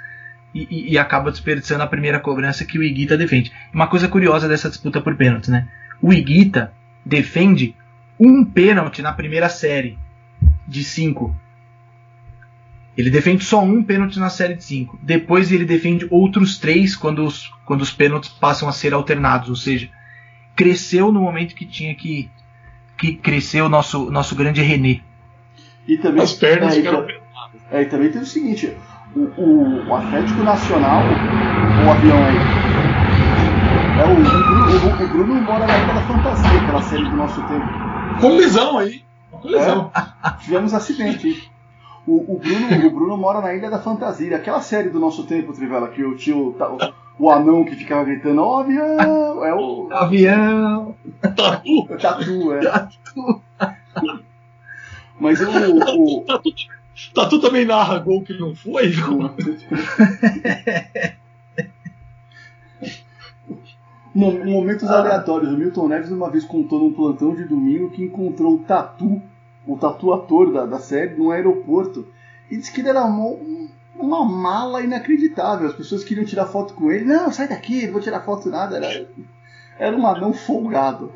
e, 0.55 0.93
e- 0.93 0.99
acaba 0.99 1.31
desperdiçando 1.31 1.83
a 1.83 1.87
primeira 1.87 2.21
cobrança 2.21 2.65
que 2.65 2.79
o 2.79 2.83
Iguita 2.83 3.17
defende. 3.17 3.53
Uma 3.75 3.87
coisa 3.87 4.09
curiosa 4.09 4.49
dessa 4.49 4.69
disputa 4.69 5.01
por 5.01 5.15
pênaltis, 5.17 5.51
né? 5.51 5.69
O 6.01 6.13
Iguita 6.13 6.73
defende 7.05 7.75
um 8.19 8.45
pênalti 8.45 9.03
na 9.03 9.13
primeira 9.13 9.49
série 9.49 9.99
de 10.67 10.83
cinco. 10.83 11.37
Ele 12.97 13.11
defende 13.11 13.45
só 13.45 13.63
um 13.63 13.83
pênalti 13.83 14.19
na 14.19 14.31
série 14.31 14.55
de 14.55 14.65
cinco. 14.65 14.99
Depois 15.03 15.53
ele 15.53 15.65
defende 15.65 16.07
outros 16.11 16.59
três 16.59 16.97
quando 16.97 17.25
os, 17.25 17.53
quando 17.67 17.83
os 17.83 17.91
pênaltis 17.93 18.31
passam 18.31 18.69
a 18.69 18.73
ser 18.73 18.95
alternados. 18.95 19.51
Ou 19.51 19.57
seja, 19.57 19.91
cresceu 20.55 21.13
no 21.13 21.21
momento 21.21 21.55
que 21.55 21.67
tinha 21.67 21.95
que, 21.95 22.31
que 22.97 23.13
crescer 23.15 23.61
o 23.61 23.69
nosso, 23.69 24.11
nosso 24.11 24.35
grande 24.35 24.63
René. 24.63 25.01
E 25.87 25.99
também, 25.99 26.23
As 26.23 26.33
pernas 26.33 26.75
é, 26.75 26.79
e, 26.79 26.83
ficaram 26.83 27.07
é, 27.71 27.83
e 27.83 27.87
também 27.87 28.09
teve 28.11 28.25
o 28.25 28.27
seguinte: 28.27 28.73
o, 29.15 29.21
o- 29.21 29.89
o 29.89 29.95
Atlético 29.95 30.43
Nacional, 30.43 31.03
o 31.87 31.91
avião 31.91 32.19
aí. 32.25 32.37
É, 33.99 34.05
o, 34.05 34.13
o, 34.13 34.23
Bruno, 34.23 35.03
o, 35.03 35.05
o 35.05 35.09
Bruno 35.09 35.43
mora 35.43 35.67
na 35.67 35.77
Ilha 35.79 35.95
da 35.95 36.01
Fantasia, 36.03 36.61
aquela 36.61 36.83
série 36.83 37.05
do 37.05 37.17
nosso 37.17 37.41
tempo. 37.43 38.21
Colisão 38.21 38.79
aí. 38.79 39.03
Uma 39.31 39.41
colisão. 39.43 39.93
Tivemos 40.43 40.75
acidente. 40.75 41.51
O, 42.07 42.35
o 42.35 42.39
Bruno, 42.39 42.87
o 42.87 42.91
Bruno 42.91 43.17
mora 43.17 43.41
na 43.41 43.53
Ilha 43.55 43.69
da 43.69 43.81
Fantasia, 43.81 44.37
aquela 44.37 44.61
série 44.61 44.91
do 44.91 45.01
nosso 45.01 45.25
tempo, 45.27 45.53
Trivela, 45.53 45.89
que 45.89 46.05
o 46.05 46.17
tio, 46.17 46.55
tá- 46.57 46.71
o, 46.71 46.79
o 47.25 47.31
anão 47.31 47.65
que 47.65 47.75
ficava 47.75 48.05
gritando, 48.05 48.41
ó 48.43 48.61
avião! 48.61 49.45
É 49.45 49.55
o, 49.55 49.89
Avião! 49.91 50.95
Tatu. 51.35 51.87
Tatu, 52.01 52.53
é. 52.53 52.61
Mas 55.19 55.41
o, 55.41 55.47
o, 55.49 56.21
Tatu, 56.25 56.51
Tatu 57.15 57.41
também 57.41 57.65
narra 57.65 57.99
gol 57.99 58.23
que 58.23 58.39
não 58.39 58.55
foi. 58.55 58.93
Mo- 64.15 64.45
Momentos 64.45 64.89
aleatórios. 64.89 65.53
O 65.53 65.57
Milton 65.57 65.89
Neves 65.89 66.11
uma 66.11 66.31
vez 66.31 66.45
contou 66.45 66.79
num 66.81 66.93
plantão 66.93 67.35
de 67.35 67.45
domingo 67.45 67.91
que 67.91 68.03
encontrou 68.05 68.55
o 68.55 68.59
Tatu, 68.61 69.21
o 69.67 69.77
Tatu 69.77 70.13
ator 70.13 70.53
da, 70.53 70.67
da 70.67 70.79
série, 70.79 71.17
num 71.17 71.31
aeroporto. 71.31 72.07
E 72.51 72.57
disse 72.57 72.73
que 72.73 72.81
ele 72.81 72.91
era 72.91 73.05
uma, 73.05 73.37
uma 73.99 74.25
mala 74.25 74.83
inacreditável. 74.83 75.67
As 75.67 75.75
pessoas 75.75 76.05
queriam 76.05 76.25
tirar 76.25 76.47
foto 76.47 76.75
com 76.75 76.91
ele. 76.91 77.05
Não, 77.05 77.33
sai 77.33 77.49
daqui, 77.49 77.87
não 77.87 77.95
vou 77.95 78.01
tirar 78.01 78.21
foto 78.21 78.49
nada. 78.49 78.77
Era, 78.77 79.09
era 79.79 79.97
um 79.97 80.07
anão 80.07 80.33
folgado. 80.33 81.13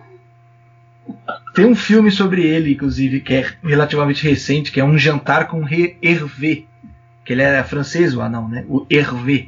Tem 1.54 1.64
um 1.64 1.74
filme 1.74 2.10
sobre 2.10 2.46
ele, 2.46 2.72
inclusive, 2.72 3.20
que 3.20 3.34
é 3.34 3.46
relativamente 3.62 4.26
recente, 4.26 4.70
que 4.70 4.80
é 4.80 4.84
Um 4.84 4.98
Jantar 4.98 5.48
com 5.48 5.64
Hervé. 5.68 6.64
Que 7.24 7.32
ele 7.32 7.42
é 7.42 7.62
francês, 7.62 8.14
o 8.14 8.20
anão, 8.20 8.48
né? 8.48 8.64
O 8.68 8.86
Hervé. 8.90 9.46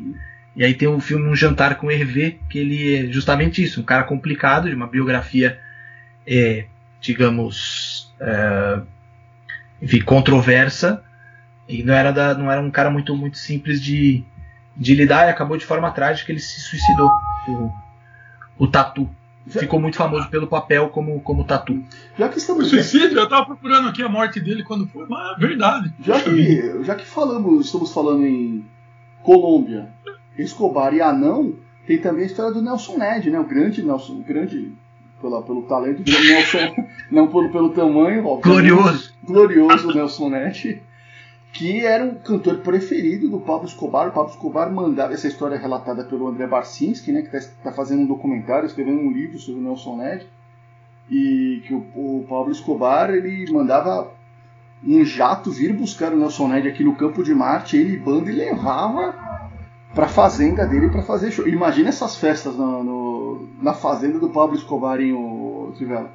E 0.55 0.65
aí 0.65 0.74
tem 0.74 0.89
um 0.89 1.01
filme 1.01 1.29
Um 1.29 1.35
Jantar 1.35 1.77
com 1.77 1.91
Hervé, 1.91 2.37
que 2.49 2.59
ele 2.59 2.95
é 2.95 3.12
justamente 3.12 3.62
isso, 3.62 3.81
um 3.81 3.85
cara 3.85 4.05
complicado, 4.05 4.69
de 4.69 4.74
uma 4.74 4.87
biografia, 4.87 5.59
é, 6.27 6.66
digamos, 7.01 8.12
é, 8.20 8.81
enfim, 9.83 10.01
controversa. 10.01 11.03
E 11.69 11.83
não 11.83 11.93
era, 11.93 12.13
da, 12.13 12.35
não 12.35 12.51
era 12.51 12.61
um 12.61 12.71
cara 12.71 12.91
muito, 12.91 13.15
muito 13.17 13.37
simples 13.37 13.81
de, 13.83 14.25
de 14.77 14.95
lidar 14.95 15.27
e 15.27 15.31
acabou 15.31 15.57
de 15.57 15.67
forma 15.67 15.91
trágica, 15.91 16.31
ele 16.31 16.41
se 16.41 16.61
suicidou. 16.61 17.11
O, 17.49 17.71
o 18.59 18.67
Tatu. 18.67 19.09
Ficou 19.45 19.81
muito 19.81 19.97
famoso 19.97 20.29
pelo 20.29 20.47
papel 20.47 20.89
como, 20.91 21.21
como 21.21 21.45
Tatu. 21.45 21.83
Já 22.17 22.29
que 22.29 22.37
O 22.37 22.39
estamos. 22.39 22.69
suicídio, 22.69 23.19
eu 23.19 23.29
tava 23.29 23.47
procurando 23.47 23.89
aqui 23.89 24.01
a 24.01 24.09
morte 24.09 24.39
dele 24.39 24.63
quando 24.63 24.87
foi, 24.87 25.05
mas 25.09 25.37
é 25.37 25.41
verdade. 25.41 25.93
Já 26.01 26.21
que, 26.21 26.85
já 26.85 26.95
que 26.95 27.05
falamos, 27.05 27.67
estamos 27.67 27.93
falando 27.93 28.25
em 28.25 28.65
Colômbia, 29.21 29.89
Escobar 30.39 30.95
e 30.95 31.01
Anão, 31.01 31.57
tem 31.87 31.99
também 31.99 32.23
a 32.23 32.27
história 32.27 32.53
do 32.53 32.63
Nelson 32.63 32.99
Ned, 32.99 33.31
né? 33.31 33.41
O 33.41 33.45
grande 33.45 33.83
Nelson, 33.83 34.13
o 34.13 34.23
grande 34.23 34.73
pela, 35.23 35.43
pelo 35.43 35.62
talento 35.62 36.03
do 36.03 36.11
Nelson, 36.11 36.74
não 37.11 37.28
pelo, 37.28 37.51
pelo 37.51 37.70
tamanho. 37.70 38.23
Glorioso. 38.43 39.15
glorioso 39.24 39.94
Nelson 39.94 40.28
Ned, 40.28 40.82
que 41.53 41.81
era 41.86 42.05
um 42.05 42.16
cantor 42.16 42.59
preferido 42.59 43.31
do 43.31 43.39
Pablo 43.40 43.66
Escobar. 43.66 44.09
O 44.09 44.12
Pablo 44.12 44.31
Escobar 44.31 44.70
mandava 44.70 45.15
essa 45.15 45.28
história 45.28 45.57
relatada 45.57 46.05
pelo 46.05 46.27
André 46.27 46.47
Barcinski, 46.47 47.12
né, 47.12 47.23
que 47.23 47.35
está 47.36 47.73
fazendo 47.73 48.03
um 48.03 48.07
documentário, 48.07 48.66
escrevendo 48.66 49.01
um 49.01 49.12
livro 49.12 49.39
sobre 49.39 49.61
o 49.61 49.65
Nelson 49.65 49.97
Ned, 49.97 50.27
e 51.11 51.62
que 51.66 51.73
o, 51.73 51.78
o 51.94 52.27
Pablo 52.28 52.51
Escobar 52.51 53.11
ele 53.11 53.51
mandava 53.53 54.11
um 54.85 55.05
jato 55.05 55.51
vir 55.51 55.73
buscar 55.73 56.12
o 56.12 56.16
Nelson 56.16 56.49
Ned 56.49 56.69
aqui 56.69 56.82
no 56.82 56.97
campo 56.97 57.23
de 57.23 57.35
Marte, 57.35 57.77
ele 57.77 57.97
banda 57.97 58.31
e 58.31 58.35
levava 58.35 59.15
para 59.94 60.07
a 60.07 60.09
fazenda 60.09 60.66
dele 60.66 60.89
para 60.89 61.03
fazer 61.03 61.31
show. 61.31 61.47
Imagina 61.47 61.90
essas 61.90 62.16
festas 62.16 62.57
no, 62.57 62.82
no, 62.82 63.02
na 63.61 63.74
fazenda 63.74 64.19
do 64.19 64.28
Pablo 64.31 64.57
Escobar 64.57 65.01
em 65.01 65.12
o 65.12 65.73
Trivela. 65.77 66.11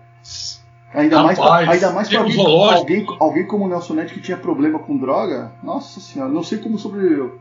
Ainda 0.93 1.17
Rapaz, 1.17 1.37
mais, 1.37 1.65
pra, 1.65 1.73
ainda 1.73 1.91
mais 1.91 2.09
pra 2.09 2.19
alguém, 2.19 2.45
alguém, 2.45 3.05
alguém 3.19 3.45
como 3.47 3.65
o 3.65 3.67
Nelson 3.67 3.93
Ned 3.93 4.13
que 4.13 4.21
tinha 4.21 4.37
problema 4.37 4.79
com 4.79 4.97
droga. 4.97 5.51
Nossa 5.61 5.99
senhora, 5.99 6.31
não 6.31 6.43
sei 6.43 6.59
como 6.59 6.77
sobreviveu. 6.79 7.39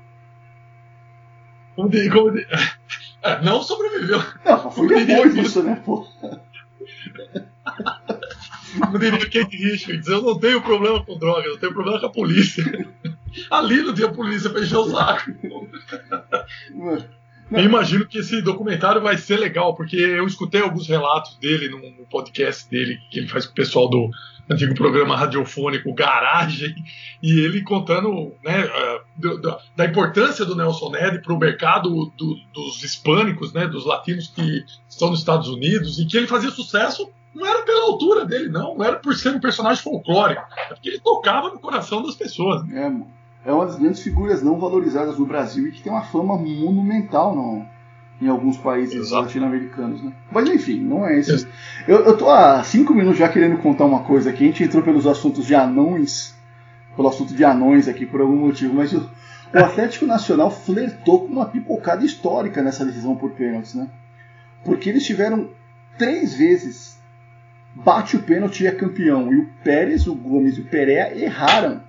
Como 1.77 1.89
de- 1.89 2.11
como 2.11 2.33
de- 2.33 2.47
É, 3.23 3.41
não 3.45 3.63
sobreviveu. 3.63 4.19
Não, 4.45 4.65
mas 4.65 4.75
foi 4.75 4.89
Como 4.89 5.07
depois 5.07 5.35
disso, 5.35 5.63
né, 5.63 5.81
pô? 5.85 6.07
Como 8.81 8.99
diria 8.99 9.19
Kate 9.19 9.57
Richards, 9.57 10.07
eu 10.09 10.23
não 10.23 10.39
tenho 10.39 10.61
problema 10.61 11.05
com 11.05 11.17
drogas, 11.19 11.47
eu 11.47 11.59
tenho 11.61 11.73
problema 11.73 12.01
com 12.01 12.07
a 12.07 12.13
polícia. 12.13 12.65
Ali 13.51 13.83
não 13.83 13.95
tinha 13.95 14.11
polícia 14.13 14.51
pra 14.51 14.61
encher 14.61 14.77
o 14.79 14.91
saco. 14.91 15.31
Eu 17.51 17.65
imagino 17.65 18.07
que 18.07 18.19
esse 18.19 18.43
documentário 18.43 19.01
vai 19.01 19.17
ser 19.17 19.39
legal, 19.39 19.75
porque 19.75 19.97
eu 19.97 20.27
escutei 20.27 20.61
alguns 20.61 20.89
relatos 20.89 21.37
dele 21.39 21.69
no, 21.69 22.07
podcast 22.07 22.69
dele, 22.69 22.99
que 23.11 23.19
ele 23.21 23.29
faz 23.29 23.47
com 23.47 23.53
o 23.53 23.55
pessoal 23.55 23.89
do 23.89 24.11
antigo 24.51 24.75
programa 24.75 25.17
radiofônico 25.17 25.93
Garagem, 25.95 26.75
e 27.23 27.41
ele 27.41 27.63
contando 27.63 28.33
né, 28.45 28.69
da 29.77 29.85
importância 29.85 30.45
do 30.45 30.55
Nelson 30.57 30.91
Ned 30.91 31.21
para 31.21 31.33
o 31.33 31.39
mercado 31.39 32.13
do- 32.17 32.37
dos 32.53 32.83
hispânicos, 32.83 33.53
né, 33.53 33.67
dos 33.67 33.85
latinos 33.85 34.29
que 34.29 34.65
estão 34.89 35.11
nos 35.11 35.21
Estados 35.21 35.49
Unidos, 35.49 35.99
e 35.99 36.07
que 36.07 36.17
ele 36.17 36.27
fazia 36.27 36.51
sucesso 36.51 37.11
não 37.35 37.45
era 37.47 37.63
pela 37.65 37.83
altura 37.85 38.25
dele, 38.25 38.49
não, 38.49 38.77
não 38.77 38.85
era 38.85 38.97
por 38.97 39.15
ser 39.15 39.29
um 39.31 39.41
personagem 39.41 39.83
folclórico, 39.83 40.43
é 40.57 40.75
porque 40.75 40.89
ele 40.89 41.01
tocava 41.01 41.51
no 41.51 41.59
coração 41.59 42.03
das 42.03 42.15
pessoas. 42.15 42.63
É, 42.71 42.91
é 43.47 43.53
uma 43.53 43.65
das 43.65 43.77
grandes 43.77 44.03
figuras 44.03 44.43
não 44.43 44.59
valorizadas 44.59 45.19
no 45.19 45.25
Brasil 45.25 45.69
e 45.69 45.73
que 45.73 45.83
tem 45.83 45.93
uma 45.93 46.03
fama 46.03 46.37
monumental 46.37 47.35
no, 47.35 47.65
em 48.21 48.29
alguns 48.29 48.57
países 48.57 49.13
latino-americanos, 49.13 50.03
né? 50.03 50.13
Mas 50.33 50.49
enfim, 50.49 50.81
não 50.81 51.07
é 51.07 51.17
esse. 51.19 51.47
Eu, 51.87 52.05
eu 52.05 52.17
tô 52.17 52.29
há 52.29 52.63
cinco 52.65 52.93
minutos 52.93 53.19
já 53.19 53.29
querendo 53.29 53.59
contar 53.59 53.85
uma 53.85 54.01
coisa 54.01 54.31
aqui. 54.31 54.45
A 54.45 54.47
gente 54.49 54.65
entrou 54.65 54.83
pelos 54.83 55.07
assuntos 55.07 55.47
de 55.47 55.55
anões, 55.55 56.35
pelo 56.97 57.09
assunto 57.09 57.35
de 57.35 57.45
anões 57.45 57.87
aqui 57.87 58.05
por 58.05 58.21
algum 58.21 58.37
motivo, 58.37 58.75
mas 58.75 58.93
o, 58.93 59.09
o 59.55 59.59
Atlético 59.59 60.07
Nacional 60.07 60.51
flertou 60.51 61.21
com 61.21 61.33
uma 61.33 61.47
pipocada 61.47 62.05
histórica 62.05 62.61
nessa 62.63 62.85
decisão 62.85 63.15
por 63.15 63.31
pênaltis, 63.31 63.75
né? 63.75 63.89
Porque 64.65 64.91
eles 64.91 65.07
tiveram 65.07 65.51
três 65.97 66.35
vezes 66.35 66.97
bate 67.77 68.17
o 68.17 68.23
pênalti 68.23 68.65
e 68.65 68.67
é 68.67 68.73
campeão. 68.73 69.33
E 69.33 69.37
o 69.39 69.49
Pérez, 69.63 70.07
o 70.07 70.15
Gomes 70.15 70.57
e 70.57 70.63
o 70.63 70.65
Pereira 70.65 71.17
erraram. 71.17 71.86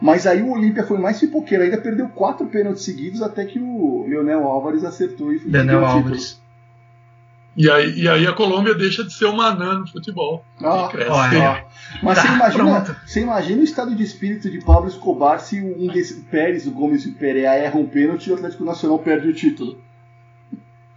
Mas 0.00 0.26
aí 0.26 0.42
o 0.42 0.52
Olímpia 0.52 0.84
foi 0.84 0.98
mais 0.98 1.18
pipoqueiro, 1.18 1.64
ainda 1.64 1.78
perdeu 1.78 2.08
quatro 2.08 2.46
pênaltis 2.46 2.84
seguidos 2.84 3.20
até 3.20 3.44
que 3.44 3.58
o 3.58 4.06
Leonel 4.08 4.44
Álvares 4.44 4.84
acertou 4.84 5.32
e 5.32 5.36
o 5.36 5.38
título. 5.40 5.84
Álvares. 5.84 6.40
E 7.56 7.68
aí, 7.68 8.02
e 8.02 8.08
aí 8.08 8.24
a 8.24 8.32
Colômbia 8.32 8.72
deixa 8.72 9.02
de 9.02 9.12
ser 9.12 9.24
uma 9.24 9.46
anã 9.46 9.80
no 9.80 9.88
futebol. 9.88 10.44
Ah, 10.62 10.88
olha. 11.08 11.64
Mas 12.00 12.16
Tá, 12.16 12.22
você, 12.22 12.32
imagina, 12.34 12.64
pronto. 12.64 12.96
você 13.04 13.20
imagina 13.20 13.60
o 13.60 13.64
estado 13.64 13.96
de 13.96 14.02
espírito 14.04 14.48
de 14.48 14.64
Pablo 14.64 14.88
Escobar 14.88 15.40
se 15.40 15.60
um 15.60 15.88
desses, 15.88 16.18
o 16.18 16.24
Pérez, 16.26 16.68
o 16.68 16.70
Gomes 16.70 17.04
e 17.04 17.08
o 17.08 17.14
Pereira 17.14 17.56
erram 17.58 17.80
um 17.80 17.86
pênalti 17.88 18.28
e 18.28 18.30
o 18.30 18.34
Atlético 18.36 18.64
Nacional 18.64 19.00
perde 19.00 19.26
o 19.28 19.34
título. 19.34 19.76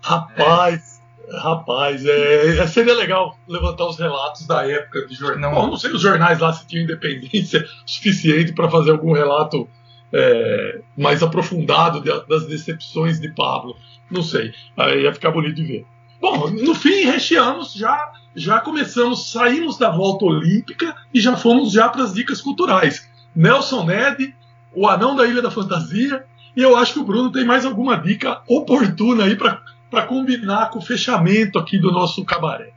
Rapaz, 0.03 0.90
rapaz, 1.39 2.05
é, 2.05 2.57
é- 2.57 2.67
seria 2.67 2.95
legal 2.95 3.37
levantar 3.47 3.85
os 3.85 3.97
relatos 3.97 4.45
da 4.47 4.67
época 4.67 5.05
de 5.07 5.15
jornal. 5.15 5.53
Não. 5.53 5.61
Bom, 5.61 5.67
não 5.67 5.77
sei 5.77 5.91
os 5.91 6.01
jornais 6.01 6.39
lá 6.39 6.51
se 6.53 6.65
tinham 6.67 6.83
independência 6.83 7.65
suficiente 7.85 8.53
para 8.53 8.69
fazer 8.69 8.91
algum 8.91 9.13
relato 9.13 9.67
é, 10.13 10.81
mais 10.97 11.23
aprofundado 11.23 12.01
de- 12.01 12.27
das 12.27 12.45
decepções 12.47 13.19
de 13.19 13.29
Pablo. 13.33 13.75
Não 14.09 14.21
sei. 14.21 14.53
Aí 14.75 15.03
ia 15.03 15.13
ficar 15.13 15.31
bonito 15.31 15.55
de 15.55 15.63
ver. 15.63 15.85
Bom, 16.19 16.49
no 16.49 16.75
fim, 16.75 17.05
recheamos, 17.05 17.73
já, 17.73 18.11
já 18.35 18.59
começamos, 18.59 19.31
saímos 19.31 19.77
da 19.77 19.89
volta 19.89 20.25
olímpica 20.25 20.95
e 21.13 21.19
já 21.21 21.35
fomos 21.37 21.71
já 21.71 21.87
para 21.89 22.03
as 22.03 22.13
dicas 22.13 22.41
culturais. 22.41 23.09
Nelson 23.35 23.85
Ned, 23.85 24.35
o 24.75 24.87
anão 24.87 25.15
da 25.15 25.25
Ilha 25.25 25.41
da 25.41 25.49
Fantasia, 25.49 26.25
e 26.55 26.61
eu 26.61 26.75
acho 26.75 26.93
que 26.93 26.99
o 26.99 27.03
Bruno 27.05 27.31
tem 27.31 27.45
mais 27.45 27.65
alguma 27.65 27.95
dica 27.95 28.41
oportuna 28.47 29.23
aí 29.23 29.35
para 29.37 29.61
para 29.91 30.07
combinar 30.07 30.69
com 30.69 30.79
o 30.79 30.81
fechamento 30.81 31.59
aqui 31.59 31.77
do 31.77 31.91
nosso 31.91 32.23
cabaré. 32.23 32.71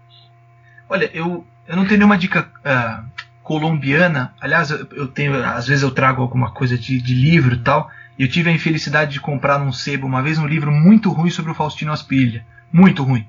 Olha, 0.89 1.09
eu, 1.15 1.47
eu 1.67 1.77
não 1.77 1.87
tenho 1.87 1.99
nenhuma 1.99 2.19
dica 2.19 2.51
ah, 2.65 3.05
colombiana. 3.43 4.35
Aliás, 4.41 4.71
eu, 4.71 4.87
eu 4.93 5.07
tenho, 5.07 5.33
às 5.45 5.67
vezes 5.69 5.85
eu 5.85 5.93
trago 5.93 6.21
alguma 6.21 6.51
coisa 6.51 6.77
de, 6.77 7.01
de 7.01 7.15
livro 7.15 7.55
e 7.55 7.59
tal. 7.59 7.89
Eu 8.19 8.29
tive 8.29 8.51
a 8.51 8.53
infelicidade 8.53 9.13
de 9.13 9.21
comprar 9.21 9.59
num 9.59 9.73
sebo 9.73 10.07
uma 10.07 10.23
vez 10.23 10.39
um 10.39 10.47
livro 10.47 10.73
muito 10.73 11.11
ruim 11.11 11.31
sobre 11.31 11.53
o 11.53 11.55
Faustino 11.55 11.93
Asprilha. 11.93 12.45
Muito 12.73 13.03
ruim. 13.05 13.27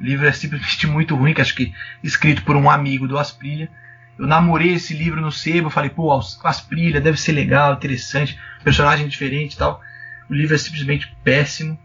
O 0.00 0.02
livro 0.02 0.26
é 0.26 0.32
simplesmente 0.32 0.86
muito 0.86 1.14
ruim, 1.14 1.34
que 1.34 1.40
acho 1.40 1.54
que 1.54 1.72
escrito 2.02 2.42
por 2.42 2.56
um 2.56 2.70
amigo 2.70 3.06
do 3.06 3.18
Asprilha. 3.18 3.70
Eu 4.18 4.26
namorei 4.26 4.72
esse 4.74 4.94
livro 4.94 5.20
no 5.20 5.30
sebo, 5.30 5.68
falei, 5.68 5.90
pô, 5.90 6.10
As- 6.12 6.38
Asprilha 6.42 7.00
deve 7.02 7.20
ser 7.20 7.32
legal, 7.32 7.74
interessante, 7.74 8.38
personagem 8.64 9.06
diferente 9.08 9.54
e 9.54 9.58
tal. 9.58 9.80
O 10.28 10.34
livro 10.34 10.54
é 10.54 10.58
simplesmente 10.58 11.14
péssimo 11.22 11.78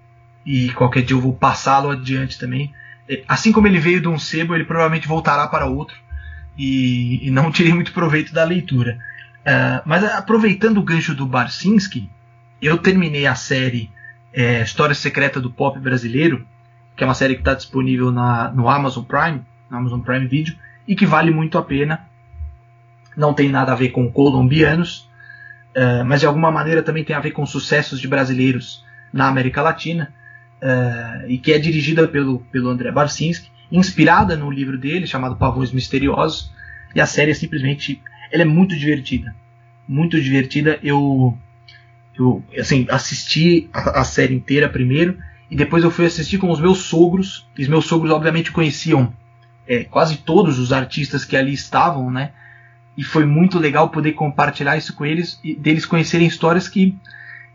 e 0.46 0.70
qualquer 0.72 1.04
dia 1.04 1.16
eu 1.16 1.22
vou 1.22 1.34
passá-lo 1.34 1.92
adiante 1.92 2.38
também. 2.38 2.74
É, 3.08 3.24
Assim 3.28 3.52
como 3.52 3.68
ele 3.68 3.80
veio 3.80 4.02
de 4.02 4.08
um 4.08 4.18
sebo, 4.18 4.56
ele 4.56 4.66
provavelmente 4.66 5.08
voltará 5.08 5.48
para 5.48 5.66
outro 5.66 5.96
e, 6.58 7.28
e 7.28 7.32
não 7.32 7.50
tirei 7.54 7.74
muito 7.74 7.94
proveito 7.94 8.34
da 8.34 8.44
leitura. 8.44 9.00
Ah, 9.46 9.82
mas 9.86 10.04
aproveitando 10.04 10.78
o 10.78 10.84
gancho 10.84 11.16
do 11.16 11.26
Barcinski, 11.26 12.10
eu 12.62 12.78
terminei 12.78 13.26
a 13.26 13.36
série 13.36 13.90
é, 14.34 14.62
História 14.62 14.96
Secreta 14.96 15.40
do 15.42 15.52
Pop 15.52 15.80
Brasileiro, 15.80 16.46
que 16.96 17.04
é 17.04 17.08
uma 17.08 17.14
série 17.14 17.36
que 17.36 17.42
está 17.42 17.54
disponível 17.54 18.12
na, 18.12 18.52
no 18.52 18.70
Amazon 18.70 19.04
Prime, 19.04 19.42
no 19.70 19.78
Amazon 19.78 20.00
Prime 20.02 20.28
Video, 20.28 20.56
e 20.88 20.96
que 20.96 21.06
vale 21.06 21.32
muito 21.32 21.58
a 21.58 21.64
pena. 21.64 22.08
Não 23.18 23.34
tem 23.34 23.50
nada 23.50 23.72
a 23.72 23.76
ver 23.76 23.90
com 23.90 24.10
colombianos, 24.12 25.10
ah, 25.76 26.04
mas 26.06 26.20
de 26.20 26.26
alguma 26.26 26.52
maneira 26.52 26.84
também 26.84 27.04
tem 27.04 27.16
a 27.16 27.20
ver 27.20 27.32
com 27.32 27.46
sucessos 27.46 28.00
de 28.00 28.08
brasileiros 28.08 28.86
na 29.12 29.28
América 29.28 29.62
Latina, 29.62 30.14
ah, 30.62 31.24
e 31.28 31.38
que 31.38 31.52
é 31.52 31.60
dirigida 31.60 32.08
pelo, 32.08 32.40
pelo 32.52 32.70
André 32.70 32.92
Barcinski, 32.92 33.50
inspirada 33.72 34.36
no 34.36 34.52
livro 34.52 34.78
dele 34.78 35.08
chamado 35.08 35.36
Pavões 35.36 35.72
Misteriosos, 35.72 36.52
e 36.94 37.00
a 37.00 37.06
série 37.06 37.32
é 37.32 37.34
simplesmente, 37.34 38.02
ela 38.32 38.44
é 38.44 38.46
muito 38.46 38.76
divertida, 38.76 39.34
muito 39.88 40.22
divertida. 40.22 40.80
Eu, 40.84 41.38
eu 42.18 42.44
assim, 42.58 42.86
assisti 42.90 43.70
a, 43.74 44.02
a 44.02 44.04
série 44.04 44.36
inteira 44.36 44.68
primeiro 44.68 45.18
e 45.50 45.56
depois 45.56 45.84
eu 45.84 45.92
fui 45.92 46.06
assistir 46.06 46.38
com 46.38 46.50
os 46.50 46.60
meus 46.60 46.80
sogros. 46.80 47.48
E 47.58 47.62
os 47.62 47.68
meus 47.68 47.86
sogros 47.86 48.12
obviamente 48.12 48.52
conheciam 48.52 49.14
é, 49.68 49.84
quase 49.84 50.18
todos 50.18 50.60
os 50.60 50.74
artistas 50.74 51.24
que 51.24 51.38
ali 51.38 51.54
estavam, 51.54 52.12
né? 52.12 52.32
E 52.98 53.04
foi 53.04 53.26
muito 53.26 53.58
legal 53.58 53.90
poder 53.90 54.12
compartilhar 54.14 54.78
isso 54.78 54.94
com 54.94 55.06
eles 55.06 55.40
e 55.44 55.56
deles 55.56 55.86
conhecerem 55.86 56.28
histórias 56.28 56.68
que 56.68 56.98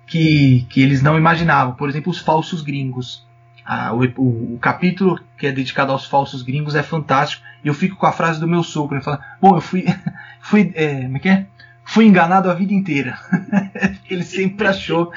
que, 0.06 0.66
que 0.70 0.80
eles 0.82 1.02
não 1.02 1.16
imaginavam. 1.16 1.74
Por 1.74 1.88
exemplo, 1.88 2.10
os 2.10 2.18
falsos 2.18 2.62
gringos. 2.62 3.26
Ah, 3.64 3.92
o, 3.92 4.04
o- 4.20 4.54
o 4.54 4.58
capítulo 4.60 5.18
que 5.36 5.46
é 5.46 5.52
dedicado 5.52 5.90
aos 5.92 6.06
falsos 6.06 6.42
gringos 6.42 6.74
é 6.74 6.82
fantástico. 6.82 7.42
E 7.64 7.68
eu 7.68 7.74
fico 7.74 7.96
com 7.96 8.06
a 8.06 8.12
frase 8.12 8.38
do 8.38 8.46
meu 8.48 8.62
sogro. 8.62 8.96
Ele 8.96 9.04
fala: 9.04 9.20
Bom, 9.40 9.56
eu 9.56 9.60
fui. 9.60 9.84
fui 10.40 10.72
é, 10.74 11.02
como 11.02 11.16
é 11.16 11.20
que 11.20 11.28
é? 11.28 11.46
Fui 11.84 12.04
enganado 12.04 12.50
a 12.50 12.54
vida 12.54 12.72
inteira. 12.74 13.16
ele 14.10 14.22
sempre 14.24 14.66
achou. 14.66 15.10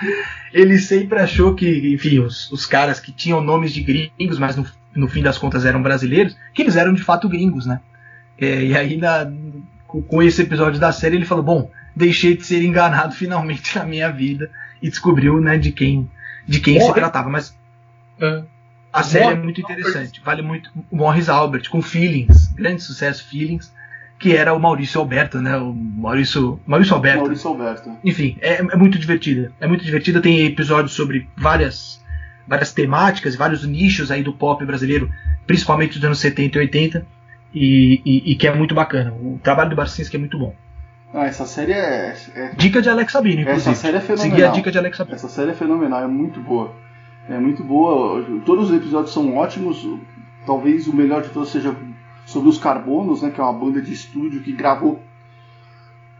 Ele 0.53 0.77
sempre 0.79 1.19
achou 1.19 1.53
que, 1.55 1.93
enfim, 1.93 2.19
os, 2.19 2.51
os 2.51 2.65
caras 2.65 2.99
que 2.99 3.11
tinham 3.11 3.41
nomes 3.41 3.71
de 3.73 3.81
gringos, 3.81 4.39
mas 4.39 4.55
no, 4.55 4.65
no 4.95 5.07
fim 5.07 5.21
das 5.21 5.37
contas 5.37 5.65
eram 5.65 5.81
brasileiros, 5.81 6.35
que 6.53 6.61
eles 6.61 6.75
eram 6.75 6.93
de 6.93 7.01
fato 7.03 7.27
gringos, 7.29 7.65
né? 7.65 7.79
É, 8.37 8.63
e 8.65 8.75
aí, 8.77 8.97
na- 8.97 9.31
com, 9.87 10.21
esse 10.23 10.41
episódio 10.43 10.79
da 10.79 10.91
série, 10.91 11.15
ele 11.15 11.25
falou: 11.25 11.43
Bom, 11.43 11.71
deixei 11.95 12.35
de 12.37 12.43
ser 12.45 12.63
enganado 12.63 13.13
finalmente 13.15 13.75
na 13.77 13.85
minha 13.85 14.11
vida 14.11 14.49
e 14.81 14.89
descobriu, 14.89 15.39
né, 15.41 15.57
de 15.57 15.71
quem, 15.71 16.09
de 16.47 16.59
quem 16.59 16.75
se 16.79 16.85
Morre. 16.87 16.99
tratava. 16.99 17.29
Mas 17.29 17.57
É. 18.19 18.43
a 18.93 19.03
série 19.03 19.25
é 19.25 19.27
Morris 19.29 19.43
muito 19.43 19.61
interessante, 19.61 20.21
vale 20.23 20.41
muito. 20.41 20.71
O 20.91 20.95
Morris 20.97 21.29
Albert 21.29 21.69
com 21.69 21.81
Feelings, 21.81 22.47
grande 22.53 22.81
sucesso 22.81 23.27
Feelings, 23.29 23.73
que 24.17 24.35
era 24.35 24.53
o 24.53 24.59
Maurício 24.59 24.99
Alberto, 24.99 25.41
né? 25.41 25.55
O 25.57 25.73
Maurício, 25.73 26.59
Maurício 26.67 26.93
Alberto. 26.93 27.19
Maurício 27.21 27.49
Alberto. 27.49 27.97
Enfim, 28.03 28.37
é, 28.41 28.55
é 28.55 28.75
muito 28.75 28.99
divertida. 28.99 29.51
É 29.61 29.67
muito 29.67 29.83
divertida, 29.85 30.21
tem 30.21 30.45
episódios 30.45 30.93
sobre 30.93 31.27
várias 31.37 31.99
várias 32.47 32.73
temáticas, 32.73 33.35
vários 33.35 33.63
nichos 33.63 34.09
aí 34.09 34.23
do 34.23 34.33
pop 34.33 34.65
brasileiro, 34.65 35.07
principalmente 35.45 35.93
dos 35.99 36.03
anos 36.03 36.17
70 36.19 36.57
e 36.57 36.61
80, 36.61 37.05
e, 37.53 38.01
e- 38.03 38.31
e 38.31 38.35
que 38.35 38.47
é 38.47 38.53
muito 38.55 38.73
bacana. 38.73 39.11
O 39.13 39.39
trabalho 39.43 39.69
do 39.69 39.75
Barcinski 39.75 40.15
é 40.15 40.19
muito 40.19 40.37
bom. 40.39 40.55
Ah, 41.13 41.25
essa 41.25 41.45
série 41.45 41.73
é, 41.73 42.15
é- 42.35 42.49
Dica 42.55 42.81
de 42.81 42.89
Alex 42.89 43.11
Sabino, 43.11 43.41
inclusive. 43.41 43.71
Essa 43.71 43.81
série 43.81 43.97
é 43.97 44.01
fenomenal. 44.01 44.29
Seguir 44.31 44.43
a 44.43 44.51
dica 44.51 44.71
de 44.71 44.77
Alex 44.77 44.97
Sabino. 44.97 45.15
Essa 45.15 45.29
série 45.29 45.51
é 45.51 45.53
fenomenal, 45.53 46.03
é 46.03 46.07
muito 46.07 46.39
boa. 46.39 46.75
É 47.27 47.37
muito 47.39 47.63
boa. 47.63 48.23
Todos 48.45 48.69
os 48.69 48.77
episódios 48.77 49.13
são 49.13 49.35
ótimos. 49.35 49.87
Talvez 50.45 50.87
o 50.87 50.95
melhor 50.95 51.21
de 51.21 51.29
todos 51.29 51.51
seja 51.51 51.75
sobre 52.25 52.49
os 52.49 52.57
Carbonos, 52.57 53.21
né? 53.21 53.31
Que 53.31 53.39
é 53.39 53.43
uma 53.43 53.53
banda 53.53 53.81
de 53.81 53.91
estúdio 53.91 54.41
que 54.41 54.51
gravou 54.51 55.01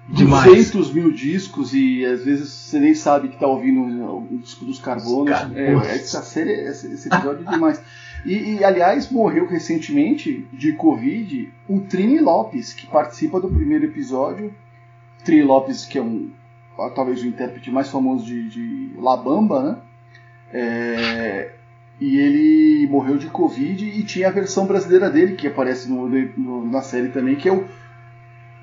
Demais. 0.07 0.45
200 0.45 0.91
mil 0.91 1.11
discos 1.11 1.73
e 1.73 2.03
às 2.03 2.25
vezes 2.25 2.49
você 2.49 2.79
nem 2.79 2.95
sabe 2.95 3.29
que 3.29 3.37
tá 3.37 3.45
ouvindo 3.47 3.81
o 3.81 4.39
disco 4.39 4.65
dos 4.65 4.79
Carbonos. 4.79 5.31
Os 5.31 5.39
Carbonos. 5.39 5.87
É, 5.87 5.95
essa 5.95 6.21
série, 6.23 6.51
esse 6.51 7.07
episódio 7.07 7.47
é 7.47 7.51
demais. 7.51 7.81
E, 8.25 8.55
e, 8.55 8.63
aliás, 8.63 9.09
morreu 9.11 9.47
recentemente 9.47 10.47
de 10.51 10.73
Covid 10.73 11.53
o 11.67 11.81
Trini 11.81 12.19
Lopes, 12.19 12.73
que 12.73 12.87
participa 12.87 13.39
do 13.39 13.49
primeiro 13.49 13.85
episódio. 13.85 14.53
Trini 15.23 15.43
Lopes, 15.43 15.85
que 15.85 15.97
é 15.97 16.01
um 16.01 16.31
talvez 16.95 17.21
o 17.21 17.27
intérprete 17.27 17.69
mais 17.69 17.89
famoso 17.89 18.25
de, 18.25 18.49
de 18.49 18.91
La 19.01 19.17
Bamba, 19.17 19.61
né? 19.63 19.77
É, 20.53 21.51
e 21.99 22.17
ele 22.17 22.87
morreu 22.89 23.17
de 23.17 23.27
Covid 23.27 23.83
e 23.85 24.03
tinha 24.03 24.29
a 24.29 24.31
versão 24.31 24.65
brasileira 24.65 25.09
dele, 25.09 25.35
que 25.35 25.47
aparece 25.47 25.89
no- 25.89 26.07
no- 26.07 26.65
na 26.65 26.81
série 26.81 27.09
também, 27.09 27.35
que 27.35 27.49
é 27.49 27.51
o 27.51 27.67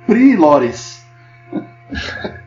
Pri 0.06 0.34
Lores. 0.36 1.04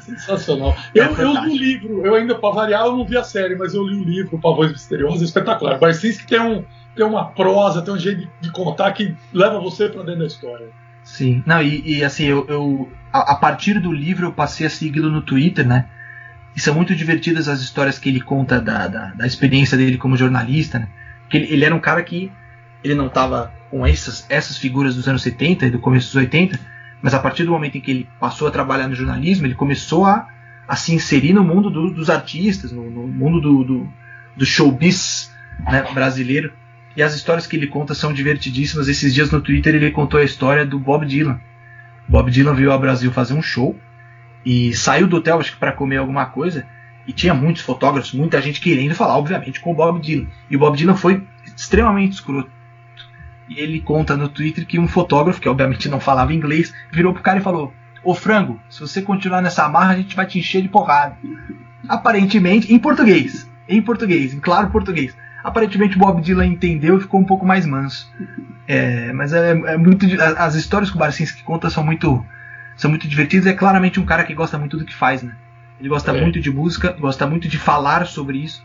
Sensacional. 0.00 0.74
Eu, 0.94 1.04
É 1.04 1.22
eu 1.22 1.32
li 1.32 1.38
o 1.52 1.56
livro, 1.56 2.06
eu 2.06 2.14
ainda, 2.14 2.34
pra 2.36 2.50
variar, 2.50 2.86
eu 2.86 2.96
não 2.96 3.04
vi 3.04 3.16
a 3.18 3.24
série, 3.24 3.54
mas 3.54 3.74
eu 3.74 3.82
li 3.86 4.00
o 4.00 4.04
livro, 4.04 4.38
Pavões 4.38 4.72
Misteriosos, 4.72 5.20
é 5.20 5.24
espetacular. 5.24 5.78
Barcinski 5.78 6.26
tem, 6.26 6.40
um, 6.40 6.64
tem 6.96 7.04
uma 7.04 7.26
prosa, 7.26 7.82
tem 7.82 7.92
um 7.92 7.98
jeito 7.98 8.20
de, 8.20 8.30
de 8.40 8.50
contar 8.52 8.92
que 8.92 9.14
leva 9.32 9.60
você 9.60 9.88
pra 9.88 10.02
dentro 10.02 10.20
da 10.20 10.26
história. 10.26 10.68
Sim. 11.04 11.42
Não, 11.46 11.62
e, 11.62 11.98
e, 11.98 12.04
assim, 12.04 12.24
eu, 12.24 12.46
eu- 12.48 12.92
a, 13.12 13.32
a 13.32 13.36
partir 13.36 13.78
do 13.78 13.92
livro 13.92 14.26
eu 14.26 14.32
passei 14.32 14.66
a 14.66 14.70
segui-lo 14.70 15.10
no 15.10 15.22
Twitter, 15.22 15.66
né? 15.66 15.86
E 16.56 16.60
são 16.60 16.74
muito 16.74 16.94
divertidas 16.94 17.48
as 17.48 17.60
histórias 17.60 17.98
que 17.98 18.08
ele 18.08 18.20
conta 18.20 18.60
da, 18.60 18.86
da, 18.88 19.06
da 19.14 19.26
experiência 19.26 19.76
dele 19.76 19.98
como 19.98 20.16
jornalista, 20.16 20.78
né? 20.78 20.88
Porque 21.22 21.36
ele, 21.36 21.52
ele 21.52 21.64
era 21.64 21.74
um 21.74 21.80
cara 21.80 22.02
que 22.02 22.30
ele 22.82 22.94
não 22.94 23.06
estava 23.06 23.52
com 23.70 23.86
essas, 23.86 24.24
essas 24.28 24.56
figuras 24.56 24.94
dos 24.94 25.08
anos 25.08 25.22
70 25.22 25.66
e 25.66 25.70
do 25.70 25.78
começo 25.80 26.06
dos 26.08 26.16
80, 26.16 26.58
mas 27.02 27.12
a 27.14 27.18
partir 27.18 27.44
do 27.44 27.50
momento 27.50 27.76
em 27.76 27.80
que 27.80 27.90
ele 27.90 28.08
passou 28.20 28.48
a 28.48 28.50
trabalhar 28.50 28.88
no 28.88 28.94
jornalismo, 28.94 29.46
ele 29.46 29.54
começou 29.54 30.06
a, 30.06 30.28
a 30.66 30.76
se 30.76 30.94
inserir 30.94 31.32
no 31.32 31.44
mundo 31.44 31.70
do- 31.70 31.90
dos 31.92 32.08
artistas, 32.08 32.72
no, 32.72 32.90
no 32.90 33.06
mundo 33.06 33.40
do, 33.40 33.64
do, 33.64 33.92
do 34.36 34.46
showbiz 34.46 35.30
né, 35.60 35.84
brasileiro. 35.92 36.52
E 36.96 37.02
as 37.02 37.14
histórias 37.14 37.46
que 37.46 37.56
ele 37.56 37.66
conta 37.66 37.94
são 37.94 38.12
divertidíssimas. 38.12 38.88
Esses 38.88 39.12
dias 39.12 39.30
no 39.30 39.40
Twitter 39.40 39.74
ele 39.74 39.90
contou 39.90 40.20
a 40.20 40.24
história 40.24 40.64
do 40.64 40.78
Bob 40.78 41.04
Dylan. 41.06 41.40
Bob 42.08 42.30
Dylan 42.30 42.54
veio 42.54 42.72
ao 42.72 42.78
Brasil 42.78 43.10
fazer 43.10 43.34
um 43.34 43.42
show 43.42 43.76
e 44.44 44.74
saiu 44.74 45.06
do 45.06 45.16
hotel, 45.16 45.40
acho 45.40 45.52
que 45.52 45.58
para 45.58 45.72
comer 45.72 45.96
alguma 45.96 46.26
coisa, 46.26 46.66
e 47.06 47.12
tinha 47.12 47.34
muitos 47.34 47.62
fotógrafos, 47.62 48.12
muita 48.12 48.40
gente 48.40 48.60
querendo 48.60 48.94
falar, 48.94 49.16
obviamente, 49.16 49.60
com 49.60 49.72
o 49.72 49.74
Bob 49.74 50.00
Dylan. 50.00 50.26
E 50.50 50.56
o 50.56 50.58
Bob 50.58 50.76
Dylan 50.76 50.96
foi 50.96 51.22
extremamente 51.56 52.12
escroto. 52.12 52.50
E 53.48 53.60
ele 53.60 53.80
conta 53.80 54.16
no 54.16 54.28
Twitter 54.28 54.66
que 54.66 54.78
um 54.78 54.88
fotógrafo, 54.88 55.40
que 55.40 55.48
obviamente 55.48 55.88
não 55.88 56.00
falava 56.00 56.32
inglês, 56.32 56.72
virou 56.90 57.12
pro 57.12 57.22
cara 57.22 57.38
e 57.38 57.42
falou: 57.42 57.72
Ô 58.02 58.14
frango, 58.14 58.60
se 58.70 58.80
você 58.80 59.02
continuar 59.02 59.42
nessa 59.42 59.68
marra, 59.68 59.92
a 59.92 59.96
gente 59.96 60.16
vai 60.16 60.26
te 60.26 60.38
encher 60.38 60.62
de 60.62 60.68
porrada. 60.68 61.16
Aparentemente, 61.88 62.72
em 62.72 62.78
português. 62.78 63.50
Em 63.68 63.82
português, 63.82 64.32
em 64.32 64.40
claro 64.40 64.70
português. 64.70 65.14
Aparentemente 65.44 65.96
o 65.96 65.98
Bob 66.00 66.20
Dylan 66.22 66.46
entendeu 66.46 66.96
e 66.96 67.00
ficou 67.02 67.20
um 67.20 67.24
pouco 67.24 67.44
mais 67.46 67.66
manso. 67.66 68.10
É, 68.66 69.12
mas 69.12 69.32
é, 69.34 69.50
é 69.50 69.76
muito. 69.76 70.06
As 70.38 70.54
histórias 70.54 70.90
que 70.90 70.96
o 70.96 70.98
Barcinski 70.98 71.42
conta 71.42 71.68
são 71.70 71.84
muito. 71.84 72.24
São 72.76 72.90
muito 72.90 73.06
divertidas. 73.06 73.46
É 73.46 73.52
claramente 73.52 74.00
um 74.00 74.06
cara 74.06 74.24
que 74.24 74.34
gosta 74.34 74.58
muito 74.58 74.76
do 74.78 74.84
que 74.84 74.94
faz, 74.94 75.22
né? 75.22 75.36
Ele 75.78 75.88
gosta 75.88 76.16
É. 76.16 76.20
muito 76.20 76.40
de 76.40 76.50
música, 76.50 76.92
gosta 76.98 77.26
muito 77.26 77.46
de 77.46 77.58
falar 77.58 78.06
sobre 78.06 78.38
isso 78.38 78.64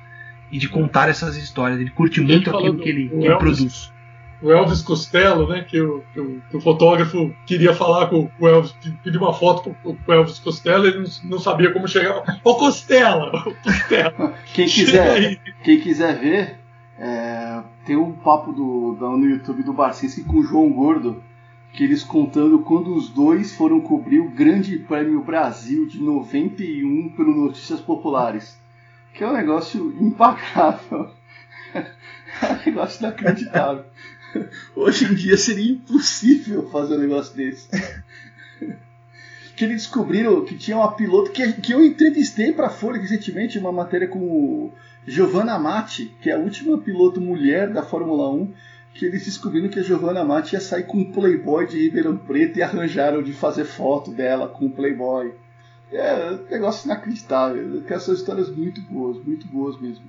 e 0.51 0.57
de 0.57 0.69
contar 0.69 1.09
essas 1.09 1.35
histórias. 1.35 1.79
Ele 1.79 1.89
curte 1.89 2.21
muito 2.21 2.45
falou 2.45 2.59
aquilo 2.61 2.77
do- 2.77 2.83
que 2.83 2.89
ele, 2.89 3.09
que 3.09 3.15
ele 3.15 3.27
Elvis. 3.27 3.37
produz. 3.57 3.93
O 4.41 4.51
Elvis 4.53 4.81
Costello, 4.81 5.49
né? 5.49 5.65
Que 5.67 5.81
o, 5.81 6.01
que 6.13 6.19
o- 6.21 6.41
que 6.49 6.55
o 6.57 6.61
fotógrafo 6.61 7.35
queria 7.45 7.73
falar 7.73 8.07
com 8.07 8.31
o 8.39 8.47
Elvis, 8.47 8.73
pediu 9.03 9.19
uma 9.21 9.33
foto 9.33 9.75
com 9.83 9.97
o 10.07 10.13
Elvis 10.13 10.39
Costello, 10.39 10.85
ele 10.87 10.99
não, 10.99 11.31
não 11.31 11.39
sabia 11.39 11.71
como 11.73 11.87
chegar. 11.89 12.39
Ô 12.41 12.55
Costela! 12.55 13.31
Ô 13.45 13.53
Costela! 13.53 14.33
Quem 14.53 14.65
quiser, 14.65 15.39
quem 15.63 15.81
quiser 15.81 16.17
ver, 16.19 16.59
é, 16.99 17.63
tem 17.85 17.95
um 17.95 18.11
papo 18.11 18.51
do, 18.51 18.95
da- 18.99 19.07
no 19.09 19.25
YouTube 19.25 19.63
do 19.63 19.73
Barcinski 19.73 20.23
com 20.23 20.37
o 20.37 20.43
João 20.43 20.69
Gordo, 20.71 21.23
que 21.73 21.83
eles 21.83 22.03
contando 22.03 22.59
quando 22.59 22.93
os 22.93 23.09
dois 23.09 23.55
foram 23.55 23.79
cobrir 23.79 24.19
o 24.19 24.29
Grande 24.31 24.77
Prêmio 24.79 25.23
Brasil 25.23 25.87
de 25.87 25.99
91 26.01 27.09
pelo 27.15 27.33
Notícias 27.33 27.79
Populares. 27.79 28.59
Que 29.13 29.23
é 29.23 29.27
um 29.29 29.33
negócio 29.33 29.95
impagável. 29.99 31.09
É 32.41 32.53
um 32.53 32.65
negócio 32.65 32.99
inacreditável. 32.99 33.83
Hoje 34.75 35.05
em 35.05 35.15
dia 35.15 35.35
seria 35.35 35.71
impossível 35.71 36.69
fazer 36.69 36.95
um 36.95 36.99
negócio 36.99 37.35
desse. 37.35 37.67
Que 39.55 39.65
eles 39.65 39.81
descobriram 39.83 40.45
que 40.45 40.55
tinha 40.55 40.77
uma 40.77 40.91
piloto 40.93 41.31
que, 41.31 41.53
que 41.53 41.73
eu 41.73 41.83
entrevistei 41.83 42.53
para 42.53 42.67
a 42.67 42.69
Folha 42.69 43.01
recentemente, 43.01 43.57
uma 43.59 43.71
matéria 43.71 44.07
com 44.07 44.19
o 44.19 44.73
Giovanna 45.09 45.57
Matti, 45.57 46.15
que 46.21 46.29
é 46.29 46.35
a 46.35 46.37
última 46.37 46.77
piloto 46.77 47.19
mulher 47.19 47.73
da 47.73 47.81
Fórmula 47.81 48.29
1, 48.29 48.53
que 48.93 49.05
eles 49.05 49.25
descobriram 49.25 49.67
que 49.67 49.79
a 49.79 49.83
Giovanna 49.83 50.23
Matti 50.23 50.53
ia 50.53 50.59
sair 50.59 50.83
com 50.83 50.99
um 50.99 51.11
Playboy 51.11 51.65
de 51.65 51.81
Ribeirão 51.81 52.15
Preto 52.15 52.59
e 52.59 52.61
arranjaram 52.61 53.23
de 53.23 53.33
fazer 53.33 53.65
foto 53.65 54.11
dela 54.11 54.47
com 54.47 54.67
o 54.67 54.69
Playboy. 54.69 55.33
É 55.91 56.31
um 56.31 56.51
negócio 56.51 56.85
inacreditável. 56.85 57.81
Que 57.87 57.91
essas 57.91 58.19
histórias 58.19 58.55
muito 58.55 58.81
boas, 58.81 59.17
muito 59.25 59.47
boas 59.47 59.81
mesmo. 59.81 60.05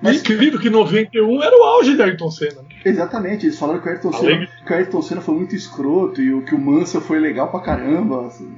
Mas 0.00 0.20
incrível 0.20 0.60
que 0.60 0.68
91 0.68 1.42
era 1.42 1.56
o 1.56 1.62
auge 1.62 1.96
da 1.96 2.04
Ayrton 2.04 2.30
Senna. 2.30 2.62
Né? 2.62 2.68
Exatamente, 2.84 3.46
eles 3.46 3.58
falaram 3.58 3.80
que 3.80 3.88
o 3.88 3.92
Ayrton, 3.92 4.12
Senna, 4.12 4.48
que 4.66 4.72
o 4.72 4.76
Ayrton 4.76 5.02
Senna 5.02 5.20
foi 5.22 5.34
muito 5.34 5.54
escroto 5.54 6.20
e 6.20 6.34
o, 6.34 6.44
que 6.44 6.54
o 6.54 6.58
Mansell 6.58 7.00
foi 7.00 7.18
legal 7.18 7.50
pra 7.50 7.60
caramba. 7.60 8.26
assim. 8.26 8.54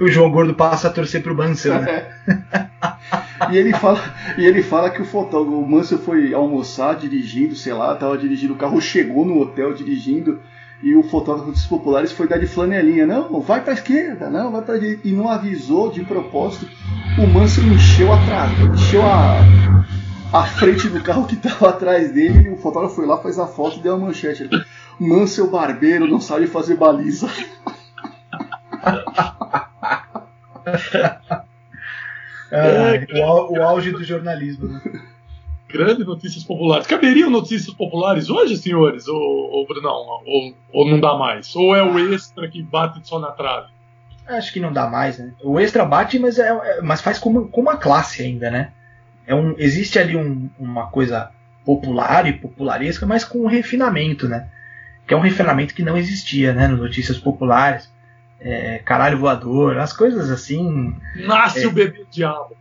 O 0.00 0.08
João 0.08 0.32
Gordo 0.32 0.54
passa 0.54 0.88
a 0.88 0.92
torcer 0.92 1.22
pro 1.22 1.36
Mansell, 1.36 1.80
né? 1.80 2.10
E 3.50 3.56
ele 3.56 3.72
fala, 3.72 4.00
e 4.38 4.44
ele 4.44 4.62
fala 4.62 4.90
que 4.90 5.02
o 5.02 5.04
fotógrafo, 5.04 5.58
o 5.58 5.68
Mansell 5.68 5.98
foi 5.98 6.34
almoçar 6.34 6.96
dirigindo, 6.96 7.56
sei 7.56 7.72
lá, 7.72 7.94
tava 7.94 8.16
dirigindo 8.16 8.54
o 8.54 8.56
carro, 8.56 8.80
chegou 8.80 9.24
no 9.24 9.40
hotel 9.40 9.74
dirigindo 9.74 10.40
e 10.82 10.94
o 10.96 11.02
fotógrafo 11.02 11.52
dos 11.52 11.66
populares 11.66 12.12
foi 12.12 12.26
dar 12.26 12.38
de 12.38 12.46
flanelinha, 12.46 13.06
não, 13.06 13.40
vai 13.40 13.62
pra 13.62 13.72
esquerda, 13.72 14.28
não, 14.28 14.50
vai 14.50 14.62
pra 14.62 14.76
direita, 14.76 15.06
e 15.06 15.12
não 15.12 15.28
avisou 15.28 15.90
de 15.90 16.04
propósito. 16.04 16.68
O 17.18 17.26
Mansell 17.26 17.64
encheu 17.64 18.12
atrás, 18.12 18.50
encheu 18.60 19.02
a 19.02 19.36
a 20.32 20.44
frente 20.44 20.88
do 20.88 21.02
carro 21.02 21.26
que 21.26 21.36
tava 21.36 21.68
atrás 21.68 22.10
dele, 22.10 22.48
e 22.48 22.52
o 22.52 22.56
fotógrafo 22.56 22.96
foi 22.96 23.06
lá, 23.06 23.18
fez 23.18 23.38
a 23.38 23.46
foto 23.46 23.78
e 23.78 23.82
deu 23.82 23.96
uma 23.96 24.06
manchete. 24.06 24.48
Mansell 24.98 25.50
barbeiro 25.50 26.06
não 26.06 26.20
sabe 26.20 26.46
fazer 26.46 26.76
baliza. 26.76 27.28
Ah, 32.52 32.92
o, 33.18 33.52
o 33.58 33.62
auge 33.62 33.90
do 33.92 34.04
jornalismo. 34.04 34.68
Né? 34.68 34.80
Grandes 35.68 36.06
notícias 36.06 36.44
populares. 36.44 36.86
Caberiam 36.86 37.30
notícias 37.30 37.74
populares 37.74 38.28
hoje, 38.28 38.56
senhores? 38.58 39.08
Ou, 39.08 39.16
ou 39.18 39.66
Brunão? 39.66 40.20
Ou, 40.26 40.54
ou 40.72 40.88
não 40.90 41.00
dá 41.00 41.14
mais? 41.16 41.56
Ou 41.56 41.74
é 41.74 41.82
o 41.82 41.98
extra 42.12 42.46
que 42.48 42.62
bate 42.62 43.00
só 43.08 43.18
na 43.18 43.30
trave? 43.30 43.68
Acho 44.26 44.52
que 44.52 44.60
não 44.60 44.72
dá 44.72 44.86
mais, 44.86 45.18
né? 45.18 45.32
O 45.42 45.58
extra 45.58 45.84
bate, 45.84 46.18
mas, 46.18 46.38
é, 46.38 46.48
é- 46.48 46.80
mas 46.82 47.00
faz 47.00 47.18
como, 47.18 47.48
como 47.48 47.70
uma 47.70 47.76
classe 47.78 48.22
ainda, 48.22 48.50
né? 48.50 48.72
É 49.26 49.34
um, 49.34 49.54
existe 49.58 49.98
ali 49.98 50.14
um- 50.16 50.48
uma 50.58 50.88
coisa 50.88 51.30
popular 51.64 52.26
e 52.28 52.34
popularesca, 52.34 53.06
mas 53.06 53.24
com 53.24 53.38
um 53.38 53.46
refinamento, 53.46 54.28
né? 54.28 54.48
Que 55.06 55.14
é 55.14 55.16
um 55.16 55.20
refinamento 55.20 55.74
que 55.74 55.82
não 55.82 55.96
existia, 55.96 56.52
né? 56.52 56.68
Nas 56.68 56.78
notícias 56.78 57.18
populares. 57.18 57.90
É, 58.44 58.78
caralho 58.84 59.18
voador, 59.18 59.78
as 59.78 59.92
coisas 59.92 60.30
assim. 60.30 60.94
Nasce 61.16 61.62
É. 61.64 61.66
o 61.66 61.70
bebê 61.70 62.04
diabo. 62.10 62.56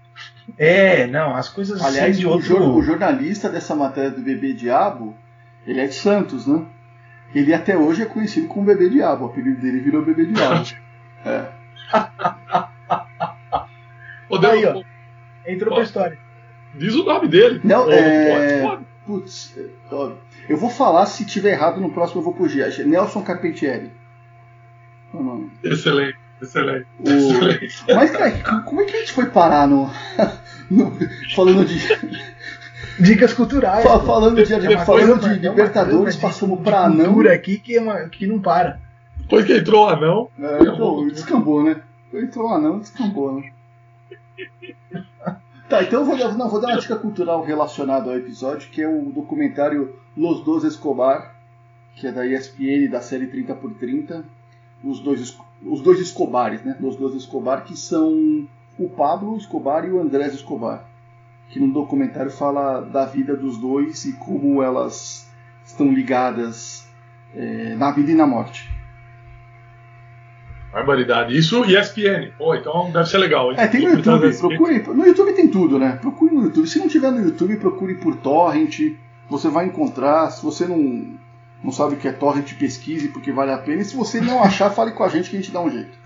É, 0.57 1.07
não, 1.07 1.35
as 1.35 1.49
coisas 1.49 1.81
Aliás, 1.81 2.11
assim 2.11 2.19
de 2.19 2.27
o, 2.27 2.31
outro. 2.31 2.47
jor- 2.47 2.75
o 2.77 2.81
jornalista 2.83 3.49
dessa 3.49 3.73
matéria 3.73 4.11
do 4.11 4.21
Bebê 4.21 4.53
Diabo, 4.53 5.15
ele 5.65 5.79
é 5.79 5.87
de 5.87 5.93
Santos, 5.93 6.45
né? 6.45 6.65
Ele 7.33 7.53
até 7.53 7.77
hoje 7.77 8.01
é 8.01 8.05
conhecido 8.05 8.47
como 8.47 8.65
Bebê 8.65 8.89
Diabo, 8.89 9.23
o 9.25 9.27
apelido 9.29 9.61
dele 9.61 9.79
virou 9.79 10.03
Bebê 10.03 10.25
Diabo. 10.25 10.65
É. 11.23 11.45
Ô, 14.29 14.37
Aí, 14.37 14.65
ó. 14.65 14.81
Entrou 15.47 15.73
pra 15.73 15.83
história. 15.83 16.17
Diz 16.75 16.95
o 16.95 17.03
nome 17.03 17.27
dele. 17.27 17.61
Não, 17.63 17.83
Ou 17.85 17.91
é- 17.91 18.61
pode, 18.61 18.61
pode. 18.61 18.91
Putz, 19.05 19.57
ó, 19.91 20.11
eu 20.47 20.57
vou 20.57 20.69
falar, 20.69 21.05
se 21.07 21.25
tiver 21.25 21.51
errado 21.51 21.81
no 21.81 21.91
próximo 21.91 22.21
eu 22.21 22.25
vou 22.25 22.33
que 22.75 22.81
é 22.81 22.85
Nelson 22.85 23.21
Carpentieri. 23.23 23.91
É 25.13 25.17
o. 25.17 25.49
Excelente, 25.63 26.17
excelente. 26.41 26.85
O- 26.99 27.95
Mas, 27.95 28.11
cara, 28.11 28.31
como 28.63 28.81
é 28.81 28.85
que 28.85 28.95
a 28.95 28.99
gente 28.99 29.13
foi 29.13 29.25
parar 29.27 29.67
no. 29.67 29.89
no- 30.69 30.91
falando 31.35 31.65
de. 31.65 31.79
Dicas 32.99 33.33
culturais. 33.33 33.83
falando 33.83 34.43
de, 34.43 34.55
Depois 34.55 34.85
falando 34.85 35.25
É 35.25 35.33
de 35.37 35.47
é 35.47 35.49
Libertadores, 35.49 36.15
passamos 36.17 36.57
de 36.59 36.63
pra 36.63 36.85
anão. 36.85 37.05
cultura 37.05 37.33
aqui 37.33 37.57
que, 37.57 37.77
é 37.77 37.81
uma, 37.81 38.09
que 38.09 38.27
não 38.27 38.39
para. 38.39 38.79
Depois 39.17 39.45
que 39.45 39.57
entrou 39.57 39.85
o 39.85 39.89
anão, 39.89 40.29
É, 40.39 40.57
então, 40.61 41.07
descambou, 41.07 41.63
né? 41.63 41.77
Entrou 42.13 42.47
lá 42.49 42.59
não, 42.59 42.79
descambou, 42.79 43.39
né? 43.39 43.51
Tá, 45.69 45.81
então 45.83 46.01
eu 46.01 46.05
vou, 46.05 46.17
dar- 46.17 46.37
não, 46.37 46.49
vou 46.49 46.59
dar 46.59 46.67
uma 46.69 46.77
dica 46.81 46.97
cultural 46.97 47.41
relacionada 47.45 48.09
ao 48.11 48.17
episódio, 48.17 48.69
que 48.69 48.81
é 48.81 48.87
o 48.89 49.03
documentário 49.05 49.95
Los 50.17 50.43
Dos 50.43 50.65
Escobar, 50.65 51.33
que 51.95 52.07
é 52.07 52.11
da 52.11 52.25
ESPN, 52.27 52.89
da 52.89 52.99
série 52.99 53.27
30 53.27 53.55
por 53.55 53.71
30. 53.75 54.21
Os 54.83 54.99
dois, 54.99 55.37
os 55.63 55.81
dois 55.81 55.99
Escobares, 55.99 56.63
né? 56.63 56.75
Los 56.79 56.95
Dos 56.95 57.15
Escobar, 57.15 57.63
que 57.63 57.77
são 57.77 58.47
o 58.79 58.89
Pablo 58.89 59.37
Escobar 59.37 59.85
e 59.85 59.91
o 59.91 59.99
Andrés 60.01 60.33
Escobar. 60.33 60.85
Que 61.49 61.59
no 61.59 61.71
documentário 61.73 62.31
fala 62.31 62.81
da 62.81 63.05
vida 63.05 63.35
dos 63.35 63.57
dois 63.57 64.05
e 64.05 64.13
como 64.13 64.63
elas 64.63 65.29
estão 65.65 65.91
ligadas 65.93 66.87
eh, 67.35 67.75
na 67.77 67.91
vida 67.91 68.11
e 68.11 68.15
na 68.15 68.25
morte. 68.25 68.69
barbaridade. 70.71 71.37
Isso 71.37 71.65
e 71.65 71.75
ESPN. 71.77 72.31
Pô, 72.37 72.55
então 72.55 72.89
deve 72.91 73.05
ser 73.05 73.17
legal. 73.17 73.51
hein? 73.51 73.57
É, 73.59 73.67
tem 73.67 73.81
no 73.81 73.89
YouTube. 73.89 74.33
Procure, 74.37 74.79
no 74.81 75.05
YouTube 75.05 75.33
tem 75.33 75.47
tudo, 75.49 75.77
né? 75.77 75.97
Procure 76.01 76.33
no 76.33 76.43
YouTube. 76.43 76.67
Se 76.67 76.79
não 76.79 76.87
tiver 76.87 77.11
no 77.11 77.21
YouTube, 77.21 77.57
procure 77.57 77.95
por 77.95 78.15
torrent. 78.15 78.79
Você 79.29 79.49
vai 79.49 79.65
encontrar. 79.65 80.29
Se 80.31 80.43
você 80.43 80.65
não, 80.65 81.17
não 81.63 81.71
sabe 81.71 81.95
o 81.95 81.97
que 81.97 82.07
é 82.07 82.11
torrent, 82.11 82.53
pesquise, 82.55 83.09
porque 83.09 83.31
vale 83.31 83.51
a 83.51 83.57
pena. 83.57 83.81
E 83.81 83.85
se 83.85 83.95
você 83.95 84.19
não 84.19 84.41
achar, 84.41 84.69
fale 84.71 84.91
com 84.91 85.03
a 85.03 85.09
gente 85.09 85.29
que 85.29 85.37
a 85.37 85.39
gente 85.39 85.51
dá 85.51 85.61
um 85.61 85.69
jeito. 85.69 86.01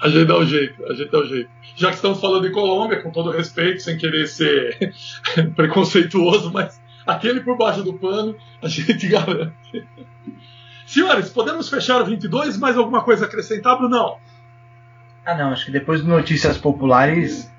A 0.00 0.08
gente 0.08 0.24
dá 0.26 0.36
o 0.36 0.44
jeito, 0.44 0.84
a 0.84 0.94
gente 0.94 1.10
dá 1.10 1.18
o 1.18 1.26
jeito. 1.26 1.50
Já 1.76 1.88
que 1.88 1.94
estamos 1.94 2.20
falando 2.20 2.46
em 2.46 2.52
Colômbia, 2.52 3.00
com 3.02 3.10
todo 3.10 3.30
respeito, 3.30 3.82
sem 3.82 3.96
querer 3.96 4.26
ser 4.26 4.92
preconceituoso, 5.54 6.52
mas 6.52 6.80
aquele 7.06 7.40
por 7.40 7.56
baixo 7.56 7.82
do 7.82 7.94
pano, 7.94 8.36
a 8.60 8.68
gente 8.68 9.06
garante. 9.08 9.86
Senhores, 10.84 11.30
podemos 11.30 11.70
fechar 11.70 12.02
o 12.02 12.04
22? 12.04 12.58
Mais 12.58 12.76
alguma 12.76 13.02
coisa 13.02 13.24
a 13.24 13.28
acrescentar, 13.28 13.78
Brunão? 13.78 14.18
Ah, 15.24 15.36
não, 15.36 15.52
acho 15.52 15.66
que 15.66 15.72
depois 15.72 16.02
de 16.02 16.08
notícias 16.08 16.58
populares, 16.58 17.50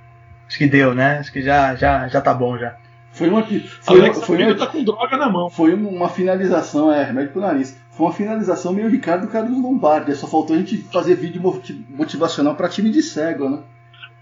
acho 0.47 0.57
que 0.57 0.67
deu, 0.67 0.93
né? 0.93 1.19
Acho 1.19 1.31
que 1.31 1.41
já, 1.41 1.73
já, 1.75 2.07
já 2.09 2.21
tá 2.21 2.33
bom 2.33 2.57
já. 2.57 2.75
Foi 3.13 3.29
uma, 3.29 3.43
que- 3.43 3.59
foi, 3.59 3.99
Alex 3.99 4.23
foi, 4.25 4.37
Filho 4.37 4.49
uma, 4.49 4.57
tá 4.57 4.67
com 4.67 4.83
droga 4.83 5.17
na 5.17 5.29
mão. 5.29 5.49
foi 5.49 5.73
uma 5.73 6.09
finalização, 6.09 6.91
é, 6.91 7.03
remédio 7.03 7.31
pro 7.31 7.41
nariz. 7.41 7.77
Foi 7.91 8.07
uma 8.07 8.13
finalização 8.13 8.73
meio 8.73 8.89
Ricardo 8.89 9.27
Carlos 9.27 9.61
Lombardi. 9.61 10.15
Só 10.15 10.25
faltou 10.27 10.55
a 10.55 10.59
gente 10.59 10.77
fazer 10.91 11.15
vídeo 11.15 11.41
moti- 11.41 11.85
motivacional 11.89 12.55
pra 12.55 12.67
time 12.67 12.89
de 12.89 13.01
cego, 13.03 13.49
né? 13.49 13.59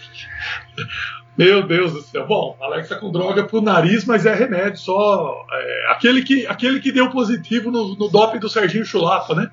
Meu 1.37 1.65
Deus 1.65 1.93
do 1.93 2.01
céu. 2.01 2.27
Bom, 2.27 2.57
Alex 2.61 2.89
tá 2.89 2.97
com 2.97 3.11
droga 3.11 3.45
pro 3.45 3.61
nariz, 3.61 4.05
mas 4.05 4.25
é 4.25 4.33
remédio, 4.35 4.77
só. 4.77 5.45
é, 5.51 5.91
aquele, 5.91 6.21
que, 6.23 6.45
aquele 6.45 6.79
que 6.79 6.91
deu 6.91 7.09
positivo 7.09 7.71
no, 7.71 7.95
no 7.95 8.09
doping 8.09 8.39
do 8.39 8.49
Serginho 8.49 8.85
Chulapa, 8.85 9.33
né? 9.33 9.49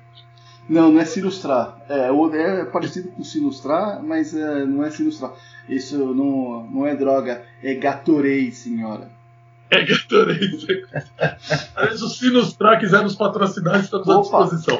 Não, 0.69 0.91
não 0.91 1.01
é 1.01 1.05
Sinustrar. 1.05 1.77
É, 1.89 2.11
o- 2.11 2.33
é 2.33 2.63
parecido 2.65 3.09
com 3.09 3.23
Sinustrar, 3.23 4.01
mas 4.03 4.35
é, 4.35 4.65
não 4.65 4.83
é 4.85 4.91
Sinustrar. 4.91 5.33
Isso 5.67 5.97
não, 6.13 6.63
não 6.69 6.85
é 6.87 6.95
droga, 6.95 7.43
é 7.63 7.73
Gatorade, 7.73 8.51
senhora. 8.51 9.09
É 9.71 9.83
Gatorade. 9.83 10.57
Se 11.97 12.03
o 12.03 12.07
Sinustrar 12.09 12.79
quiser 12.79 13.01
nos 13.03 13.15
patrocinar, 13.15 13.79
estamos 13.79 14.07
à 14.09 14.17
Opa. 14.17 14.21
disposição. 14.43 14.79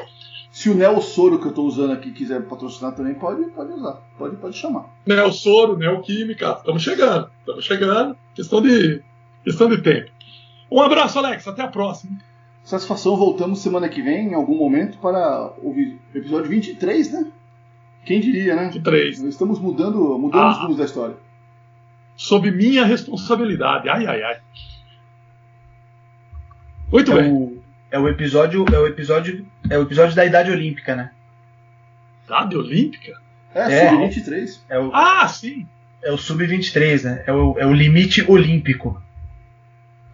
Se 0.52 0.68
o 0.68 0.74
Neo 0.74 1.00
Soro 1.00 1.38
que 1.40 1.46
eu 1.46 1.52
tô 1.52 1.62
usando 1.62 1.92
aqui 1.92 2.10
quiser 2.10 2.42
patrocinar 2.42 2.92
também, 2.94 3.14
pode, 3.14 3.44
pode 3.52 3.72
usar. 3.72 4.00
Pode, 4.18 4.34
pode 4.36 4.56
chamar. 4.56 4.86
Neo 5.06 5.32
Soro, 5.32 5.76
Neoquímica, 5.76 6.56
estamos 6.58 6.82
chegando. 6.82 7.30
Estamos 7.40 7.64
chegando. 7.64 8.16
Questão 8.34 8.60
de, 8.60 9.00
questão 9.44 9.68
de 9.68 9.78
tempo. 9.80 10.10
Um 10.70 10.80
abraço, 10.80 11.18
Alex. 11.20 11.46
Até 11.46 11.62
a 11.62 11.68
próxima. 11.68 12.16
Satisfação, 12.74 13.16
voltamos 13.16 13.58
semana 13.60 13.88
que 13.88 14.00
vem, 14.00 14.28
em 14.28 14.34
algum 14.34 14.56
momento, 14.56 14.96
para 14.98 15.52
o 15.58 15.74
episódio 16.14 16.48
23, 16.48 17.12
né? 17.12 17.26
Quem 18.04 18.20
diria, 18.20 18.54
né? 18.54 18.66
23. 18.66 19.24
Estamos 19.24 19.58
mudando, 19.58 20.16
mudando 20.16 20.48
os 20.50 20.56
Ah. 20.56 20.62
rumos 20.62 20.76
da 20.76 20.84
história. 20.84 21.16
Sob 22.14 22.48
minha 22.52 22.84
responsabilidade. 22.84 23.88
Ai, 23.88 24.06
ai, 24.06 24.22
ai. 24.22 24.38
Muito 26.92 27.10
É 27.10 27.22
bem. 27.22 27.32
o, 27.32 27.60
é 27.90 27.98
o 27.98 28.08
episódio, 28.08 28.64
é 28.72 28.78
o 28.78 28.86
episódio, 28.86 29.44
é 29.68 29.76
o 29.76 29.82
episódio 29.82 30.14
da 30.14 30.24
Idade 30.24 30.52
Olímpica, 30.52 30.94
né? 30.94 31.10
Idade 32.24 32.56
Olímpica? 32.56 33.20
É, 33.52 33.62
É. 33.62 33.90
sub 33.90 33.98
23. 34.04 34.64
É 34.70 34.76
Ah, 34.92 35.26
sim. 35.26 35.66
é 36.04 36.12
o 36.12 36.16
sub-23, 36.16 37.02
né? 37.02 37.24
É 37.26 37.32
o, 37.32 37.58
é 37.58 37.66
o 37.66 37.72
limite 37.72 38.24
olímpico. 38.30 39.02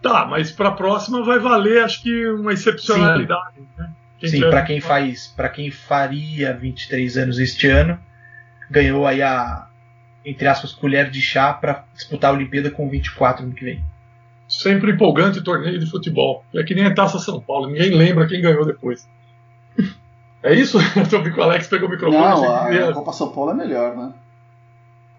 Tá, 0.07 0.25
mas 0.25 0.51
para 0.51 0.69
a 0.69 0.71
próxima 0.73 1.23
vai 1.23 1.39
valer, 1.39 1.83
acho 1.83 2.01
que, 2.01 2.27
uma 2.29 2.53
excepcionalidade. 2.53 3.55
Né? 3.77 3.89
Sim, 4.21 4.27
tiver- 4.27 4.49
para 4.49 4.61
quem 4.63 4.79
faz, 4.81 5.27
para 5.27 5.49
quem 5.49 5.69
faria 5.71 6.53
23 6.53 7.17
anos 7.17 7.37
este 7.39 7.67
ano, 7.67 7.99
ganhou 8.69 9.05
aí 9.07 9.21
a 9.21 9.67
entre 10.25 10.45
aspas 10.47 10.73
colher 10.73 11.09
de 11.09 11.21
chá 11.21 11.53
para 11.53 11.85
disputar 11.93 12.31
a 12.31 12.33
Olimpíada 12.33 12.69
com 12.69 12.89
24 12.89 13.45
ano 13.45 13.53
que 13.53 13.63
vem. 13.63 13.83
Sempre 14.47 14.91
empolgante 14.91 15.41
torneio 15.41 15.79
de 15.79 15.85
futebol. 15.89 16.43
É 16.53 16.63
que 16.63 16.73
nem 16.75 16.85
a 16.85 16.93
Taça 16.93 17.17
São 17.19 17.39
Paulo, 17.39 17.67
ninguém 17.67 17.91
lembra 17.91 18.27
quem 18.27 18.41
ganhou 18.41 18.65
depois. 18.65 19.07
É 20.43 20.53
isso? 20.53 20.77
Eu 21.11 21.23
vi 21.23 21.31
que 21.31 21.39
o 21.39 21.43
Alex 21.43 21.67
pegou 21.67 21.87
o 21.87 21.91
microfone. 21.91 22.23
Não, 22.23 22.49
a, 22.55 22.89
a 22.89 22.93
Copa 22.93 23.13
São 23.13 23.31
Paulo 23.31 23.51
é 23.51 23.53
melhor, 23.53 23.95
né? 23.95 24.13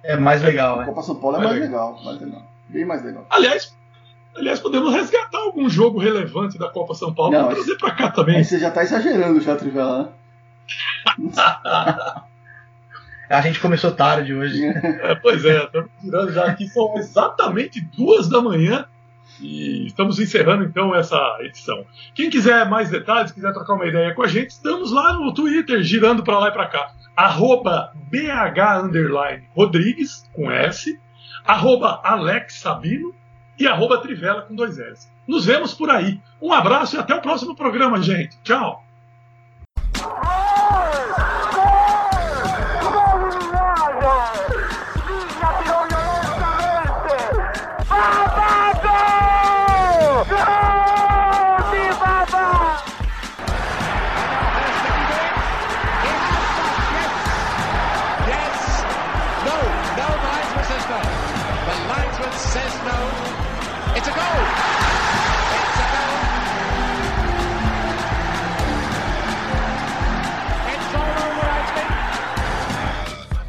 É 0.02 0.16
mais 0.16 0.42
legal, 0.42 0.74
A 0.76 0.78
né? 0.80 0.84
Copa 0.86 1.02
São 1.02 1.16
Paulo 1.16 1.36
é 1.36 1.40
É 1.40 1.44
mais 1.44 1.60
legal. 1.60 1.90
legal, 1.92 2.04
mais 2.04 2.20
legal. 2.20 2.42
Bem 2.68 2.84
mais 2.84 3.04
legal. 3.04 3.26
Aliás, 3.30 3.74
aliás, 4.38 4.60
podemos 4.60 4.92
resgatar 4.92 5.38
algum 5.38 5.68
jogo 5.68 5.98
relevante 5.98 6.58
da 6.58 6.68
Copa 6.68 6.94
São 6.94 7.12
Paulo 7.12 7.32
Não, 7.32 7.46
para 7.46 7.54
trazer 7.56 7.76
para 7.76 7.90
cá 7.90 8.10
também. 8.10 8.36
Aí 8.36 8.44
você 8.44 8.58
já 8.58 8.70
tá 8.70 8.82
exagerando 8.82 9.40
já, 9.40 9.56
Trivela, 9.56 10.02
né? 10.02 10.08
A 13.28 13.42
gente 13.42 13.60
começou 13.60 13.90
tarde 13.92 14.34
hoje. 14.34 14.62
É, 15.02 15.14
pois 15.14 15.44
é, 15.44 15.64
estamos 15.64 15.90
tirando 16.00 16.32
já 16.32 16.44
aqui, 16.46 16.66
são 16.66 16.96
exatamente 16.96 17.80
duas 17.80 18.28
da 18.28 18.40
manhã 18.40 18.86
e 19.40 19.86
estamos 19.86 20.18
encerrando 20.18 20.64
então 20.64 20.94
essa 20.94 21.38
edição. 21.40 21.84
Quem 22.14 22.30
quiser 22.30 22.68
mais 22.68 22.90
detalhes, 22.90 23.30
quiser 23.30 23.52
trocar 23.52 23.74
uma 23.74 23.86
ideia 23.86 24.14
com 24.14 24.22
a 24.22 24.26
gente, 24.26 24.50
estamos 24.50 24.90
lá 24.92 25.12
no 25.12 25.32
Twitter, 25.32 25.82
girando 25.82 26.22
para 26.22 26.38
lá 26.38 26.48
e 26.48 26.52
para 26.52 26.66
cá. 26.66 26.90
Arroba 27.16 27.92
BH 28.10 29.46
Rodrigues, 29.54 30.28
com 30.32 30.50
S, 30.50 30.98
arroba 31.44 32.00
Alex 32.02 32.60
Sabino 32.60 33.14
e 33.58 33.66
arroba 33.66 33.98
Trivela 33.98 34.42
com 34.42 34.54
dois 34.54 34.78
S. 34.78 35.08
Nos 35.26 35.44
vemos 35.44 35.74
por 35.74 35.90
aí. 35.90 36.20
Um 36.40 36.52
abraço 36.52 36.96
e 36.96 36.98
até 36.98 37.14
o 37.14 37.20
próximo 37.20 37.54
programa, 37.54 38.00
gente. 38.00 38.38
Tchau! 38.42 38.87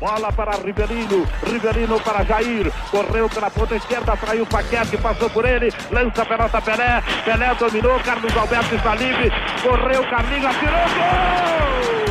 Bola 0.09 0.31
para 0.31 0.53
Rivelino, 0.53 1.23
Rivelino 1.43 1.99
para 1.99 2.23
Jair, 2.25 2.71
correu 2.89 3.29
pela 3.29 3.51
ponta 3.51 3.75
esquerda, 3.75 4.17
traiu 4.17 4.41
o 4.41 4.47
Paquete, 4.47 4.97
passou 4.97 5.29
por 5.29 5.45
ele, 5.45 5.71
lança 5.91 6.23
a 6.23 6.25
pelota 6.25 6.59
Pelé, 6.59 7.03
Pelé 7.23 7.53
dominou, 7.53 7.99
Carlos 7.99 8.35
Alberto 8.35 8.73
está 8.73 8.95
livre, 8.95 9.31
correu, 9.61 10.03
Carlinhos, 10.09 10.45
atirou, 10.47 10.87
gol! 10.95 12.09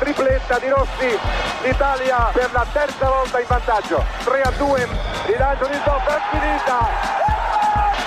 tripletta 0.00 0.58
di 0.58 0.68
Rossi, 0.68 1.18
l'Italia 1.62 2.16
per 2.32 2.50
la 2.52 2.66
terza 2.72 3.08
volta 3.08 3.38
in 3.38 3.46
vantaggio, 3.46 4.04
3 4.24 4.42
a 4.42 4.50
2, 4.50 4.88
rilancio 5.26 5.66
di 5.66 5.78
Zoff, 5.84 6.08
è 6.08 6.20
finita, 6.32 7.29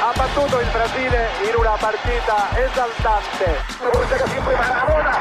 ha 0.04 0.12
battuto 0.18 0.60
il 0.60 0.68
Brasile 0.70 1.30
in 1.48 1.56
una 1.56 1.78
partita 1.80 2.50
esaltante. 2.60 3.64
Maradona, 3.80 5.18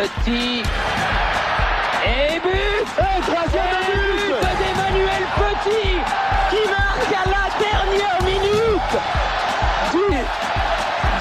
Petit. 0.00 0.62
Et 2.06 2.40
but 2.40 2.86
troisième 3.26 3.64
but 3.84 4.40
d'Emmanuel 4.58 5.24
Petit 5.36 5.94
qui 6.48 6.62
marque 6.70 7.12
à 7.12 7.24
la 7.28 7.44
dernière 7.60 8.20
minute 8.24 8.94
du 9.92 10.06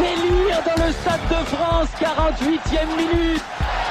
délire 0.01 0.59
dans 0.63 0.85
le 0.85 0.91
Stade 0.93 1.27
de 1.29 1.41
France, 1.53 1.89
48e 1.99 2.87
minute. 2.95 3.43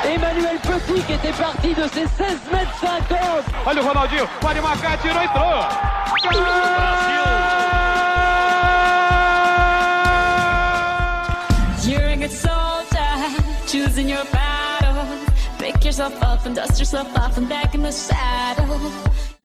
Emmanuel 0.07 0.57
Petit 0.63 1.03
qui 1.03 1.13
était 1.13 1.33
parti 1.33 1.75
de 1.75 1.83
ses 1.83 2.07
16 2.07 2.39
mètres 2.51 2.79
50. 2.81 3.45
Olha 3.67 3.83
o 3.83 3.85
Ronaldinho, 3.87 4.27
pode 4.41 4.63
marcar, 4.63 4.97
tirou, 5.03 5.19
entrou. 5.19 5.67
You're 11.85 12.09
a 12.09 12.17
good 12.17 12.31
soldier, 12.31 13.37
choosing 13.67 14.09
your 14.09 14.25
yourself 15.89 16.23
up 16.23 16.45
and 16.45 16.55
dust 16.55 16.79
yourself 16.79 17.09
off 17.17 17.39
and 17.39 17.49
back 17.49 17.75
in 17.75 17.81
the 17.81 17.91
saddle. 17.91 19.28